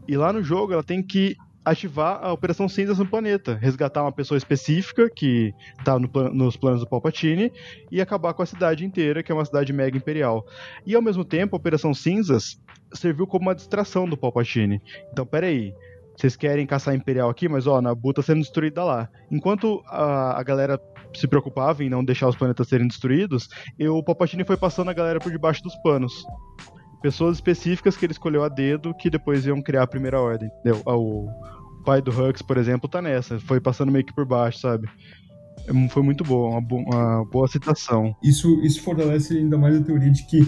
E 0.08 0.16
lá 0.16 0.32
no 0.32 0.42
jogo 0.42 0.72
ela 0.72 0.82
tem 0.82 1.02
que 1.02 1.36
ativar 1.66 2.24
a 2.24 2.32
Operação 2.32 2.68
Cinzas 2.68 2.98
no 2.98 3.06
planeta, 3.06 3.58
resgatar 3.60 4.02
uma 4.02 4.12
pessoa 4.12 4.38
específica 4.38 5.10
que 5.10 5.52
está 5.76 5.98
no 5.98 6.08
nos 6.32 6.56
planos 6.56 6.78
do 6.78 6.86
Palpatine 6.86 7.52
e 7.90 8.00
acabar 8.00 8.32
com 8.34 8.42
a 8.42 8.46
cidade 8.46 8.84
inteira, 8.84 9.20
que 9.20 9.32
é 9.32 9.34
uma 9.34 9.44
cidade 9.44 9.72
mega 9.72 9.96
imperial. 9.96 10.46
E 10.86 10.94
ao 10.94 11.02
mesmo 11.02 11.24
tempo, 11.24 11.56
a 11.56 11.58
Operação 11.58 11.92
Cinzas 11.92 12.62
serviu 12.92 13.26
como 13.26 13.46
uma 13.46 13.54
distração 13.54 14.08
do 14.08 14.16
Palpatine. 14.16 14.80
Então, 15.10 15.26
peraí, 15.26 15.74
vocês 16.16 16.36
querem 16.36 16.64
caçar 16.64 16.94
Imperial 16.94 17.28
aqui, 17.28 17.48
mas 17.48 17.66
ó, 17.66 17.80
Nabu 17.80 18.12
tá 18.12 18.22
sendo 18.22 18.42
destruída 18.42 18.84
lá. 18.84 19.08
Enquanto 19.28 19.82
a, 19.86 20.38
a 20.38 20.42
galera 20.44 20.80
se 21.12 21.26
preocupava 21.26 21.82
em 21.82 21.90
não 21.90 22.04
deixar 22.04 22.28
os 22.28 22.36
planetas 22.36 22.68
serem 22.68 22.86
destruídos, 22.86 23.48
eu, 23.76 23.96
o 23.96 24.04
Palpatine 24.04 24.44
foi 24.44 24.56
passando 24.56 24.90
a 24.90 24.94
galera 24.94 25.18
por 25.18 25.32
debaixo 25.32 25.64
dos 25.64 25.74
panos 25.82 26.24
pessoas 27.06 27.36
específicas 27.36 27.96
que 27.96 28.04
ele 28.04 28.12
escolheu 28.12 28.42
a 28.42 28.48
dedo 28.48 28.92
que 28.94 29.08
depois 29.08 29.46
iam 29.46 29.62
criar 29.62 29.84
a 29.84 29.86
primeira 29.86 30.20
ordem, 30.20 30.48
entendeu? 30.48 30.82
Ah, 30.84 30.96
o 30.96 31.28
pai 31.86 32.02
do 32.02 32.10
Hux, 32.10 32.42
por 32.42 32.58
exemplo, 32.58 32.88
tá 32.88 33.00
nessa, 33.00 33.38
foi 33.38 33.60
passando 33.60 33.92
meio 33.92 34.04
que 34.04 34.12
por 34.12 34.26
baixo, 34.26 34.58
sabe? 34.58 34.88
É 35.68 35.88
foi 35.88 36.02
muito 36.02 36.24
boa, 36.24 36.50
uma, 36.50 36.60
bo 36.60 36.78
uma 36.78 37.24
boa 37.24 37.46
citação. 37.46 38.14
Isso, 38.22 38.60
isso 38.62 38.82
fortalece 38.82 39.38
ainda 39.38 39.56
mais 39.56 39.76
a 39.76 39.82
teoria 39.82 40.10
de 40.10 40.26
que 40.26 40.40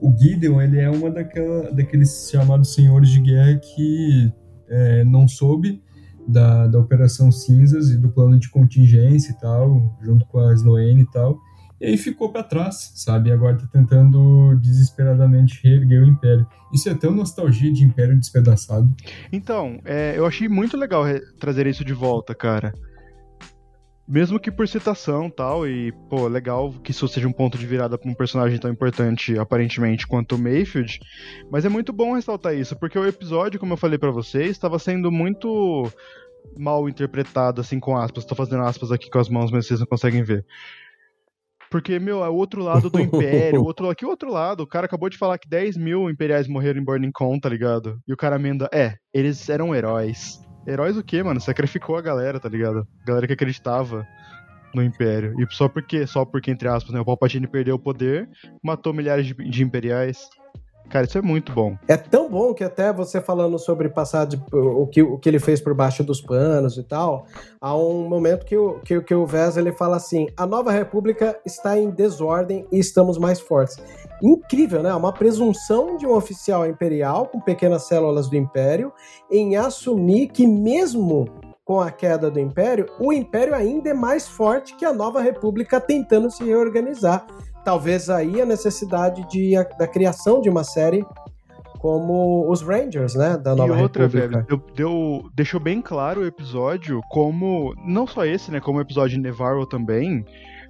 o 0.00 0.16
Gideon 0.16 0.60
ele 0.62 0.78
é 0.78 0.88
uma 0.88 1.10
daquela, 1.10 1.72
daqueles 1.72 2.30
chamados 2.30 2.74
senhores 2.74 3.10
de 3.10 3.20
guerra 3.20 3.56
que 3.56 4.32
é, 4.68 5.04
não 5.04 5.26
soube 5.26 5.82
da, 6.28 6.68
da 6.68 6.78
Operação 6.78 7.30
Cinzas 7.32 7.90
e 7.90 7.98
do 7.98 8.08
plano 8.08 8.38
de 8.38 8.48
contingência 8.48 9.32
e 9.32 9.38
tal, 9.40 9.98
junto 10.00 10.24
com 10.26 10.38
a 10.38 10.54
Sloane 10.54 11.02
e 11.02 11.10
tal, 11.10 11.38
e 11.84 11.88
aí 11.88 11.96
ficou 11.98 12.30
para 12.30 12.42
trás, 12.42 12.92
sabe? 12.94 13.28
E 13.28 13.32
agora 13.32 13.58
tá 13.58 13.66
tentando 13.70 14.56
desesperadamente 14.56 15.60
reerguer 15.62 16.02
o 16.02 16.06
Império. 16.06 16.46
Isso 16.72 16.88
é 16.88 16.94
tão 16.94 17.10
nostalgia 17.10 17.70
de 17.70 17.84
Império 17.84 18.18
despedaçado. 18.18 18.88
Então, 19.30 19.78
é, 19.84 20.14
eu 20.16 20.24
achei 20.24 20.48
muito 20.48 20.78
legal 20.78 21.04
trazer 21.38 21.66
isso 21.66 21.84
de 21.84 21.92
volta, 21.92 22.34
cara. 22.34 22.72
Mesmo 24.08 24.40
que 24.40 24.50
por 24.50 24.66
citação 24.66 25.28
tal, 25.28 25.68
e, 25.68 25.92
pô, 26.08 26.26
legal 26.26 26.72
que 26.72 26.90
isso 26.90 27.06
seja 27.06 27.28
um 27.28 27.32
ponto 27.32 27.58
de 27.58 27.66
virada 27.66 27.98
pra 27.98 28.10
um 28.10 28.14
personagem 28.14 28.58
tão 28.58 28.70
importante, 28.70 29.38
aparentemente, 29.38 30.06
quanto 30.06 30.36
o 30.36 30.38
Mayfield. 30.38 31.00
Mas 31.50 31.66
é 31.66 31.68
muito 31.68 31.92
bom 31.92 32.14
ressaltar 32.14 32.54
isso, 32.54 32.74
porque 32.76 32.98
o 32.98 33.06
episódio, 33.06 33.60
como 33.60 33.74
eu 33.74 33.78
falei 33.78 33.98
para 33.98 34.10
vocês, 34.10 34.52
estava 34.52 34.78
sendo 34.78 35.12
muito 35.12 35.86
mal 36.56 36.88
interpretado, 36.88 37.60
assim, 37.60 37.78
com 37.78 37.96
aspas. 37.96 38.24
Tô 38.24 38.34
fazendo 38.34 38.62
aspas 38.62 38.90
aqui 38.90 39.10
com 39.10 39.18
as 39.18 39.28
mãos, 39.28 39.50
mas 39.50 39.66
vocês 39.66 39.80
não 39.80 39.86
conseguem 39.86 40.22
ver. 40.22 40.46
Porque, 41.74 41.98
meu, 41.98 42.24
é 42.24 42.28
o 42.28 42.34
outro 42.36 42.62
lado 42.62 42.88
do 42.88 43.00
Império. 43.00 43.60
o 43.60 43.64
outro, 43.66 43.92
que 43.96 44.06
outro 44.06 44.30
lado? 44.30 44.60
O 44.62 44.66
cara 44.66 44.86
acabou 44.86 45.08
de 45.10 45.18
falar 45.18 45.38
que 45.38 45.48
10 45.48 45.76
mil 45.76 46.08
imperiais 46.08 46.46
morreram 46.46 46.80
em 46.80 46.84
Burning 46.84 47.10
Con, 47.12 47.36
tá 47.40 47.48
ligado? 47.48 47.98
E 48.06 48.12
o 48.12 48.16
cara 48.16 48.36
emenda, 48.36 48.68
é, 48.72 48.94
eles 49.12 49.48
eram 49.48 49.74
heróis. 49.74 50.40
Heróis 50.68 50.96
o 50.96 51.02
quê, 51.02 51.20
mano? 51.20 51.40
Sacrificou 51.40 51.96
a 51.96 52.00
galera, 52.00 52.38
tá 52.38 52.48
ligado? 52.48 52.86
A 53.02 53.04
galera 53.04 53.26
que 53.26 53.32
acreditava 53.32 54.06
no 54.72 54.84
Império. 54.84 55.34
E 55.36 55.52
só 55.52 55.68
porque, 55.68 56.06
só 56.06 56.24
porque, 56.24 56.48
entre 56.48 56.68
aspas, 56.68 56.94
né, 56.94 57.00
o 57.00 57.04
Palpatine 57.04 57.48
perdeu 57.48 57.74
o 57.74 57.80
poder, 57.80 58.28
matou 58.62 58.94
milhares 58.94 59.26
de, 59.26 59.34
de 59.34 59.64
imperiais. 59.64 60.28
Cara, 60.88 61.06
isso 61.06 61.18
é 61.18 61.22
muito 61.22 61.52
bom. 61.52 61.76
É 61.88 61.96
tão 61.96 62.30
bom 62.30 62.54
que 62.54 62.62
até 62.62 62.92
você 62.92 63.20
falando 63.20 63.58
sobre 63.58 63.88
passar 63.88 64.26
de, 64.26 64.40
o, 64.52 64.86
que, 64.86 65.02
o 65.02 65.18
que 65.18 65.28
ele 65.28 65.38
fez 65.38 65.60
por 65.60 65.74
baixo 65.74 66.04
dos 66.04 66.20
panos 66.20 66.76
e 66.76 66.82
tal, 66.82 67.26
há 67.60 67.76
um 67.76 68.08
momento 68.08 68.44
que 68.44 68.56
o, 68.56 68.78
que, 68.80 69.00
que 69.00 69.14
o 69.14 69.26
Vez 69.26 69.56
ele 69.56 69.72
fala 69.72 69.96
assim: 69.96 70.28
a 70.36 70.46
nova 70.46 70.70
república 70.70 71.38
está 71.44 71.78
em 71.78 71.90
desordem 71.90 72.66
e 72.70 72.78
estamos 72.78 73.18
mais 73.18 73.40
fortes. 73.40 73.76
Incrível, 74.22 74.82
né? 74.82 74.94
Uma 74.94 75.12
presunção 75.12 75.96
de 75.96 76.06
um 76.06 76.14
oficial 76.14 76.66
imperial 76.66 77.26
com 77.26 77.40
pequenas 77.40 77.82
células 77.88 78.28
do 78.28 78.36
império 78.36 78.92
em 79.30 79.56
assumir 79.56 80.28
que 80.28 80.46
mesmo 80.46 81.26
com 81.64 81.80
a 81.80 81.90
queda 81.90 82.30
do 82.30 82.38
império, 82.38 82.86
o 83.00 83.12
império 83.12 83.54
ainda 83.54 83.88
é 83.88 83.94
mais 83.94 84.28
forte 84.28 84.76
que 84.76 84.84
a 84.84 84.92
nova 84.92 85.20
república 85.20 85.80
tentando 85.80 86.30
se 86.30 86.44
reorganizar 86.44 87.26
talvez 87.64 88.10
aí 88.10 88.40
a 88.40 88.46
necessidade 88.46 89.26
de, 89.28 89.56
a, 89.56 89.62
da 89.62 89.86
criação 89.86 90.40
de 90.40 90.48
uma 90.48 90.64
série 90.64 91.04
como 91.78 92.50
os 92.50 92.62
Rangers, 92.62 93.14
né, 93.14 93.36
da 93.36 93.54
Nova 93.54 93.78
e 93.78 93.82
outra, 93.82 94.06
República. 94.06 94.28
velho, 94.28 94.46
deu, 94.46 94.74
deu, 94.74 95.30
deixou 95.34 95.60
bem 95.60 95.82
claro 95.82 96.22
o 96.22 96.26
episódio 96.26 97.00
como, 97.10 97.74
não 97.86 98.06
só 98.06 98.24
esse, 98.24 98.50
né, 98.50 98.58
como 98.58 98.78
o 98.78 98.80
episódio 98.80 99.16
de 99.16 99.22
Nevarro 99.22 99.66
também, 99.66 100.24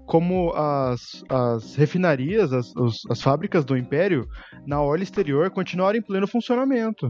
como 0.06 0.52
as, 0.54 1.22
as 1.28 1.76
refinarias, 1.76 2.52
as, 2.52 2.74
os, 2.74 3.02
as 3.08 3.22
fábricas 3.22 3.64
do 3.64 3.76
Império 3.76 4.28
na 4.66 4.82
orla 4.82 5.04
exterior 5.04 5.50
continuaram 5.50 5.98
em 5.98 6.02
pleno 6.02 6.26
funcionamento. 6.26 7.08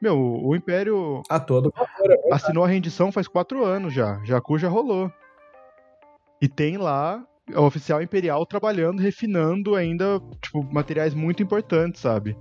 Meu, 0.00 0.16
o 0.18 0.56
Império 0.56 1.22
a 1.28 1.38
todo 1.38 1.70
é 1.76 2.34
assinou 2.34 2.64
a 2.64 2.68
rendição 2.68 3.12
faz 3.12 3.28
quatro 3.28 3.62
anos 3.62 3.92
já. 3.92 4.18
Jakku 4.24 4.58
já 4.58 4.68
rolou. 4.68 5.12
E 6.40 6.48
tem 6.48 6.78
lá 6.78 7.22
oficial 7.56 8.02
imperial 8.02 8.44
trabalhando, 8.46 9.00
refinando 9.00 9.74
ainda, 9.74 10.20
tipo, 10.40 10.62
materiais 10.72 11.14
muito 11.14 11.42
importantes, 11.42 12.00
sabe? 12.00 12.36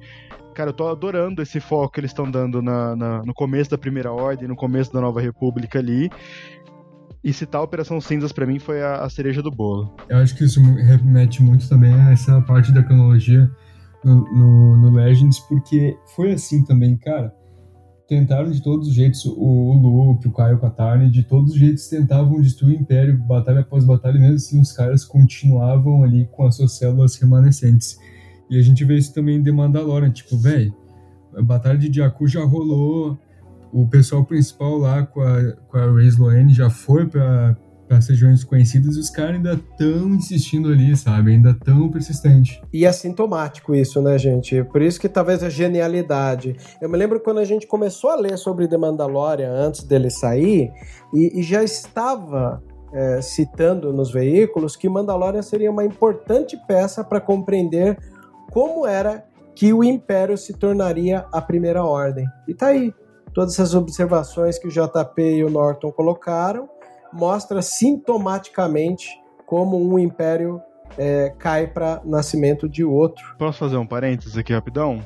Cara, 0.54 0.70
eu 0.70 0.74
tô 0.74 0.88
adorando 0.88 1.42
esse 1.42 1.60
foco 1.60 1.94
que 1.94 2.00
eles 2.00 2.12
estão 2.12 2.30
dando 2.30 2.62
na, 2.62 2.96
na, 2.96 3.24
no 3.24 3.34
começo 3.34 3.70
da 3.70 3.78
Primeira 3.78 4.12
Ordem, 4.12 4.48
no 4.48 4.56
começo 4.56 4.92
da 4.92 5.00
Nova 5.00 5.22
República 5.22 5.80
ali. 5.80 6.10
E 7.24 7.34
citar 7.34 7.62
a 7.62 7.64
Operação 7.64 8.00
Cinzas 8.00 8.32
para 8.32 8.46
mim 8.46 8.60
foi 8.60 8.82
a, 8.82 9.04
a, 9.04 9.10
cereja 9.10 9.42
do 9.42 9.52
bolo. 9.52 9.94
Eu 10.08 10.18
acho 10.18 10.36
que 10.36 10.46
isso 10.46 10.62
remete 10.62 11.44
muito 11.44 11.68
também 11.68 11.94
a 11.94 12.12
essa 12.12 12.42
parte 12.42 12.74
da 12.74 12.82
cronologia 12.82 13.50
no, 14.04 14.24
no, 14.34 14.78
no 14.78 14.92
Legends, 14.92 15.40
porque 15.40 15.98
foi 16.16 16.32
assim 16.32 16.64
também, 16.64 16.98
cara 16.98 17.34
tentaram 18.10 18.50
de 18.50 18.62
todos 18.62 18.88
os 18.88 18.94
jeitos, 18.94 19.24
o, 19.24 19.36
o 19.38 19.74
Luke, 19.74 20.28
o 20.28 20.32
Caio 20.32 20.60
Katarni, 20.60 21.12
de 21.12 21.22
todos 21.22 21.52
os 21.52 21.60
jeitos 21.60 21.88
tentavam 21.88 22.42
destruir 22.42 22.76
o 22.76 22.82
Império, 22.82 23.16
batalha 23.20 23.60
após 23.60 23.86
batalha, 23.86 24.20
mesmo 24.20 24.36
assim 24.36 24.60
os 24.60 24.72
caras 24.72 25.06
continuavam 25.06 26.04
ali 26.04 26.28
com 26.32 26.46
as 26.46 26.56
suas 26.56 26.74
células 26.74 27.16
remanescentes. 27.16 28.00
E 28.50 28.58
a 28.58 28.62
gente 28.64 28.84
vê 28.84 28.98
isso 28.98 29.14
também 29.14 29.38
em 29.38 29.44
The 29.44 29.52
Mandalorian, 29.52 30.10
tipo, 30.10 30.36
velho, 30.36 30.76
a 31.36 31.42
batalha 31.44 31.78
de 31.78 31.96
Jakku 31.96 32.28
já 32.28 32.44
rolou, 32.44 33.16
o 33.72 33.88
pessoal 33.88 34.26
principal 34.26 34.80
lá 34.80 35.06
com 35.06 35.22
a, 35.22 35.54
com 35.68 35.78
a 35.78 35.94
Rey 35.94 36.08
Sloane 36.08 36.52
já 36.52 36.72
foi 36.72 37.06
pra, 37.06 37.56
para 37.90 37.98
regiões 37.98 38.44
conhecidas 38.44 38.96
e 38.96 39.00
os 39.00 39.10
caras 39.10 39.36
ainda 39.36 39.54
estão 39.54 40.10
insistindo 40.10 40.70
ali, 40.70 40.96
sabe? 40.96 41.32
Ainda 41.32 41.56
tão 41.56 41.90
persistente. 41.90 42.62
E 42.72 42.86
é 42.86 42.92
sintomático 42.92 43.74
isso, 43.74 44.00
né, 44.00 44.16
gente? 44.20 44.64
Por 44.66 44.80
isso 44.84 45.02
que 45.02 45.10
talvez 45.10 45.44
a 45.44 45.50
genialidade. 45.50 46.56
Eu 46.80 46.88
me 46.88 46.96
lembro 46.96 47.20
quando 47.20 47.40
a 47.40 47.46
gente 47.46 47.66
começou 47.66 48.12
a 48.12 48.16
ler 48.16 48.38
sobre 48.38 48.68
The 48.68 48.78
Mandalorian 48.78 49.52
antes 49.52 49.84
dele 49.84 50.12
sair, 50.12 50.72
e, 51.12 51.40
e 51.40 51.42
já 51.42 51.64
estava 51.64 52.62
é, 52.94 53.22
citando 53.22 53.92
nos 53.92 54.12
veículos 54.12 54.76
que 54.76 54.88
Mandalorian 54.88 55.42
seria 55.42 55.72
uma 55.72 55.84
importante 55.84 56.56
peça 56.68 57.04
para 57.04 57.20
compreender 57.20 57.98
como 58.52 58.86
era 58.86 59.26
que 59.56 59.74
o 59.74 59.84
Império 59.84 60.38
se 60.38 60.54
tornaria 60.54 61.26
a 61.32 61.42
Primeira 61.42 61.84
Ordem. 61.84 62.26
E 62.48 62.54
tá 62.54 62.68
aí. 62.68 62.94
Todas 63.34 63.54
essas 63.54 63.76
observações 63.76 64.58
que 64.58 64.68
o 64.68 64.72
JP 64.72 65.22
e 65.22 65.44
o 65.44 65.50
Norton 65.50 65.92
colocaram 65.92 66.68
mostra 67.14 67.62
sintomaticamente 67.62 69.08
como 69.46 69.78
um 69.78 69.98
império 69.98 70.62
é, 70.98 71.34
cai 71.38 71.68
para 71.68 72.02
nascimento 72.06 72.68
de 72.68 72.84
outro. 72.84 73.24
Posso 73.38 73.60
fazer 73.60 73.78
um 73.78 73.86
parênteses 73.86 74.38
aqui 74.38 74.54
rapidão? 74.54 75.02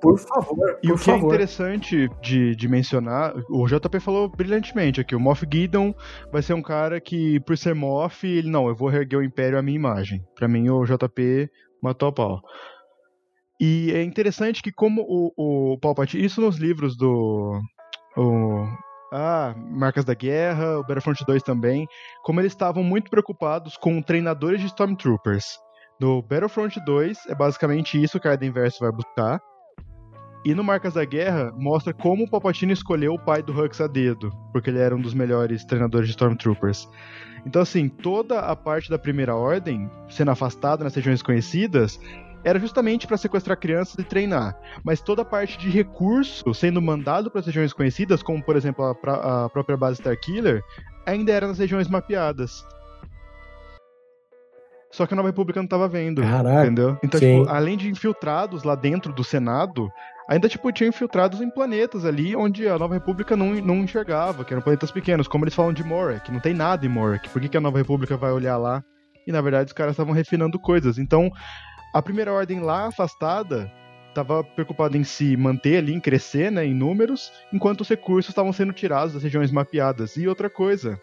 Por 0.00 0.18
favor. 0.18 0.78
E 0.82 0.88
por 0.88 0.96
o 0.96 0.98
que 0.98 1.10
é 1.10 1.14
favor. 1.14 1.30
é 1.30 1.34
interessante 1.34 2.08
de, 2.20 2.56
de 2.56 2.68
mencionar, 2.68 3.34
o 3.48 3.66
JP 3.66 4.00
falou 4.00 4.28
brilhantemente 4.28 5.00
aqui, 5.00 5.14
o 5.14 5.20
Moff 5.20 5.46
Gideon 5.50 5.94
vai 6.32 6.42
ser 6.42 6.54
um 6.54 6.62
cara 6.62 7.00
que, 7.00 7.38
por 7.40 7.56
ser 7.56 7.74
Moff, 7.74 8.26
ele 8.26 8.50
não, 8.50 8.68
eu 8.68 8.74
vou 8.74 8.88
reerguer 8.88 9.18
o 9.18 9.22
Império 9.22 9.58
à 9.58 9.62
minha 9.62 9.76
imagem. 9.76 10.24
Para 10.34 10.48
mim, 10.48 10.68
o 10.70 10.84
JP 10.84 11.48
matou 11.80 12.08
a 12.08 12.12
pau. 12.12 12.40
E 13.60 13.92
é 13.92 14.02
interessante 14.02 14.60
que 14.60 14.72
como 14.72 15.02
o, 15.02 15.74
o 15.74 15.78
Palpatine, 15.78 16.24
isso 16.24 16.40
nos 16.40 16.56
livros 16.56 16.96
do 16.96 17.60
o, 18.16 18.66
ah, 19.12 19.54
Marcas 19.70 20.04
da 20.04 20.14
Guerra, 20.14 20.78
o 20.78 20.82
Battlefront 20.82 21.22
2 21.24 21.42
também, 21.42 21.86
como 22.22 22.40
eles 22.40 22.52
estavam 22.52 22.82
muito 22.82 23.10
preocupados 23.10 23.76
com 23.76 24.00
treinadores 24.00 24.60
de 24.60 24.66
Stormtroopers. 24.66 25.58
No 26.00 26.22
Battlefront 26.22 26.80
2 26.84 27.26
é 27.26 27.34
basicamente 27.34 28.02
isso 28.02 28.18
que 28.18 28.26
a 28.26 28.32
Arden 28.32 28.50
Verso 28.50 28.80
vai 28.80 28.90
buscar. 28.90 29.40
E 30.44 30.54
no 30.54 30.64
Marcas 30.64 30.94
da 30.94 31.04
Guerra 31.04 31.52
mostra 31.56 31.92
como 31.92 32.24
o 32.24 32.28
Palpatine 32.28 32.72
escolheu 32.72 33.12
o 33.12 33.18
pai 33.18 33.42
do 33.42 33.52
Hux 33.52 33.80
a 33.80 33.86
dedo, 33.86 34.30
porque 34.52 34.70
ele 34.70 34.80
era 34.80 34.96
um 34.96 35.00
dos 35.00 35.14
melhores 35.14 35.64
treinadores 35.64 36.08
de 36.08 36.12
Stormtroopers. 36.12 36.88
Então 37.46 37.62
assim, 37.62 37.88
toda 37.88 38.40
a 38.40 38.56
parte 38.56 38.90
da 38.90 38.98
Primeira 38.98 39.36
Ordem 39.36 39.88
sendo 40.08 40.30
afastada 40.30 40.82
nas 40.82 40.94
regiões 40.94 41.22
conhecidas 41.22 42.00
era 42.44 42.58
justamente 42.58 43.06
para 43.06 43.16
sequestrar 43.16 43.58
crianças 43.58 43.96
e 43.98 44.04
treinar. 44.04 44.56
Mas 44.84 45.00
toda 45.00 45.22
a 45.22 45.24
parte 45.24 45.58
de 45.58 45.68
recurso 45.68 46.52
sendo 46.54 46.80
mandado 46.80 47.30
para 47.30 47.40
as 47.40 47.46
regiões 47.46 47.72
conhecidas, 47.72 48.22
como 48.22 48.42
por 48.42 48.56
exemplo 48.56 48.84
a, 48.84 48.94
pra, 48.94 49.44
a 49.44 49.48
própria 49.48 49.76
base 49.76 50.00
Starkiller, 50.00 50.62
ainda 51.06 51.32
era 51.32 51.46
nas 51.46 51.58
regiões 51.58 51.88
mapeadas. 51.88 52.64
Só 54.92 55.06
que 55.06 55.14
a 55.14 55.16
Nova 55.16 55.30
República 55.30 55.58
não 55.58 55.64
estava 55.64 55.88
vendo. 55.88 56.20
Caraca. 56.20 56.62
Entendeu? 56.62 56.98
Então, 57.02 57.18
tipo, 57.18 57.48
além 57.48 57.78
de 57.78 57.88
infiltrados 57.88 58.62
lá 58.62 58.74
dentro 58.74 59.10
do 59.10 59.24
Senado, 59.24 59.90
ainda 60.28 60.50
tipo, 60.50 60.70
tinha 60.70 60.88
infiltrados 60.88 61.40
em 61.40 61.48
planetas 61.48 62.04
ali 62.04 62.36
onde 62.36 62.68
a 62.68 62.78
Nova 62.78 62.92
República 62.92 63.34
não, 63.34 63.54
não 63.54 63.76
enxergava, 63.76 64.44
que 64.44 64.52
eram 64.52 64.62
planetas 64.62 64.90
pequenos, 64.90 65.26
como 65.26 65.44
eles 65.44 65.54
falam 65.54 65.72
de 65.72 65.82
Morek, 65.82 66.30
não 66.30 66.40
tem 66.40 66.52
nada 66.52 66.84
em 66.84 66.90
Morek. 66.90 67.30
Por 67.30 67.40
que, 67.40 67.48
que 67.48 67.56
a 67.56 67.60
Nova 67.60 67.78
República 67.78 68.18
vai 68.18 68.32
olhar 68.32 68.58
lá? 68.58 68.84
E 69.26 69.32
na 69.32 69.40
verdade 69.40 69.68
os 69.68 69.72
caras 69.72 69.92
estavam 69.92 70.12
refinando 70.12 70.58
coisas. 70.58 70.98
Então, 70.98 71.30
a 71.92 72.00
primeira 72.00 72.32
ordem 72.32 72.60
lá 72.60 72.86
afastada 72.86 73.70
estava 74.08 74.44
preocupada 74.44 74.96
em 74.96 75.04
se 75.04 75.36
manter 75.36 75.78
ali, 75.78 75.92
em 75.92 76.00
crescer, 76.00 76.50
né, 76.50 76.64
em 76.64 76.74
números, 76.74 77.32
enquanto 77.52 77.80
os 77.80 77.88
recursos 77.88 78.30
estavam 78.30 78.52
sendo 78.52 78.72
tirados 78.72 79.14
das 79.14 79.22
regiões 79.22 79.50
mapeadas. 79.50 80.16
E 80.16 80.28
outra 80.28 80.50
coisa, 80.50 81.00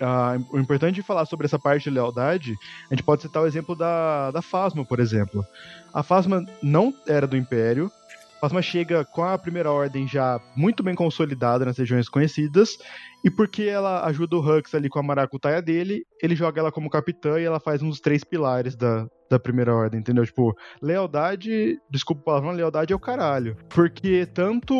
ah, 0.00 0.36
o 0.50 0.58
importante 0.58 0.96
de 0.96 1.02
falar 1.02 1.26
sobre 1.26 1.46
essa 1.46 1.58
parte 1.58 1.84
de 1.84 1.90
lealdade, 1.90 2.54
a 2.90 2.94
gente 2.94 3.04
pode 3.04 3.22
citar 3.22 3.42
o 3.42 3.46
exemplo 3.46 3.76
da, 3.76 4.30
da 4.30 4.42
Phasma, 4.42 4.84
por 4.84 5.00
exemplo. 5.00 5.44
A 5.92 6.02
Phasma 6.02 6.44
não 6.62 6.94
era 7.06 7.26
do 7.26 7.36
Império, 7.36 7.90
a 8.36 8.40
Phasma 8.40 8.62
chega 8.62 9.04
com 9.04 9.24
a 9.24 9.38
Primeira 9.38 9.70
Ordem 9.70 10.06
já 10.08 10.40
muito 10.56 10.82
bem 10.82 10.94
consolidada 10.94 11.64
nas 11.64 11.78
regiões 11.78 12.08
conhecidas, 12.08 12.78
e 13.22 13.30
porque 13.30 13.62
ela 13.62 14.04
ajuda 14.06 14.36
o 14.36 14.40
Hux 14.40 14.74
ali 14.74 14.88
com 14.88 14.98
a 14.98 15.02
maracutaia 15.02 15.62
dele, 15.62 16.04
ele 16.22 16.36
joga 16.36 16.60
ela 16.60 16.72
como 16.72 16.90
capitã 16.90 17.38
e 17.40 17.44
ela 17.44 17.60
faz 17.60 17.82
um 17.82 17.88
dos 17.88 18.00
três 18.00 18.22
pilares 18.22 18.76
da, 18.76 19.06
da 19.30 19.38
Primeira 19.38 19.74
Ordem, 19.74 20.00
entendeu? 20.00 20.24
Tipo, 20.24 20.54
lealdade, 20.82 21.78
desculpa 21.90 22.22
o 22.22 22.24
palavrão, 22.24 22.52
lealdade 22.52 22.92
é 22.92 22.96
o 22.96 23.00
caralho. 23.00 23.56
Porque 23.68 24.26
tanto. 24.26 24.74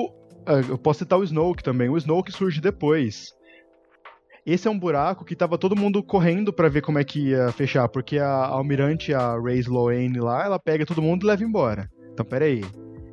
ah, 0.46 0.60
Eu 0.68 0.78
posso 0.78 1.00
citar 1.00 1.18
o 1.18 1.24
Snoke 1.24 1.62
também. 1.62 1.88
O 1.88 1.96
Snoke 1.96 2.30
surge 2.32 2.60
depois. 2.60 3.32
Esse 4.46 4.68
é 4.68 4.70
um 4.70 4.78
buraco 4.78 5.24
que 5.24 5.34
tava 5.34 5.56
todo 5.56 5.74
mundo 5.74 6.02
correndo 6.02 6.52
pra 6.52 6.68
ver 6.68 6.82
como 6.82 6.98
é 6.98 7.04
que 7.04 7.30
ia 7.30 7.50
fechar, 7.52 7.88
porque 7.88 8.18
a 8.18 8.28
almirante, 8.46 9.14
a 9.14 9.38
Ray 9.40 9.58
Sloane 9.60 10.20
lá, 10.20 10.44
ela 10.44 10.58
pega 10.58 10.84
todo 10.84 11.00
mundo 11.00 11.24
e 11.24 11.26
leva 11.26 11.42
embora. 11.42 11.90
Então, 12.12 12.26
peraí. 12.26 12.60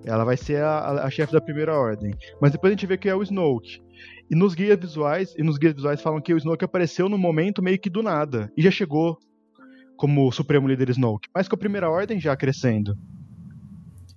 Ela 0.03 0.25
vai 0.25 0.35
ser 0.35 0.61
a, 0.63 0.79
a- 0.79 1.05
a 1.05 1.09
chefe 1.09 1.31
da 1.31 1.39
primeira 1.39 1.73
ordem. 1.77 2.11
Mas 2.41 2.51
depois 2.51 2.71
a 2.71 2.73
gente 2.75 2.85
vê 2.87 2.97
que 2.97 3.07
é 3.07 3.15
o 3.15 3.21
Snoke. 3.23 3.79
E 4.29 4.35
nos 4.35 4.53
guias 4.55 4.77
visuais, 4.79 5.33
e 5.37 5.43
nos 5.43 5.57
guias 5.57 5.73
visuais 5.75 6.01
falam 6.01 6.19
que 6.19 6.33
o 6.33 6.37
Snoke 6.37 6.65
apareceu 6.65 7.07
no 7.07 7.17
momento 7.17 7.61
meio 7.61 7.79
que 7.79 7.89
do 7.89 8.01
nada. 8.03 8.51
E 8.57 8.61
já 8.61 8.71
chegou 8.71 9.17
como 10.01 10.27
o 10.27 10.31
Supremo 10.31 10.67
Líder 10.67 10.89
Snoke. 10.89 11.29
Mas 11.31 11.47
com 11.47 11.53
a 11.53 11.59
primeira 11.59 11.87
ordem 11.87 12.19
já 12.19 12.35
crescendo. 12.35 12.97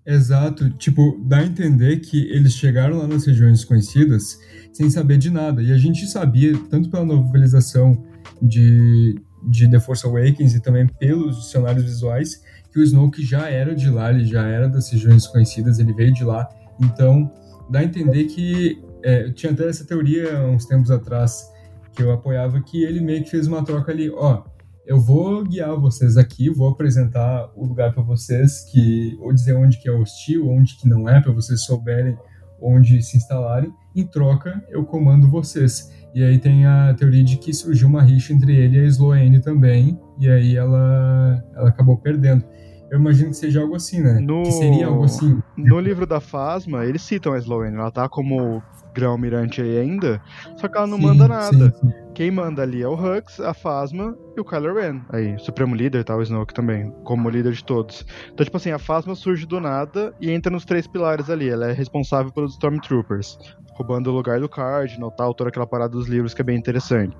Exato, 0.06 0.70
tipo, 0.70 1.22
dá 1.26 1.40
a 1.40 1.44
entender 1.44 2.00
que 2.00 2.26
eles 2.30 2.54
chegaram 2.54 2.96
lá 2.96 3.06
nas 3.06 3.26
regiões 3.26 3.58
desconhecidas 3.58 4.38
sem 4.72 4.88
saber 4.88 5.18
de 5.18 5.28
nada. 5.30 5.62
E 5.62 5.70
a 5.70 5.76
gente 5.76 6.06
sabia, 6.06 6.58
tanto 6.70 6.88
pela 6.88 7.04
novelização 7.04 8.02
de, 8.40 9.20
de 9.46 9.70
The 9.70 9.78
Force 9.78 10.06
Awakens 10.06 10.54
e 10.54 10.62
também 10.62 10.86
pelos 10.86 11.50
cenários 11.50 11.84
visuais, 11.84 12.42
que 12.72 12.78
o 12.78 12.82
Snoke 12.82 13.22
já 13.22 13.50
era 13.50 13.74
de 13.74 13.90
lá, 13.90 14.10
ele 14.10 14.24
já 14.24 14.46
era 14.46 14.66
das 14.66 14.90
regiões 14.90 15.24
desconhecidas, 15.24 15.78
ele 15.78 15.92
veio 15.92 16.14
de 16.14 16.24
lá. 16.24 16.48
Então, 16.80 17.30
dá 17.68 17.80
a 17.80 17.84
entender 17.84 18.24
que. 18.24 18.82
É, 19.02 19.24
eu 19.24 19.34
tinha 19.34 19.52
até 19.52 19.68
essa 19.68 19.84
teoria 19.84 20.46
uns 20.46 20.64
tempos 20.64 20.90
atrás 20.90 21.46
que 21.94 22.02
eu 22.02 22.10
apoiava 22.10 22.58
que 22.62 22.82
ele 22.82 23.02
meio 23.02 23.22
que 23.22 23.28
fez 23.28 23.46
uma 23.46 23.62
troca 23.62 23.92
ali, 23.92 24.08
ó. 24.08 24.53
Eu 24.86 25.00
vou 25.00 25.42
guiar 25.44 25.74
vocês 25.80 26.16
aqui, 26.18 26.50
vou 26.50 26.68
apresentar 26.68 27.50
o 27.56 27.64
lugar 27.66 27.92
para 27.94 28.02
vocês, 28.02 28.60
que 28.70 29.16
ou 29.20 29.32
dizer 29.32 29.54
onde 29.54 29.78
que 29.78 29.88
é 29.88 29.92
hostil, 29.92 30.48
onde 30.48 30.76
que 30.76 30.86
não 30.88 31.08
é, 31.08 31.20
para 31.20 31.32
vocês 31.32 31.64
souberem 31.64 32.16
onde 32.60 33.02
se 33.02 33.16
instalarem. 33.16 33.72
Em 33.96 34.06
troca, 34.06 34.62
eu 34.68 34.84
comando 34.84 35.28
vocês. 35.28 35.90
E 36.14 36.22
aí 36.22 36.38
tem 36.38 36.66
a 36.66 36.94
teoria 36.94 37.24
de 37.24 37.36
que 37.38 37.52
surgiu 37.52 37.88
uma 37.88 38.02
rixa 38.02 38.32
entre 38.32 38.54
ele 38.54 38.76
e 38.76 38.80
a 38.80 38.84
Sloane 38.84 39.40
também, 39.40 39.98
e 40.18 40.28
aí 40.28 40.56
ela, 40.56 41.42
ela 41.54 41.68
acabou 41.70 41.96
perdendo. 41.96 42.44
Eu 42.90 43.00
imagino 43.00 43.30
que 43.30 43.36
seja 43.36 43.60
algo 43.62 43.74
assim, 43.74 44.00
né? 44.00 44.20
No- 44.20 44.42
Que 44.44 44.52
seria 44.52 44.86
algo 44.86 45.04
assim. 45.04 45.40
No 45.56 45.80
livro 45.80 46.06
da 46.06 46.20
Phasma, 46.20 46.84
eles 46.84 47.02
citam 47.02 47.32
a 47.32 47.38
Sloane. 47.38 47.74
Ela 47.76 47.90
tá 47.90 48.08
como 48.08 48.62
grão-almirante 48.94 49.60
aí 49.60 49.78
ainda, 49.78 50.20
só 50.56 50.68
que 50.68 50.76
ela 50.76 50.86
não 50.86 50.98
Sim, 50.98 51.06
manda 51.06 51.28
nada. 51.28 51.70
sim, 51.70 51.90
sim. 51.90 51.92
Quem 52.14 52.30
manda 52.30 52.62
ali 52.62 52.80
é 52.80 52.86
o 52.86 52.94
Hux, 52.94 53.40
a 53.40 53.52
Phasma 53.52 54.16
e 54.36 54.40
o 54.40 54.44
Kylo 54.44 54.72
Ren. 54.72 55.00
Aí, 55.10 55.36
Supremo 55.40 55.74
Líder, 55.74 56.04
tá? 56.04 56.16
O 56.16 56.22
Snoke 56.22 56.54
também, 56.54 56.92
como 57.02 57.28
líder 57.28 57.52
de 57.52 57.64
todos. 57.64 58.06
Então, 58.32 58.44
tipo 58.44 58.56
assim, 58.56 58.70
a 58.70 58.78
Phasma 58.78 59.16
surge 59.16 59.44
do 59.46 59.58
nada 59.58 60.14
e 60.20 60.30
entra 60.30 60.52
nos 60.52 60.64
três 60.64 60.86
pilares 60.86 61.28
ali. 61.28 61.48
Ela 61.48 61.70
é 61.70 61.72
responsável 61.72 62.30
pelos 62.30 62.52
Stormtroopers, 62.52 63.36
roubando 63.72 64.10
o 64.10 64.12
lugar 64.14 64.38
do 64.38 64.48
Cardinal, 64.48 65.10
tal, 65.10 65.34
toda 65.34 65.50
aquela 65.50 65.66
parada 65.66 65.90
dos 65.90 66.06
livros 66.06 66.32
que 66.32 66.40
é 66.40 66.44
bem 66.44 66.56
interessante. 66.56 67.16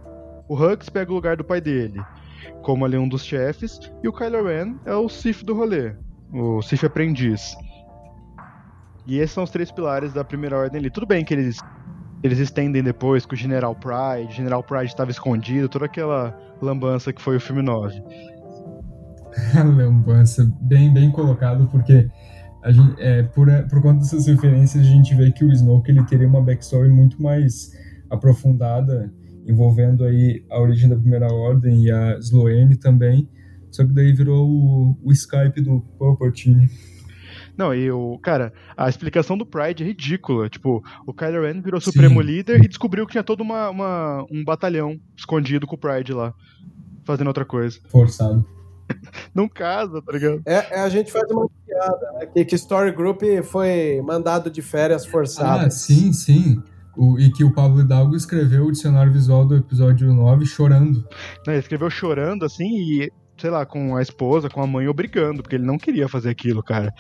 O 0.49 0.55
Hux 0.55 0.89
pega 0.89 1.11
o 1.11 1.15
lugar 1.15 1.37
do 1.37 1.43
pai 1.43 1.61
dele, 1.61 2.01
como 2.63 2.85
ali 2.85 2.97
um 2.97 3.09
dos 3.09 3.25
chefes, 3.25 3.81
e 4.01 4.07
o 4.07 4.13
Kylo 4.13 4.45
Ren 4.45 4.77
é 4.85 4.95
o 4.95 5.09
Sith 5.09 5.43
do 5.43 5.55
rolê, 5.55 5.93
o 6.33 6.63
Sith 6.63 6.85
aprendiz. 6.85 7.57
E 9.07 9.19
esses 9.19 9.33
são 9.33 9.45
os 9.45 9.51
três 9.51 9.71
pilares 9.71 10.13
da 10.13 10.25
primeira 10.25 10.57
ordem 10.57 10.81
ali. 10.81 10.91
Tudo 10.91 11.07
bem 11.07 11.25
que 11.25 11.35
eles 11.35 11.59
eles 12.25 12.39
estendem 12.39 12.83
depois 12.83 13.27
com 13.27 13.35
o 13.35 13.37
General 13.37 13.75
Pride, 13.75 14.35
General 14.35 14.63
Pride 14.63 14.87
estava 14.87 15.11
escondido, 15.11 15.69
toda 15.69 15.85
aquela 15.85 16.35
lambança 16.63 17.13
que 17.13 17.21
foi 17.21 17.37
o 17.37 17.41
filme 17.41 17.61
9. 17.61 18.03
lambança 19.77 20.51
bem 20.63 20.91
bem 20.91 21.11
colocado 21.11 21.69
porque 21.71 22.09
a 22.63 22.73
gente, 22.73 22.95
é, 22.99 23.25
por, 23.25 23.47
por 23.69 23.83
conta 23.83 24.01
dessas 24.01 24.27
referências 24.27 24.87
a 24.87 24.89
gente 24.89 25.15
vê 25.15 25.31
que 25.33 25.45
o 25.45 25.53
Snoke 25.53 25.91
ele 25.91 26.03
teria 26.05 26.27
uma 26.27 26.41
backstory 26.41 26.89
muito 26.89 27.23
mais 27.23 27.73
aprofundada 28.09 29.13
envolvendo 29.47 30.03
aí 30.05 30.43
a 30.51 30.59
origem 30.59 30.89
da 30.89 30.97
Primeira 30.97 31.31
Ordem 31.31 31.85
e 31.85 31.91
a 31.91 32.19
Sloane 32.21 32.77
também 32.77 33.29
só 33.71 33.85
que 33.85 33.93
daí 33.93 34.15
virou 34.15 34.49
o, 34.49 34.99
o 35.03 35.13
Skype 35.13 35.61
do 35.61 35.81
Palpatine 35.99 36.71
Não, 37.57 37.75
e 37.75 37.91
o. 37.91 38.19
Cara, 38.23 38.53
a 38.77 38.89
explicação 38.89 39.37
do 39.39 39.47
Pride 39.47 39.83
é 39.83 39.87
ridícula. 39.87 40.49
Tipo, 40.49 40.83
o 41.07 41.13
Kylo 41.15 41.43
Ren 41.43 41.61
virou 41.61 41.81
Supremo 41.81 42.21
Sim. 42.21 42.27
Líder 42.27 42.65
e 42.65 42.69
descobriu 42.69 43.07
que 43.07 43.13
tinha 43.13 43.23
todo 43.25 43.43
uma, 43.43 43.71
uma- 43.71 44.27
um 44.31 44.43
batalhão 44.45 44.99
escondido 45.17 45.67
com 45.67 45.77
o 45.77 45.79
Pride 45.79 46.13
lá, 46.13 46.35
fazendo 47.05 47.29
outra 47.29 47.45
coisa. 47.45 47.79
forçado 47.91 48.45
Não 49.35 49.49
casa, 49.49 50.03
tá 50.03 50.13
ligado? 50.13 50.43
É, 50.45 50.79
é, 50.79 50.81
a 50.81 50.89
gente 50.89 51.11
faz 51.11 51.31
uma 51.31 51.49
piada, 51.67 52.13
né? 52.19 52.27
Que, 52.27 52.45
que 52.45 52.55
Story 52.55 52.91
Group 52.93 53.23
foi 53.45 54.03
mandado 54.05 54.51
de 54.51 54.61
férias 54.61 55.07
ah 55.07 55.11
forçadas. 55.11 55.75
sim 55.75 56.13
sim 56.13 56.63
O, 56.97 57.19
e 57.19 57.33
que 57.33 57.43
o 57.45 57.51
Pablo 57.53 57.81
Hidalgo 57.81 58.15
escreveu 58.15 58.67
o 58.67 58.73
dicionário 58.73 59.11
visual 59.13 59.45
do 59.47 59.57
episódio 59.57 60.13
9 60.13 60.45
chorando. 60.45 61.03
Não, 61.47 61.53
ele 61.55 61.61
escreveu 61.61 61.89
chorando 61.89 62.45
assim 62.45 62.67
e, 62.67 63.11
sei 63.45 63.51
lá, 63.51 63.67
com 63.67 63.95
a 63.95 64.01
esposa, 64.01 64.49
com 64.49 64.63
a 64.63 64.67
mãe 64.67 64.89
obrigando, 64.89 65.43
porque 65.43 65.57
ele 65.57 65.67
não 65.67 65.77
queria 65.77 66.09
fazer 66.09 66.31
aquilo, 66.31 66.63
cara. 66.63 66.91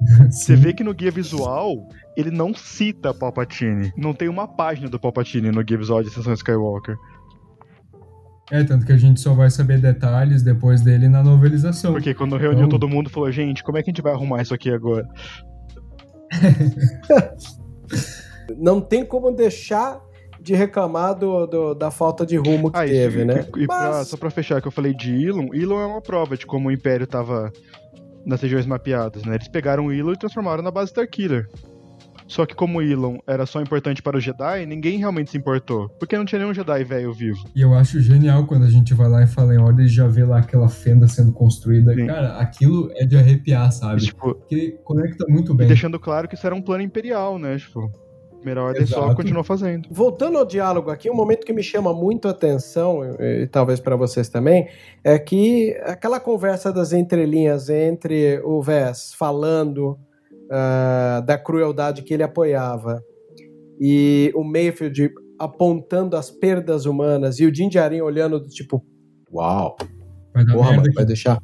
Você 0.30 0.54
vê 0.54 0.74
que 0.74 0.84
no 0.84 0.92
guia 0.92 1.10
visual 1.10 1.88
ele 2.14 2.30
não 2.30 2.52
cita 2.52 3.14
Palpatine. 3.14 3.90
Não 3.96 4.12
tem 4.12 4.28
uma 4.28 4.46
página 4.46 4.90
do 4.90 5.00
Palpatine 5.00 5.50
no 5.50 5.64
guia 5.64 5.78
visual 5.78 6.02
de 6.02 6.10
Ascensão 6.10 6.34
Skywalker. 6.34 6.94
É, 8.52 8.62
tanto 8.64 8.84
que 8.84 8.92
a 8.92 8.98
gente 8.98 9.18
só 9.18 9.32
vai 9.32 9.48
saber 9.48 9.80
detalhes 9.80 10.42
depois 10.42 10.82
dele 10.82 11.08
na 11.08 11.22
novelização. 11.22 11.94
Porque 11.94 12.12
quando 12.12 12.36
reuniu 12.36 12.66
Então- 12.66 12.78
todo 12.78 12.86
mundo, 12.86 13.08
falou: 13.08 13.32
gente, 13.32 13.64
como 13.64 13.78
é 13.78 13.82
que 13.82 13.88
a 13.88 13.92
gente 13.92 14.02
vai 14.02 14.12
arrumar 14.12 14.42
isso 14.42 14.52
aqui 14.52 14.70
agora? 14.70 15.08
Não 18.58 18.78
tem 18.78 19.06
como 19.06 19.32
deixar 19.32 19.98
de 20.46 20.54
reclamar 20.54 21.14
do, 21.18 21.44
do- 21.46 21.74
da 21.74 21.90
falta 21.90 22.24
de 22.24 22.36
rumo 22.36 22.70
que 22.70 22.78
Ah, 22.78 22.86
e- 22.86 22.90
teve, 22.90 23.22
e, 23.22 23.24
né? 23.24 23.44
e 23.56 23.66
pra- 23.66 23.90
Mas- 23.90 24.08
só 24.08 24.16
pra 24.16 24.30
fechar 24.30 24.62
que 24.62 24.68
eu 24.68 24.72
falei 24.72 24.94
de 24.94 25.12
Ilum, 25.12 25.52
Ilum 25.52 25.80
é 25.80 25.86
uma 25.86 26.00
prova 26.00 26.36
de 26.36 26.46
como 26.46 26.68
o 26.68 26.72
Império 26.72 27.06
tava 27.06 27.52
nas 28.24 28.40
regiões 28.40 28.64
mapeadas, 28.64 29.24
né? 29.24 29.34
Eles 29.34 29.48
pegaram 29.48 29.86
o 29.86 29.92
Ilum 29.92 30.12
e 30.12 30.16
transformaram 30.16 30.62
na 30.62 30.70
base 30.70 30.90
Starkiller. 30.90 31.48
Só 32.28 32.44
que 32.44 32.54
como 32.56 32.78
o 32.78 32.82
Ilum 32.82 33.18
era 33.26 33.46
só 33.46 33.60
importante 33.60 34.02
para 34.02 34.16
os 34.16 34.24
Jedi, 34.24 34.66
ninguém 34.66 34.98
realmente 34.98 35.30
se 35.30 35.38
importou. 35.38 35.88
Porque 35.90 36.16
não 36.18 36.24
tinha 36.24 36.40
nenhum 36.40 36.52
Jedi 36.54 36.82
velho 36.84 37.12
vivo. 37.12 37.38
E 37.54 37.60
eu 37.60 37.72
acho 37.74 38.00
genial 38.00 38.46
quando 38.46 38.64
a 38.64 38.68
gente 38.70 38.94
vai 38.94 39.08
lá 39.08 39.22
e 39.22 39.26
fala 39.28 39.54
em 39.54 39.58
ordem 39.58 39.86
e 39.86 39.88
já 39.88 40.08
vê 40.08 40.24
lá 40.24 40.38
aquela 40.38 40.68
fenda 40.68 41.06
sendo 41.06 41.32
construída. 41.32 41.94
Sim. 41.94 42.06
Cara, 42.06 42.36
aquilo 42.38 42.90
é 42.96 43.04
de 43.04 43.16
arrepiar, 43.16 43.68
E, 43.68 43.72
sabe? 43.72 44.00
tipo, 44.02 44.34
Porque 44.34 44.72
conecta 44.84 45.24
muito 45.28 45.52
e 45.52 45.56
bem. 45.56 45.68
deixando 45.68 45.98
claro 46.00 46.26
que 46.28 46.34
isso 46.34 46.44
era 46.46 46.54
um 46.54 46.62
plano 46.62 46.82
imperial, 46.82 47.38
né? 47.38 47.56
Tipo, 47.58 47.90
primeira 48.46 48.62
ordem 48.62 48.86
só 48.86 49.00
Exato. 49.00 49.16
continuou 49.16 49.42
fazendo. 49.42 49.88
Voltando 49.90 50.38
ao 50.38 50.46
diálogo 50.46 50.88
aqui, 50.88 51.10
um 51.10 51.14
momento 51.14 51.44
que 51.44 51.52
me 51.52 51.64
chama 51.64 51.92
muito 51.92 52.28
a 52.28 52.30
atenção, 52.30 53.02
e, 53.18 53.42
e 53.42 53.46
talvez 53.48 53.80
para 53.80 53.96
vocês 53.96 54.28
também, 54.28 54.68
é 55.02 55.18
que 55.18 55.76
aquela 55.82 56.20
conversa 56.20 56.72
das 56.72 56.92
entrelinhas 56.92 57.68
entre 57.68 58.40
o 58.44 58.62
Vess 58.62 59.12
falando 59.14 59.98
ah, 60.48 61.24
da 61.26 61.36
crueldade 61.36 62.02
que 62.02 62.14
ele 62.14 62.22
apoiava 62.22 63.02
e 63.80 64.30
o 64.34 64.44
Mayfield 64.44 65.10
apontando 65.38 66.16
as 66.16 66.30
perdas 66.30 66.86
humanas 66.86 67.40
e 67.40 67.46
o 67.46 67.52
Din 67.52 67.68
Djarin 67.68 68.00
olhando 68.00 68.38
do 68.38 68.48
tipo, 68.48 68.82
uau, 69.32 69.76
Vai 70.32 70.44
dar 70.44 70.52
Porra, 70.52 70.64
merda 70.66 70.76
mano, 70.76 70.86
aqui. 70.86 70.94
vai 70.94 71.04
deixar. 71.04 71.38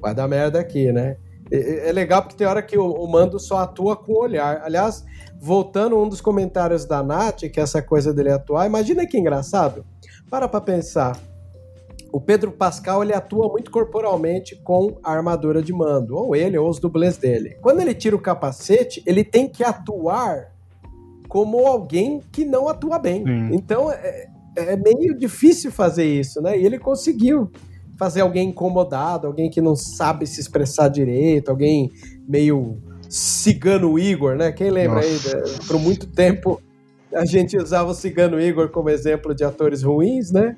Vai 0.00 0.14
dar 0.14 0.26
merda 0.28 0.58
aqui, 0.58 0.90
né? 0.90 1.16
E- 1.50 1.56
e- 1.56 1.78
É 1.88 1.92
legal 1.92 2.22
porque 2.22 2.36
tem 2.36 2.46
hora 2.46 2.62
que 2.62 2.76
o, 2.78 2.84
o 2.90 3.10
Mando 3.10 3.38
só 3.38 3.58
atua 3.58 3.96
com 3.96 4.12
o 4.12 4.20
olhar. 4.22 4.62
Aliás, 4.64 5.04
voltando 5.40 5.98
um 5.98 6.08
dos 6.08 6.20
comentários 6.20 6.84
da 6.84 7.02
Nath, 7.02 7.40
que 7.52 7.60
é 7.60 7.62
essa 7.62 7.80
coisa 7.82 8.12
dele 8.12 8.30
atuar, 8.30 8.66
imagina 8.66 9.06
que 9.06 9.18
engraçado. 9.18 9.84
Para 10.30 10.46
pra 10.48 10.60
pensar. 10.60 11.18
O 12.10 12.18
Pedro 12.20 12.50
Pascal 12.52 13.02
ele 13.02 13.12
atua 13.12 13.48
muito 13.48 13.70
corporalmente 13.70 14.56
com 14.56 14.98
a 15.04 15.12
armadura 15.12 15.60
de 15.62 15.74
mando, 15.74 16.16
ou 16.16 16.34
ele, 16.34 16.56
ou 16.56 16.68
os 16.68 16.78
dublês 16.78 17.18
dele. 17.18 17.58
Quando 17.60 17.80
ele 17.80 17.94
tira 17.94 18.16
o 18.16 18.20
capacete, 18.20 19.02
ele 19.06 19.22
tem 19.22 19.46
que 19.46 19.62
atuar 19.62 20.50
como 21.28 21.66
alguém 21.66 22.22
que 22.32 22.46
não 22.46 22.66
atua 22.66 22.98
bem. 22.98 23.24
Sim. 23.24 23.50
Então 23.54 23.92
é, 23.92 24.26
é 24.56 24.76
meio 24.76 25.14
difícil 25.18 25.70
fazer 25.70 26.06
isso, 26.06 26.40
né? 26.40 26.58
E 26.58 26.64
ele 26.64 26.78
conseguiu 26.78 27.50
fazer 27.98 28.20
alguém 28.20 28.50
incomodado, 28.50 29.26
alguém 29.26 29.50
que 29.50 29.60
não 29.60 29.74
sabe 29.74 30.26
se 30.26 30.40
expressar 30.40 30.88
direito, 30.88 31.50
alguém 31.50 31.90
meio 32.28 32.78
cigano 33.08 33.98
Igor, 33.98 34.36
né? 34.36 34.52
Quem 34.52 34.70
lembra 34.70 35.00
aí? 35.00 35.12
Nossa. 35.12 35.36
da- 35.36 35.66
Por 35.66 35.78
muito 35.78 36.06
tempo 36.06 36.60
a 37.14 37.24
gente 37.24 37.56
usava 37.56 37.90
o 37.90 37.94
cigano 37.94 38.40
Igor 38.40 38.68
como 38.68 38.90
exemplo 38.90 39.34
de 39.34 39.42
atores 39.44 39.82
ruins, 39.82 40.30
né? 40.30 40.56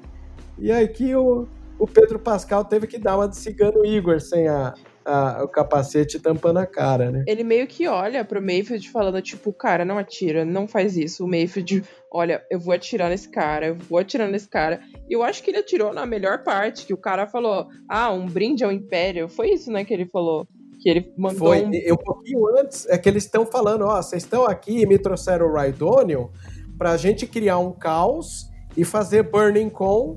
E 0.59 0.71
aí 0.71 0.87
que 0.89 1.15
o, 1.15 1.47
o 1.79 1.87
Pedro 1.87 2.19
Pascal 2.19 2.65
teve 2.65 2.87
que 2.87 2.99
dar 2.99 3.17
uma 3.17 3.29
de 3.29 3.37
cigano 3.37 3.87
Igor 3.87 4.21
sem 4.21 4.47
a, 4.49 4.75
a- 5.05 5.43
o 5.43 5.49
capacete 5.49 6.19
tampando 6.19 6.59
a 6.59 6.67
cara, 6.67 7.11
né? 7.11 7.25
Ele 7.27 7.43
meio 7.45 7.67
que 7.67 7.87
olha 7.87 8.25
pro 8.25 8.41
Mayfield 8.43 8.91
falando, 8.91 9.21
tipo, 9.23 9.53
cara, 9.53 9.85
não 9.85 9.99
atira, 9.99 10.45
não 10.45 10.69
faz 10.69 10.97
isso. 10.97 11.25
O 11.25 11.29
Mayfield, 11.29 11.83
olha, 12.13 12.45
eu 12.51 12.59
vou 12.61 12.75
atirar 12.75 13.09
nesse 13.11 13.29
cara, 13.29 13.69
eu 13.69 13.75
vou 13.77 13.99
atirar 13.99 14.29
nesse 14.29 14.49
cara. 14.49 14.81
E 15.09 15.13
eu 15.15 15.23
acho 15.23 15.43
que 15.43 15.51
ele 15.51 15.59
atirou 15.59 15.93
na 15.93 16.07
melhor 16.07 16.43
parte, 16.43 16.87
que 16.87 16.95
o 16.95 16.99
cara 16.99 17.27
falou, 17.27 17.69
ah, 17.89 18.13
um 18.13 18.27
brinde 18.27 18.65
ao 18.65 18.73
Império. 18.73 19.29
Foi 19.29 19.51
isso, 19.51 19.71
né, 19.71 19.85
que 19.85 19.93
ele 19.95 20.07
falou. 20.07 20.47
Que 20.81 20.89
ele 20.89 21.13
mandou 21.17 21.49
Foi 21.49 21.63
um... 21.65 21.75
e 21.75 21.93
um 21.93 21.97
pouquinho 21.97 22.59
antes, 22.59 22.87
é 22.89 22.97
que 22.97 23.09
eles 23.09 23.25
estão 23.25 23.45
falando, 23.45 23.85
ó, 23.85 24.01
vocês 24.01 24.23
estão 24.23 24.45
aqui 24.45 24.81
e 24.81 24.87
me 24.87 24.99
trouxeram 24.99 25.47
o 25.47 25.53
Rhydonium 25.55 26.31
pra 26.79 26.97
gente 26.97 27.27
criar 27.27 27.59
um 27.59 27.73
caos 27.73 28.49
e 28.75 28.83
fazer 28.85 29.25
Burning 29.25 29.69
Con 29.69 30.17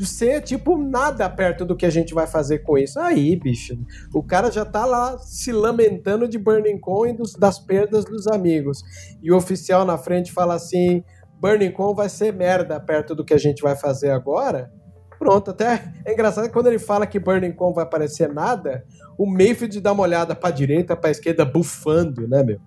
ser 0.00 0.40
tipo 0.42 0.76
nada 0.78 1.28
perto 1.28 1.64
do 1.64 1.76
que 1.76 1.86
a 1.86 1.90
gente 1.90 2.12
vai 2.14 2.26
fazer 2.26 2.58
com 2.60 2.76
isso. 2.78 2.98
Aí, 3.00 3.36
bicho, 3.36 3.78
o 4.14 4.22
cara 4.22 4.50
já 4.50 4.64
tá 4.64 4.84
lá 4.84 5.18
se 5.18 5.52
lamentando 5.52 6.26
de 6.28 6.38
Burning 6.38 6.78
Con 6.78 7.06
e 7.06 7.12
dos- 7.12 7.34
das 7.34 7.58
perdas 7.58 8.04
dos 8.04 8.26
amigos. 8.26 8.82
E 9.22 9.30
o 9.32 9.36
oficial 9.36 9.84
na 9.84 9.96
frente 9.98 10.32
fala 10.32 10.54
assim: 10.54 11.02
Burning 11.40 11.72
Con 11.72 11.94
vai 11.94 12.08
ser 12.08 12.32
merda 12.32 12.78
perto 12.80 13.14
do 13.14 13.24
que 13.24 13.34
a 13.34 13.38
gente 13.38 13.62
vai 13.62 13.76
fazer 13.76 14.10
agora. 14.10 14.70
Pronto, 15.18 15.52
até 15.52 15.92
é 16.04 16.12
engraçado 16.12 16.46
que 16.46 16.52
quando 16.52 16.66
ele 16.66 16.78
fala 16.78 17.06
que 17.06 17.18
Burning 17.18 17.52
Con 17.52 17.72
vai 17.72 17.86
parecer 17.88 18.32
nada, 18.32 18.84
o 19.16 19.24
Mayfield 19.24 19.80
dá 19.80 19.92
uma 19.92 20.02
olhada 20.02 20.34
pra 20.34 20.50
direita, 20.50 20.96
pra 20.96 21.10
esquerda, 21.10 21.44
bufando, 21.44 22.26
né, 22.28 22.42
meu? 22.42 22.58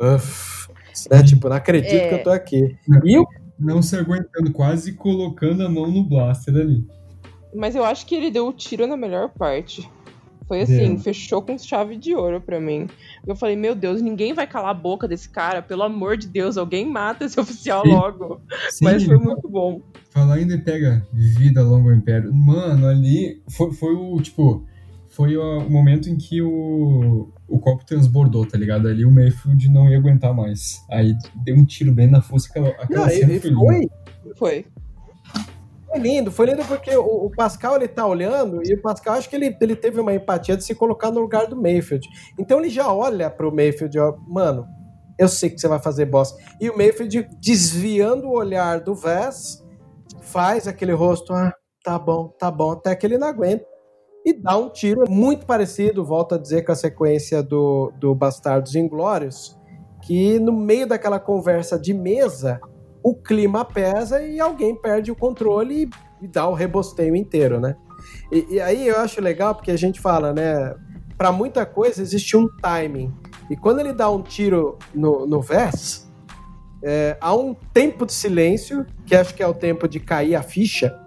Uf, 0.00 0.68
né, 1.10 1.22
tipo, 1.22 1.48
não 1.48 1.56
acredito 1.56 1.92
É. 1.92 2.08
que 2.08 2.14
eu 2.14 2.22
tô 2.22 2.30
aqui. 2.30 2.76
E 3.04 3.18
o 3.18 3.26
Não 3.58 3.80
se 3.82 3.96
aguentando, 3.96 4.52
quase 4.52 4.92
colocando 4.92 5.64
a 5.64 5.68
mão 5.68 5.90
no 5.90 6.04
blaster 6.04 6.54
ali. 6.54 6.86
Mas 7.54 7.76
eu 7.76 7.84
acho 7.84 8.06
que 8.06 8.14
ele 8.14 8.30
deu 8.30 8.48
o 8.48 8.52
tiro 8.52 8.86
na 8.86 8.96
melhor 8.96 9.30
parte. 9.30 9.88
Foi 10.46 10.60
assim, 10.60 10.94
Deu. 10.94 10.98
fechou 10.98 11.40
com 11.40 11.56
chave 11.56 11.96
de 11.96 12.14
ouro 12.14 12.40
pra 12.40 12.60
mim. 12.60 12.86
Eu 13.26 13.34
falei, 13.34 13.56
meu 13.56 13.74
Deus, 13.74 14.02
ninguém 14.02 14.34
vai 14.34 14.46
calar 14.46 14.70
a 14.70 14.74
boca 14.74 15.08
desse 15.08 15.28
cara. 15.28 15.62
Pelo 15.62 15.82
amor 15.82 16.18
de 16.18 16.26
Deus, 16.26 16.58
alguém 16.58 16.86
mata 16.86 17.24
esse 17.24 17.38
oficial 17.40 17.82
Sim. 17.82 17.92
logo. 17.92 18.40
Sim, 18.68 18.84
Mas 18.84 19.04
foi 19.04 19.16
muito 19.16 19.48
bom. 19.48 19.80
Falar 20.10 20.34
ainda 20.34 20.58
pega 20.58 21.06
vida 21.12 21.62
longo 21.62 21.88
ao 21.88 21.94
império. 21.94 22.32
Mano, 22.34 22.86
ali 22.86 23.42
foi, 23.48 23.72
foi 23.72 23.94
o, 23.94 24.20
tipo, 24.20 24.66
foi 25.08 25.36
o 25.36 25.60
momento 25.70 26.10
em 26.10 26.16
que 26.16 26.42
o, 26.42 27.28
o 27.48 27.58
copo 27.58 27.84
transbordou, 27.84 28.46
tá 28.46 28.56
ligado? 28.56 28.88
Ali 28.88 29.04
o 29.04 29.10
Mayfield 29.10 29.68
não 29.68 29.88
ia 29.88 29.98
aguentar 29.98 30.34
mais. 30.34 30.82
Aí 30.90 31.14
deu 31.44 31.56
um 31.56 31.64
tiro 31.64 31.92
bem 31.92 32.10
na 32.10 32.22
fuça, 32.22 32.48
aquela, 32.48 32.68
aquela 32.68 33.06
Não, 33.06 33.10
cena 33.10 33.40
foi 33.40 33.52
foi, 33.52 33.88
Foi. 34.36 34.66
foi 35.86 35.98
lindo, 35.98 36.32
foi 36.32 36.46
lindo 36.46 36.64
porque 36.64 36.94
o, 36.96 37.26
o 37.26 37.30
Pascal 37.30 37.76
ele 37.76 37.88
tá 37.88 38.06
olhando 38.06 38.62
e 38.64 38.74
o 38.74 38.82
Pascal 38.82 39.14
acho 39.14 39.28
que 39.28 39.36
ele, 39.36 39.56
ele 39.60 39.76
teve 39.76 40.00
uma 40.00 40.14
empatia 40.14 40.56
de 40.56 40.64
se 40.64 40.74
colocar 40.74 41.10
no 41.10 41.20
lugar 41.20 41.46
do 41.46 41.56
Mayfield. 41.60 42.06
Então 42.38 42.58
ele 42.58 42.70
já 42.70 42.92
olha 42.92 43.30
pro 43.30 43.54
Mayfield, 43.54 43.98
ó, 43.98 44.16
mano, 44.26 44.66
eu 45.18 45.28
sei 45.28 45.50
que 45.50 45.60
você 45.60 45.68
vai 45.68 45.80
fazer 45.80 46.06
bosta. 46.06 46.42
E 46.60 46.68
o 46.68 46.76
Mayfield 46.76 47.28
desviando 47.40 48.26
o 48.26 48.36
olhar 48.36 48.80
do 48.80 48.94
Vess, 48.94 49.62
faz 50.22 50.66
aquele 50.66 50.92
rosto, 50.92 51.32
ah, 51.32 51.54
tá 51.84 51.98
bom, 51.98 52.28
tá 52.28 52.50
bom, 52.50 52.72
até 52.72 52.94
que 52.96 53.06
ele 53.06 53.18
não 53.18 53.28
aguenta. 53.28 53.73
E 54.24 54.32
dá 54.32 54.56
um 54.56 54.70
tiro 54.70 55.04
muito 55.08 55.44
parecido, 55.44 56.04
volto 56.04 56.34
a 56.34 56.38
dizer, 56.38 56.64
com 56.64 56.72
a 56.72 56.76
sequência 56.76 57.42
do, 57.42 57.92
do 57.98 58.14
Bastardos 58.14 58.74
Inglórios, 58.74 59.58
que 60.02 60.38
no 60.38 60.52
meio 60.52 60.86
daquela 60.86 61.20
conversa 61.20 61.78
de 61.78 61.92
mesa, 61.92 62.58
o 63.02 63.14
clima 63.14 63.66
pesa 63.66 64.22
e 64.22 64.40
alguém 64.40 64.74
perde 64.74 65.10
o 65.10 65.16
controle 65.16 65.90
e, 66.22 66.26
dá 66.26 66.48
o 66.48 66.54
rebosteio 66.54 67.14
inteiro, 67.14 67.60
né? 67.60 67.76
E, 68.32 68.54
e 68.54 68.60
aí 68.60 68.88
eu 68.88 68.98
acho 68.98 69.20
legal 69.20 69.54
porque 69.54 69.70
a 69.70 69.76
gente 69.76 70.00
fala, 70.00 70.32
né? 70.32 70.74
Para 71.18 71.30
muita 71.30 71.66
coisa 71.66 72.00
existe 72.00 72.34
um 72.34 72.48
timing. 72.62 73.12
E 73.50 73.56
quando 73.56 73.80
ele 73.80 73.92
dá 73.92 74.10
um 74.10 74.22
tiro 74.22 74.78
no, 74.94 75.26
no 75.26 75.42
Vess, 75.42 76.10
é, 76.82 77.16
há 77.20 77.34
um 77.34 77.54
tempo 77.74 78.06
de 78.06 78.12
silêncio, 78.12 78.86
que 79.04 79.14
acho 79.14 79.34
que 79.34 79.42
é 79.42 79.46
o 79.46 79.54
tempo 79.54 79.86
de 79.86 80.00
cair 80.00 80.34
a 80.34 80.42
ficha, 80.42 80.98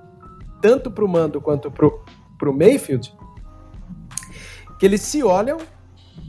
tanto 0.61 0.91
pro 0.91 1.07
Mando 1.07 1.41
quanto 1.41 1.71
pro, 1.71 2.03
pro 2.37 2.53
Mayfield, 2.53 3.13
que 4.79 4.85
eles 4.85 5.01
se 5.01 5.23
olham 5.23 5.57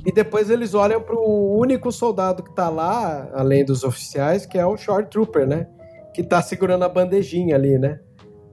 e 0.05 0.13
depois 0.13 0.49
eles 0.51 0.75
olham 0.75 1.01
pro 1.01 1.21
único 1.21 1.91
soldado 1.91 2.43
que 2.43 2.55
tá 2.55 2.69
lá, 2.69 3.29
além 3.35 3.65
dos 3.65 3.85
oficiais, 3.85 4.47
que 4.47 4.59
é 4.59 4.65
o 4.65 4.77
Short 4.77 5.11
Trooper, 5.11 5.47
né? 5.47 5.67
Que 6.15 6.23
tá 6.23 6.41
segurando 6.41 6.85
a 6.85 6.89
bandejinha 6.89 7.57
ali, 7.57 7.79
né? 7.79 8.01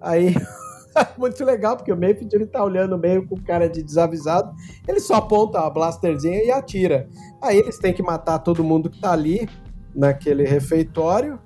Aí, 0.01 0.35
muito 1.17 1.43
legal, 1.43 1.77
porque 1.77 1.91
o 1.91 1.97
Mayfield 1.97 2.35
ele 2.35 2.45
tá 2.45 2.63
olhando 2.63 2.97
meio 2.97 3.27
com 3.27 3.41
cara 3.41 3.69
de 3.69 3.83
desavisado, 3.83 4.53
ele 4.87 4.99
só 4.99 5.15
aponta 5.15 5.59
a 5.59 5.69
blasterzinha 5.69 6.43
e 6.43 6.51
atira. 6.51 7.07
Aí 7.41 7.57
eles 7.57 7.77
têm 7.77 7.93
que 7.93 8.03
matar 8.03 8.39
todo 8.39 8.63
mundo 8.63 8.89
que 8.89 8.99
tá 8.99 9.11
ali, 9.11 9.47
naquele 9.93 10.43
refeitório, 10.43 11.39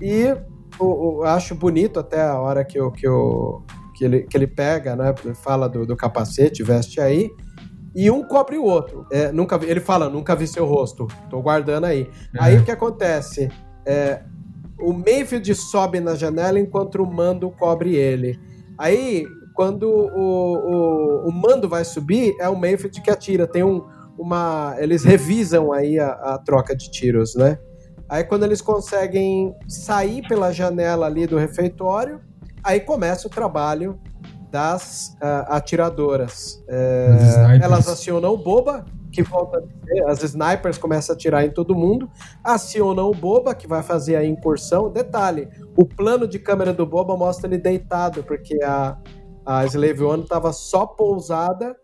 e 0.00 0.34
eu, 0.80 1.18
eu 1.18 1.24
acho 1.24 1.54
bonito 1.54 1.98
até 2.00 2.22
a 2.22 2.38
hora 2.38 2.64
que, 2.64 2.78
eu, 2.78 2.90
que, 2.90 3.06
eu, 3.06 3.62
que, 3.98 4.04
ele, 4.04 4.22
que 4.22 4.36
ele 4.36 4.46
pega, 4.46 4.94
né? 4.94 5.12
Fala 5.42 5.68
do, 5.68 5.84
do 5.84 5.96
capacete, 5.96 6.62
veste 6.62 7.00
aí. 7.00 7.28
e 7.94 8.08
um 8.10 8.22
cobre 8.22 8.56
o 8.56 8.64
outro. 8.64 9.04
É, 9.10 9.32
nunca 9.32 9.58
vi, 9.58 9.66
ele 9.66 9.80
fala, 9.80 10.08
nunca 10.08 10.36
vi 10.36 10.46
seu 10.46 10.64
rosto, 10.64 11.08
tô 11.28 11.42
guardando 11.42 11.84
aí. 11.84 12.08
Aí 12.38 12.56
o 12.56 12.64
que 12.64 12.70
acontece? 12.70 13.50
É, 13.84 14.22
o 14.80 14.92
Mayfield 14.92 15.52
sobe 15.56 15.98
na 15.98 16.14
janela 16.14 16.60
enquanto 16.60 17.02
o 17.02 17.06
Mando 17.06 17.50
cobre 17.50 17.96
ele. 17.96 18.38
Aí, 18.78 19.26
quando 19.54 19.88
o, 19.88 21.24
o, 21.24 21.28
o 21.28 21.32
Mando 21.32 21.68
vai 21.68 21.84
subir, 21.84 22.36
é 22.38 22.48
o 22.48 22.56
Mayfield 22.56 23.00
que 23.02 23.10
atira. 23.10 23.48
Tem 23.48 23.64
um, 23.64 23.84
uma. 24.16 24.76
Eles 24.78 25.02
revisam 25.02 25.72
aí 25.72 25.98
a, 25.98 26.10
a 26.10 26.38
troca 26.38 26.76
de 26.76 26.88
tiros, 26.88 27.34
né? 27.34 27.58
Aí 28.08 28.22
quando 28.22 28.44
eles 28.44 28.60
conseguem 28.60 29.52
sair 29.66 30.22
pela 30.28 30.52
janela 30.52 31.06
ali 31.06 31.26
do 31.26 31.36
refeitório, 31.36 32.20
aí 32.62 32.80
começa 32.80 33.26
o 33.26 33.30
trabalho 33.30 33.98
das 34.50 35.16
uh, 35.22 35.44
atiradoras. 35.48 36.62
É, 36.68 37.58
elas 37.62 37.88
acionam 37.88 38.32
o 38.32 38.36
Boba, 38.36 38.84
que 39.12 39.22
volta 39.22 39.58
a 39.58 39.60
dizer, 39.60 40.04
as 40.06 40.22
snipers 40.22 40.78
começam 40.78 41.14
a 41.14 41.16
atirar 41.16 41.44
em 41.44 41.50
todo 41.50 41.74
mundo, 41.74 42.10
acionam 42.42 43.10
o 43.10 43.14
Boba, 43.14 43.54
que 43.54 43.66
vai 43.66 43.82
fazer 43.82 44.16
a 44.16 44.24
incursão. 44.24 44.90
Detalhe, 44.90 45.48
o 45.76 45.84
plano 45.84 46.26
de 46.26 46.38
câmera 46.38 46.72
do 46.72 46.86
Boba 46.86 47.16
mostra 47.16 47.48
ele 47.48 47.58
deitado, 47.58 48.22
porque 48.22 48.58
a, 48.62 48.96
a 49.44 49.64
Slave 49.66 50.02
One 50.02 50.22
estava 50.22 50.52
só 50.52 50.86
pousada 50.86 51.76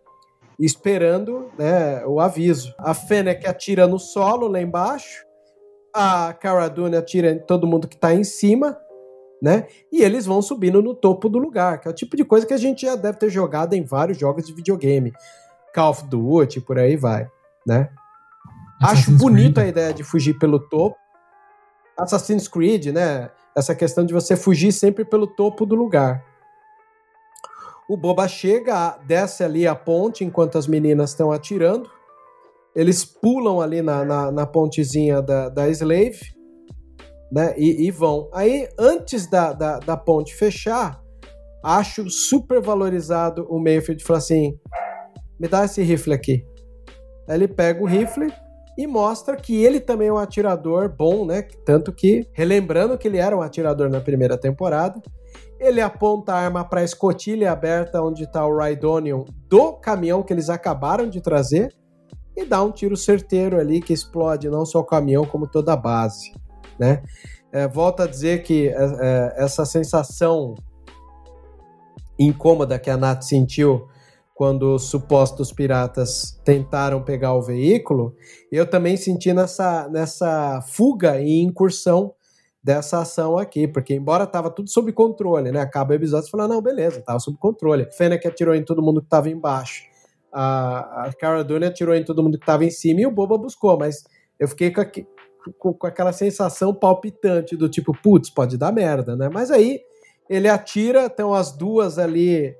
esperando 0.59 1.51
né, 1.59 2.05
o 2.06 2.20
aviso. 2.20 2.74
A 2.78 2.94
Fennec 2.94 3.46
atira 3.46 3.86
no 3.86 3.98
solo 3.98 4.46
lá 4.48 4.60
embaixo, 4.60 5.24
a 5.92 6.32
Cara 6.32 6.68
Dune 6.68 6.96
atira 6.96 7.30
em 7.30 7.38
todo 7.38 7.66
mundo 7.66 7.88
que 7.88 7.94
está 7.94 8.14
em 8.14 8.24
cima, 8.24 8.76
né? 9.45 9.66
E 9.93 10.03
eles 10.03 10.25
vão 10.25 10.41
subindo 10.41 10.81
no 10.81 10.95
topo 10.95 11.29
do 11.29 11.39
lugar, 11.39 11.79
que 11.79 11.87
é 11.87 11.91
o 11.91 11.95
tipo 11.95 12.16
de 12.16 12.25
coisa 12.25 12.47
que 12.47 12.55
a 12.55 12.57
gente 12.57 12.87
já 12.87 12.97
deve 12.97 13.19
ter 13.19 13.29
jogado 13.29 13.75
em 13.75 13.85
vários 13.85 14.16
jogos 14.16 14.47
de 14.47 14.55
videogame. 14.55 15.12
Call 15.75 15.91
of 15.91 16.05
Duty, 16.07 16.62
por 16.62 16.79
aí 16.79 16.97
vai, 16.97 17.29
né? 17.66 17.91
Acho 18.83 19.11
bonito 19.12 19.61
a 19.61 19.66
ideia 19.66 19.93
de 19.93 20.03
fugir 20.03 20.39
pelo 20.39 20.59
topo. 20.59 20.97
Assassin's 21.99 22.49
Creed, 22.49 22.87
né? 22.87 23.31
Essa 23.55 23.75
questão 23.75 24.07
de 24.07 24.15
você 24.15 24.35
fugir 24.35 24.73
sempre 24.73 25.05
pelo 25.05 25.27
topo 25.27 25.66
do 25.66 25.75
lugar. 25.75 26.25
O 27.87 27.99
Boba 27.99 28.27
chega, 28.27 28.99
desce 29.07 29.45
ali 29.45 29.66
a 29.66 29.75
ponte 29.75 30.25
enquanto 30.25 30.57
as 30.57 30.66
meninas 30.66 31.11
estão 31.11 31.31
atirando 31.31 31.91
eles 32.75 33.05
pulam 33.05 33.61
ali 33.61 33.81
na, 33.81 34.05
na, 34.05 34.33
na 34.33 34.47
pontezinha 34.47 35.23
da, 35.23 35.49
da 35.49 35.69
Slave, 35.69 36.19
né? 37.35 37.52
E, 37.56 37.85
e, 37.85 37.90
vão. 37.90 38.31
Aí, 38.32 38.69
antes 38.78 39.27
da, 39.27 39.52
da, 39.52 39.81
da, 39.81 39.97
ponte 39.97 40.32
fechar, 40.32 41.02
acho 41.65 42.09
super 42.09 42.62
valorizado 42.62 43.44
o 43.51 43.59
Mayfield 43.59 44.05
falar 44.05 44.20
assim: 44.20 44.56
me 45.39 45.48
dá 45.48 45.65
esse 45.65 45.82
rifle 45.82 46.15
aqui. 46.15 46.47
Aí 47.28 47.36
ele 47.36 47.48
pega 47.48 47.82
o 47.82 47.86
rifle 47.86 48.32
e 48.78 48.86
mostra 48.86 49.35
que 49.35 49.65
ele 49.65 49.81
também 49.81 50.09
é 50.09 50.12
um 50.12 50.19
atirador 50.19 50.89
bom, 50.89 51.27
né? 51.27 51.43
Tanto 51.65 51.93
que, 51.93 52.24
relembrando 52.32 52.97
que 52.97 53.09
ele 53.09 53.19
era 53.19 53.36
um 53.36 53.43
atirador 53.43 53.90
na 53.90 54.01
primeira 54.01 54.39
temporada, 54.39 55.02
ele 55.59 55.81
aponta 55.81 56.35
a 56.35 56.39
arma 56.39 56.65
para 56.65 56.82
a 56.82 56.85
escotilha 56.85 57.51
aberta 57.51 58.01
onde 58.01 58.24
está 58.24 58.47
o 58.47 58.56
Rhydonium 58.56 59.24
do 59.48 59.73
caminhão 59.73 60.23
que 60.23 60.32
eles 60.32 60.48
acabaram 60.48 61.09
de 61.09 61.20
trazer 61.20 61.74
e 62.36 62.44
dá 62.44 62.62
um 62.62 62.70
tiro 62.70 62.97
certeiro 62.97 63.59
ali 63.59 63.81
que 63.81 63.93
explode 63.93 64.48
não 64.48 64.65
só 64.65 64.81
o 64.81 64.85
caminhão, 64.85 65.24
como 65.24 65.48
toda 65.48 65.73
a 65.73 65.77
base. 65.77 66.32
Né? 66.78 67.02
É, 67.52 67.68
volto 67.68 68.02
a 68.02 68.06
dizer 68.06 68.42
que 68.42 68.68
é, 68.68 68.74
é, 68.74 69.34
essa 69.36 69.64
sensação 69.64 70.55
incômoda 72.18 72.78
que 72.78 72.90
a 72.90 72.96
Nath 72.96 73.22
sentiu 73.22 73.88
quando 74.34 74.74
os 74.74 74.84
supostos 74.84 75.52
piratas 75.52 76.40
tentaram 76.44 77.02
pegar 77.02 77.34
o 77.34 77.42
veículo, 77.42 78.16
eu 78.51 78.68
também 78.68 78.96
senti 78.96 79.32
nessa, 79.32 79.88
nessa 79.88 80.60
fuga 80.62 81.20
e 81.20 81.40
incursão 81.40 82.12
dessa 82.60 83.01
ação 83.01 83.38
aqui, 83.38 83.68
porque 83.68 83.94
embora 83.94 84.24
estava 84.24 84.51
tudo 84.51 84.68
sob 84.68 84.90
controle, 84.92 85.52
né? 85.52 85.60
Acaba 85.60 85.92
o 85.92 85.94
episódio 85.94 86.26
e 86.26 86.30
fala, 86.30 86.48
não, 86.48 86.60
beleza, 86.60 86.98
estava 86.98 87.20
sob 87.20 87.36
controle. 87.38 87.86
Fennec 87.92 88.26
atirou 88.26 88.55
em 88.55 88.64
todo 88.64 88.82
mundo 88.82 89.01
que 89.01 89.06
estava 89.06 89.28
embaixo 89.28 89.84
a, 90.34 91.05
a 91.06 91.12
Cara 91.12 91.44
Dune 91.44 91.64
atirou 91.64 91.94
em 91.94 92.05
todo 92.05 92.22
mundo 92.22 92.36
que 92.36 92.42
estava 92.42 92.64
em 92.64 92.70
cima 92.70 93.02
e 93.02 93.06
o 93.06 93.10
Boba 93.10 93.38
buscou, 93.38 93.78
mas 93.78 94.05
eu 94.38 94.48
fiquei 94.48 94.72
com, 94.72 94.82
com, 95.53 95.73
com 95.73 95.87
aquela 95.87 96.12
sensação 96.12 96.75
palpitante 96.75 97.57
do 97.57 97.69
tipo, 97.69 97.97
putz, 98.03 98.31
pode 98.31 98.57
dar 98.57 98.73
merda, 98.73 99.16
né? 99.16 99.29
Mas 99.29 99.51
aí 99.51 99.81
ele 100.29 100.49
atira, 100.49 101.07
estão 101.07 101.35
as 101.35 101.53
duas 101.53 101.99
ali 101.99 102.55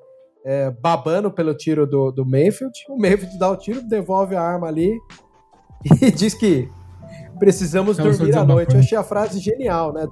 é, 0.45 0.71
babando 0.71 1.31
pelo 1.31 1.55
tiro 1.55 1.87
do, 1.87 2.11
do 2.11 2.27
Mayfield. 2.27 2.79
O 2.89 2.99
Mayfield 2.99 3.39
dá 3.39 3.51
o 3.51 3.57
tiro, 3.57 3.83
devolve 3.83 4.37
a 4.37 4.43
arma 4.43 4.69
ali 4.69 4.99
e 6.03 6.11
diz 6.11 6.35
que 6.35 6.69
precisamos 7.39 7.97
dormir 7.97 8.37
à 8.37 8.45
noite. 8.45 8.75
Eu 8.75 8.81
achei 8.81 8.99
a 8.99 9.03
frase 9.03 9.39
genial, 9.41 9.93
né? 9.93 10.07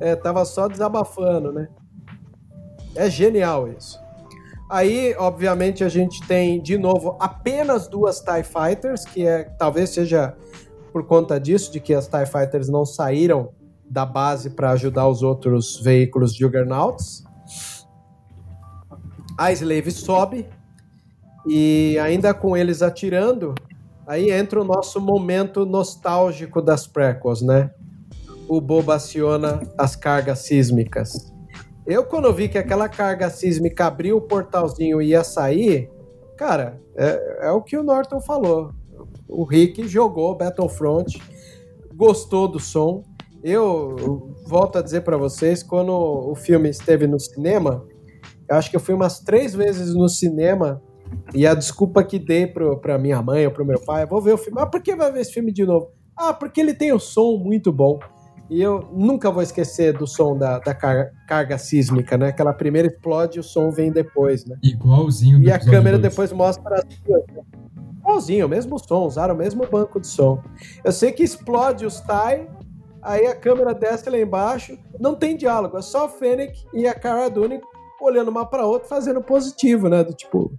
É, 0.00 0.16
tava 0.16 0.44
só 0.44 0.68
desabafando, 0.68 1.52
né? 1.52 1.68
É 2.96 3.08
genial 3.08 3.68
isso. 3.68 4.02
Aí, 4.70 5.14
obviamente, 5.18 5.84
a 5.84 5.88
gente 5.88 6.26
tem 6.26 6.60
de 6.60 6.76
novo 6.76 7.16
apenas 7.20 7.86
duas 7.86 8.20
TIE 8.20 8.42
Fighters, 8.42 9.04
que 9.04 9.26
é 9.26 9.44
talvez 9.58 9.90
seja 9.90 10.36
por 10.94 11.04
conta 11.04 11.40
disso, 11.40 11.72
de 11.72 11.80
que 11.80 11.92
as 11.92 12.06
TIE 12.06 12.24
Fighters 12.24 12.68
não 12.68 12.86
saíram 12.86 13.48
da 13.84 14.06
base 14.06 14.50
para 14.50 14.70
ajudar 14.70 15.08
os 15.08 15.24
outros 15.24 15.80
veículos 15.80 16.32
Juggernauts. 16.36 17.24
A 19.36 19.50
Slave 19.50 19.90
sobe 19.90 20.46
e 21.48 21.98
ainda 21.98 22.32
com 22.32 22.56
eles 22.56 22.80
atirando, 22.80 23.56
aí 24.06 24.30
entra 24.30 24.60
o 24.60 24.64
nosso 24.64 25.00
momento 25.00 25.66
nostálgico 25.66 26.62
das 26.62 26.86
prequels, 26.86 27.42
né? 27.42 27.72
O 28.48 28.60
Boba 28.60 28.94
aciona 28.94 29.62
as 29.76 29.96
cargas 29.96 30.38
sísmicas. 30.40 31.32
Eu, 31.84 32.04
quando 32.04 32.32
vi 32.32 32.48
que 32.48 32.56
aquela 32.56 32.88
carga 32.88 33.28
sísmica 33.30 33.86
abriu 33.86 34.18
o 34.18 34.22
portalzinho 34.22 35.02
e 35.02 35.08
ia 35.08 35.24
sair, 35.24 35.90
cara, 36.36 36.80
é, 36.94 37.48
é 37.48 37.50
o 37.50 37.60
que 37.60 37.76
o 37.76 37.82
Norton 37.82 38.20
falou. 38.20 38.72
O 39.34 39.44
Rick 39.44 39.86
jogou 39.88 40.36
Battlefront, 40.36 41.20
gostou 41.94 42.46
do 42.46 42.60
som. 42.60 43.02
Eu 43.42 44.34
volto 44.46 44.78
a 44.78 44.82
dizer 44.82 45.02
para 45.02 45.16
vocês, 45.16 45.62
quando 45.62 45.90
o 45.92 46.34
filme 46.34 46.70
esteve 46.70 47.06
no 47.06 47.18
cinema, 47.18 47.84
eu 48.48 48.56
acho 48.56 48.70
que 48.70 48.76
eu 48.76 48.80
fui 48.80 48.94
umas 48.94 49.20
três 49.20 49.54
vezes 49.54 49.94
no 49.94 50.08
cinema 50.08 50.80
e 51.34 51.46
a 51.46 51.54
desculpa 51.54 52.02
que 52.04 52.18
dei 52.18 52.46
pro, 52.46 52.78
pra 52.78 52.96
minha 52.96 53.20
mãe 53.22 53.44
ou 53.44 53.52
pro 53.52 53.66
meu 53.66 53.80
pai, 53.80 54.06
vou 54.06 54.22
ver 54.22 54.32
o 54.32 54.38
filme. 54.38 54.60
Ah, 54.60 54.66
por 54.66 54.80
que 54.80 54.94
vai 54.94 55.12
ver 55.12 55.20
esse 55.20 55.32
filme 55.32 55.52
de 55.52 55.64
novo? 55.64 55.90
Ah, 56.16 56.32
porque 56.32 56.60
ele 56.60 56.74
tem 56.74 56.92
o 56.92 56.98
som 56.98 57.36
muito 57.36 57.72
bom. 57.72 57.98
E 58.48 58.60
eu 58.62 58.88
nunca 58.92 59.30
vou 59.30 59.42
esquecer 59.42 59.96
do 59.96 60.06
som 60.06 60.36
da, 60.36 60.58
da 60.58 60.74
car 60.74 61.10
carga 61.26 61.56
sísmica, 61.56 62.18
né? 62.18 62.28
Aquela 62.28 62.52
primeira 62.52 62.86
explode 62.88 63.38
e 63.38 63.40
o 63.40 63.42
som 63.42 63.70
vem 63.70 63.90
depois, 63.90 64.44
né? 64.44 64.56
Igualzinho. 64.62 65.42
E 65.42 65.50
a 65.50 65.58
câmera 65.58 65.98
dois. 65.98 66.12
depois 66.12 66.32
mostra 66.32 66.76
as 66.76 66.84
Igualzinho, 68.04 68.44
o 68.44 68.48
mesmo 68.48 68.78
som, 68.78 69.06
usaram 69.06 69.34
o 69.34 69.38
mesmo 69.38 69.66
banco 69.66 69.98
de 69.98 70.06
som. 70.06 70.42
Eu 70.84 70.92
sei 70.92 71.10
que 71.10 71.22
explode 71.22 71.86
os 71.86 72.00
TIE, 72.00 72.46
aí 73.00 73.26
a 73.26 73.34
câmera 73.34 73.72
desce 73.72 74.10
lá 74.10 74.18
embaixo, 74.18 74.78
não 75.00 75.14
tem 75.14 75.36
diálogo, 75.36 75.78
é 75.78 75.82
só 75.82 76.04
a 76.04 76.08
Fennec 76.08 76.66
e 76.74 76.86
a 76.86 76.94
Cara 76.94 77.30
Dune 77.30 77.60
olhando 78.02 78.28
uma 78.28 78.44
para 78.44 78.66
outra, 78.66 78.86
fazendo 78.86 79.22
positivo, 79.22 79.88
né? 79.88 80.04
Do 80.04 80.12
tipo, 80.12 80.52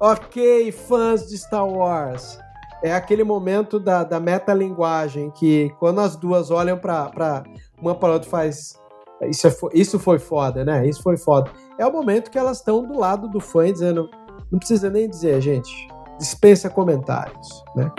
ok, 0.00 0.72
fãs 0.72 1.28
de 1.28 1.38
Star 1.38 1.64
Wars, 1.64 2.40
é 2.82 2.92
aquele 2.92 3.22
momento 3.22 3.78
da, 3.78 4.02
da 4.02 4.18
metalinguagem 4.18 5.30
que 5.30 5.70
quando 5.78 6.00
as 6.00 6.16
duas 6.16 6.50
olham 6.50 6.76
para 6.76 7.44
uma 7.80 7.94
para 7.94 8.14
outra 8.14 8.28
faz 8.28 8.74
isso, 9.28 9.46
é, 9.46 9.52
isso 9.74 9.98
foi 9.98 10.18
foda, 10.18 10.64
né? 10.64 10.88
Isso 10.88 11.02
foi 11.02 11.16
foda. 11.16 11.50
É 11.78 11.86
o 11.86 11.92
momento 11.92 12.30
que 12.30 12.38
elas 12.38 12.58
estão 12.58 12.84
do 12.84 12.98
lado 12.98 13.28
do 13.28 13.38
fã 13.38 13.70
dizendo 13.70 14.10
não 14.50 14.58
precisa 14.58 14.90
nem 14.90 15.08
dizer, 15.08 15.40
gente, 15.40 15.88
dispensa 16.20 16.70
comentários, 16.70 17.64
né? 17.74 17.90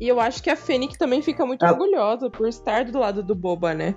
E 0.00 0.08
eu 0.08 0.20
acho 0.20 0.42
que 0.42 0.50
a 0.50 0.56
Fênix 0.56 0.96
também 0.96 1.20
fica 1.20 1.44
muito 1.44 1.62
a... 1.64 1.72
orgulhosa 1.72 2.30
por 2.30 2.48
estar 2.48 2.84
do 2.84 2.98
lado 2.98 3.22
do 3.22 3.34
Boba, 3.34 3.74
né? 3.74 3.94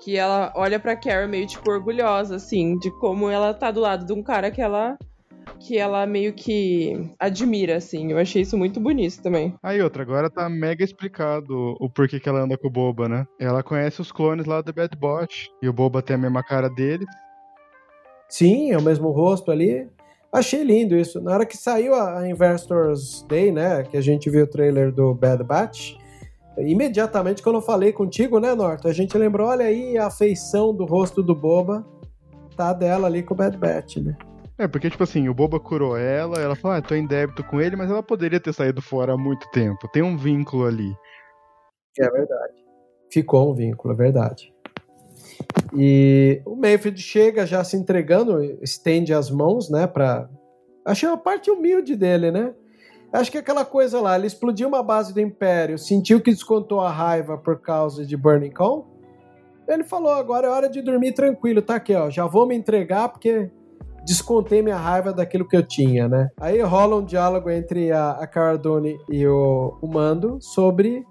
Que 0.00 0.16
ela 0.16 0.52
olha 0.54 0.78
pra 0.78 0.94
Carrie 0.94 1.26
meio, 1.26 1.46
tipo, 1.46 1.70
orgulhosa, 1.70 2.36
assim, 2.36 2.78
de 2.78 2.90
como 2.98 3.28
ela 3.28 3.52
tá 3.52 3.70
do 3.70 3.80
lado 3.80 4.06
de 4.06 4.12
um 4.12 4.22
cara 4.22 4.50
que 4.50 4.60
ela 4.60 4.96
que 5.60 5.76
ela 5.76 6.06
meio 6.06 6.32
que 6.34 7.10
admira, 7.18 7.76
assim. 7.76 8.12
Eu 8.12 8.18
achei 8.18 8.42
isso 8.42 8.56
muito 8.56 8.78
bonito 8.78 9.20
também. 9.22 9.54
Aí 9.62 9.82
outra, 9.82 10.02
agora 10.02 10.30
tá 10.30 10.48
mega 10.48 10.84
explicado 10.84 11.74
o 11.80 11.90
porquê 11.90 12.20
que 12.20 12.28
ela 12.28 12.40
anda 12.40 12.56
com 12.56 12.68
o 12.68 12.70
Boba, 12.70 13.08
né? 13.08 13.26
Ela 13.40 13.62
conhece 13.62 14.00
os 14.00 14.12
clones 14.12 14.46
lá 14.46 14.60
do 14.60 14.72
Bad 14.72 14.96
Bot 14.96 15.50
e 15.60 15.68
o 15.68 15.72
Boba 15.72 16.02
tem 16.02 16.14
a 16.14 16.18
mesma 16.18 16.42
cara 16.44 16.68
dele. 16.68 17.06
Sim, 18.28 18.70
é 18.70 18.78
o 18.78 18.82
mesmo 18.82 19.10
rosto 19.10 19.50
ali. 19.50 19.88
Achei 20.32 20.62
lindo 20.62 20.94
isso. 20.96 21.20
Na 21.20 21.32
hora 21.32 21.46
que 21.46 21.56
saiu 21.56 21.94
a 21.94 22.28
Investors 22.28 23.24
Day, 23.28 23.50
né, 23.50 23.82
que 23.82 23.96
a 23.96 24.00
gente 24.00 24.28
viu 24.28 24.44
o 24.44 24.46
trailer 24.46 24.92
do 24.92 25.14
Bad 25.14 25.42
Batch, 25.42 25.96
imediatamente 26.58 27.42
quando 27.42 27.56
eu 27.56 27.62
falei 27.62 27.92
contigo, 27.92 28.38
né, 28.38 28.54
Norton, 28.54 28.88
a 28.88 28.92
gente 28.92 29.16
lembrou, 29.16 29.48
olha 29.48 29.64
aí 29.64 29.96
a 29.96 30.10
feição 30.10 30.74
do 30.74 30.84
rosto 30.84 31.22
do 31.22 31.34
Boba, 31.34 31.86
tá 32.56 32.72
dela 32.72 33.06
ali 33.06 33.22
com 33.22 33.32
o 33.32 33.36
Bad 33.36 33.56
Batch, 33.56 33.96
né? 33.98 34.16
É, 34.58 34.66
porque, 34.66 34.90
tipo 34.90 35.04
assim, 35.04 35.28
o 35.28 35.34
Boba 35.34 35.60
curou 35.60 35.96
ela, 35.96 36.36
ela 36.40 36.56
falou, 36.56 36.76
ah, 36.76 36.82
tô 36.82 36.94
em 36.96 37.06
débito 37.06 37.44
com 37.44 37.60
ele, 37.60 37.76
mas 37.76 37.88
ela 37.88 38.02
poderia 38.02 38.40
ter 38.40 38.52
saído 38.52 38.82
fora 38.82 39.12
há 39.12 39.16
muito 39.16 39.48
tempo. 39.52 39.88
Tem 39.92 40.02
um 40.02 40.16
vínculo 40.16 40.66
ali. 40.66 40.92
É 41.96 42.10
verdade. 42.10 42.54
Ficou 43.12 43.52
um 43.52 43.54
vínculo, 43.54 43.94
é 43.94 43.96
verdade. 43.96 44.52
E 45.74 46.40
o 46.44 46.56
Mayfield 46.56 47.00
chega 47.00 47.46
já 47.46 47.62
se 47.62 47.76
entregando, 47.76 48.40
estende 48.62 49.12
as 49.12 49.30
mãos, 49.30 49.70
né, 49.70 49.86
pra... 49.86 50.28
Achei 50.84 51.08
uma 51.08 51.18
parte 51.18 51.50
humilde 51.50 51.94
dele, 51.94 52.30
né? 52.30 52.54
Acho 53.12 53.30
que 53.30 53.38
aquela 53.38 53.64
coisa 53.64 54.00
lá, 54.00 54.16
ele 54.16 54.26
explodiu 54.26 54.68
uma 54.68 54.82
base 54.82 55.14
do 55.14 55.20
Império, 55.20 55.78
sentiu 55.78 56.20
que 56.20 56.30
descontou 56.30 56.80
a 56.80 56.90
raiva 56.90 57.38
por 57.38 57.60
causa 57.60 58.04
de 58.04 58.16
Burning 58.16 58.50
Con. 58.50 58.86
Ele 59.66 59.84
falou, 59.84 60.12
agora 60.12 60.46
é 60.46 60.50
hora 60.50 60.68
de 60.68 60.80
dormir 60.80 61.12
tranquilo, 61.12 61.60
tá 61.60 61.76
aqui, 61.76 61.94
ó, 61.94 62.08
já 62.08 62.26
vou 62.26 62.46
me 62.46 62.54
entregar 62.54 63.08
porque 63.08 63.50
descontei 64.04 64.62
minha 64.62 64.76
raiva 64.76 65.12
daquilo 65.12 65.46
que 65.46 65.56
eu 65.56 65.62
tinha, 65.62 66.08
né? 66.08 66.28
Aí 66.40 66.60
rola 66.62 66.96
um 66.96 67.04
diálogo 67.04 67.50
entre 67.50 67.92
a, 67.92 68.12
a 68.12 68.26
Cara 68.26 68.56
Dune 68.56 68.98
e 69.10 69.26
o, 69.26 69.76
o 69.82 69.86
Mando 69.86 70.38
sobre 70.40 71.04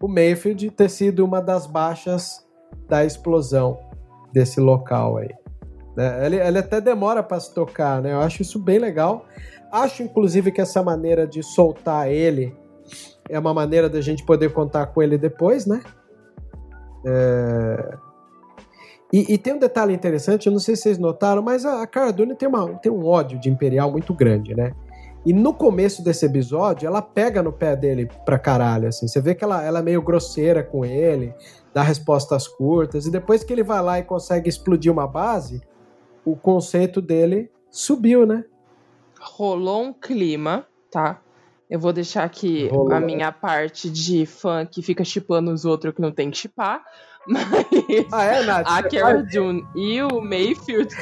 o 0.00 0.08
Mayfield 0.08 0.70
ter 0.70 0.90
sido 0.90 1.24
uma 1.24 1.40
das 1.40 1.66
baixas 1.66 2.45
da 2.88 3.04
explosão 3.04 3.78
desse 4.32 4.60
local 4.60 5.18
aí. 5.18 5.30
Né? 5.96 6.26
Ele, 6.26 6.36
ele 6.36 6.58
até 6.58 6.80
demora 6.80 7.22
para 7.22 7.40
se 7.40 7.54
tocar, 7.54 8.02
né? 8.02 8.12
Eu 8.12 8.20
acho 8.20 8.42
isso 8.42 8.58
bem 8.58 8.78
legal. 8.78 9.24
Acho, 9.72 10.02
inclusive, 10.02 10.52
que 10.52 10.60
essa 10.60 10.82
maneira 10.82 11.26
de 11.26 11.42
soltar 11.42 12.10
ele 12.10 12.54
é 13.28 13.38
uma 13.38 13.52
maneira 13.52 13.88
da 13.88 14.00
gente 14.00 14.24
poder 14.24 14.52
contar 14.52 14.86
com 14.86 15.02
ele 15.02 15.18
depois, 15.18 15.66
né? 15.66 15.82
É... 17.04 17.96
E, 19.12 19.34
e, 19.34 19.38
tem 19.38 19.54
um 19.54 19.58
detalhe 19.58 19.94
interessante, 19.94 20.46
eu 20.46 20.52
não 20.52 20.58
sei 20.58 20.74
se 20.74 20.82
vocês 20.82 20.98
notaram, 20.98 21.40
mas 21.40 21.64
a, 21.64 21.80
a 21.80 21.86
Cara 21.86 22.12
Dune 22.12 22.34
tem, 22.34 22.48
uma, 22.48 22.74
tem 22.74 22.90
um 22.90 23.06
ódio 23.06 23.38
de 23.38 23.48
Imperial 23.48 23.90
muito 23.90 24.12
grande, 24.12 24.54
né? 24.54 24.72
E 25.26 25.32
no 25.32 25.52
começo 25.52 26.04
desse 26.04 26.24
episódio, 26.24 26.86
ela 26.86 27.02
pega 27.02 27.42
no 27.42 27.52
pé 27.52 27.74
dele 27.74 28.08
pra 28.24 28.38
caralho, 28.38 28.86
assim. 28.86 29.08
Você 29.08 29.20
vê 29.20 29.34
que 29.34 29.42
ela, 29.42 29.60
ela 29.60 29.80
é 29.80 29.82
meio 29.82 30.00
grosseira 30.00 30.62
com 30.62 30.84
ele, 30.84 31.34
dá 31.74 31.82
respostas 31.82 32.46
curtas, 32.46 33.06
e 33.06 33.10
depois 33.10 33.42
que 33.42 33.52
ele 33.52 33.64
vai 33.64 33.82
lá 33.82 33.98
e 33.98 34.04
consegue 34.04 34.48
explodir 34.48 34.92
uma 34.92 35.04
base, 35.04 35.60
o 36.24 36.36
conceito 36.36 37.02
dele 37.02 37.50
subiu, 37.68 38.24
né? 38.24 38.44
Rolou 39.20 39.82
um 39.82 39.92
clima, 39.92 40.64
tá? 40.92 41.20
Eu 41.68 41.80
vou 41.80 41.92
deixar 41.92 42.22
aqui 42.22 42.68
Rolou. 42.68 42.94
a 42.94 43.00
minha 43.00 43.32
parte 43.32 43.90
de 43.90 44.26
fã 44.26 44.64
que 44.64 44.80
fica 44.80 45.04
chipando 45.04 45.52
os 45.52 45.64
outros 45.64 45.92
que 45.92 46.00
não 46.00 46.12
tem 46.12 46.30
que 46.30 46.36
chipar. 46.36 46.84
Mas 47.26 47.44
ah, 48.12 48.22
é, 48.22 48.44
Nath? 48.44 48.66
a 48.68 48.82
Cara 48.84 49.24
Dune 49.24 49.66
e 49.74 50.00
o 50.00 50.20
Mayfield, 50.20 50.94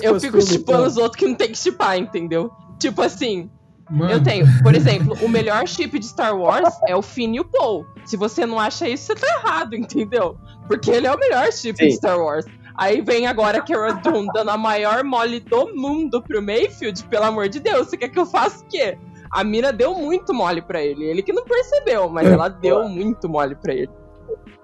eu 0.00 0.20
fico 0.20 0.40
chipando 0.40 0.78
então. 0.78 0.86
os 0.86 0.96
outros 0.96 1.16
que 1.16 1.26
não 1.26 1.34
tem 1.34 1.50
que 1.50 1.58
chipar, 1.58 1.98
entendeu? 1.98 2.52
Tipo 2.78 3.02
assim, 3.02 3.50
Mano. 3.88 4.12
Eu 4.12 4.22
tenho, 4.22 4.46
por 4.62 4.74
exemplo, 4.74 5.16
o 5.22 5.28
melhor 5.28 5.66
chip 5.66 5.98
de 5.98 6.06
Star 6.06 6.36
Wars 6.36 6.74
é 6.88 6.96
o 6.96 7.02
Finn 7.02 7.34
e 7.34 7.40
o 7.40 7.44
Poe. 7.44 7.84
Se 8.04 8.16
você 8.16 8.44
não 8.44 8.58
acha 8.58 8.88
isso, 8.88 9.06
você 9.06 9.14
tá 9.14 9.26
errado, 9.38 9.76
entendeu? 9.76 10.36
Porque 10.66 10.90
ele 10.90 11.06
é 11.06 11.14
o 11.14 11.18
melhor 11.18 11.52
chip 11.52 11.78
Sim. 11.78 11.88
de 11.88 11.92
Star 11.94 12.18
Wars. 12.18 12.44
Aí 12.76 13.00
vem 13.00 13.26
agora 13.26 13.58
a 13.58 13.62
Cara 13.62 13.92
Dune 13.92 14.28
dando 14.34 14.50
a 14.50 14.58
maior 14.58 15.02
mole 15.02 15.40
do 15.40 15.74
mundo 15.74 16.20
pro 16.20 16.42
Mayfield, 16.42 17.04
pelo 17.04 17.24
amor 17.24 17.48
de 17.48 17.60
Deus. 17.60 17.88
Você 17.88 17.96
quer 17.96 18.08
que 18.08 18.18
eu 18.18 18.26
faça 18.26 18.62
o 18.62 18.68
quê? 18.68 18.98
A 19.30 19.42
mina 19.42 19.72
deu 19.72 19.94
muito 19.94 20.34
mole 20.34 20.60
pra 20.60 20.82
ele. 20.82 21.04
Ele 21.04 21.22
que 21.22 21.32
não 21.32 21.44
percebeu, 21.44 22.08
mas 22.08 22.28
ela 22.28 22.48
deu 22.48 22.88
muito 22.88 23.28
mole 23.28 23.54
pra 23.54 23.72
ele. 23.72 23.90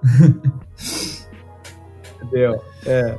Deu. 2.31 2.63
É. 2.87 3.19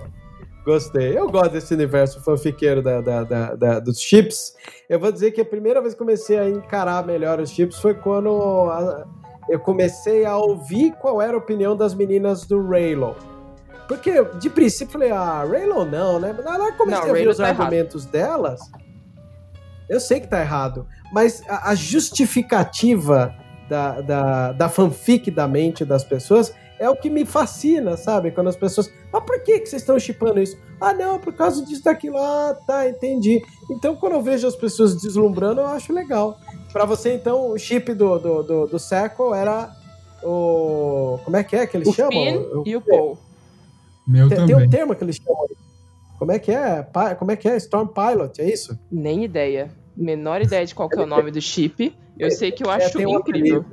Gostei. 0.65 1.17
Eu 1.17 1.29
gosto 1.29 1.51
desse 1.51 1.73
universo 1.73 2.21
fanfiqueiro 2.21 2.81
da, 2.81 3.01
da, 3.01 3.23
da, 3.23 3.55
da, 3.55 3.79
dos 3.79 3.99
chips. 3.99 4.55
Eu 4.89 4.99
vou 4.99 5.11
dizer 5.11 5.31
que 5.31 5.41
a 5.41 5.45
primeira 5.45 5.81
vez 5.81 5.93
que 5.93 5.99
comecei 5.99 6.39
a 6.39 6.49
encarar 6.49 7.05
melhor 7.05 7.39
os 7.39 7.49
chips 7.49 7.79
foi 7.79 7.93
quando 7.93 8.29
a, 8.71 9.05
eu 9.49 9.59
comecei 9.59 10.25
a 10.25 10.37
ouvir 10.37 10.93
qual 10.93 11.21
era 11.21 11.33
a 11.33 11.37
opinião 11.37 11.75
das 11.75 11.93
meninas 11.93 12.45
do 12.45 12.65
Raylo. 12.65 13.15
Porque, 13.87 14.23
de 14.39 14.49
princípio, 14.49 14.93
falei, 14.93 15.11
ah, 15.11 15.43
Raylo 15.43 15.83
não, 15.83 16.19
né? 16.19 16.33
Na 16.43 16.51
hora 16.51 16.71
que 16.71 16.77
comecei 16.77 17.01
não, 17.01 17.07
a 17.07 17.11
ouvir 17.11 17.27
os 17.27 17.37
tá 17.37 17.47
argumentos 17.47 18.03
errado. 18.03 18.11
delas, 18.11 18.61
eu 19.89 19.99
sei 19.99 20.21
que 20.21 20.27
tá 20.27 20.39
errado, 20.39 20.87
mas 21.11 21.43
a, 21.49 21.71
a 21.71 21.75
justificativa 21.75 23.35
da, 23.67 24.01
da, 24.01 24.51
da 24.53 24.69
fanfic 24.69 25.29
da 25.29 25.47
mente 25.47 25.83
das 25.83 26.03
pessoas 26.03 26.53
é 26.79 26.89
o 26.89 26.95
que 26.95 27.09
me 27.09 27.25
fascina, 27.25 27.95
sabe? 27.95 28.31
Quando 28.31 28.49
as 28.49 28.55
pessoas. 28.55 28.91
Mas 29.11 29.23
por 29.23 29.41
que, 29.41 29.59
que 29.59 29.67
vocês 29.67 29.81
estão 29.81 29.99
chipando 29.99 30.41
isso? 30.41 30.57
Ah, 30.79 30.93
não, 30.93 31.19
por 31.19 31.33
causa 31.33 31.63
disso, 31.65 31.83
daquilo. 31.83 32.17
Ah, 32.17 32.57
tá, 32.65 32.89
entendi. 32.89 33.41
Então, 33.69 33.95
quando 33.95 34.13
eu 34.13 34.21
vejo 34.21 34.47
as 34.47 34.55
pessoas 34.55 35.01
deslumbrando, 35.01 35.61
eu 35.61 35.67
acho 35.67 35.93
legal. 35.93 36.37
Para 36.71 36.85
você, 36.85 37.13
então, 37.13 37.51
o 37.51 37.57
chip 37.57 37.93
do, 37.93 38.17
do, 38.17 38.43
do, 38.43 38.67
do 38.67 38.79
Circle 38.79 39.33
era 39.33 39.71
o. 40.23 41.19
Como 41.23 41.37
é 41.37 41.43
que 41.43 41.55
é 41.55 41.67
que 41.67 41.77
eles 41.77 41.87
o 41.87 41.93
chamam? 41.93 42.11
Finn 42.11 42.37
o... 42.37 42.63
e 42.65 42.75
o 42.75 42.81
Paul. 42.81 43.17
Meu 44.05 44.27
tem, 44.27 44.37
também. 44.37 44.55
tem 44.55 44.65
um 44.65 44.69
termo 44.69 44.95
que 44.95 45.03
eles 45.03 45.15
chamam. 45.17 45.47
Como 46.17 46.31
é 46.31 46.39
que 46.39 46.51
é? 46.51 46.85
Como 47.17 47.31
é 47.31 47.35
que 47.35 47.47
é? 47.47 47.57
Storm 47.57 47.87
Pilot, 47.87 48.41
é 48.41 48.49
isso? 48.49 48.77
Nem 48.91 49.23
ideia. 49.23 49.71
Menor 49.95 50.41
ideia 50.41 50.65
de 50.65 50.73
qual 50.73 50.89
é 50.91 50.99
o 50.99 51.05
nome 51.05 51.31
do 51.31 51.41
chip. 51.41 51.95
Eu 52.17 52.31
sei 52.31 52.51
que 52.51 52.65
eu 52.65 52.71
é, 52.71 52.75
acho 52.75 52.99
é, 52.99 53.03
incrível. 53.03 53.65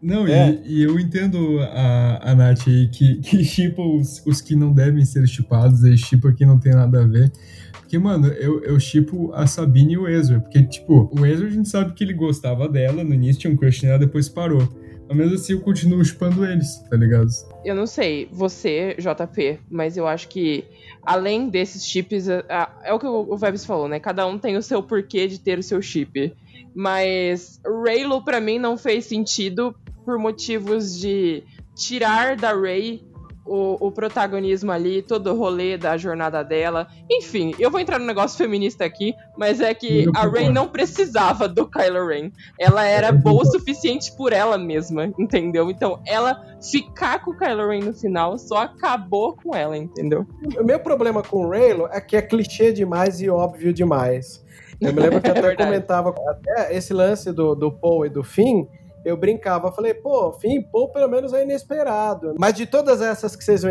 Não, 0.00 0.26
é. 0.26 0.60
e, 0.64 0.78
e, 0.78 0.82
eu 0.84 0.98
entendo 0.98 1.58
a, 1.60 2.30
a 2.30 2.34
Nath 2.34 2.68
aí 2.68 2.88
que, 2.88 3.16
que 3.22 3.44
chipa 3.44 3.82
os, 3.82 4.24
os 4.24 4.40
que 4.40 4.54
não 4.54 4.72
devem 4.72 5.04
ser 5.04 5.26
chipados, 5.26 5.82
e 5.82 5.96
chipa 5.96 6.32
que 6.32 6.46
não 6.46 6.58
tem 6.58 6.72
nada 6.72 7.02
a 7.02 7.06
ver. 7.06 7.32
Porque, 7.72 7.98
mano, 7.98 8.28
eu, 8.28 8.62
eu 8.64 8.78
chipo 8.78 9.32
a 9.32 9.46
Sabine 9.46 9.94
e 9.94 9.98
o 9.98 10.06
Ezra. 10.06 10.40
Porque, 10.40 10.62
tipo, 10.62 11.10
o 11.18 11.24
Ezra 11.24 11.46
a 11.46 11.50
gente 11.50 11.68
sabe 11.68 11.94
que 11.94 12.04
ele 12.04 12.12
gostava 12.12 12.68
dela, 12.68 13.02
no 13.02 13.14
início 13.14 13.40
tinha 13.40 13.52
um 13.52 13.56
crush 13.56 13.82
nela, 13.82 13.98
depois 13.98 14.28
parou. 14.28 14.68
Mas 15.08 15.16
mesmo 15.16 15.34
assim 15.34 15.54
eu 15.54 15.60
continuo 15.60 16.04
chipando 16.04 16.44
eles, 16.44 16.78
tá 16.90 16.96
ligado? 16.96 17.28
Eu 17.64 17.74
não 17.74 17.86
sei, 17.86 18.28
você, 18.30 18.94
JP, 18.98 19.58
mas 19.70 19.96
eu 19.96 20.06
acho 20.06 20.28
que 20.28 20.64
além 21.02 21.48
desses 21.48 21.86
chips, 21.86 22.28
é, 22.28 22.44
é 22.84 22.92
o 22.92 22.98
que 22.98 23.06
o 23.06 23.36
Vebs 23.38 23.64
falou, 23.64 23.88
né? 23.88 23.98
Cada 23.98 24.26
um 24.26 24.38
tem 24.38 24.58
o 24.58 24.62
seu 24.62 24.82
porquê 24.82 25.26
de 25.26 25.40
ter 25.40 25.58
o 25.58 25.62
seu 25.62 25.80
chip. 25.80 26.34
Mas 26.74 27.58
Raylo 27.64 28.22
para 28.22 28.38
mim 28.38 28.58
não 28.58 28.76
fez 28.76 29.06
sentido 29.06 29.74
por 30.08 30.16
motivos 30.16 30.98
de 30.98 31.44
tirar 31.74 32.34
da 32.34 32.54
Ray 32.54 33.06
o, 33.44 33.88
o, 33.88 33.92
protagonismo 33.92 34.72
ali, 34.72 35.02
todo 35.02 35.30
o 35.30 35.36
rolê 35.36 35.76
da 35.76 35.98
jornada 35.98 36.42
dela. 36.42 36.86
Enfim, 37.10 37.54
eu 37.58 37.70
vou 37.70 37.78
entrar 37.78 37.98
no 37.98 38.06
negócio 38.06 38.38
feminista 38.38 38.86
aqui, 38.86 39.12
mas 39.36 39.60
é 39.60 39.74
que 39.74 40.06
a 40.16 40.26
Rey 40.26 40.48
não 40.50 40.66
precisava 40.66 41.46
do 41.46 41.68
Kylo 41.68 42.06
Ren. 42.06 42.30
Ela 42.58 42.86
era 42.86 43.12
boa 43.12 43.42
o 43.42 43.44
suficiente 43.44 44.16
por 44.16 44.32
ela 44.32 44.56
mesma, 44.56 45.12
entendeu? 45.18 45.70
Então, 45.70 46.00
ela 46.06 46.42
ficar 46.58 47.22
com 47.22 47.32
o 47.32 47.36
Kylo 47.36 47.68
Ren 47.68 47.80
no 47.80 47.92
final 47.92 48.38
só 48.38 48.62
acabou 48.62 49.36
com 49.36 49.54
ela, 49.54 49.76
entendeu? 49.76 50.26
O 50.58 50.64
meu 50.64 50.80
problema 50.80 51.22
com 51.22 51.44
o 51.44 51.50
Raylo 51.50 51.86
é 51.92 52.00
que 52.00 52.16
é 52.16 52.22
clichê 52.22 52.72
demais 52.72 53.20
e 53.20 53.28
óbvio 53.28 53.74
demais. 53.74 54.42
Eu 54.80 54.90
me 54.90 55.00
lembro 55.00 55.20
que 55.20 55.28
até 55.28 55.52
é 55.52 55.56
comentava 55.56 56.14
até 56.28 56.74
esse 56.74 56.94
lance 56.94 57.30
do, 57.30 57.54
do 57.54 57.70
Paul 57.70 58.06
e 58.06 58.08
do 58.08 58.24
Finn 58.24 58.66
eu 59.04 59.16
brincava, 59.16 59.72
falei, 59.72 59.94
pô, 59.94 60.32
fim, 60.32 60.60
pô, 60.62 60.88
pelo 60.88 61.08
menos 61.08 61.32
é 61.32 61.42
inesperado. 61.42 62.34
Mas 62.38 62.54
de 62.54 62.66
todas 62.66 63.00
essas 63.00 63.34
que 63.36 63.44
vocês 63.44 63.62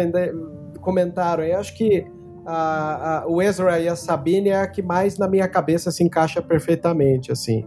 comentaram, 0.81 1.43
eu 1.43 1.59
acho 1.59 1.75
que 1.75 2.05
a, 2.45 3.19
a, 3.19 3.27
o 3.27 3.41
Ezra 3.41 3.79
e 3.79 3.89
a 3.89 3.95
Sabine 3.95 4.49
é 4.49 4.61
a 4.61 4.67
que 4.67 4.81
mais 4.81 5.17
na 5.17 5.27
minha 5.27 5.47
cabeça 5.47 5.91
se 5.91 6.03
encaixa 6.03 6.41
perfeitamente, 6.41 7.31
assim. 7.31 7.65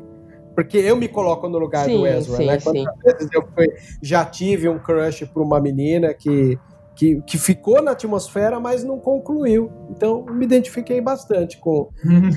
Porque 0.55 0.79
eu 0.79 0.97
me 0.97 1.07
coloco 1.07 1.49
no 1.49 1.59
lugar 1.59 1.85
sim, 1.85 1.99
do 1.99 2.07
Ezra, 2.07 2.37
sim, 2.37 2.47
né? 2.47 2.59
Quantas 2.59 2.83
sim. 2.83 3.01
vezes 3.05 3.29
eu 3.33 3.47
fui, 3.55 3.69
já 4.03 4.25
tive 4.25 4.69
um 4.69 4.79
crush 4.79 5.27
por 5.27 5.43
uma 5.43 5.61
menina 5.61 6.13
que, 6.15 6.59
que, 6.95 7.21
que 7.23 7.39
ficou 7.39 7.83
na 7.83 7.93
atmosfera, 7.93 8.59
mas 8.59 8.83
não 8.83 8.99
concluiu. 8.99 9.71
Então, 9.91 10.25
me 10.25 10.45
identifiquei 10.45 11.01
bastante 11.01 11.59
com, 11.59 11.89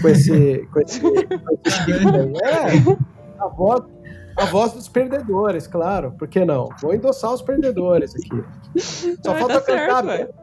com 0.01 0.07
esse. 0.09 0.67
Com 0.71 0.79
esse, 0.79 0.99
com 1.01 1.09
esse 1.65 1.81
é, 2.43 3.39
a 3.39 3.47
voz 3.47 3.81
a 4.35 4.45
voz 4.45 4.73
dos 4.73 4.87
perdedores, 4.87 5.67
claro. 5.67 6.11
Por 6.11 6.27
que 6.27 6.43
não? 6.43 6.69
Vou 6.81 6.93
endossar 6.93 7.33
os 7.33 7.41
perdedores 7.41 8.13
aqui. 8.15 8.43
Só 9.23 9.35
falta 9.35 9.61
cantar. 9.61 10.03
Certo, 10.05 10.33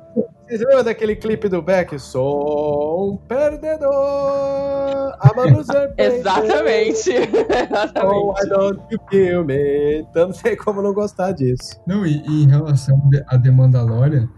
Vocês 0.47 0.61
lembram 0.61 0.85
daquele 0.85 1.17
clipe 1.17 1.49
do 1.49 1.61
Beck? 1.61 1.99
Sou 1.99 3.13
um 3.13 3.17
perdedor. 3.17 3.91
A. 3.93 5.31
Exatamente. 5.99 7.11
Exatamente. 7.11 8.15
Oh, 8.15 8.35
I 8.43 8.49
don't 8.49 8.81
feel 9.11 9.45
me. 9.45 10.01
Então 10.01 10.29
não 10.29 10.35
sei 10.35 10.57
como 10.57 10.83
não 10.83 10.93
gostar 10.93 11.33
disso. 11.33 11.81
Não, 11.87 12.07
e, 12.07 12.23
e 12.27 12.45
em 12.45 12.49
relação 12.49 13.01
a 13.27 13.39
The 13.39 13.51
Mandalorian, 13.51 14.29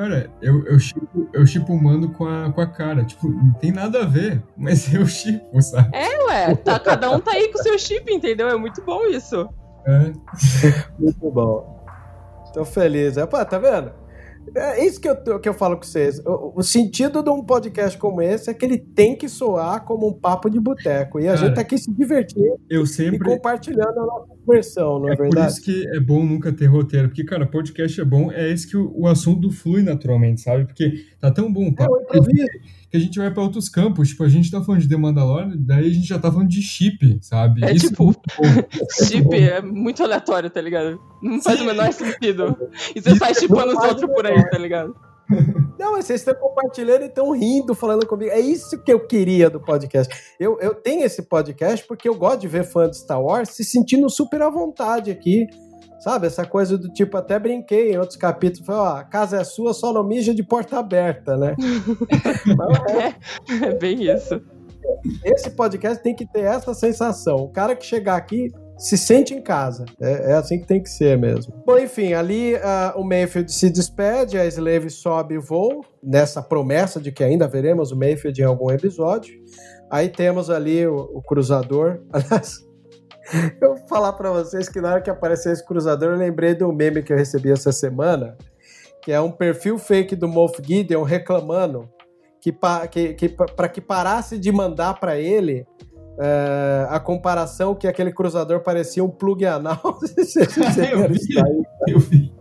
Cara, 0.00 0.30
eu, 0.40 0.64
eu, 0.64 0.78
chipo, 0.78 1.28
eu 1.30 1.46
chipo 1.46 1.74
o 1.74 1.82
mando 1.82 2.08
com 2.08 2.24
a, 2.24 2.50
com 2.50 2.62
a 2.62 2.66
cara. 2.66 3.04
Tipo, 3.04 3.28
não 3.28 3.52
tem 3.52 3.70
nada 3.70 4.00
a 4.00 4.06
ver, 4.06 4.42
mas 4.56 4.88
eu 4.94 5.04
chipo, 5.04 5.60
sabe? 5.60 5.90
É, 5.92 6.24
ué. 6.24 6.54
Tá, 6.56 6.78
cada 6.78 7.10
um 7.10 7.20
tá 7.20 7.32
aí 7.32 7.52
com 7.52 7.58
o 7.58 7.62
seu 7.62 7.78
chip, 7.78 8.10
entendeu? 8.10 8.48
É 8.48 8.56
muito 8.56 8.82
bom 8.82 9.04
isso. 9.04 9.46
É. 9.86 10.12
muito 10.98 11.30
bom. 11.30 11.84
Tô 12.54 12.64
feliz. 12.64 13.18
É, 13.18 13.26
pô, 13.26 13.44
tá 13.44 13.58
vendo? 13.58 13.92
É 14.54 14.84
isso 14.84 15.00
que 15.00 15.08
eu, 15.08 15.40
que 15.40 15.48
eu 15.48 15.54
falo 15.54 15.76
com 15.76 15.82
vocês. 15.82 16.18
O, 16.20 16.54
o, 16.56 16.62
sentido 16.62 17.22
de 17.22 17.30
um 17.30 17.44
podcast 17.44 17.96
como 17.98 18.20
esse 18.20 18.50
é 18.50 18.54
que 18.54 18.64
ele 18.64 18.78
tem 18.78 19.16
que 19.16 19.28
soar 19.28 19.84
como 19.84 20.08
um 20.08 20.12
papo 20.12 20.50
de 20.50 20.58
boteco. 20.58 21.20
E 21.20 21.28
a 21.28 21.34
Cara, 21.34 21.46
gente 21.46 21.54
tá 21.54 21.60
aqui 21.60 21.78
se 21.78 21.90
divertindo 21.92 22.58
eu 22.68 22.86
sempre... 22.86 23.16
e 23.16 23.36
compartilhando 23.36 23.98
a 23.98 24.06
nossa 24.06 24.32
versão, 24.46 24.98
não 24.98 25.08
é, 25.08 25.12
é 25.12 25.16
verdade? 25.16 25.46
Por 25.46 25.52
isso 25.52 25.62
que 25.62 25.88
é 25.96 26.00
bom 26.00 26.24
nunca 26.24 26.52
ter 26.52 26.66
roteiro. 26.66 27.08
Porque, 27.08 27.24
cara, 27.24 27.46
podcast 27.46 28.00
é 28.00 28.04
bom, 28.04 28.30
é 28.32 28.50
esse 28.50 28.66
que 28.66 28.76
o, 28.76 28.92
o 28.94 29.06
assunto 29.06 29.50
flui 29.50 29.82
naturalmente, 29.82 30.40
sabe? 30.40 30.64
Porque 30.64 31.04
tá 31.20 31.30
tão 31.30 31.52
bom 31.52 31.68
o 31.68 31.74
papo. 31.74 31.96
É, 31.96 32.18
que 32.90 32.96
a 32.96 33.00
gente 33.00 33.18
vai 33.18 33.30
para 33.30 33.42
outros 33.42 33.68
campos. 33.68 34.08
Tipo, 34.08 34.24
a 34.24 34.28
gente 34.28 34.50
tá 34.50 34.60
falando 34.62 34.80
de 34.80 34.88
The 34.88 34.96
Mandalorian, 34.96 35.52
daí 35.56 35.86
a 35.86 35.92
gente 35.92 36.06
já 36.06 36.18
tá 36.18 36.30
falando 36.30 36.48
de 36.48 36.60
chip, 36.60 37.18
sabe? 37.22 37.64
É 37.64 37.72
Isso 37.72 37.88
tipo, 37.88 38.10
é 38.42 39.04
chip 39.06 39.34
é 39.34 39.62
muito 39.62 40.02
aleatório, 40.02 40.50
tá 40.50 40.60
ligado? 40.60 41.00
Não 41.22 41.40
faz 41.40 41.58
Sim. 41.58 41.64
o 41.64 41.66
menor 41.68 41.92
sentido. 41.92 42.56
E 42.94 43.00
você 43.00 43.14
sai 43.16 43.34
chipando 43.34 43.78
os 43.78 43.84
outros 43.84 44.10
por 44.12 44.26
aí, 44.26 44.50
tá 44.50 44.58
ligado? 44.58 44.94
Não, 45.78 45.92
mas 45.92 46.06
vocês 46.06 46.20
estão 46.20 46.34
compartilhando 46.34 47.02
e 47.02 47.06
estão 47.06 47.30
rindo, 47.30 47.72
falando 47.74 48.04
comigo. 48.04 48.32
É 48.32 48.40
isso 48.40 48.82
que 48.82 48.92
eu 48.92 49.06
queria 49.06 49.48
do 49.48 49.60
podcast. 49.60 50.12
Eu, 50.40 50.58
eu 50.60 50.74
tenho 50.74 51.04
esse 51.04 51.22
podcast 51.22 51.86
porque 51.86 52.08
eu 52.08 52.16
gosto 52.16 52.40
de 52.40 52.48
ver 52.48 52.64
fã 52.64 52.90
de 52.90 52.96
Star 52.96 53.22
Wars 53.22 53.50
se 53.50 53.62
sentindo 53.62 54.10
super 54.10 54.42
à 54.42 54.50
vontade 54.50 55.10
aqui 55.10 55.46
Sabe, 56.00 56.26
essa 56.26 56.46
coisa 56.46 56.78
do 56.78 56.88
tipo, 56.88 57.16
até 57.18 57.38
brinquei 57.38 57.92
em 57.92 57.98
outros 57.98 58.16
capítulos, 58.16 58.66
falei, 58.66 58.80
ó, 58.80 58.96
a 58.96 59.04
casa 59.04 59.36
é 59.38 59.44
sua, 59.44 59.74
só 59.74 59.92
não 59.92 60.02
mija 60.02 60.34
de 60.34 60.42
porta 60.42 60.78
aberta, 60.78 61.36
né? 61.36 61.54
é, 62.88 63.66
é 63.68 63.74
bem 63.74 64.10
isso. 64.10 64.40
Esse 65.22 65.50
podcast 65.50 66.02
tem 66.02 66.14
que 66.14 66.26
ter 66.26 66.40
essa 66.40 66.72
sensação. 66.72 67.36
O 67.36 67.48
cara 67.48 67.76
que 67.76 67.84
chegar 67.84 68.16
aqui 68.16 68.50
se 68.78 68.96
sente 68.96 69.34
em 69.34 69.42
casa. 69.42 69.84
É, 70.00 70.32
é, 70.32 70.32
assim 70.32 70.58
que 70.58 70.66
tem 70.66 70.82
que 70.82 70.88
ser 70.88 71.18
mesmo. 71.18 71.52
Bom, 71.66 71.78
enfim, 71.78 72.14
ali 72.14 72.54
uh, 72.54 72.98
o 72.98 73.04
Mayfield 73.04 73.52
se 73.52 73.68
despede, 73.68 74.38
a 74.38 74.46
Slave 74.46 74.88
sobe 74.88 75.36
o 75.36 75.42
voo, 75.42 75.84
nessa 76.02 76.40
promessa 76.40 76.98
de 76.98 77.12
que 77.12 77.22
ainda 77.22 77.46
veremos 77.46 77.92
o 77.92 77.96
Mayfield 77.96 78.40
em 78.40 78.44
algum 78.44 78.70
episódio. 78.70 79.38
Aí 79.90 80.08
temos 80.08 80.48
ali 80.48 80.86
o, 80.86 80.96
o 80.96 81.22
cruzador. 81.22 82.00
Eu 83.60 83.76
vou 83.76 83.88
falar 83.88 84.12
para 84.14 84.30
vocês 84.30 84.68
que 84.68 84.80
na 84.80 84.90
hora 84.90 85.00
que 85.00 85.10
apareceu 85.10 85.52
esse 85.52 85.64
cruzador, 85.64 86.12
eu 86.12 86.18
lembrei 86.18 86.54
do 86.54 86.72
meme 86.72 87.02
que 87.02 87.12
eu 87.12 87.16
recebi 87.16 87.50
essa 87.50 87.72
semana, 87.72 88.36
que 89.02 89.12
é 89.12 89.20
um 89.20 89.30
perfil 89.30 89.78
fake 89.78 90.16
do 90.16 90.28
Moff 90.28 90.60
Gideon 90.62 91.02
reclamando 91.02 91.88
que, 92.40 92.54
que, 92.90 93.14
que 93.14 93.28
para 93.28 93.68
que 93.68 93.80
parasse 93.80 94.38
de 94.38 94.50
mandar 94.50 94.98
para 94.98 95.18
ele 95.18 95.66
é, 96.18 96.86
a 96.88 96.98
comparação 96.98 97.74
que 97.74 97.86
aquele 97.86 98.12
cruzador 98.12 98.60
parecia 98.60 99.04
um 99.04 99.10
plug 99.10 99.44
anal. 99.44 99.80
Eu, 100.92 101.08
vi, 101.08 101.34
eu 101.88 101.98
vi. 101.98 102.34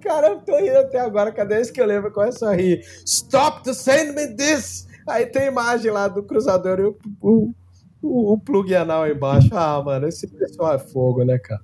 Cara, 0.00 0.28
eu 0.28 0.40
tô 0.40 0.56
rindo 0.56 0.78
até 0.78 1.00
agora. 1.00 1.32
Cada 1.32 1.54
vez 1.54 1.70
que 1.70 1.80
eu 1.80 1.86
lembro, 1.86 2.10
começo 2.12 2.44
a 2.44 2.54
rir. 2.54 2.80
Stop 3.04 3.62
to 3.64 3.74
send 3.74 4.14
me 4.14 4.34
this! 4.34 4.86
Aí 5.08 5.26
tem 5.26 5.48
imagem 5.48 5.90
lá 5.90 6.08
do 6.08 6.22
cruzador 6.22 6.80
e 6.80 6.84
o, 6.84 6.96
o, 7.20 7.54
o, 8.04 8.32
o 8.32 8.38
plug 8.38 8.74
anal 8.74 9.08
embaixo. 9.08 9.48
Ah, 9.52 9.82
mano, 9.82 10.06
esse 10.06 10.26
pessoal 10.26 10.74
é 10.74 10.78
fogo, 10.78 11.24
né, 11.24 11.38
cara? 11.38 11.60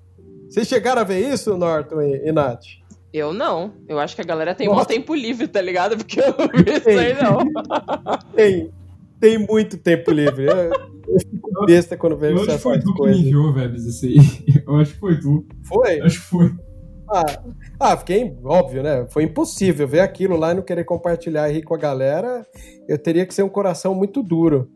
Vocês 0.49 0.67
chegaram 0.67 1.01
a 1.01 1.05
ver 1.05 1.21
isso, 1.21 1.57
Norton 1.57 2.01
e, 2.03 2.29
e 2.29 2.33
Nath? 2.33 2.65
Eu 3.13 3.33
não. 3.33 3.73
Eu 3.89 3.99
acho 3.99 4.15
que 4.15 4.23
a 4.23 4.25
galera 4.25 4.55
tem 4.55 4.69
Nossa. 4.69 4.87
tempo 4.87 5.15
livre, 5.15 5.49
tá 5.49 5.61
ligado? 5.61 5.97
Porque 5.97 6.21
eu 6.21 6.35
não 6.37 6.49
vi 6.49 6.73
isso 6.77 6.89
aí, 6.89 7.15
não. 7.15 7.39
Tem. 8.35 8.71
Tem 9.21 9.39
muito 9.39 9.77
tempo 9.77 10.11
livre. 10.11 10.47
Eu, 10.47 10.55
eu 10.55 11.21
fico 11.21 11.67
besta 11.67 11.97
quando 11.97 12.17
vejo 12.17 12.37
essas 12.37 12.63
coisas. 12.63 12.65
Eu 12.65 12.71
acho 12.73 12.85
que 12.85 12.93
foi 12.93 12.95
tu 12.95 12.95
que 12.95 13.11
me 13.11 13.21
enviou, 13.21 13.53
Vebs, 13.53 13.85
isso 13.85 14.07
aí. 14.07 14.17
Eu 14.67 14.77
acho 14.77 14.95
que 14.95 15.01
foi 15.01 15.21
tu. 15.21 15.45
Foi? 15.65 16.01
Acho 16.01 16.21
que 16.21 16.27
foi. 16.27 16.55
Ah, 17.13 17.43
ah, 17.81 17.97
fiquei 17.97 18.37
óbvio, 18.45 18.83
né? 18.83 19.07
Foi 19.11 19.25
impossível 19.25 19.87
ver 19.87 20.01
aquilo 20.01 20.37
lá 20.37 20.53
e 20.53 20.55
não 20.55 20.63
querer 20.63 20.85
compartilhar 20.85 21.49
rir 21.49 21.63
com 21.63 21.75
a 21.75 21.79
galera. 21.79 22.47
Eu 22.89 22.97
teria 22.97 23.27
que 23.27 23.35
ser 23.35 23.43
um 23.43 23.49
coração 23.49 23.95
muito 23.95 24.23
duro. 24.23 24.71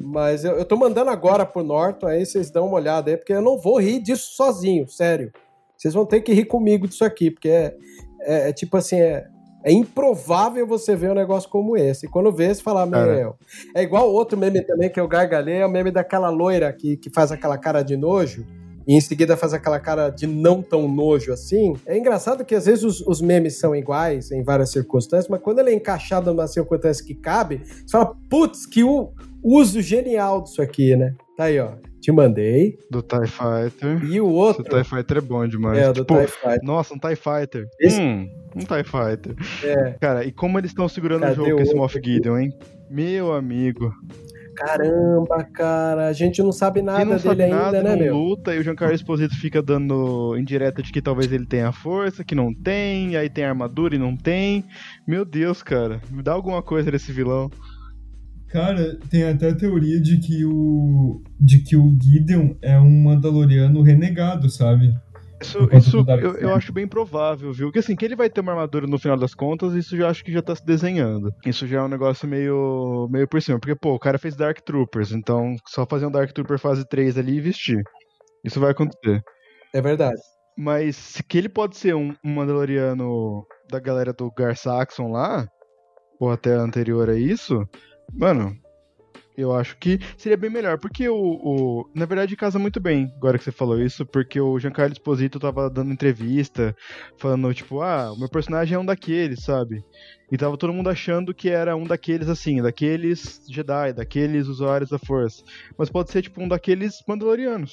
Mas 0.00 0.44
eu, 0.44 0.52
eu 0.52 0.64
tô 0.64 0.76
mandando 0.76 1.10
agora 1.10 1.44
pro 1.44 1.62
Norton, 1.62 2.06
aí 2.06 2.24
vocês 2.24 2.50
dão 2.50 2.66
uma 2.66 2.76
olhada 2.76 3.10
aí, 3.10 3.16
porque 3.16 3.32
eu 3.32 3.42
não 3.42 3.58
vou 3.58 3.78
rir 3.78 4.00
disso 4.00 4.34
sozinho, 4.34 4.88
sério. 4.88 5.30
Vocês 5.76 5.92
vão 5.92 6.06
ter 6.06 6.20
que 6.20 6.32
rir 6.32 6.46
comigo 6.46 6.88
disso 6.88 7.04
aqui, 7.04 7.30
porque 7.30 7.48
é, 7.48 7.76
é, 8.22 8.48
é 8.48 8.52
tipo 8.52 8.76
assim, 8.76 8.98
é, 8.98 9.26
é 9.62 9.72
improvável 9.72 10.66
você 10.66 10.96
ver 10.96 11.10
um 11.10 11.14
negócio 11.14 11.48
como 11.50 11.76
esse. 11.76 12.06
E 12.06 12.08
quando 12.08 12.32
vê, 12.32 12.54
você 12.54 12.62
fala, 12.62 12.86
meu. 12.86 13.36
É 13.74 13.82
igual 13.82 14.10
outro 14.10 14.38
meme 14.38 14.62
também 14.62 14.90
que 14.90 14.98
eu 14.98 15.06
gargalhei, 15.06 15.58
é 15.58 15.66
o 15.66 15.70
meme 15.70 15.90
daquela 15.90 16.30
loira 16.30 16.72
que, 16.72 16.96
que 16.96 17.10
faz 17.10 17.30
aquela 17.30 17.58
cara 17.58 17.82
de 17.82 17.96
nojo 17.96 18.46
e 18.86 18.94
em 18.94 19.00
seguida 19.00 19.36
faz 19.36 19.52
aquela 19.52 19.78
cara 19.78 20.10
de 20.10 20.26
não 20.26 20.62
tão 20.62 20.88
nojo 20.88 21.32
assim. 21.32 21.74
É 21.86 21.96
engraçado 21.96 22.44
que 22.44 22.54
às 22.54 22.66
vezes 22.66 22.82
os, 22.82 23.00
os, 23.02 23.20
memes 23.20 23.58
são 23.58 23.76
iguais 23.76 24.30
em 24.30 24.42
várias 24.42 24.70
circunstâncias, 24.70 25.28
mas 25.28 25.40
quando 25.40 25.60
ele 25.60 25.70
é 25.70 25.74
encaixado 25.74 26.32
numa 26.32 26.48
circunstância 26.48 27.04
que 27.04 27.14
cabe, 27.14 27.62
você 27.64 27.92
fala, 27.92 28.16
putz, 28.28 28.66
que 28.66 28.82
o, 28.82 29.12
uso 29.42 29.80
genial 29.80 30.42
disso 30.42 30.60
aqui, 30.62 30.96
né? 30.96 31.14
Tá 31.36 31.44
aí, 31.44 31.58
ó. 31.58 31.72
Te 32.00 32.10
mandei. 32.10 32.78
Do 32.90 33.02
TIE 33.02 33.26
Fighter. 33.26 34.04
E 34.10 34.20
o 34.20 34.26
outro. 34.26 34.62
O 34.62 34.68
TIE 34.68 34.84
Fighter 34.84 35.18
é 35.18 35.20
bom 35.20 35.46
demais. 35.46 35.78
É, 35.78 35.92
do 35.92 36.00
tipo, 36.00 36.16
TIE 36.16 36.26
Fighter. 36.26 36.60
Nossa, 36.62 36.94
um 36.94 36.98
TIE 36.98 37.16
Fighter. 37.16 37.66
Esse... 37.78 38.00
Hum, 38.00 38.28
um 38.56 38.60
TIE 38.60 38.84
Fighter. 38.84 39.34
É. 39.62 39.92
Cara, 40.00 40.24
e 40.24 40.32
como 40.32 40.58
eles 40.58 40.70
estão 40.70 40.88
segurando 40.88 41.22
Cadê 41.22 41.32
o 41.32 41.36
jogo 41.36 41.56
com 41.56 41.62
esse 41.62 41.74
Moff 41.74 42.00
Gideon, 42.02 42.38
hein? 42.38 42.52
Meu 42.90 43.32
amigo. 43.32 43.92
Caramba, 44.56 45.42
cara, 45.54 46.08
a 46.08 46.12
gente 46.12 46.42
não 46.42 46.52
sabe 46.52 46.82
nada 46.82 46.98
não 46.98 47.12
dele 47.12 47.20
sabe 47.22 47.42
ainda, 47.44 47.56
nada, 47.56 47.82
né, 47.82 47.96
meu? 47.96 48.14
luta 48.14 48.54
e 48.54 48.58
o 48.58 48.62
Giancarlo 48.62 48.94
Esposito 48.94 49.34
fica 49.36 49.62
dando 49.62 50.36
indireta 50.36 50.82
de 50.82 50.92
que 50.92 51.00
talvez 51.00 51.32
ele 51.32 51.46
tenha 51.46 51.72
força, 51.72 52.22
que 52.22 52.34
não 52.34 52.52
tem, 52.52 53.16
aí 53.16 53.30
tem 53.30 53.44
armadura 53.44 53.94
e 53.94 53.98
não 53.98 54.14
tem. 54.14 54.64
Meu 55.06 55.24
Deus, 55.24 55.62
cara, 55.62 56.02
me 56.10 56.22
dá 56.22 56.32
alguma 56.32 56.62
coisa 56.62 56.90
desse 56.90 57.10
vilão. 57.10 57.50
Cara, 58.50 58.98
tem 59.08 59.24
até 59.24 59.50
a 59.50 59.54
teoria 59.54 60.00
de 60.00 60.18
que 60.18 60.44
o 60.44 61.22
de 61.38 61.60
que 61.60 61.76
o 61.76 61.96
Gideon 62.00 62.54
é 62.60 62.78
um 62.80 63.02
Mandaloriano 63.02 63.80
renegado, 63.80 64.50
sabe? 64.50 64.92
Isso, 65.40 65.68
isso 65.72 66.04
eu, 66.20 66.36
eu, 66.36 66.54
acho 66.54 66.70
bem 66.70 66.86
provável, 66.86 67.50
viu? 67.52 67.72
Que 67.72 67.78
assim, 67.78 67.96
que 67.96 68.04
ele 68.04 68.16
vai 68.16 68.28
ter 68.28 68.42
uma 68.42 68.52
armadura 68.52 68.86
no 68.86 68.98
final 68.98 69.16
das 69.16 69.34
contas, 69.34 69.72
isso 69.72 69.96
já 69.96 70.10
acho 70.10 70.22
que 70.22 70.32
já 70.32 70.42
tá 70.42 70.54
se 70.54 70.64
desenhando. 70.64 71.32
Isso 71.46 71.66
já 71.66 71.78
é 71.78 71.82
um 71.82 71.88
negócio 71.88 72.28
meio, 72.28 73.08
meio 73.10 73.26
por 73.26 73.40
cima. 73.40 73.58
Porque, 73.58 73.74
pô, 73.74 73.94
o 73.94 73.98
cara 73.98 74.18
fez 74.18 74.36
Dark 74.36 74.60
Troopers, 74.60 75.12
então 75.12 75.56
só 75.66 75.86
fazer 75.86 76.04
um 76.04 76.10
Dark 76.10 76.30
Trooper 76.32 76.58
fase 76.58 76.86
3 76.86 77.16
ali 77.16 77.36
e 77.36 77.40
vestir. 77.40 77.82
Isso 78.44 78.60
vai 78.60 78.72
acontecer. 78.72 79.22
É 79.72 79.80
verdade. 79.80 80.20
Mas 80.58 81.22
que 81.26 81.38
ele 81.38 81.48
pode 81.48 81.78
ser 81.78 81.94
um, 81.94 82.14
um 82.22 82.34
Mandaloriano 82.34 83.46
da 83.70 83.80
galera 83.80 84.12
do 84.12 84.30
Gar 84.36 84.56
Saxon 84.56 85.10
lá, 85.10 85.46
ou 86.20 86.30
até 86.30 86.52
anterior 86.52 87.08
a 87.08 87.18
isso, 87.18 87.64
Mano, 88.12 88.56
eu 89.36 89.54
acho 89.54 89.76
que 89.78 89.98
seria 90.16 90.36
bem 90.36 90.50
melhor, 90.50 90.78
porque 90.78 91.08
o, 91.08 91.16
o, 91.16 91.90
Na 91.94 92.04
verdade, 92.04 92.36
casa 92.36 92.58
muito 92.58 92.80
bem, 92.80 93.10
agora 93.16 93.38
que 93.38 93.44
você 93.44 93.52
falou 93.52 93.80
isso, 93.80 94.04
porque 94.04 94.40
o 94.40 94.58
Giancarlo 94.58 94.92
Esposito 94.92 95.40
tava 95.40 95.70
dando 95.70 95.92
entrevista, 95.92 96.76
falando, 97.16 97.52
tipo, 97.54 97.80
ah, 97.80 98.12
o 98.12 98.18
meu 98.18 98.28
personagem 98.28 98.74
é 98.74 98.78
um 98.78 98.84
daqueles, 98.84 99.42
sabe? 99.42 99.82
E 100.30 100.36
tava 100.36 100.56
todo 100.56 100.72
mundo 100.72 100.90
achando 100.90 101.34
que 101.34 101.48
era 101.48 101.76
um 101.76 101.84
daqueles, 101.84 102.28
assim, 102.28 102.62
daqueles 102.62 103.40
Jedi, 103.48 103.92
daqueles 103.92 104.46
usuários 104.46 104.90
da 104.90 104.98
Força. 104.98 105.42
Mas 105.78 105.90
pode 105.90 106.10
ser, 106.10 106.22
tipo, 106.22 106.42
um 106.42 106.48
daqueles 106.48 107.02
Mandalorianos. 107.08 107.72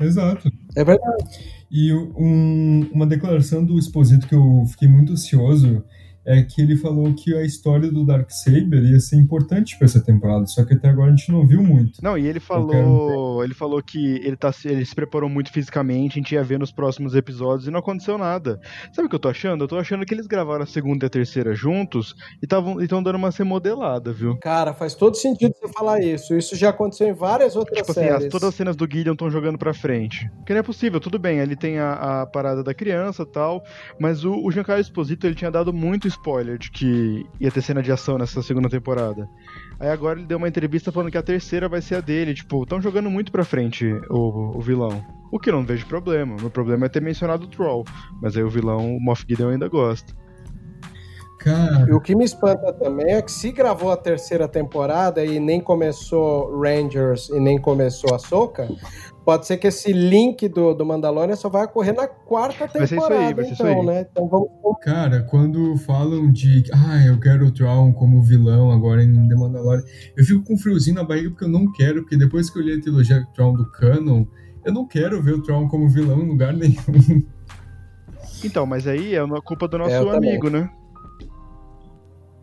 Exato. 0.00 0.50
É 0.76 0.84
verdade. 0.84 1.24
E 1.70 1.92
um, 1.92 2.88
uma 2.92 3.06
declaração 3.06 3.64
do 3.64 3.78
Esposito 3.78 4.28
que 4.28 4.34
eu 4.34 4.64
fiquei 4.70 4.88
muito 4.88 5.12
ansioso 5.12 5.84
é 6.28 6.42
que 6.42 6.60
ele 6.60 6.76
falou 6.76 7.14
que 7.14 7.34
a 7.34 7.42
história 7.42 7.90
do 7.90 8.04
Darksaber 8.04 8.84
ia 8.84 9.00
ser 9.00 9.16
importante 9.16 9.78
para 9.78 9.86
essa 9.86 10.00
temporada, 10.00 10.44
só 10.46 10.62
que 10.62 10.74
até 10.74 10.88
agora 10.90 11.10
a 11.10 11.16
gente 11.16 11.32
não 11.32 11.46
viu 11.46 11.62
muito. 11.62 12.04
Não, 12.04 12.18
e 12.18 12.26
ele 12.26 12.38
falou, 12.38 12.68
quero... 12.68 13.42
ele 13.42 13.54
falou 13.54 13.82
que 13.82 14.16
ele, 14.16 14.36
tá, 14.36 14.52
ele 14.66 14.84
se 14.84 14.94
preparou 14.94 15.30
muito 15.30 15.50
fisicamente, 15.50 16.12
a 16.12 16.22
gente 16.22 16.34
ia 16.34 16.44
ver 16.44 16.58
nos 16.58 16.70
próximos 16.70 17.14
episódios 17.14 17.66
e 17.66 17.70
não 17.70 17.80
aconteceu 17.80 18.18
nada. 18.18 18.60
Sabe 18.92 19.06
o 19.06 19.08
que 19.08 19.14
eu 19.14 19.20
tô 19.20 19.30
achando? 19.30 19.64
Eu 19.64 19.68
tô 19.68 19.78
achando 19.78 20.04
que 20.04 20.12
eles 20.12 20.26
gravaram 20.26 20.64
a 20.64 20.66
segunda 20.66 21.06
e 21.06 21.08
a 21.08 21.10
terceira 21.10 21.54
juntos 21.54 22.14
e 22.42 22.44
estão 22.84 23.02
dando 23.02 23.16
uma 23.16 23.30
remodelada, 23.30 24.12
viu? 24.12 24.36
Cara, 24.36 24.74
faz 24.74 24.94
todo 24.94 25.16
sentido 25.16 25.54
você 25.58 25.72
falar 25.72 26.00
isso. 26.00 26.36
Isso 26.36 26.54
já 26.54 26.68
aconteceu 26.68 27.08
em 27.08 27.14
várias 27.14 27.56
outras 27.56 27.78
tipo 27.78 27.94
séries. 27.94 28.12
Assim, 28.12 28.26
as, 28.26 28.30
todas 28.32 28.48
as 28.50 28.54
cenas 28.54 28.76
do 28.76 28.84
Gideon 28.84 29.12
estão 29.12 29.30
jogando 29.30 29.56
pra 29.56 29.72
frente. 29.72 30.30
Porque 30.36 30.52
não 30.52 30.60
é 30.60 30.62
possível, 30.62 31.00
tudo 31.00 31.18
bem, 31.18 31.38
ele 31.38 31.56
tem 31.56 31.78
a, 31.78 32.22
a 32.22 32.26
parada 32.26 32.62
da 32.62 32.74
criança 32.74 33.24
tal, 33.24 33.64
mas 33.98 34.24
o, 34.24 34.44
o 34.44 34.50
Giancarlo 34.50 34.82
Esposito 34.82 35.26
ele 35.26 35.34
tinha 35.34 35.50
dado 35.50 35.72
muito 35.72 36.06
spoiler 36.18 36.58
de 36.58 36.70
que 36.70 37.26
ia 37.40 37.50
ter 37.50 37.62
cena 37.62 37.82
de 37.82 37.90
ação 37.90 38.18
nessa 38.18 38.42
segunda 38.42 38.68
temporada. 38.68 39.28
Aí 39.80 39.88
agora 39.88 40.18
ele 40.18 40.26
deu 40.26 40.38
uma 40.38 40.48
entrevista 40.48 40.92
falando 40.92 41.10
que 41.10 41.18
a 41.18 41.22
terceira 41.22 41.68
vai 41.68 41.80
ser 41.80 41.96
a 41.96 42.00
dele. 42.00 42.34
Tipo, 42.34 42.62
estão 42.62 42.80
jogando 42.80 43.10
muito 43.10 43.32
pra 43.32 43.44
frente 43.44 43.86
o, 44.10 44.56
o 44.56 44.60
vilão. 44.60 45.04
O 45.30 45.38
que 45.38 45.50
eu 45.50 45.54
não 45.54 45.64
vejo 45.64 45.86
problema. 45.86 46.36
Meu 46.36 46.50
problema 46.50 46.86
é 46.86 46.88
ter 46.88 47.00
mencionado 47.00 47.44
o 47.44 47.48
Troll. 47.48 47.84
Mas 48.20 48.36
aí 48.36 48.42
o 48.42 48.50
vilão, 48.50 48.96
o 48.96 49.00
Moff 49.00 49.24
Gideon 49.28 49.50
ainda 49.50 49.68
gosta. 49.68 50.14
Cara, 51.38 51.86
E 51.88 51.92
o 51.92 52.00
que 52.00 52.14
me 52.16 52.24
espanta 52.24 52.72
também 52.72 53.14
é 53.14 53.22
que 53.22 53.30
se 53.30 53.52
gravou 53.52 53.90
a 53.92 53.96
terceira 53.96 54.48
temporada 54.48 55.24
e 55.24 55.38
nem 55.38 55.60
começou 55.60 56.60
Rangers 56.60 57.28
e 57.28 57.38
nem 57.38 57.58
começou 57.60 58.12
a 58.14 58.18
Soca, 58.18 58.68
pode 59.24 59.46
ser 59.46 59.56
que 59.56 59.68
esse 59.68 59.92
link 59.92 60.48
do, 60.48 60.74
do 60.74 60.84
Mandalorian 60.84 61.36
só 61.36 61.48
vai 61.48 61.64
ocorrer 61.64 61.94
na 61.94 62.08
quarta 62.08 62.66
Vai 62.66 62.86
ser 62.88 62.96
isso 62.96 63.04
aí, 63.04 63.08
temporada, 63.10 63.34
vai 63.36 63.44
ser 63.44 63.52
isso 63.52 63.62
então, 63.66 63.80
aí. 63.80 63.86
né? 63.86 64.06
Então 64.10 64.26
vamos 64.28 64.48
cara, 64.82 65.22
quando 65.22 65.76
falam 65.78 66.30
de. 66.32 66.64
Ah, 66.72 67.04
eu 67.06 67.18
quero 67.20 67.46
o 67.46 67.50
Traum 67.52 67.92
como 67.92 68.22
vilão 68.22 68.70
agora 68.72 69.02
em 69.02 69.28
The 69.28 69.34
Mandalorian, 69.34 69.84
eu 70.16 70.24
fico 70.24 70.42
com 70.44 70.54
um 70.54 70.58
friozinho 70.58 70.96
na 70.96 71.04
barriga 71.04 71.30
porque 71.30 71.44
eu 71.44 71.48
não 71.48 71.70
quero, 71.72 72.02
porque 72.02 72.16
depois 72.16 72.48
que 72.50 72.58
eu 72.58 72.62
li 72.62 72.74
a 72.74 72.80
trilogia 72.80 73.24
Traum 73.34 73.54
do 73.54 73.70
Canon, 73.70 74.24
eu 74.64 74.72
não 74.72 74.86
quero 74.86 75.22
ver 75.22 75.34
o 75.34 75.42
Traum 75.42 75.68
como 75.68 75.88
vilão 75.88 76.20
em 76.20 76.28
lugar 76.28 76.52
nenhum. 76.52 77.22
Então, 78.44 78.64
mas 78.66 78.86
aí 78.86 79.14
é 79.14 79.22
uma 79.22 79.40
culpa 79.42 79.66
do 79.66 79.78
nosso 79.78 79.90
É, 79.90 79.98
eu 80.00 80.06
também. 80.10 80.30
amigo, 80.30 80.48
né? 80.48 80.70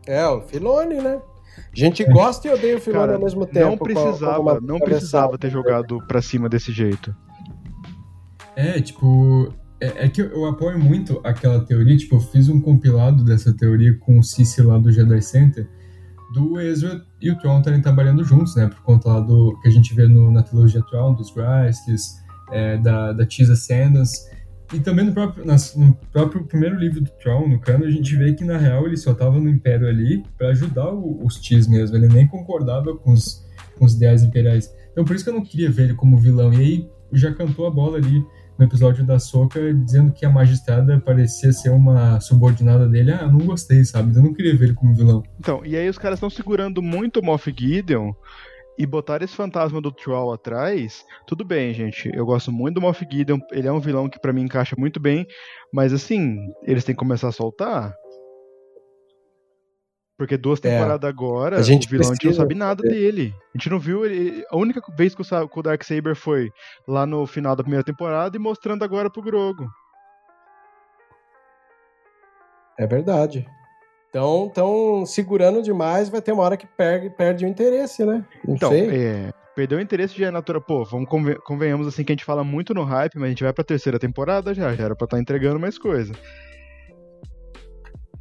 É, 0.08 0.28
o 0.28 0.42
Filone, 0.42 0.96
né? 0.96 1.20
A 1.58 1.62
gente 1.80 2.04
gosta 2.06 2.48
e 2.48 2.52
odeia 2.52 2.78
o 2.78 2.82
Filone 2.82 3.02
Cara, 3.06 3.16
ao 3.16 3.24
mesmo 3.24 3.46
tempo. 3.46 3.60
não 3.60 3.78
com- 3.78 3.86
com 3.86 3.94
precisava, 3.94 4.40
uma 4.40 4.60
não 4.62 4.80
precisava 4.80 5.38
ter 5.38 5.50
jogado 5.50 6.00
pra 6.08 6.22
cima 6.22 6.50
desse 6.50 6.72
jeito. 6.72 7.16
É, 8.56 8.80
tipo. 8.82 9.54
É, 9.80 10.06
é 10.06 10.10
que 10.10 10.22
eu, 10.22 10.46
apoio 10.46 10.80
muito 10.80 11.20
aquela 11.24 11.60
teoria, 11.66 11.98
tipo, 11.98 12.16
eu 12.16 12.20
fiz 12.22 12.48
um 12.48 12.62
compilado 12.62 13.24
dessa 13.26 13.54
teoria 13.54 13.94
com 13.98 14.20
o 14.20 14.24
Cici 14.24 14.62
lá 14.62 14.78
do 14.78 14.90
Jedi 14.90 15.22
Center, 15.22 15.68
do 16.34 16.60
Ezra 16.62 17.02
e 17.22 17.30
o 17.30 17.38
Tron 17.38 17.60
estarem 17.60 17.82
trabalhando 17.82 18.24
juntos, 18.24 18.56
né? 18.56 18.68
Por 18.68 18.82
conta 18.84 19.10
lá 19.10 19.20
do 19.20 19.60
que 19.62 19.68
a 19.68 19.72
gente 19.72 19.94
vê 19.94 20.08
no, 20.08 20.32
na 20.32 20.44
trilogia 20.44 20.82
Tron, 20.90 21.14
dos 21.14 21.30
Grysks, 21.32 22.16
é, 22.54 22.78
da, 22.78 23.12
da 23.12 23.26
Tisa 23.26 23.56
Sanders. 23.56 24.12
E 24.74 24.80
também 24.80 25.06
no 25.06 25.14
próprio, 25.14 25.46
nas- 25.46 25.76
no 25.76 25.94
próprio 26.12 26.44
primeiro 26.46 26.76
livro 26.78 27.02
do 27.02 27.10
Tron, 27.22 27.48
no 27.48 27.60
cano, 27.60 27.86
a 27.86 27.92
gente 27.92 28.16
vê 28.16 28.34
que 28.34 28.44
na 28.44 28.58
real 28.58 28.86
ele 28.88 28.98
só 28.98 29.14
tava 29.14 29.40
no 29.40 29.50
Império 29.50 29.88
ali 29.88 30.24
pra 30.38 30.50
ajudar 30.50 30.92
o- 30.92 31.24
os 31.26 31.40
Tis 31.40 31.68
mesmo, 31.68 31.96
ele 31.96 32.08
nem 32.08 32.28
concordava 32.28 32.96
com 32.96 33.12
os, 33.12 33.46
com 33.78 33.86
os 33.86 33.94
ideais 33.96 34.24
imperiais. 34.24 34.74
Então 34.92 35.04
por 35.06 35.16
isso 35.16 35.24
que 35.26 35.30
eu 35.30 35.36
não 35.36 35.44
queria 35.44 35.70
ver 35.70 35.84
ele 35.84 35.94
como 35.94 36.18
vilão. 36.18 36.54
E 36.54 36.58
aí 36.58 36.90
já 37.14 37.32
cantou 37.34 37.68
a 37.68 37.70
bola 37.72 37.98
ali 37.98 38.24
no 38.58 38.66
episódio 38.66 39.06
da 39.06 39.20
Soca 39.20 39.74
dizendo 39.74 40.14
que 40.14 40.26
a 40.26 40.30
magistrada 40.30 40.98
parecia 41.00 41.52
ser 41.52 41.70
uma 41.72 42.20
subordinada 42.22 42.88
dele. 42.88 43.12
Ah, 43.12 43.28
não 43.28 43.40
gostei, 43.40 43.84
sabe? 43.84 44.16
Eu 44.16 44.24
não 44.24 44.34
queria 44.34 44.56
ver 44.56 44.66
ele 44.68 44.74
como 44.74 44.96
vilão. 44.96 45.22
Então, 45.40 45.62
e 45.66 45.76
aí 45.76 45.88
os 45.90 45.98
caras 45.98 46.18
estão 46.18 46.30
segurando 46.30 46.82
muito 46.82 47.20
o 47.20 47.24
Moff 47.24 47.54
Gideon 47.56 48.14
e 48.78 48.86
botar 48.86 49.22
esse 49.22 49.36
fantasma 49.36 49.80
do 49.82 49.92
Troll 49.92 50.34
atrás. 50.34 51.06
Tudo 51.26 51.46
bem, 51.46 51.74
gente. 51.74 52.10
Eu 52.14 52.26
gosto 52.26 52.52
muito 52.52 52.76
do 52.76 52.82
Moff 52.82 53.06
Gideon, 53.10 53.40
ele 53.52 53.68
é 53.68 53.72
um 53.72 53.80
vilão 53.80 54.10
que 54.10 54.20
pra 54.20 54.34
mim 54.34 54.44
encaixa 54.44 54.76
muito 54.78 55.00
bem, 55.00 55.26
mas 55.74 55.94
assim, 55.94 56.38
eles 56.64 56.84
têm 56.84 56.94
que 56.96 57.00
começar 57.00 57.30
a 57.30 57.32
soltar. 57.32 57.94
Porque 60.18 60.38
duas 60.38 60.60
É. 60.60 60.70
temporadas 60.70 61.10
agora, 61.10 61.58
A 61.58 61.62
gente 61.62 61.88
o 61.88 61.90
vilão 61.90 62.04
a 62.10 62.14
gente 62.14 62.24
não 62.24 62.30
precisa 62.30 62.42
sabe 62.42 62.56
nada 62.56 62.82
dele. 62.82 63.34
A 63.54 63.58
gente 63.58 63.70
não 63.70 63.80
viu 63.80 64.06
ele. 64.06 64.46
A 64.50 64.56
única 64.56 64.82
vez 64.96 65.14
que 65.14 65.22
o, 65.22 65.48
que 65.50 65.60
o 65.60 65.62
Darksaber 65.62 66.16
foi 66.16 66.50
lá 66.88 67.06
no 67.06 67.26
final 67.28 67.54
da 67.54 67.64
primeira 67.64 67.84
temporada 67.84 68.36
e 68.36 68.40
mostrando 68.40 68.84
agora 68.84 69.10
pro 69.10 69.22
Grogo. 69.22 69.70
É 72.78 72.88
verdade. 72.88 73.46
Então, 74.16 74.48
tão 74.48 75.06
segurando 75.06 75.62
demais, 75.62 76.08
vai 76.08 76.22
ter 76.22 76.32
uma 76.32 76.42
hora 76.44 76.56
que 76.56 76.66
perde, 76.66 77.10
perde 77.10 77.44
o 77.44 77.50
interesse, 77.50 78.06
né? 78.06 78.24
Não 78.48 78.56
Então, 78.56 78.70
sei. 78.70 78.90
é, 78.90 79.30
perdeu 79.54 79.78
o 79.78 79.82
interesse 79.82 80.18
já 80.18 80.28
é 80.28 80.32
natural. 80.32 80.62
Pô, 80.62 80.86
vamos 80.86 81.10
conven- 81.10 81.36
convenhamos 81.44 81.86
assim 81.86 82.02
que 82.02 82.14
a 82.14 82.16
gente 82.16 82.24
fala 82.24 82.42
muito 82.42 82.74
no 82.74 82.86
hype, 82.86 83.16
mas 83.16 83.26
a 83.26 83.28
gente 83.32 83.44
vai 83.44 83.52
pra 83.52 83.62
terceira 83.62 84.00
temporada 84.00 84.54
já, 84.54 84.74
já 84.74 84.86
era 84.86 84.96
pra 84.96 85.04
estar 85.04 85.20
entregando 85.20 85.60
mais 85.60 85.78
coisa. 85.78 86.14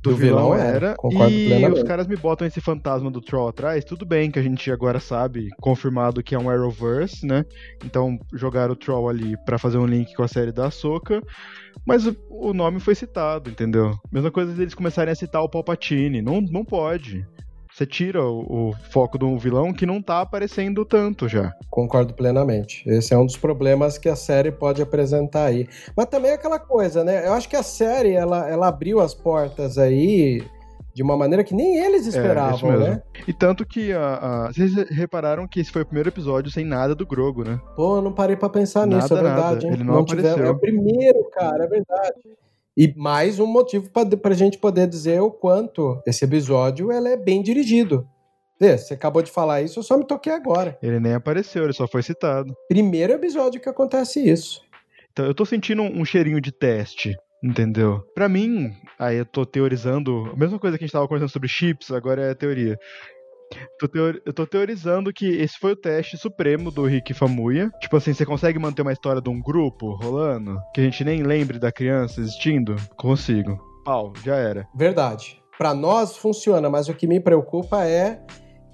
Do, 0.04 0.10
Do 0.10 0.16
vilão, 0.16 0.52
vilão 0.52 0.54
era, 0.54 0.94
concordo 0.96 1.32
E 1.32 1.46
plenamente. 1.46 1.80
os 1.80 1.88
caras 1.88 2.06
me 2.06 2.14
botam 2.14 2.46
esse 2.46 2.60
fantasma 2.60 3.10
do 3.10 3.22
Troll 3.22 3.48
atrás. 3.48 3.84
Tudo 3.86 4.04
bem 4.04 4.30
que 4.30 4.38
a 4.38 4.42
gente 4.42 4.70
agora 4.70 5.00
sabe, 5.00 5.48
confirmado 5.62 6.22
que 6.22 6.34
é 6.34 6.38
um 6.38 6.50
Arrowverse, 6.50 7.26
né? 7.26 7.42
Então 7.82 8.18
jogaram 8.34 8.74
o 8.74 8.76
Troll 8.76 9.08
ali 9.08 9.34
pra 9.46 9.58
fazer 9.58 9.78
um 9.78 9.86
link 9.86 10.12
com 10.14 10.22
a 10.22 10.28
série 10.28 10.52
da 10.52 10.66
Ahsoka. 10.66 11.22
Mas 11.86 12.06
o, 12.06 12.14
o 12.30 12.52
nome 12.52 12.80
foi 12.80 12.94
citado, 12.94 13.48
entendeu? 13.48 13.92
Mesma 14.12 14.30
coisa 14.30 14.52
deles 14.52 14.74
começarem 14.74 15.10
a 15.10 15.16
citar 15.16 15.42
o 15.42 15.48
Palpatine. 15.48 16.20
Não, 16.20 16.40
não 16.42 16.64
pode. 16.66 17.26
Você 17.74 17.84
tira 17.84 18.22
o, 18.24 18.68
o 18.70 18.72
foco 18.90 19.18
do 19.18 19.36
vilão 19.36 19.72
que 19.72 19.84
não 19.84 20.00
tá 20.00 20.20
aparecendo 20.20 20.84
tanto 20.84 21.26
já. 21.28 21.52
Concordo 21.68 22.14
plenamente. 22.14 22.88
Esse 22.88 23.12
é 23.12 23.18
um 23.18 23.26
dos 23.26 23.36
problemas 23.36 23.98
que 23.98 24.08
a 24.08 24.14
série 24.14 24.52
pode 24.52 24.80
apresentar 24.80 25.46
aí. 25.46 25.66
Mas 25.96 26.06
também 26.06 26.30
é 26.30 26.34
aquela 26.34 26.60
coisa, 26.60 27.02
né? 27.02 27.26
Eu 27.26 27.32
acho 27.32 27.48
que 27.48 27.56
a 27.56 27.64
série, 27.64 28.12
ela, 28.12 28.48
ela 28.48 28.68
abriu 28.68 29.00
as 29.00 29.12
portas 29.12 29.76
aí 29.76 30.40
de 30.94 31.02
uma 31.02 31.16
maneira 31.16 31.42
que 31.42 31.52
nem 31.52 31.78
eles 31.78 32.06
É, 32.06 32.10
esperavam, 32.10 32.70
mesmo. 32.70 32.84
né? 32.86 33.02
E 33.26 33.32
tanto 33.32 33.66
que 33.66 33.92
a, 33.92 34.14
a- 34.46 34.52
vocês 34.52 34.72
repararam 34.90 35.48
que 35.48 35.58
esse 35.58 35.72
foi 35.72 35.82
o 35.82 35.86
primeiro 35.86 36.08
episódio 36.10 36.52
sem 36.52 36.64
nada 36.64 36.94
do 36.94 37.04
Grogo, 37.04 37.42
né? 37.42 37.60
Pô, 37.74 37.96
eu 37.96 38.02
não 38.02 38.12
parei 38.12 38.36
pra 38.36 38.48
pensar 38.48 38.86
nisso, 38.86 39.12
é 39.12 39.16
Nada, 39.16 39.28
nada. 39.28 39.42
verdade. 39.42 39.66
hein? 39.66 39.72
Ele 39.72 39.82
não 39.82 39.98
apareceu. 39.98 40.46
É 40.46 40.50
o 40.50 40.56
primeiro, 40.60 41.24
cara, 41.32 41.64
é 41.64 41.66
verdade. 41.66 42.14
E 42.76 42.92
mais 42.96 43.38
um 43.38 43.46
motivo 43.46 43.88
pra, 43.90 44.04
pra 44.04 44.34
gente 44.34 44.58
poder 44.58 44.88
dizer 44.88 45.20
o 45.20 45.30
quanto 45.30 46.02
esse 46.04 46.24
episódio 46.24 46.90
ela 46.90 47.08
é 47.08 47.16
bem 47.16 47.40
dirigido. 47.40 48.08
Vê, 48.60 48.76
você 48.76 48.94
acabou 48.94 49.22
de 49.22 49.30
falar 49.30 49.62
isso, 49.62 49.78
eu 49.78 49.82
só 49.82 49.96
me 49.96 50.04
toquei 50.04 50.32
agora. 50.32 50.76
Ele 50.82 50.98
nem 50.98 51.14
apareceu, 51.14 51.64
ele 51.64 51.72
só 51.72 51.86
foi 51.86 52.02
citado. 52.02 52.52
Primeiro 52.68 53.12
episódio 53.12 53.60
que 53.60 53.68
acontece 53.68 54.28
isso. 54.28 54.60
Então 55.12 55.24
eu 55.24 55.34
tô 55.34 55.44
sentindo 55.44 55.82
um, 55.82 56.00
um 56.00 56.04
cheirinho 56.04 56.40
de 56.40 56.50
teste, 56.50 57.16
entendeu? 57.42 58.02
Pra 58.12 58.28
mim, 58.28 58.72
aí 58.98 59.18
eu 59.18 59.24
tô 59.24 59.46
teorizando, 59.46 60.30
a 60.32 60.36
mesma 60.36 60.58
coisa 60.58 60.76
que 60.76 60.82
a 60.82 60.86
gente 60.86 60.92
tava 60.92 61.06
conversando 61.06 61.30
sobre 61.30 61.48
chips, 61.48 61.92
agora 61.92 62.22
é 62.22 62.34
teoria. 62.34 62.76
Tô 63.78 63.88
teori- 63.88 64.20
eu 64.24 64.32
tô 64.32 64.46
teorizando 64.46 65.12
que 65.12 65.26
esse 65.26 65.58
foi 65.58 65.72
o 65.72 65.76
teste 65.76 66.16
supremo 66.16 66.70
do 66.70 66.84
Rick 66.84 67.12
Famuya. 67.14 67.70
Tipo 67.80 67.96
assim, 67.96 68.12
você 68.12 68.24
consegue 68.24 68.58
manter 68.58 68.82
uma 68.82 68.92
história 68.92 69.20
de 69.20 69.28
um 69.28 69.40
grupo 69.40 69.94
rolando? 69.96 70.58
Que 70.74 70.80
a 70.80 70.84
gente 70.84 71.04
nem 71.04 71.22
lembre 71.22 71.58
da 71.58 71.72
criança 71.72 72.20
existindo? 72.20 72.76
Consigo. 72.96 73.58
Pau, 73.84 74.12
já 74.24 74.36
era. 74.36 74.66
Verdade. 74.74 75.42
Pra 75.58 75.74
nós 75.74 76.16
funciona, 76.16 76.68
mas 76.68 76.88
o 76.88 76.94
que 76.94 77.06
me 77.06 77.20
preocupa 77.20 77.84
é 77.84 78.20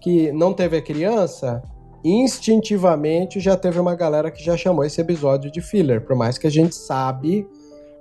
que 0.00 0.32
não 0.32 0.52
teve 0.54 0.78
a 0.78 0.82
criança, 0.82 1.62
instintivamente 2.02 3.38
já 3.40 3.56
teve 3.56 3.78
uma 3.78 3.94
galera 3.94 4.30
que 4.30 4.42
já 4.42 4.56
chamou 4.56 4.84
esse 4.84 5.00
episódio 5.00 5.50
de 5.50 5.60
filler, 5.60 6.04
por 6.04 6.16
mais 6.16 6.38
que 6.38 6.46
a 6.46 6.50
gente 6.50 6.74
sabe 6.74 7.46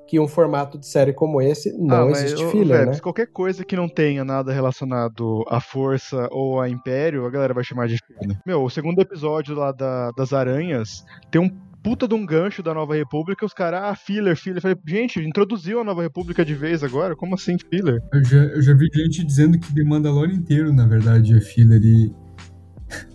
que 0.10 0.20
um 0.20 0.28
formato 0.28 0.78
de 0.80 0.88
série 0.88 1.14
como 1.14 1.40
esse 1.42 1.72
não 1.78 1.96
Ah, 1.96 2.06
mas, 2.08 2.24
existe 2.24 2.44
ô, 2.44 2.50
filler, 2.50 2.80
Vebs, 2.80 2.96
né? 2.98 3.02
Qualquer 3.02 3.28
coisa 3.28 3.64
que 3.64 3.76
não 3.76 3.88
tenha 3.88 4.26
nada 4.26 4.52
relacionado 4.52 5.44
à 5.48 5.60
força 5.62 6.28
ou 6.32 6.60
a 6.60 6.68
império, 6.68 7.26
a 7.26 7.30
galera 7.30 7.54
vai 7.54 7.64
chamar 7.64 7.88
de 7.88 7.98
filler. 7.98 8.38
Meu, 8.46 8.64
o 8.64 8.70
segundo 8.70 9.00
episódio 9.00 9.54
lá 9.56 9.72
da- 9.72 10.10
das 10.18 10.34
aranhas 10.34 11.04
tem 11.30 11.40
um 11.40 11.50
puta 11.84 12.08
de 12.08 12.14
um 12.16 12.26
gancho 12.26 12.62
da 12.64 12.74
Nova 12.74 12.94
República, 12.96 13.46
os 13.46 13.54
caras, 13.54 13.82
ah, 13.84 13.96
filler, 13.96 14.36
filler. 14.36 14.62
Falei, 14.62 14.76
gente, 14.86 15.20
introduziu 15.22 15.80
a 15.80 15.84
Nova 15.84 16.02
República 16.02 16.44
de 16.44 16.54
vez 16.54 16.84
agora? 16.84 17.16
Como 17.16 17.36
assim 17.36 17.56
filler? 17.70 18.02
Eu 18.12 18.24
já, 18.26 18.38
eu 18.38 18.62
já 18.62 18.74
vi 18.74 18.88
gente 18.94 19.24
dizendo 19.24 19.58
que 19.60 19.74
The 19.74 19.84
Mandalorian 19.84 20.34
inteiro, 20.36 20.74
na 20.74 20.86
verdade, 20.88 21.38
é 21.38 21.40
filler 21.40 21.82
e. 21.84 22.12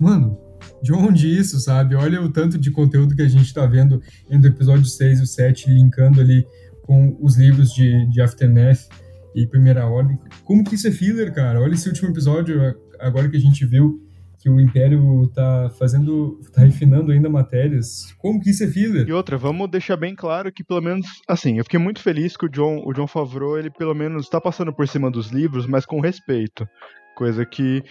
Mano, 0.00 0.38
de 0.82 0.92
onde 0.92 1.28
isso, 1.28 1.58
sabe? 1.60 1.94
Olha 1.94 2.20
o 2.22 2.28
tanto 2.30 2.58
de 2.58 2.70
conteúdo 2.70 3.14
que 3.14 3.22
a 3.22 3.28
gente 3.28 3.52
tá 3.52 3.66
vendo 3.66 4.00
entre 4.30 4.48
o 4.50 4.52
episódio 4.52 4.84
6 4.84 5.20
e 5.20 5.22
o 5.22 5.26
7, 5.26 5.70
linkando 5.70 6.20
ali 6.20 6.46
com 6.86 7.16
os 7.20 7.36
livros 7.36 7.72
de, 7.72 8.06
de 8.10 8.20
Aftermath 8.20 8.88
e 9.34 9.46
Primeira 9.46 9.86
Ordem. 9.86 10.18
Como 10.44 10.62
que 10.62 10.74
isso 10.74 10.86
é 10.86 10.90
filler, 10.90 11.34
cara? 11.34 11.60
Olha 11.60 11.74
esse 11.74 11.88
último 11.88 12.10
episódio, 12.10 12.60
agora 13.00 13.28
que 13.28 13.36
a 13.36 13.40
gente 13.40 13.66
viu 13.66 14.00
que 14.38 14.50
o 14.50 14.60
Império 14.60 15.26
tá 15.34 15.70
fazendo. 15.78 16.38
tá 16.52 16.60
refinando 16.60 17.10
ainda 17.10 17.30
matérias. 17.30 18.12
Como 18.18 18.38
que 18.38 18.50
isso 18.50 18.62
é 18.62 18.68
filler? 18.68 19.08
E 19.08 19.12
outra, 19.12 19.38
vamos 19.38 19.70
deixar 19.70 19.96
bem 19.96 20.14
claro 20.14 20.52
que 20.52 20.62
pelo 20.62 20.82
menos, 20.82 21.06
assim, 21.26 21.56
eu 21.56 21.64
fiquei 21.64 21.80
muito 21.80 22.00
feliz 22.00 22.36
que 22.36 22.44
o 22.44 22.50
John, 22.50 22.82
o 22.84 22.92
John 22.92 23.06
Favreau, 23.06 23.58
ele 23.58 23.70
pelo 23.70 23.94
menos 23.94 24.28
tá 24.28 24.38
passando 24.38 24.70
por 24.70 24.86
cima 24.86 25.10
dos 25.10 25.30
livros, 25.30 25.66
mas 25.66 25.86
com 25.86 25.98
respeito. 25.98 26.68
Coisa 27.16 27.46
que 27.46 27.82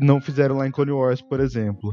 não 0.00 0.20
fizeram 0.20 0.56
lá 0.56 0.68
em 0.68 0.70
Clone 0.70 0.92
Wars, 0.92 1.20
por 1.20 1.40
exemplo. 1.40 1.92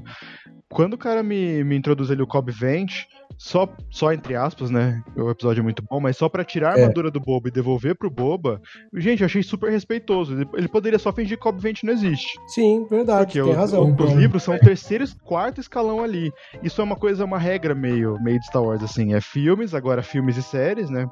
Quando 0.70 0.94
o 0.94 0.98
cara 0.98 1.24
me, 1.24 1.64
me 1.64 1.76
introduz 1.76 2.12
ali 2.12 2.22
o 2.22 2.28
Cobb 2.28 2.52
Vent, 2.52 3.06
só, 3.46 3.68
só 3.90 4.14
entre 4.14 4.36
aspas, 4.38 4.70
né? 4.72 5.04
O 5.18 5.30
episódio 5.30 5.60
é 5.60 5.64
muito 5.64 5.84
bom, 5.84 6.00
mas 6.00 6.16
só 6.16 6.30
pra 6.30 6.46
tirar 6.46 6.76
a 6.76 6.80
É. 6.80 6.82
armadura 6.84 7.12
do 7.12 7.20
Boba 7.20 7.50
e 7.50 7.52
devolver 7.52 7.94
pro 7.94 8.10
Boba, 8.10 8.62
gente, 8.94 9.20
eu 9.22 9.26
achei 9.26 9.44
super 9.44 9.70
respeitoso. 9.70 10.48
Ele, 10.54 10.68
poderia 10.70 10.98
só 10.98 11.12
fingir 11.12 11.38
que 11.38 11.52
Vent 11.52 11.84
não 11.84 11.92
existe. 11.92 12.40
Sim, 12.48 12.88
verdade, 12.90 13.26
Porque 13.34 13.42
tem 13.44 13.52
o- 13.52 13.56
razão. 13.56 13.84
o- 13.84 14.04
os 14.04 14.14
livros 14.14 14.44
são 14.44 14.56
o 14.56 14.60
terceiro 14.60 15.04
e 15.04 15.08
quarto 15.26 15.60
escalão 15.60 16.02
ali. 16.02 16.32
Isso 16.64 16.80
é 16.80 16.84
uma 16.86 16.96
coisa, 16.96 17.26
uma 17.26 17.38
regra 17.38 17.76
meio, 17.76 18.18
meio 18.24 18.40
de 18.40 18.46
Star 18.46 18.64
Wars, 18.64 18.82
assim. 18.82 19.14
É 19.14 19.20
filmes, 19.20 19.74
agora 19.74 20.02
filmes 20.02 20.38
e 20.38 20.42
séries, 20.42 20.90
né? 20.90 21.06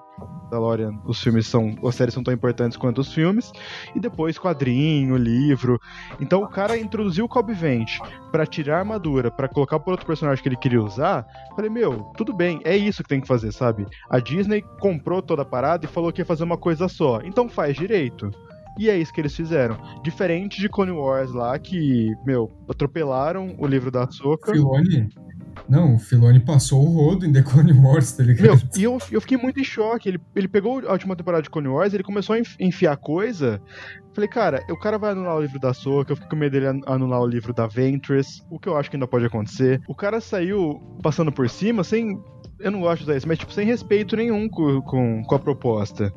Mandalorian, 0.44 0.92
os 1.06 1.22
filmes 1.22 1.48
são. 1.48 1.76
As 1.86 1.96
séries 1.96 2.14
são 2.14 2.24
tão 2.24 2.34
importantes 2.34 2.78
quanto 2.78 3.02
os 3.02 3.14
filmes. 3.14 3.52
E 3.96 4.00
depois 4.00 4.38
quadrinho, 4.40 5.18
livro. 5.18 5.80
Então 6.20 6.42
o 6.44 6.48
cara 6.48 6.78
introduziu 6.78 7.26
o 7.26 7.30
Cobb 7.30 7.54
Vent 7.54 7.98
pra 8.32 8.46
tirar 8.46 8.78
a 8.78 8.80
armadura, 8.80 9.30
pra 9.30 9.48
colocar 9.48 9.80
por 9.80 9.92
outro 9.92 10.06
personagem 10.06 10.42
que 10.42 10.50
ele 10.50 10.56
queria 10.56 10.82
usar. 10.82 11.26
Falei, 11.56 11.70
meu, 11.70 12.12
tudo 12.16 12.34
bem, 12.34 12.62
é 12.64 12.76
isso 12.76 13.04
que 13.04 13.10
tem 13.10 13.22
que 13.22 13.28
fazer, 13.28 13.52
sabe? 13.52 13.86
A 14.10 14.20
Disney 14.20 14.64
comprou 14.80 15.22
toda 15.22 15.42
a 15.42 15.46
parada 15.46 15.86
e 15.86 15.90
falou 15.90 16.12
que 16.12 16.22
ia 16.22 16.26
fazer 16.26 16.44
uma 16.44 16.58
coisa 16.58 16.88
só. 16.88 17.20
Então 17.24 17.50
faz 17.50 17.76
direito. 17.76 18.32
E 18.80 18.90
é 18.90 18.98
isso 18.98 19.14
que 19.14 19.20
eles 19.20 19.36
fizeram. 19.36 19.78
Diferente 20.02 20.60
de 20.62 20.70
Clone 20.70 20.92
Wars 20.92 21.32
lá, 21.32 21.60
que, 21.60 22.16
meu, 22.26 22.52
atropelaram 22.70 23.56
o 23.58 23.68
livro 23.68 23.92
da 23.92 24.04
Ahsoka. 24.04 24.52
Filoni? 24.52 25.10
Não, 25.70 25.96
o 25.96 26.00
Filoni 26.00 26.40
passou 26.40 26.84
o 26.86 26.90
rodo 26.92 27.26
em 27.26 27.32
The 27.32 27.42
Clone 27.42 27.72
Wars, 27.74 28.12
tá 28.12 28.24
ligado? 28.24 28.44
Meu, 28.46 28.60
e 28.78 28.84
eu, 28.84 28.98
eu 29.12 29.22
fiquei 29.22 29.38
muito 29.38 29.60
em 29.60 29.64
choque. 29.64 30.10
Ele, 30.10 30.20
ele 30.36 30.48
pegou 30.48 30.80
a 30.88 30.92
última 30.92 31.16
temporada 31.16 31.44
de 31.44 31.50
Clone 31.50 31.68
Wars, 31.70 31.94
ele 31.94 32.04
começou 32.04 32.36
a 32.36 32.40
enf- 32.40 32.56
enfiar 32.60 32.98
coisa. 32.98 33.62
Falei, 34.14 34.28
cara, 34.28 34.62
o 34.70 34.78
cara 34.78 34.98
vai 34.98 35.12
anular 35.12 35.38
o 35.38 35.42
livro 35.42 35.60
da 35.60 35.74
Soca, 35.74 36.12
eu 36.12 36.16
fiquei 36.16 36.30
com 36.30 36.36
medo 36.36 36.52
dele 36.52 36.68
an- 36.68 36.82
anular 36.86 37.22
o 37.22 37.26
livro 37.28 37.54
da 37.54 37.66
Ventress, 37.68 38.44
o 38.50 38.60
que 38.60 38.68
eu 38.68 38.76
acho 38.78 38.90
que 38.90 38.96
ainda 38.98 39.08
pode 39.08 39.26
acontecer. 39.26 39.82
O 39.88 39.96
cara 39.96 40.20
saiu 40.20 40.82
passando 41.02 41.32
por 41.32 41.50
cima 41.50 41.84
sem. 41.84 42.20
Eu 42.60 42.72
não 42.72 42.82
gosto 42.82 42.98
de 42.98 43.04
usar 43.04 43.18
isso, 43.18 43.28
mas 43.28 43.40
tipo, 43.40 43.54
sem 43.54 43.66
respeito 43.66 44.16
nenhum 44.16 44.48
com, 44.50 44.82
com, 44.82 45.24
com 45.24 45.36
a 45.36 45.40
proposta. 45.40 46.14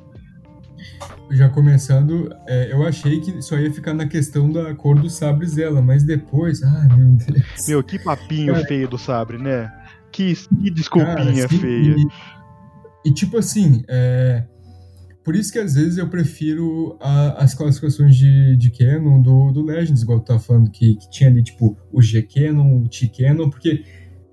Já 1.30 1.48
começando, 1.48 2.30
é, 2.46 2.72
eu 2.72 2.86
achei 2.86 3.20
que 3.20 3.40
só 3.42 3.58
ia 3.58 3.72
ficar 3.72 3.94
na 3.94 4.06
questão 4.06 4.50
da 4.50 4.74
cor 4.74 4.98
dos 4.98 5.14
sabres 5.14 5.54
dela, 5.54 5.80
mas 5.82 6.02
depois, 6.04 6.62
ai 6.62 6.88
meu 6.96 7.08
Deus. 7.16 7.66
Meu, 7.68 7.82
que 7.82 7.98
papinho 7.98 8.52
Cara. 8.54 8.66
feio 8.66 8.88
do 8.88 8.98
sabre, 8.98 9.38
né? 9.38 9.72
Que, 10.12 10.34
que 10.34 10.70
desculpinha 10.70 11.14
Cara, 11.16 11.48
sim, 11.48 11.58
feia. 11.58 11.96
E, 13.04 13.08
e, 13.08 13.12
tipo 13.14 13.36
assim, 13.38 13.82
é, 13.88 14.44
por 15.24 15.34
isso 15.34 15.50
que 15.52 15.58
às 15.58 15.74
vezes 15.74 15.98
eu 15.98 16.08
prefiro 16.08 16.96
a- 17.00 17.42
as 17.42 17.54
classificações 17.54 18.14
de, 18.16 18.56
de 18.56 18.70
Canon 18.70 19.20
do, 19.20 19.50
do 19.50 19.62
Legends, 19.62 20.02
igual 20.02 20.20
tu 20.20 20.26
tá 20.26 20.38
falando, 20.38 20.70
que, 20.70 20.94
que 20.96 21.10
tinha 21.10 21.30
ali, 21.30 21.42
tipo, 21.42 21.76
o 21.90 22.00
G-Canon, 22.02 22.82
o 22.82 22.88
T-Canon, 22.88 23.50
porque, 23.50 23.82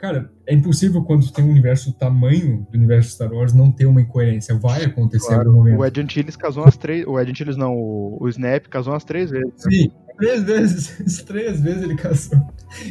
cara, 0.02 0.32
é 0.48 0.56
impossível 0.56 1.03
quando 1.03 1.32
tem 1.32 1.45
um 1.45 1.52
universo 1.52 1.91
do 1.91 1.95
tamanho 1.95 2.65
do 2.72 2.76
universo 2.76 3.11
Star 3.11 3.32
Wars 3.32 3.53
não 3.53 3.72
ter 3.72 3.86
uma 3.86 4.02
incoerência. 4.02 4.57
Vai 4.57 4.84
acontecer 4.84 5.32
em 5.32 5.38
algum 5.38 5.52
momento. 5.52 5.80
O 5.80 5.86
Ed 5.86 6.02
Antilles 6.02 6.36
casou 6.36 6.64
umas 6.64 6.76
três. 6.76 7.06
O 7.06 7.19
Ed 7.19 7.30
Antilles 7.30 7.56
não, 7.56 7.76
o, 7.76 8.18
o 8.19 8.28
Snap 8.28 8.65
casou 8.65 8.94
umas 8.94 9.03
três 9.03 9.30
vezes. 9.30 9.53
Sim, 9.57 9.91
três 10.18 10.44
vezes, 10.44 11.22
três 11.22 11.61
vezes 11.61 11.84
ele 11.84 11.95
casou. 11.95 12.40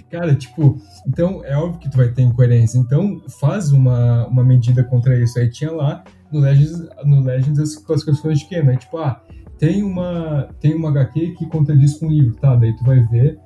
Cara, 0.09 0.37
tipo, 0.37 0.81
então 1.05 1.45
é 1.45 1.57
óbvio 1.57 1.81
que 1.81 1.91
tu 1.91 1.97
vai 1.97 2.13
ter 2.13 2.23
incoerência. 2.23 2.79
Então 2.79 3.21
faz 3.41 3.73
uma, 3.73 4.29
uma 4.29 4.45
medida 4.45 4.85
contra 4.85 5.19
isso. 5.19 5.37
Aí 5.37 5.51
tinha 5.51 5.73
lá 5.73 6.05
no 6.31 6.39
Legends, 6.39 6.89
no 7.05 7.25
Legends 7.25 7.59
as 7.59 7.75
classificações 7.75 8.39
de 8.39 8.49
Canon. 8.49 8.71
Aí, 8.71 8.77
tipo, 8.77 8.97
ah, 8.99 9.21
tem 9.59 9.83
uma, 9.83 10.49
tem 10.61 10.77
uma 10.77 10.91
HQ 10.91 11.35
que 11.35 11.47
contradiz 11.47 11.99
com 11.99 12.07
o 12.07 12.11
livro, 12.11 12.37
tá? 12.37 12.55
Daí 12.55 12.75
tu 12.77 12.85
vai 12.85 13.01
ver 13.01 13.37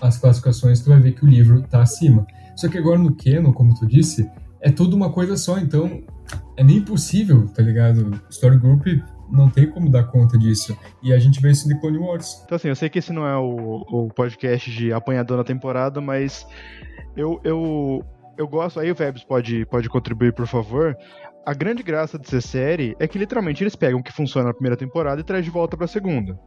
as 0.00 0.16
classificações, 0.16 0.80
tu 0.80 0.88
vai 0.88 0.98
ver 0.98 1.12
que 1.12 1.26
o 1.26 1.28
livro 1.28 1.62
tá 1.68 1.82
acima. 1.82 2.26
Só 2.56 2.68
que 2.68 2.78
agora 2.78 2.98
no 2.98 3.14
Canon, 3.14 3.52
como 3.52 3.74
tu 3.74 3.86
disse, 3.86 4.30
é 4.60 4.70
tudo 4.70 4.94
uma 4.94 5.10
coisa 5.10 5.36
só, 5.36 5.58
então 5.58 6.02
é 6.56 6.62
nem 6.62 6.82
possível, 6.82 7.46
tá 7.48 7.62
ligado? 7.62 8.20
Story 8.30 8.58
Group 8.58 8.86
não 9.30 9.48
tem 9.48 9.70
como 9.70 9.88
dar 9.88 10.04
conta 10.04 10.36
disso. 10.36 10.76
E 11.02 11.12
a 11.12 11.18
gente 11.18 11.40
vê 11.40 11.50
isso 11.50 11.68
The 11.68 11.74
Clone 11.76 11.98
Wars. 11.98 12.42
Então, 12.44 12.56
assim, 12.56 12.68
eu 12.68 12.76
sei 12.76 12.88
que 12.88 12.98
esse 12.98 13.12
não 13.12 13.26
é 13.26 13.36
o, 13.36 13.84
o 13.88 14.08
podcast 14.08 14.70
de 14.70 14.92
apanhador 14.92 15.38
na 15.38 15.44
temporada, 15.44 16.00
mas 16.00 16.46
eu, 17.16 17.40
eu, 17.44 18.04
eu 18.36 18.48
gosto. 18.48 18.80
Aí 18.80 18.90
o 18.90 18.94
Vebs 18.94 19.24
pode, 19.24 19.64
pode 19.66 19.88
contribuir, 19.88 20.32
por 20.32 20.46
favor. 20.46 20.96
A 21.46 21.54
grande 21.54 21.82
graça 21.82 22.18
de 22.18 22.28
ser 22.28 22.42
série 22.42 22.96
é 22.98 23.08
que 23.08 23.18
literalmente 23.18 23.62
eles 23.62 23.74
pegam 23.74 24.00
o 24.00 24.02
que 24.02 24.12
funciona 24.12 24.48
na 24.48 24.54
primeira 24.54 24.76
temporada 24.76 25.20
e 25.20 25.24
traz 25.24 25.44
de 25.44 25.50
volta 25.50 25.76
pra 25.76 25.86
segunda. 25.86 26.38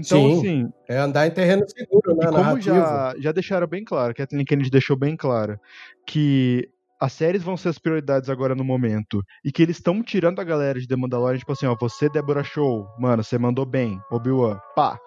Então, 0.00 0.30
Sim. 0.30 0.38
assim, 0.38 0.72
É 0.88 0.98
andar 0.98 1.26
em 1.26 1.30
terreno 1.30 1.64
seguro, 1.68 2.16
né? 2.16 2.26
E 2.26 2.32
como 2.32 2.60
já, 2.60 3.14
já 3.18 3.32
deixaram 3.32 3.66
bem 3.66 3.84
claro, 3.84 4.14
Kathleen 4.14 4.44
Kennedy 4.44 4.70
deixou 4.70 4.96
bem 4.96 5.16
claro, 5.16 5.58
que 6.06 6.68
as 7.00 7.14
séries 7.14 7.42
vão 7.42 7.56
ser 7.56 7.70
as 7.70 7.78
prioridades 7.78 8.28
agora 8.28 8.54
no 8.54 8.62
momento, 8.62 9.22
e 9.42 9.50
que 9.50 9.62
eles 9.62 9.78
estão 9.78 10.02
tirando 10.02 10.38
a 10.38 10.44
galera 10.44 10.78
de 10.78 10.86
The 10.86 10.96
Mandalorian, 10.96 11.38
tipo 11.38 11.52
assim, 11.52 11.64
ó, 11.64 11.74
você, 11.80 12.10
Deborah 12.10 12.44
Show, 12.44 12.86
mano, 12.98 13.24
você 13.24 13.38
mandou 13.38 13.64
bem, 13.64 13.98
Obi-Wan, 14.10 14.58
pá, 14.76 14.98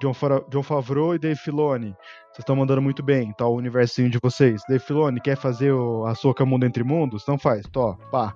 John, 0.00 0.14
Fara- 0.14 0.42
John 0.48 0.62
Favreau 0.62 1.14
e 1.14 1.18
Dave 1.18 1.38
Filoni, 1.38 1.94
vocês 2.32 2.38
estão 2.38 2.56
mandando 2.56 2.80
muito 2.80 3.02
bem, 3.02 3.34
tá 3.34 3.46
o 3.46 3.54
universinho 3.54 4.08
de 4.08 4.18
vocês, 4.22 4.62
Dave 4.66 4.82
Filoni, 4.82 5.20
quer 5.20 5.36
fazer 5.36 5.72
o, 5.72 6.06
a 6.06 6.14
Soca 6.14 6.46
Mundo 6.46 6.64
Entre 6.64 6.82
Mundos? 6.82 7.22
Então 7.22 7.38
faz, 7.38 7.66
tó, 7.70 7.98
pá. 8.10 8.32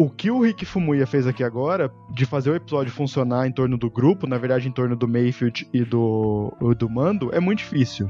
O 0.00 0.08
que 0.08 0.30
o 0.30 0.40
Rick 0.40 0.64
Fumuya 0.64 1.08
fez 1.08 1.26
aqui 1.26 1.42
agora, 1.42 1.92
de 2.08 2.24
fazer 2.24 2.50
o 2.50 2.54
episódio 2.54 2.92
funcionar 2.92 3.48
em 3.48 3.52
torno 3.52 3.76
do 3.76 3.90
grupo, 3.90 4.28
na 4.28 4.38
verdade 4.38 4.68
em 4.68 4.70
torno 4.70 4.94
do 4.94 5.08
Mayfield 5.08 5.68
e 5.74 5.82
do, 5.82 6.52
do 6.78 6.88
Mando, 6.88 7.34
é 7.34 7.40
muito 7.40 7.58
difícil. 7.58 8.08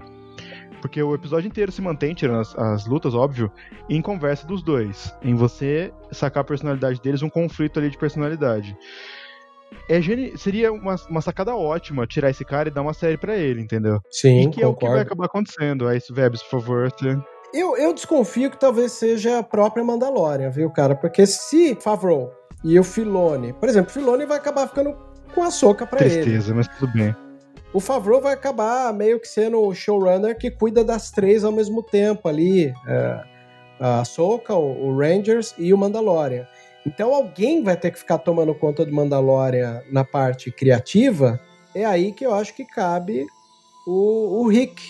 Porque 0.82 1.02
o 1.02 1.14
episódio 1.14 1.48
inteiro 1.48 1.72
se 1.72 1.80
mantém, 1.80 2.12
tirando 2.12 2.40
as, 2.40 2.54
as 2.58 2.86
lutas, 2.86 3.14
óbvio, 3.14 3.50
em 3.88 4.02
conversa 4.02 4.46
dos 4.46 4.62
dois. 4.62 5.12
Em 5.22 5.34
você 5.34 5.90
sacar 6.12 6.42
a 6.42 6.44
personalidade 6.44 7.00
deles, 7.00 7.22
um 7.22 7.30
conflito 7.30 7.78
ali 7.80 7.88
de 7.88 7.96
personalidade. 7.96 8.76
É 9.88 9.98
geni- 10.00 10.36
seria 10.36 10.70
uma, 10.70 10.94
uma 11.08 11.20
sacada 11.22 11.56
ótima 11.56 12.06
tirar 12.06 12.28
esse 12.28 12.44
cara 12.44 12.68
e 12.68 12.72
dar 12.72 12.82
uma 12.82 12.92
série 12.92 13.16
pra 13.16 13.34
ele, 13.34 13.62
entendeu? 13.62 13.98
Sim, 14.10 14.42
e 14.42 14.50
que 14.50 14.62
é 14.62 14.66
o 14.66 14.74
que 14.74 14.84
vai 14.84 14.90
concordo. 14.90 15.00
acabar 15.00 15.24
acontecendo. 15.24 15.88
Aí, 15.88 15.98
Vebs, 16.10 16.42
por 16.42 16.60
favor. 16.60 16.90
Você... 16.92 17.18
Eu, 17.52 17.76
eu 17.76 17.94
desconfio 17.94 18.50
que 18.50 18.58
talvez 18.58 18.92
seja 18.92 19.38
a 19.38 19.42
própria 19.42 19.84
Mandalorian, 19.84 20.50
viu, 20.50 20.70
cara? 20.70 20.94
Porque 20.94 21.26
se 21.26 21.74
Favreau 21.76 22.30
e 22.62 22.78
o 22.78 22.84
Filoni... 22.84 23.52
Por 23.52 23.68
exemplo, 23.68 23.90
o 23.90 23.92
Filoni 23.92 24.26
vai 24.26 24.36
acabar 24.36 24.68
ficando 24.68 24.96
com 25.34 25.42
a 25.42 25.50
soca 25.50 25.86
pra 25.86 26.04
ele. 26.04 26.22
Tristeza, 26.22 26.54
mas 26.54 26.68
tudo 26.68 26.92
bem. 26.92 27.14
O 27.72 27.80
Favreau 27.80 28.20
vai 28.20 28.34
acabar 28.34 28.92
meio 28.92 29.20
que 29.20 29.28
sendo 29.28 29.60
o 29.60 29.74
showrunner 29.74 30.36
que 30.36 30.50
cuida 30.50 30.82
das 30.82 31.10
três 31.10 31.44
ao 31.44 31.52
mesmo 31.52 31.82
tempo 31.82 32.28
ali. 32.28 32.72
é, 32.86 33.38
a 33.80 34.04
Soca, 34.04 34.54
o, 34.54 34.88
o 34.88 34.98
Rangers 34.98 35.54
e 35.58 35.72
o 35.72 35.78
Mandalorian. 35.78 36.46
Então 36.86 37.14
alguém 37.14 37.62
vai 37.62 37.76
ter 37.76 37.90
que 37.90 37.98
ficar 37.98 38.18
tomando 38.18 38.54
conta 38.54 38.84
do 38.84 38.92
Mandalorian 38.92 39.82
na 39.90 40.04
parte 40.04 40.50
criativa. 40.50 41.38
É 41.74 41.84
aí 41.84 42.12
que 42.12 42.24
eu 42.24 42.34
acho 42.34 42.54
que 42.54 42.64
cabe 42.64 43.26
o, 43.86 44.40
o 44.40 44.48
Rick, 44.48 44.82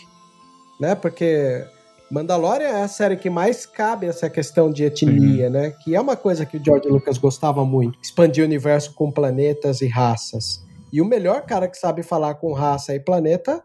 né? 0.81 0.95
Porque 0.95 1.65
Mandalorian 2.11 2.69
é 2.69 2.83
a 2.83 2.89
série 2.89 3.17
que 3.17 3.29
mais 3.29 3.67
cabe 3.67 4.07
essa 4.07 4.31
questão 4.31 4.71
de 4.71 4.85
etnia, 4.85 5.51
né? 5.51 5.73
Que 5.83 5.95
é 5.95 6.01
uma 6.01 6.17
coisa 6.17 6.47
que 6.47 6.57
o 6.57 6.65
George 6.65 6.89
Lucas 6.89 7.19
gostava 7.19 7.65
muito. 7.65 7.99
Expandir 8.03 8.43
o 8.43 8.47
universo 8.47 8.95
com 8.95 9.11
planetas 9.11 9.81
e 9.81 9.87
raças. 9.87 10.65
E 10.93 11.03
o 11.03 11.05
melhor 11.05 11.43
cara 11.43 11.69
que 11.69 11.77
sabe 11.77 12.03
falar 12.03 12.35
com 12.37 12.53
raça 12.53 12.95
e 12.95 13.01
planeta 13.01 13.63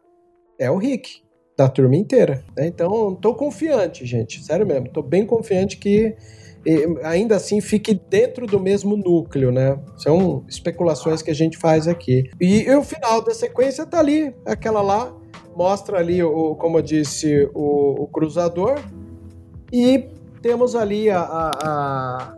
é 0.60 0.70
o 0.70 0.78
Rick, 0.78 1.24
da 1.58 1.70
turma 1.70 1.96
inteira. 1.96 2.44
né? 2.56 2.68
Então, 2.68 3.16
tô 3.16 3.34
confiante, 3.34 4.06
gente. 4.06 4.44
Sério 4.44 4.68
mesmo. 4.68 4.90
Tô 4.90 5.02
bem 5.02 5.26
confiante 5.26 5.78
que 5.78 6.16
ainda 7.04 7.36
assim 7.36 7.60
fique 7.60 7.94
dentro 8.10 8.46
do 8.46 8.60
mesmo 8.60 8.96
núcleo, 8.96 9.52
né? 9.52 9.78
São 9.98 10.46
especulações 10.48 11.22
que 11.22 11.32
a 11.32 11.36
gente 11.36 11.58
faz 11.58 11.88
aqui. 11.88 12.30
E, 12.40 12.64
e 12.64 12.76
o 12.76 12.84
final 12.84 13.22
da 13.22 13.34
sequência 13.34 13.86
tá 13.86 14.00
ali, 14.00 14.34
aquela 14.46 14.82
lá, 14.82 15.14
mostra 15.56 15.98
ali, 16.00 16.22
o, 16.24 16.56
como 16.56 16.78
eu 16.78 16.82
disse, 16.82 17.50
o, 17.54 18.04
o 18.04 18.08
cruzador. 18.08 18.80
E 19.72 20.10
temos 20.42 20.76
ali 20.76 21.10
a, 21.10 21.22
a, 21.22 22.34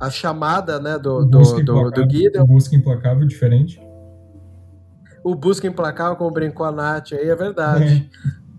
a, 0.00 0.10
chamada 0.10 0.80
né, 0.80 0.98
do, 0.98 1.24
do, 1.24 1.38
do, 1.62 1.90
do 1.90 2.10
Gideon. 2.10 2.42
o 2.42 2.46
Busca 2.46 2.74
Implacável 2.74 3.26
diferente. 3.26 3.80
O 5.22 5.34
Busca 5.34 5.66
Implacável, 5.66 6.16
como 6.16 6.30
brincou 6.30 6.64
a 6.66 6.72
Nath 6.72 7.12
aí, 7.12 7.28
é 7.28 7.36
verdade. 7.36 8.10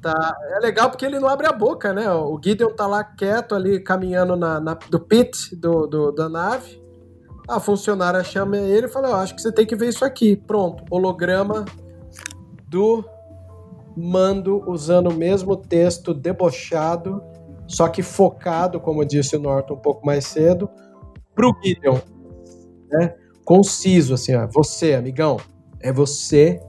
Tá, 0.01 0.37
é 0.55 0.59
legal 0.59 0.89
porque 0.89 1.05
ele 1.05 1.19
não 1.19 1.27
abre 1.27 1.45
a 1.45 1.51
boca, 1.51 1.91
né? 1.93 2.09
O 2.09 2.39
Gideon 2.41 2.69
tá 2.69 2.87
lá 2.87 3.03
quieto 3.03 3.53
ali, 3.53 3.81
caminhando 3.81 4.35
na, 4.37 4.57
na- 4.59 4.77
do 4.89 4.97
pit 4.99 5.53
do, 5.57 5.87
do- 5.87 6.11
da 6.13 6.29
nave. 6.29 6.81
A 7.49 7.59
funcionária 7.59 8.23
chama 8.23 8.55
ele 8.57 8.85
e 8.85 8.89
fala, 8.89 9.09
eu 9.09 9.15
acho 9.15 9.35
que 9.35 9.41
você 9.41 9.51
tem 9.51 9.65
que 9.65 9.75
ver 9.75 9.89
isso 9.89 10.05
aqui. 10.05 10.37
Pronto, 10.37 10.83
holograma 10.89 11.65
do 12.69 13.03
Mando 13.95 14.63
usando 14.69 15.09
o 15.09 15.13
mesmo 15.13 15.55
texto 15.55 16.13
debochado, 16.13 17.21
só 17.67 17.87
que 17.87 18.01
focado, 18.01 18.79
como 18.79 19.05
disse 19.05 19.35
o 19.35 19.39
Norton 19.39 19.73
um 19.75 19.79
pouco 19.79 20.05
mais 20.05 20.25
cedo, 20.25 20.69
pro 21.35 21.55
Gideon. 21.63 21.99
Né? 22.89 23.13
Conciso, 23.45 24.13
assim, 24.13 24.35
ó. 24.35 24.47
Você, 24.47 24.93
amigão, 24.93 25.37
é 25.79 25.91
você 25.91 26.61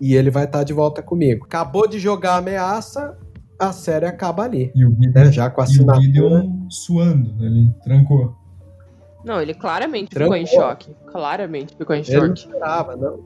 e 0.00 0.14
ele 0.14 0.30
vai 0.30 0.44
estar 0.44 0.64
de 0.64 0.72
volta 0.72 1.02
comigo. 1.02 1.44
Acabou 1.46 1.86
de 1.88 1.98
jogar 1.98 2.34
a 2.34 2.36
ameaça, 2.38 3.16
a 3.58 3.72
série 3.72 4.06
acaba 4.06 4.42
ali. 4.44 4.70
E 4.74 4.84
o 4.84 4.90
Gideon, 4.90 5.12
Né? 5.24 5.32
Já 5.32 5.48
com 5.50 5.60
a 5.60 5.64
e 5.64 5.66
o 5.66 5.70
assinatura. 5.70 6.02
Gideon 6.02 6.66
suando, 6.68 7.44
ele 7.44 7.70
trancou. 7.82 8.34
Não, 9.24 9.40
ele 9.42 9.54
claramente 9.54 10.10
Trancou. 10.10 10.36
ficou 10.36 10.42
em 10.42 10.46
choque. 10.46 10.96
Claramente 11.06 11.74
ficou 11.76 11.96
em 11.96 12.00
Ele 12.06 12.16
não 12.16 12.26
choque. 12.28 12.38
esperava, 12.40 12.96
não. 12.96 13.18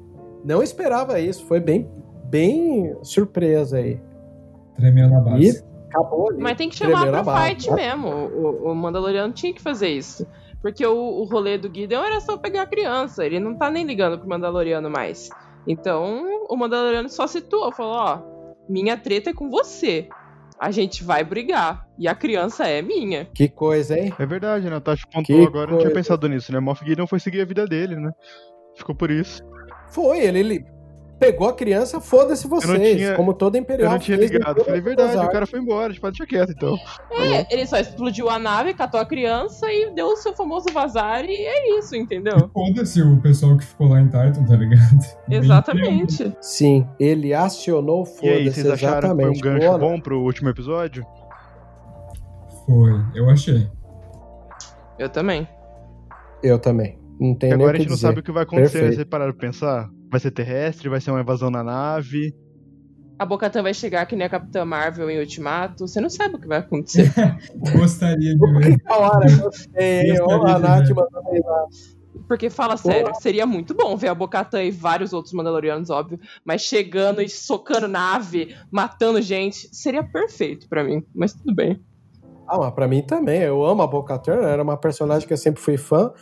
Não 0.43 0.63
esperava 0.63 1.21
isso. 1.21 1.45
Foi 1.45 1.61
bem, 1.61 1.87
bem 2.31 2.97
surpresa 3.03 3.79
aí. 3.79 4.01
Tremendo 4.77 5.11
na 5.11 5.21
base. 5.21 5.59
E 5.59 5.87
acabou 5.89 6.31
ali. 6.31 6.39
Mas 6.41 6.57
tem 6.57 6.69
que 6.69 6.77
chamar 6.77 7.03
Tremeu 7.03 7.13
pra 7.13 7.23
base, 7.23 7.49
fight 7.51 7.71
né? 7.71 7.77
mesmo. 7.77 8.09
O, 8.09 8.71
o 8.71 8.75
Mandaloriano 8.75 9.33
tinha 9.33 9.53
que 9.53 9.61
fazer 9.61 9.89
isso. 9.89 10.27
Porque 10.63 10.87
o, 10.87 10.95
o 10.95 11.25
rolê 11.25 11.59
do 11.59 11.73
Gideon 11.75 12.03
era 12.05 12.21
só 12.21 12.37
pegar 12.37 12.63
a 12.63 12.67
criança. 12.67 13.25
Ele 13.25 13.41
não 13.41 13.57
tá 13.57 13.71
nem 13.71 13.85
ligando 13.85 14.19
pro 14.19 14.29
Mandaloriano 14.29 14.89
mais. 14.91 15.29
Então, 15.67 16.45
o 16.49 16.57
Mandaloriano 16.57 17.09
só 17.09 17.27
citou. 17.27 17.73
Falou, 17.73 17.95
ó, 17.95 18.19
minha 18.69 18.97
treta 18.97 19.31
é 19.31 19.35
com 19.35 19.51
você. 19.51 20.09
A 20.59 20.71
gente 20.71 21.03
vai 21.03 21.25
brigar. 21.25 21.89
E 21.99 22.07
a 22.07 22.15
criança 22.15 22.67
é 22.69 22.83
minha. 22.83 23.25
Que 23.35 23.49
coisa, 23.49 23.99
hein? 23.99 24.13
É 24.19 24.27
verdade, 24.27 24.69
né? 24.69 24.77
O 24.77 24.81
Tati 24.81 25.07
Que 25.25 25.33
agora, 25.45 25.71
eu 25.71 25.73
não 25.73 25.79
tinha 25.79 25.91
coisa. 25.91 25.95
pensado 25.95 26.29
nisso, 26.29 26.53
né? 26.53 26.61
Moff 26.61 26.85
Gideon 26.85 27.07
foi 27.07 27.19
seguir 27.19 27.41
a 27.41 27.47
vida 27.47 27.67
dele, 27.67 27.97
né? 27.97 28.11
Ficou 28.77 28.95
por 28.95 29.11
isso. 29.11 29.43
Foi, 29.89 30.21
ele, 30.21 30.39
ele 30.39 30.67
pegou 31.21 31.47
a 31.49 31.53
criança, 31.53 32.01
foda-se 32.01 32.49
vocês, 32.49 32.97
tinha- 32.97 33.15
como 33.15 33.33
todo 33.35 33.57
imperial. 33.57 33.89
Eu 33.89 33.93
não 33.93 33.99
tinha 34.01 34.17
ligado. 34.17 34.65
Falei, 34.65 34.79
as 34.81 34.85
verdade, 34.85 35.17
o 35.19 35.31
cara 35.31 35.47
foi 35.47 35.61
embora, 35.61 35.93
tipo, 35.93 36.07
deixa 36.11 36.27
quieto 36.27 36.51
então. 36.51 36.77
É, 37.13 37.47
ele 37.55 37.67
só 37.67 37.79
explodiu 37.79 38.29
a 38.31 38.39
nave, 38.39 38.73
catou 38.75 38.99
a 38.99 39.05
criança 39.05 39.71
e 39.71 39.93
deu 39.95 40.07
o 40.09 40.17
seu 40.17 40.33
famoso 40.33 40.67
vazar 40.73 41.25
e 41.27 41.35
é 41.37 41.79
isso, 41.79 41.95
entendeu? 41.95 42.51
Foda-se 42.53 43.03
o 43.03 43.21
pessoal 43.21 43.57
que 43.57 43.65
ficou 43.65 43.87
lá 43.89 44.01
em 44.01 44.07
Titan, 44.07 44.45
tá 44.45 44.57
ligado? 44.57 44.99
Exatamente. 45.31 46.35
Sim, 46.41 46.89
ele 46.99 47.35
acionou 47.35 48.05
E 48.23 48.29
aí, 48.29 48.39
foda-se, 48.39 48.63
vocês 48.63 48.71
acharam 48.73 49.17
que 49.17 49.23
foi 49.23 49.31
um 49.31 49.39
gancho 49.41 49.67
Boa, 49.67 49.79
bom 49.79 50.01
pro 50.01 50.21
último 50.23 50.49
episódio? 50.49 51.05
Foi, 52.67 52.93
eu 53.15 53.29
achei. 53.29 53.69
Eu 54.99 55.09
também. 55.09 55.47
Eu 56.43 56.59
também. 56.59 56.99
Não 57.21 57.35
tem 57.35 57.51
E 57.51 57.55
nem 57.57 57.63
agora 57.63 57.77
a 57.77 57.81
gente 57.81 57.89
não 57.91 57.97
dizer. 57.97 58.07
sabe 58.09 58.21
o 58.21 58.23
que 58.23 58.33
vai 58.33 58.45
acontecer. 58.45 58.73
Perfeito. 58.73 58.95
Vocês 58.97 59.07
pararam 59.09 59.33
pra 59.35 59.49
pensar? 59.49 59.89
Vai 60.11 60.21
ser 60.21 60.31
terrestre? 60.33 60.89
Vai 60.89 61.01
ser 61.01 61.11
uma 61.11 61.21
invasão 61.21 61.51
na 61.51 61.63
nave? 61.63 62.35
A 63.19 63.27
Bocatan 63.27 63.63
vai 63.63 63.75
chegar 63.75 64.07
que 64.07 64.17
nem 64.17 64.27
a 64.27 64.31
Capitã 64.31 64.65
Marvel 64.65 65.11
em 65.11 65.21
Ultimato. 65.21 65.87
Você 65.87 66.01
não 66.01 66.09
sabe 66.09 66.37
o 66.37 66.39
que 66.39 66.49
vai 66.49 66.59
acontecer. 66.59 67.13
Gostaria 67.77 68.35
de 68.35 68.53
ver. 68.59 68.83
Da 68.83 68.97
hora, 68.97 69.37
gostei. 69.37 70.13
De 70.13 70.19
Nath. 70.19 70.89
Porque 72.27 72.49
fala 72.49 72.77
sério, 72.77 73.13
seria 73.21 73.45
muito 73.45 73.75
bom 73.75 73.97
ver 73.97 74.09
a 74.09 74.15
Bocatan 74.15 74.63
e 74.63 74.71
vários 74.71 75.13
outros 75.13 75.35
Mandalorianos, 75.35 75.91
óbvio, 75.91 76.19
mas 76.45 76.63
chegando 76.63 77.21
e 77.21 77.29
socando 77.29 77.87
nave, 77.87 78.57
matando 78.71 79.21
gente, 79.21 79.69
seria 79.75 80.03
perfeito 80.03 80.69
pra 80.69 80.83
mim. 80.83 81.05
Mas 81.15 81.33
tudo 81.35 81.55
bem. 81.55 81.81
Ah, 82.51 82.59
mas 82.59 82.73
pra 82.73 82.89
mim 82.89 83.01
também. 83.01 83.43
Eu 83.43 83.65
amo 83.65 83.83
a 83.83 83.87
Boca 83.87 84.19
Turner, 84.19 84.45
era 84.45 84.63
uma 84.63 84.77
personagem 84.77 85.27
que 85.27 85.33
eu 85.33 85.37
sempre 85.37 85.63
fui 85.63 85.77
fã. 85.77 86.13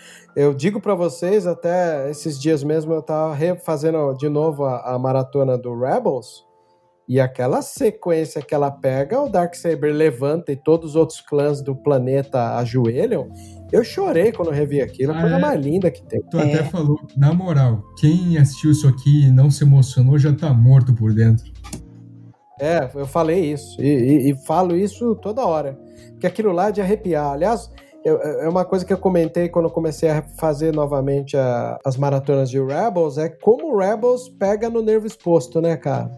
Eu 0.41 0.55
digo 0.55 0.81
pra 0.81 0.95
vocês, 0.95 1.47
até 1.49 2.09
esses 2.11 2.39
dias 2.39 2.63
mesmo 2.63 2.93
eu 2.93 3.03
tava 3.03 3.35
refazendo 3.35 4.15
de 4.15 4.29
novo 4.29 4.65
a, 4.65 4.95
a 4.95 4.99
maratona 4.99 5.59
do 5.59 5.77
Rebels. 5.77 6.47
E 7.09 7.19
aquela 7.19 7.61
sequência 7.63 8.41
que 8.43 8.55
ela 8.55 8.71
pega, 8.71 9.19
o 9.21 9.29
Darksaber 9.31 9.93
levanta 9.93 10.53
e 10.53 10.57
todos 10.57 10.91
os 10.91 10.97
outros 10.97 11.21
clãs 11.23 11.61
do 11.63 11.75
planeta 11.75 12.57
ajoelham. 12.59 13.31
Eu 13.73 13.83
chorei 13.83 14.31
quando 14.31 14.49
eu 14.49 14.55
revi 14.55 14.81
aquilo, 14.81 15.13
a 15.13 15.17
Ah, 15.17 15.21
coisa 15.23 15.37
é? 15.37 15.41
mais 15.41 15.61
linda 15.61 15.91
que 15.91 16.03
tem. 16.03 16.21
Tu 16.31 16.39
até 16.39 16.63
falou, 16.65 16.99
na 17.17 17.33
moral, 17.33 17.83
quem 17.99 18.37
assistiu 18.39 18.71
isso 18.71 18.87
aqui 18.87 19.25
e 19.27 19.33
não 19.33 19.51
se 19.51 19.65
emocionou 19.65 20.19
já 20.19 20.33
tá 20.35 20.53
morto 20.53 20.95
por 20.95 21.13
dentro. 21.15 21.51
É, 22.61 22.91
eu 22.95 23.07
falei 23.07 23.53
isso. 23.53 23.81
E, 23.81 23.87
e- 23.87 24.31
e 24.31 24.47
falo 24.47 24.77
isso 24.77 25.15
toda 25.17 25.45
hora. 25.47 25.79
Que 26.21 26.27
aquilo 26.27 26.53
lá 26.53 26.69
é 26.69 26.73
de 26.73 26.81
arrepiar. 26.83 27.33
Aliás, 27.33 27.71
eu- 28.05 28.21
é 28.21 28.49
uma 28.49 28.65
coisa 28.65 28.85
que 28.85 28.93
eu 28.93 28.99
comentei 28.99 29.49
quando 29.49 29.67
eu 29.67 29.71
comecei 29.71 30.09
a 30.11 30.23
fazer 30.39 30.73
novamente 30.75 31.37
a- 31.37 31.79
as 31.85 31.97
maratonas 31.97 32.49
de 32.51 32.59
Rebels, 32.63 33.19
é 33.19 33.29
como 33.29 33.73
o 33.75 33.79
Rebels 33.79 34.29
pega 34.29 34.69
no 34.71 34.81
nervo 34.83 35.07
exposto, 35.07 35.61
né, 35.61 35.77
cara? 35.77 36.11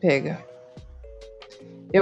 Pega. 0.00 0.38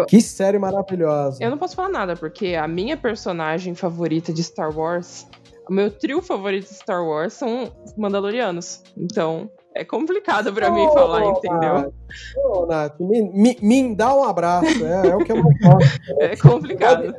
Que 0.09 0.21
série 0.21 0.59
maravilhosa. 0.59 1.43
Eu 1.43 1.51
não 1.51 1.59
posso 1.59 1.77
falar 1.77 1.89
nada, 1.91 2.17
porque 2.17 2.55
a 2.55 2.67
minha 2.67 2.97
personagem 2.97 3.75
favorita 3.75 4.33
de 4.33 4.43
Star 4.43 4.77
Wars, 4.77 5.27
o 5.69 5.73
meu 5.73 5.91
trio 5.91 6.21
favorito 6.21 6.67
de 6.69 6.75
Star 6.75 7.05
Wars 7.07 7.35
são 7.35 7.71
os 7.85 7.95
Mandalorianos. 7.97 8.83
Então, 8.97 9.49
é 9.75 9.85
complicado 9.85 10.53
pra 10.53 10.71
mim 10.71 10.89
falar, 10.93 11.25
entendeu? 11.27 11.75
Nath. 11.75 11.93
Ô, 12.45 12.67
Nath, 12.67 12.99
me, 12.99 13.23
me- 13.23 13.59
me 13.63 13.95
dá 13.95 14.15
um 14.17 14.25
abraço. 14.25 14.85
É, 14.85 15.09
é 15.11 15.15
o 15.17 15.19
que 15.25 15.31
eu 15.33 15.43
mais 15.45 15.59
gosto. 15.61 16.01
É 16.19 16.37
complicado. 16.37 17.15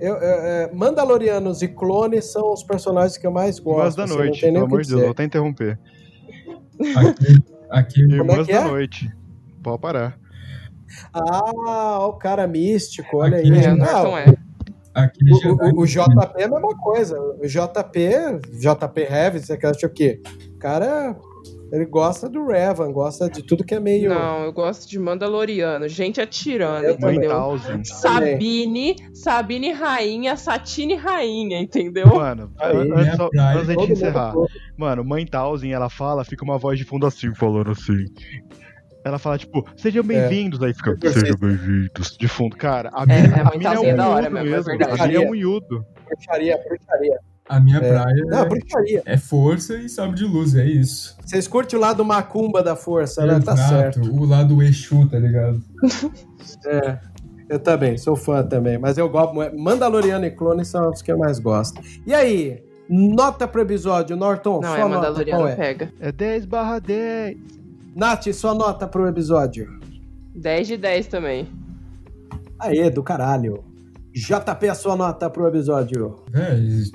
Eu- 0.00 0.14
eu- 0.14 0.20
é, 0.20 0.70
Mandalorianos 0.72 1.60
e 1.62 1.68
clones 1.68 2.26
são 2.26 2.52
os 2.52 2.62
personagens 2.62 3.16
que 3.18 3.26
eu 3.26 3.30
mais 3.32 3.58
gosto. 3.58 3.78
Irmãs 3.78 3.94
da 3.96 4.04
assim, 4.04 4.16
Noite, 4.16 4.40
pelo 4.40 4.52
o 4.52 4.60
que 4.60 4.64
amor 4.66 4.82
de 4.82 4.88
Deus, 4.88 5.02
vou 5.02 5.10
até 5.10 5.24
interromper. 5.24 5.78
Como 6.78 6.98
é 7.72 8.14
Irmãs 8.16 8.46
que 8.46 8.52
da 8.52 8.58
é? 8.60 8.64
Noite. 8.64 9.10
Pode 9.62 9.80
parar. 9.80 10.18
Ah, 11.12 12.06
o 12.06 12.12
cara 12.14 12.46
místico, 12.46 13.18
olha 13.18 13.38
Aquele 13.38 13.58
aí. 13.58 13.64
É, 13.66 13.72
o 13.72 13.76
Não, 13.76 14.18
é. 14.18 14.34
aquele 14.94 15.32
O, 15.34 15.36
Jedi- 15.36 15.72
o- 15.74 15.80
o 15.80 15.86
JP 15.86 16.40
é 16.40 16.44
a 16.44 16.48
mesma 16.48 16.76
coisa. 16.78 17.20
O 17.20 17.46
JP, 17.46 18.40
JP 18.52 19.00
Heavy, 19.02 19.40
você 19.40 19.58
acha 19.66 19.86
o 19.86 19.90
quê? 19.90 20.20
O 20.54 20.58
cara, 20.58 21.14
ele 21.72 21.84
gosta 21.86 22.28
do 22.28 22.46
Revan, 22.46 22.92
gosta 22.92 23.28
de 23.28 23.42
tudo 23.42 23.64
que 23.64 23.74
é 23.74 23.80
meio. 23.80 24.08
Não, 24.10 24.44
eu 24.44 24.52
gosto 24.52 24.88
de 24.88 24.98
Mandaloriano, 24.98 25.86
gente 25.88 26.20
atirando, 26.20 26.84
Eu 26.84 26.98
também. 26.98 27.16
entendeu? 27.18 27.38
Mãe 27.38 27.84
Sabine, 27.84 28.96
Sabine 29.14 29.72
rainha, 29.72 30.36
Satine 30.36 30.94
rainha, 30.94 31.60
entendeu? 31.60 32.06
Mano, 32.06 32.50
Aí, 32.58 32.76
minha 32.84 32.96
antes, 32.96 33.16
só- 33.16 33.28
praia. 33.28 33.56
antes 33.56 33.68
da 33.68 33.74
Todo 33.74 33.86
gente 33.86 33.92
encerrar. 33.98 34.34
mundo- 34.34 34.48
Mano, 34.76 35.04
mãe 35.04 35.26
Tausen, 35.26 35.72
ela 35.72 35.88
fala, 35.90 36.24
fica 36.24 36.44
uma 36.44 36.58
voz 36.58 36.78
de 36.78 36.84
fundo 36.84 37.06
assim, 37.06 37.34
falando 37.34 37.70
assim. 37.70 38.04
Ela 39.04 39.18
fala, 39.18 39.38
tipo, 39.38 39.64
sejam 39.76 40.02
bem-vindos, 40.02 40.60
aí 40.62 40.74
fica, 40.74 40.94
sejam 41.10 41.36
bem-vindos, 41.38 42.16
de 42.18 42.28
fundo. 42.28 42.56
Cara, 42.56 42.90
a 42.92 43.04
É, 43.04 43.22
mina, 43.22 43.36
a 43.36 43.40
a 43.40 43.44
mãe 43.44 43.58
mina 43.58 43.70
é 43.70 43.72
Tausen 43.74 43.90
é 43.90 43.94
um 43.94 43.96
da 43.96 44.08
hora 44.08 44.30
mesmo, 44.30 44.38
é 44.38 44.50
mesmo. 44.50 44.64
verdade. 44.64 45.00
A 45.02 45.06
mina 45.06 45.22
é 45.22 45.26
um 45.26 45.30
miúdo. 45.30 45.84
Bruxaria, 46.06 46.58
bruxaria. 46.68 47.18
A 47.48 47.58
minha 47.60 47.78
É. 47.78 47.88
praia 47.88 48.24
Não, 48.26 48.48
bruxaria. 48.48 49.02
é 49.06 49.16
força 49.16 49.76
e 49.78 49.88
sabre 49.88 50.16
de 50.16 50.24
luz, 50.24 50.54
é 50.54 50.64
isso. 50.66 51.16
Vocês 51.24 51.48
curtem 51.48 51.78
o 51.78 51.82
lado 51.82 52.04
macumba 52.04 52.62
da 52.62 52.76
força, 52.76 53.24
né? 53.24 53.40
Tá 53.40 53.52
Exato, 53.54 53.68
certo. 53.70 54.00
o 54.12 54.24
lado 54.24 54.62
Exu, 54.62 55.08
tá 55.08 55.18
ligado? 55.18 55.62
É. 56.66 56.98
Eu 57.48 57.58
também, 57.58 57.96
sou 57.96 58.14
fã 58.16 58.42
também. 58.42 58.76
Mas 58.78 58.98
eu 58.98 59.08
gosto. 59.08 59.34
Mandaloriano 59.58 60.24
e 60.26 60.30
clones 60.30 60.68
são 60.68 60.90
os 60.90 61.00
que 61.02 61.10
eu 61.10 61.16
mais 61.18 61.38
gosto. 61.38 61.80
E 62.06 62.12
aí? 62.14 62.62
Nota 62.88 63.46
pro 63.48 63.60
episódio, 63.62 64.16
Norton? 64.16 64.60
Não, 64.60 64.68
sua 64.68 64.78
é 64.78 64.82
nota, 64.82 64.94
Mandaloriano, 64.96 65.40
qual 65.42 65.48
é? 65.48 65.56
pega. 65.56 65.92
É 66.00 66.10
10 66.12 66.44
barra 66.46 66.78
10. 66.78 67.36
Nath, 67.94 68.28
sua 68.32 68.54
nota 68.54 68.86
pro 68.86 69.06
episódio. 69.08 69.78
10 70.34 70.68
de 70.68 70.76
10 70.76 71.06
também. 71.06 71.48
Aê, 72.58 72.88
do 72.90 73.02
caralho. 73.02 73.62
JP, 74.26 74.68
a 74.68 74.74
sua 74.74 74.96
nota 74.96 75.28
pro 75.30 75.46
episódio. 75.46 76.16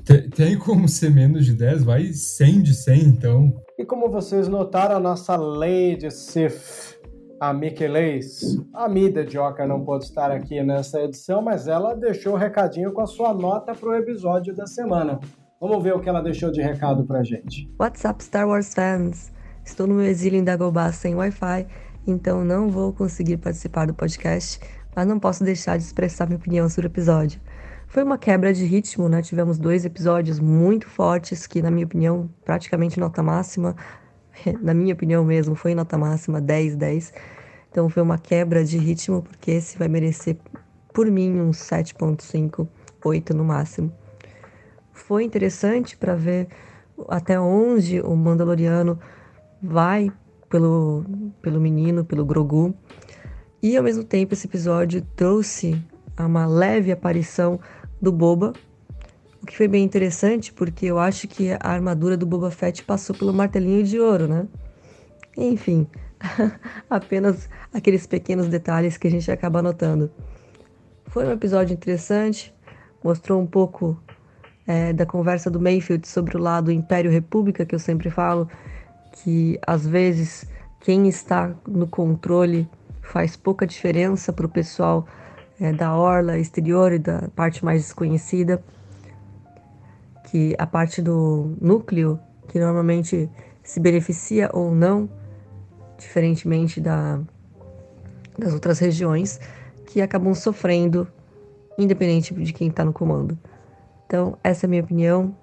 Te- 0.04 0.30
tem 0.30 0.58
como 0.58 0.88
ser 0.88 1.10
menos 1.12 1.46
de 1.46 1.54
10? 1.54 1.84
Vai 1.84 2.12
100 2.14 2.62
de 2.62 2.74
100, 2.74 3.02
então. 3.06 3.54
E 3.78 3.86
como 3.86 4.10
vocês 4.10 4.48
notaram, 4.48 4.96
a 4.96 5.00
nossa 5.00 5.36
Lady 5.36 6.10
Sif, 6.12 6.96
a 7.40 7.54
Mickey 7.54 7.88
Lace, 7.88 8.62
a 8.74 8.88
Mida 8.88 9.26
Joker 9.26 9.68
não 9.68 9.84
pôde 9.84 10.06
estar 10.06 10.32
aqui 10.32 10.62
nessa 10.64 11.02
edição, 11.02 11.42
mas 11.42 11.68
ela 11.68 11.94
deixou 11.96 12.34
o 12.34 12.38
recadinho 12.38 12.92
com 12.94 13.02
a 13.02 13.08
sua 13.08 13.34
nota 13.34 13.74
pro 13.74 13.96
episódio 13.96 14.56
da 14.56 14.66
semana. 14.68 15.20
Vamos 15.60 15.82
ver 15.84 15.94
o 15.96 16.00
que 16.00 16.10
ela 16.10 16.22
deixou 16.22 16.52
de 16.52 16.62
recado 16.62 17.06
pra 17.06 17.24
gente. 17.24 17.70
What's 17.80 18.04
up, 18.06 18.24
Star 18.24 18.48
Wars 18.48 18.74
fans? 18.74 19.32
Estou 19.66 19.88
no 19.88 19.96
meu 19.96 20.06
exílio 20.06 20.38
em 20.40 20.44
Dagobah 20.44 20.92
sem 20.92 21.16
Wi-Fi, 21.16 21.66
então 22.06 22.44
não 22.44 22.70
vou 22.70 22.92
conseguir 22.92 23.38
participar 23.38 23.88
do 23.88 23.94
podcast, 23.94 24.60
mas 24.96 25.08
não 25.08 25.20
posso 25.20 25.44
deixar 25.44 25.78
de 25.78 25.84
expressar 25.84 26.26
minha 26.26 26.38
opinião 26.38 26.70
sobre 26.70 26.88
o 26.88 26.92
episódio. 26.92 27.40
Foi 27.88 28.04
uma 28.04 28.18
quebra 28.18 28.54
de 28.54 28.66
ritmo, 28.66 29.08
né? 29.08 29.22
Tivemos 29.22 29.58
dois 29.58 29.86
episódios 29.86 30.40
muito 30.40 30.88
fortes 30.88 31.46
que, 31.46 31.62
na 31.62 31.70
minha 31.70 31.86
opinião, 31.86 32.30
praticamente 32.44 33.00
nota 33.00 33.22
máxima. 33.22 33.76
Na 34.62 34.74
minha 34.74 34.96
opinião 34.96 35.24
mesmo, 35.24 35.54
foi 35.54 35.76
nota 35.76 35.96
máxima 35.96 36.42
10, 36.42 36.76
10. 36.76 37.14
Então 37.70 37.88
foi 37.90 38.02
uma 38.02 38.18
quebra 38.18 38.64
de 38.64 38.80
ritmo, 38.80 39.22
porque 39.22 39.52
esse 39.52 39.78
vai 39.78 39.88
merecer, 39.88 40.38
por 40.92 41.06
mim, 41.10 41.40
um 41.40 41.52
7.5, 41.52 42.68
8 43.04 43.34
no 43.36 43.44
máximo. 43.44 43.94
Foi 44.92 45.24
interessante 45.24 45.96
para 45.96 46.16
ver 46.16 46.48
até 47.10 47.40
onde 47.40 48.00
o 48.02 48.16
Mandaloriano 48.16 49.00
vai 49.62 50.12
pelo, 50.50 51.04
pelo 51.42 51.60
menino, 51.60 52.06
pelo 52.06 52.26
Grogu. 52.26 52.76
E 53.64 53.78
ao 53.78 53.84
mesmo 53.84 54.04
tempo 54.04 54.34
esse 54.34 54.46
episódio 54.46 55.02
trouxe 55.16 55.82
uma 56.20 56.46
leve 56.46 56.92
aparição 56.92 57.62
do 58.02 58.12
Boba, 58.12 58.52
o 59.42 59.46
que 59.46 59.56
foi 59.56 59.70
bem 59.70 59.86
interessante 59.86 60.52
porque 60.52 60.86
eu 60.86 61.00
acho 61.00 61.30
que 61.30 61.54
a 61.54 61.60
armadura 61.62 62.18
do 62.18 62.26
Boba 62.26 62.52
Fett 62.52 62.84
passou 62.84 63.16
pelo 63.16 63.34
martelinho 63.34 63.82
de 63.86 63.98
ouro, 63.98 64.28
né? 64.28 64.46
Enfim, 65.38 65.88
apenas 66.90 67.48
aqueles 67.74 68.06
pequenos 68.06 68.50
detalhes 68.50 68.98
que 68.98 69.08
a 69.08 69.12
gente 69.12 69.32
acaba 69.32 69.62
notando. 69.62 70.12
Foi 71.06 71.26
um 71.26 71.32
episódio 71.32 71.74
interessante, 71.74 72.54
mostrou 73.02 73.42
um 73.42 73.48
pouco 73.48 73.98
é, 74.68 74.92
da 74.92 75.06
conversa 75.06 75.50
do 75.50 75.62
Mayfield 75.62 76.06
sobre 76.06 76.36
o 76.36 76.40
lado 76.40 76.70
Império 76.70 77.10
República, 77.10 77.66
que 77.66 77.74
eu 77.74 77.80
sempre 77.80 78.10
falo, 78.10 78.46
que 79.14 79.58
às 79.66 79.88
vezes 79.88 80.46
quem 80.82 81.08
está 81.08 81.56
no 81.66 81.88
controle 81.88 82.68
faz 83.04 83.36
pouca 83.36 83.68
diferença 83.68 84.34
para 84.34 84.46
o 84.46 84.50
pessoal 84.50 85.06
é, 85.60 85.72
da 85.72 85.96
orla 85.96 86.40
exterior 86.40 86.92
e 86.92 87.00
da 87.00 87.30
parte 87.36 87.64
mais 87.64 87.84
desconhecida, 87.84 88.64
que 90.26 90.56
a 90.58 90.66
parte 90.66 91.02
do 91.02 91.56
núcleo, 91.62 92.20
que 92.48 92.60
normalmente 92.60 93.30
se 93.62 93.80
beneficia 93.80 94.50
ou 94.52 94.74
não, 94.74 95.10
diferentemente 95.98 96.82
da, 96.82 97.20
das 98.38 98.54
outras 98.54 98.80
regiões, 98.80 99.40
que 99.86 100.02
acabam 100.02 100.34
sofrendo, 100.34 101.08
independente 101.78 102.34
de 102.34 102.52
quem 102.52 102.70
está 102.70 102.84
no 102.84 102.92
comando. 102.92 103.38
Então, 104.08 104.38
essa 104.44 104.66
é 104.66 104.68
a 104.68 104.70
minha 104.70 104.84
opinião. 104.84 105.36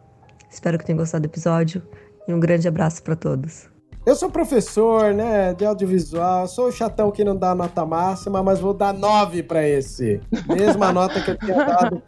Espero 0.51 0.77
que 0.77 0.85
tenham 0.85 0.99
gostado 0.99 1.23
do 1.23 1.31
episódio 1.31 1.82
E 2.27 2.35
um 2.35 2.41
grande 2.41 2.66
abraço 2.66 3.03
para 3.03 3.15
todos. 3.15 3.69
Eu 4.06 4.16
sou 4.16 4.31
professor, 4.31 5.12
né, 5.12 5.52
de 5.52 5.64
audiovisual, 5.64 6.48
sou 6.48 6.68
o 6.68 6.72
chatão 6.72 7.10
que 7.10 7.22
não 7.22 7.36
dá 7.36 7.55
nota 7.55 7.85
máxima, 7.85 8.43
mas 8.43 8.59
vou 8.59 8.72
dar 8.72 8.94
9 8.94 9.43
para 9.43 9.66
esse. 9.68 10.20
Mesma 10.48 10.90
nota 10.93 11.20
que 11.20 11.31
eu 11.31 11.39
tinha 11.39 11.56
dado. 11.56 12.02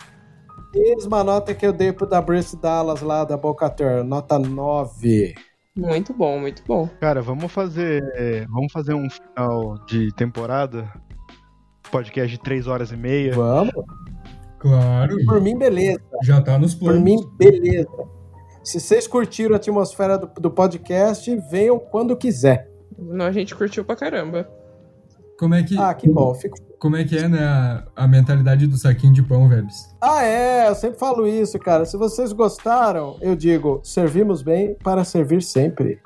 Mesma 0.75 1.23
nota 1.23 1.55
que 1.55 1.67
eu 1.67 1.73
dei 1.73 1.93
pro 1.93 2.07
da 2.07 2.21
Bruce 2.21 2.57
Dallas 2.57 3.03
lá 3.03 3.25
da 3.25 3.37
Boca 3.37 3.69
Turn, 3.69 4.09
nota 4.09 4.39
9. 4.39 5.35
Muito 5.77 6.15
bom, 6.15 6.39
muito 6.39 6.63
bom. 6.67 6.89
Cara, 6.99 7.21
vamos 7.21 7.53
fazer, 7.53 8.03
vamos 8.49 8.73
fazer 8.73 8.95
um 8.95 9.09
final 9.09 9.79
de 9.87 10.13
temporada? 10.15 10.91
Podcast 11.91 12.31
de 12.31 12.43
3 12.43 12.67
horas 12.69 12.91
e 12.91 12.97
meia. 12.97 13.35
Vamos? 13.35 13.73
Claro. 14.59 15.17
Por 15.27 15.41
mim, 15.43 15.59
beleza. 15.59 16.01
Já 16.23 16.41
tá 16.41 16.59
nos 16.59 16.75
planos. 16.75 16.99
Por 16.99 17.05
mim, 17.05 17.19
beleza. 17.37 17.89
Se 18.65 18.79
vocês 18.79 19.07
curtiram 19.07 19.55
a 19.55 19.57
atmosfera 19.57 20.17
do, 20.17 20.27
do 20.41 20.51
podcast, 20.51 21.35
venham 21.51 21.79
quando 21.79 22.17
quiser. 22.17 22.71
Não, 22.97 23.25
a 23.25 23.33
gente 23.33 23.55
curtiu 23.55 23.85
pra 23.85 23.97
caramba. 23.97 24.49
Como 25.39 25.55
é 25.55 25.63
que, 25.63 25.77
Ah, 25.77 25.93
que 25.93 26.09
bom. 26.09 26.33
Fico... 26.35 26.57
como 26.79 26.97
é, 26.97 27.05
que 27.05 27.19
é, 27.19 27.27
né, 27.27 27.43
a, 27.43 27.85
a 27.97 28.07
mentalidade 28.07 28.67
do 28.67 28.77
saquinho 28.77 29.13
de 29.13 29.23
pão, 29.23 29.49
Vebs? 29.49 29.93
Ah, 30.01 30.25
é, 30.25 30.69
eu 30.69 30.75
sempre 30.75 31.01
falo 31.01 31.27
isso, 31.27 31.59
cara. 31.59 31.85
Se 31.85 31.97
vocês 31.97 32.33
gostaram, 32.33 33.17
eu 33.21 33.35
digo, 33.35 33.81
servimos 33.83 34.43
bem 34.43 34.77
para 34.85 35.03
servir 35.03 35.43
sempre. 35.43 36.01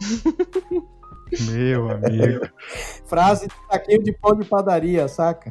Meu 1.50 1.90
amigo. 1.90 2.46
Frase 3.06 3.46
de 3.46 3.54
saquinho 3.70 4.02
de 4.02 4.12
pão 4.12 4.36
de 4.36 4.44
padaria, 4.46 5.08
saca? 5.08 5.50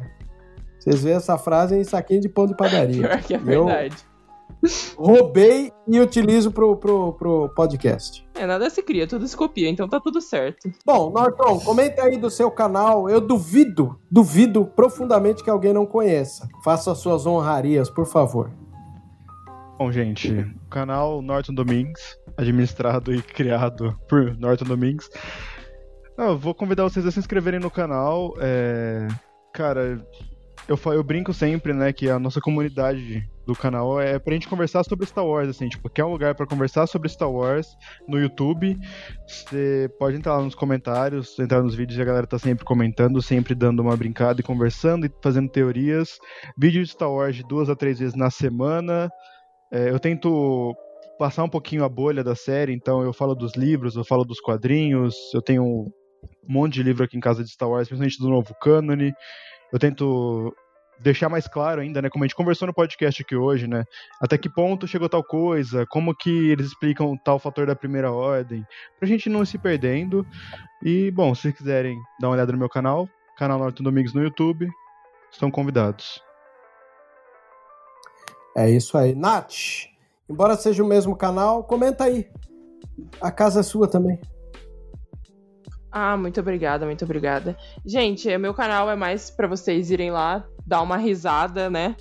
Vocês 0.77 1.01
veem 1.01 1.15
essa 1.15 1.38
frase 1.38 1.75
em 1.75 1.83
saquinho 1.83 2.21
de 2.21 2.29
pão 2.29 2.45
de 2.45 2.55
padaria. 2.55 3.01
Pior 3.07 3.21
que 3.21 3.33
é 3.33 3.38
Eu 3.38 3.65
verdade. 3.65 4.10
Roubei 4.95 5.71
e 5.88 5.99
utilizo 5.99 6.51
pro, 6.51 6.75
pro, 6.77 7.13
pro 7.13 7.49
podcast. 7.49 8.25
É, 8.35 8.45
nada 8.45 8.69
se 8.69 8.81
cria, 8.83 9.07
tudo 9.07 9.27
se 9.27 9.35
copia, 9.35 9.69
então 9.69 9.88
tá 9.88 9.99
tudo 9.99 10.21
certo. 10.21 10.71
Bom, 10.85 11.11
Norton, 11.11 11.59
comenta 11.59 12.03
aí 12.03 12.17
do 12.17 12.29
seu 12.29 12.51
canal. 12.51 13.09
Eu 13.09 13.19
duvido, 13.19 13.99
duvido 14.09 14.65
profundamente 14.65 15.43
que 15.43 15.49
alguém 15.49 15.73
não 15.73 15.85
conheça. 15.85 16.47
Faça 16.63 16.91
as 16.91 16.99
suas 16.99 17.25
honrarias, 17.25 17.89
por 17.89 18.05
favor. 18.05 18.51
Bom, 19.77 19.91
gente, 19.91 20.31
o 20.31 20.69
canal 20.69 21.21
Norton 21.21 21.53
Domingues, 21.53 22.15
administrado 22.38 23.13
e 23.13 23.21
criado 23.21 23.97
por 24.07 24.38
Norton 24.38 24.65
Domingues. 24.65 25.09
Eu 26.17 26.38
vou 26.38 26.53
convidar 26.53 26.83
vocês 26.83 27.05
a 27.05 27.11
se 27.11 27.17
inscreverem 27.19 27.59
no 27.59 27.71
canal. 27.71 28.35
é, 28.39 29.07
Cara, 29.53 30.05
eu, 30.67 30.79
eu 30.93 31.03
brinco 31.03 31.33
sempre, 31.33 31.73
né, 31.73 31.91
que 31.91 32.09
a 32.09 32.19
nossa 32.19 32.39
comunidade 32.39 33.27
do 33.45 33.55
canal 33.55 33.99
é 33.99 34.19
pra 34.19 34.33
gente 34.33 34.47
conversar 34.47 34.83
sobre 34.83 35.05
Star 35.05 35.25
Wars, 35.25 35.49
assim, 35.49 35.67
tipo, 35.67 35.89
quer 35.89 36.05
um 36.05 36.11
lugar 36.11 36.35
pra 36.35 36.45
conversar 36.45 36.88
sobre 36.88 37.09
Star 37.09 37.29
Wars 37.29 37.67
no 38.07 38.19
YouTube, 38.19 38.77
você 39.27 39.89
pode 39.99 40.17
entrar 40.17 40.38
lá 40.38 40.43
nos 40.43 40.55
comentários, 40.55 41.38
entrar 41.39 41.61
nos 41.61 41.75
vídeos 41.75 41.97
e 41.97 42.01
a 42.01 42.05
galera 42.05 42.27
tá 42.27 42.38
sempre 42.38 42.63
comentando, 42.63 43.21
sempre 43.21 43.55
dando 43.55 43.81
uma 43.81 43.97
brincada 43.97 44.39
e 44.39 44.43
conversando 44.43 45.05
e 45.05 45.11
fazendo 45.21 45.49
teorias. 45.49 46.19
Vídeo 46.57 46.83
de 46.83 46.91
Star 46.91 47.11
Wars 47.11 47.35
de 47.35 47.43
duas 47.43 47.69
a 47.69 47.75
três 47.75 47.99
vezes 47.99 48.15
na 48.15 48.29
semana. 48.29 49.09
É, 49.71 49.89
eu 49.89 49.99
tento 49.99 50.75
passar 51.17 51.43
um 51.43 51.49
pouquinho 51.49 51.83
a 51.83 51.89
bolha 51.89 52.23
da 52.23 52.35
série, 52.35 52.73
então 52.73 53.03
eu 53.03 53.13
falo 53.13 53.35
dos 53.35 53.55
livros, 53.55 53.95
eu 53.95 54.03
falo 54.03 54.23
dos 54.23 54.39
quadrinhos, 54.39 55.15
eu 55.33 55.41
tenho 55.41 55.63
um 55.63 55.91
monte 56.47 56.73
de 56.75 56.83
livro 56.83 57.03
aqui 57.03 57.17
em 57.17 57.21
casa 57.21 57.43
de 57.43 57.49
Star 57.49 57.69
Wars, 57.69 57.88
principalmente 57.88 58.19
do 58.19 58.29
novo 58.29 58.55
cânone. 58.59 59.13
Eu 59.72 59.80
tento 59.80 60.56
deixar 61.02 61.30
mais 61.30 61.48
claro 61.48 61.81
ainda, 61.81 62.02
né, 62.02 62.10
como 62.10 62.23
a 62.23 62.27
gente 62.27 62.35
conversou 62.35 62.68
no 62.68 62.73
podcast 62.73 63.22
aqui 63.22 63.35
hoje, 63.35 63.68
né, 63.68 63.84
até 64.22 64.38
que 64.38 64.48
ponto 64.48 64.88
chegou 64.88 65.10
tal 65.10 65.23
coisa, 65.23 65.85
como 65.88 66.15
que 66.15 66.52
eles 66.52 66.68
explicam 66.68 67.18
tal 67.18 67.39
fator 67.39 67.65
da 67.65 67.76
primeira 67.76 68.11
ordem, 68.11 68.64
pra 68.99 69.07
gente 69.07 69.27
não 69.27 69.43
se 69.43 69.57
perdendo. 69.57 70.26
E, 70.84 71.10
bom, 71.11 71.34
se 71.34 71.41
vocês 71.41 71.56
quiserem 71.56 71.98
dar 72.19 72.27
uma 72.27 72.35
olhada 72.35 72.52
no 72.52 72.57
meu 72.57 72.69
canal, 72.69 73.10
canal 73.35 73.57
Norton 73.57 73.84
Domingos 73.84 74.14
no 74.14 74.22
YouTube, 74.22 74.69
estão 75.31 75.49
convidados. 75.49 76.22
É 78.56 78.69
isso 78.69 78.98
aí. 78.98 79.15
Nath, 79.15 79.88
embora 80.30 80.56
seja 80.56 80.84
o 80.84 80.88
mesmo 80.88 81.15
canal, 81.15 81.64
comenta 81.64 82.03
aí. 82.03 82.30
A 83.19 83.31
casa 83.31 83.61
é 83.61 83.64
sua 83.64 83.88
também. 83.88 84.19
Ah, 85.91 86.15
muito 86.15 86.39
obrigada, 86.39 86.85
muito 86.85 87.03
obrigada. 87.03 87.57
Gente, 87.85 88.30
é, 88.30 88.38
meu 88.38 88.53
canal 88.53 88.89
é 88.89 88.95
mais 88.95 89.30
pra 89.30 89.47
vocês 89.47 89.91
irem 89.91 90.09
lá, 90.09 90.45
dar 90.65 90.81
uma 90.81 90.95
risada, 90.95 91.69
né? 91.69 91.95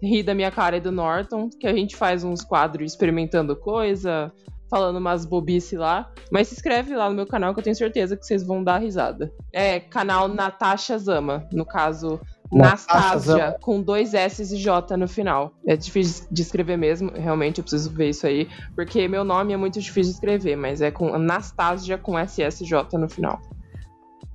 Rir 0.00 0.22
da 0.22 0.34
minha 0.34 0.50
cara 0.50 0.76
e 0.76 0.80
do 0.80 0.92
Norton, 0.92 1.48
que 1.48 1.66
a 1.66 1.74
gente 1.74 1.96
faz 1.96 2.22
uns 2.22 2.42
quadros 2.42 2.92
experimentando 2.92 3.56
coisa, 3.56 4.32
falando 4.70 4.96
umas 4.96 5.24
bobice 5.24 5.76
lá. 5.76 6.10
Mas 6.30 6.48
se 6.48 6.54
inscreve 6.54 6.94
lá 6.94 7.08
no 7.08 7.16
meu 7.16 7.26
canal 7.26 7.52
que 7.52 7.60
eu 7.60 7.64
tenho 7.64 7.76
certeza 7.76 8.16
que 8.16 8.24
vocês 8.24 8.46
vão 8.46 8.62
dar 8.62 8.78
risada. 8.78 9.32
É 9.52 9.80
canal 9.80 10.28
Natasha 10.28 10.96
Zama, 10.98 11.46
no 11.52 11.66
caso 11.66 12.20
Nastasia, 12.58 13.56
com 13.60 13.80
dois 13.80 14.14
S 14.14 14.42
e 14.42 14.56
J 14.58 14.96
no 14.96 15.08
final. 15.08 15.52
É 15.66 15.76
difícil 15.76 16.26
de 16.30 16.42
escrever 16.42 16.76
mesmo, 16.76 17.10
realmente 17.14 17.58
eu 17.58 17.64
preciso 17.64 17.90
ver 17.90 18.10
isso 18.10 18.26
aí, 18.26 18.48
porque 18.74 19.06
meu 19.08 19.24
nome 19.24 19.52
é 19.52 19.56
muito 19.56 19.80
difícil 19.80 20.10
de 20.12 20.16
escrever, 20.16 20.56
mas 20.56 20.80
é 20.80 20.90
com 20.90 21.14
Anastasia 21.14 21.96
com 21.98 22.18
SSJ 22.18 22.74
no 22.98 23.08
final. 23.08 23.40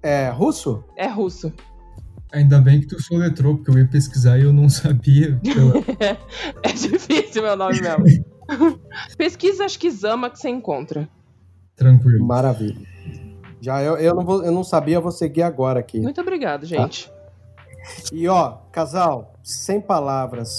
É 0.02 0.30
russo? 0.30 0.84
É 0.96 1.08
russo. 1.08 1.52
Ainda 2.32 2.60
bem 2.60 2.82
que 2.82 2.88
tu 2.88 3.02
soletrou, 3.02 3.56
porque 3.56 3.72
eu 3.72 3.78
ia 3.78 3.88
pesquisar 3.88 4.38
e 4.38 4.44
eu 4.44 4.52
não 4.54 4.68
sabia. 4.70 5.40
pela- 5.44 5.74
É 6.64 6.72
difícil 6.74 7.42
meu 7.44 7.56
nome 7.56 7.80
mesmo. 7.82 8.26
Pesquisa, 9.18 9.66
acho 9.66 9.78
que 9.80 9.90
Zama 9.92 10.30
que 10.30 10.40
você 10.40 10.50
encontra. 10.50 11.08
Tranquilo. 11.76 12.26
Maravilha. 12.26 12.86
Já 13.62 13.82
eu, 13.82 13.98
eu, 13.98 14.14
não 14.16 14.24
vou, 14.24 14.44
eu 14.44 14.52
não 14.52 14.64
sabia, 14.64 14.96
eu 14.96 15.02
vou 15.02 15.12
seguir 15.12 15.42
agora 15.44 15.80
aqui. 15.80 16.00
Muito 16.00 16.22
obrigado, 16.22 16.66
gente. 16.66 17.12
E 18.12 18.28
ó, 18.28 18.58
casal, 18.72 19.34
sem 19.44 19.80
palavras, 19.80 20.50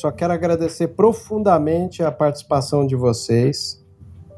só 0.00 0.10
quero 0.10 0.32
agradecer 0.32 0.88
profundamente 0.88 2.02
a 2.02 2.10
participação 2.10 2.86
de 2.86 2.96
vocês. 2.96 3.80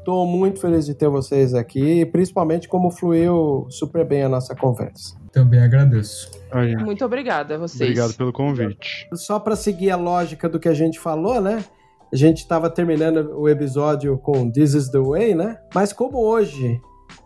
Tô 0.03 0.25
muito 0.25 0.59
feliz 0.59 0.85
de 0.85 0.93
ter 0.93 1.09
vocês 1.09 1.53
aqui, 1.53 2.01
e 2.01 2.05
principalmente 2.05 2.67
como 2.67 2.91
fluiu 2.91 3.65
super 3.69 4.05
bem 4.05 4.23
a 4.23 4.29
nossa 4.29 4.55
conversa. 4.55 5.15
Também 5.31 5.59
agradeço. 5.59 6.31
Muito 6.79 7.03
obrigada 7.03 7.55
a 7.55 7.57
vocês. 7.57 7.81
obrigado 7.81 8.13
pelo 8.13 8.31
convite. 8.31 9.09
Só 9.13 9.39
para 9.39 9.55
seguir 9.55 9.91
a 9.91 9.97
lógica 9.97 10.47
do 10.47 10.59
que 10.59 10.69
a 10.69 10.73
gente 10.73 10.99
falou, 10.99 11.41
né? 11.41 11.65
A 12.13 12.15
gente 12.15 12.37
estava 12.37 12.69
terminando 12.69 13.37
o 13.37 13.49
episódio 13.49 14.17
com 14.19 14.49
This 14.49 14.73
is 14.73 14.89
the 14.89 14.99
Way, 14.99 15.35
né? 15.35 15.57
Mas 15.73 15.91
como 15.91 16.19
hoje 16.19 16.79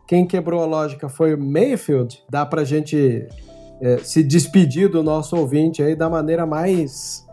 quem 0.08 0.26
quebrou 0.26 0.64
a 0.64 0.66
lógica 0.66 1.08
foi 1.08 1.36
o 1.36 1.38
Mayfield, 1.38 2.24
dá 2.30 2.44
pra 2.46 2.64
gente 2.64 3.28
é, 3.82 3.98
se 4.00 4.24
despedir 4.24 4.90
do 4.90 5.04
nosso 5.04 5.36
ouvinte 5.38 5.82
aí 5.82 5.96
da 5.96 6.10
maneira 6.10 6.46
mais 6.46 7.26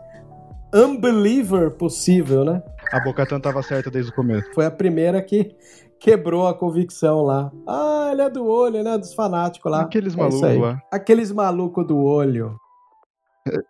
unbeliever 0.73 1.71
possível, 1.71 2.43
né? 2.43 2.61
A 2.91 2.99
Bocatan 2.99 3.39
tava 3.39 3.61
certa 3.61 3.89
desde 3.89 4.11
o 4.11 4.15
começo. 4.15 4.49
Foi 4.53 4.65
a 4.65 4.71
primeira 4.71 5.21
que 5.21 5.55
quebrou 5.99 6.47
a 6.47 6.53
convicção 6.53 7.21
lá. 7.21 7.51
Ah, 7.67 8.09
ele 8.11 8.21
é 8.21 8.29
do 8.29 8.45
olho, 8.45 8.83
né? 8.83 8.97
Dos 8.97 9.13
fanáticos 9.13 9.71
lá. 9.71 9.81
Aqueles 9.81 10.13
É 10.13 10.17
malucos 10.17 10.57
lá. 10.57 10.81
Aqueles 10.91 11.31
malucos 11.31 11.85
do 11.85 11.97
olho. 11.97 12.55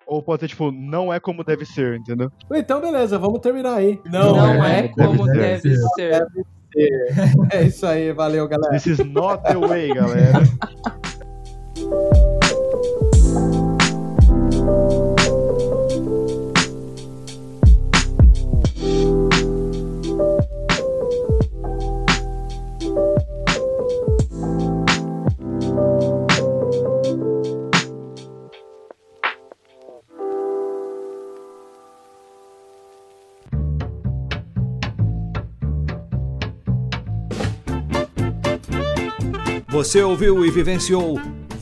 Ou 0.08 0.24
pode 0.24 0.42
ser, 0.42 0.48
tipo, 0.48 0.72
não 0.72 1.14
é 1.14 1.20
como 1.20 1.44
deve 1.44 1.66
ser, 1.66 1.98
entendeu? 1.98 2.32
Então, 2.52 2.82
beleza, 2.82 3.20
vamos 3.20 3.40
terminar 3.40 3.76
aí. 3.76 4.00
Não, 4.12 4.36
Não 4.36 4.66
é, 4.66 4.86
é, 4.86 4.88
como 4.88 5.26
deve 5.26 5.38
deve, 5.38 5.76
ser. 5.96 5.96
ser. 5.96 6.28
É 7.52 7.64
isso 7.64 7.86
aí, 7.86 8.12
valeu, 8.12 8.48
galera. 8.48 8.74
This 8.74 8.88
is 8.88 9.00
not 9.00 9.44
the 9.44 9.56
way, 9.56 9.94
galera. 9.94 10.42
Você 39.78 40.02
ouviu 40.02 40.44
e 40.44 40.50
vivenciou 40.50 41.20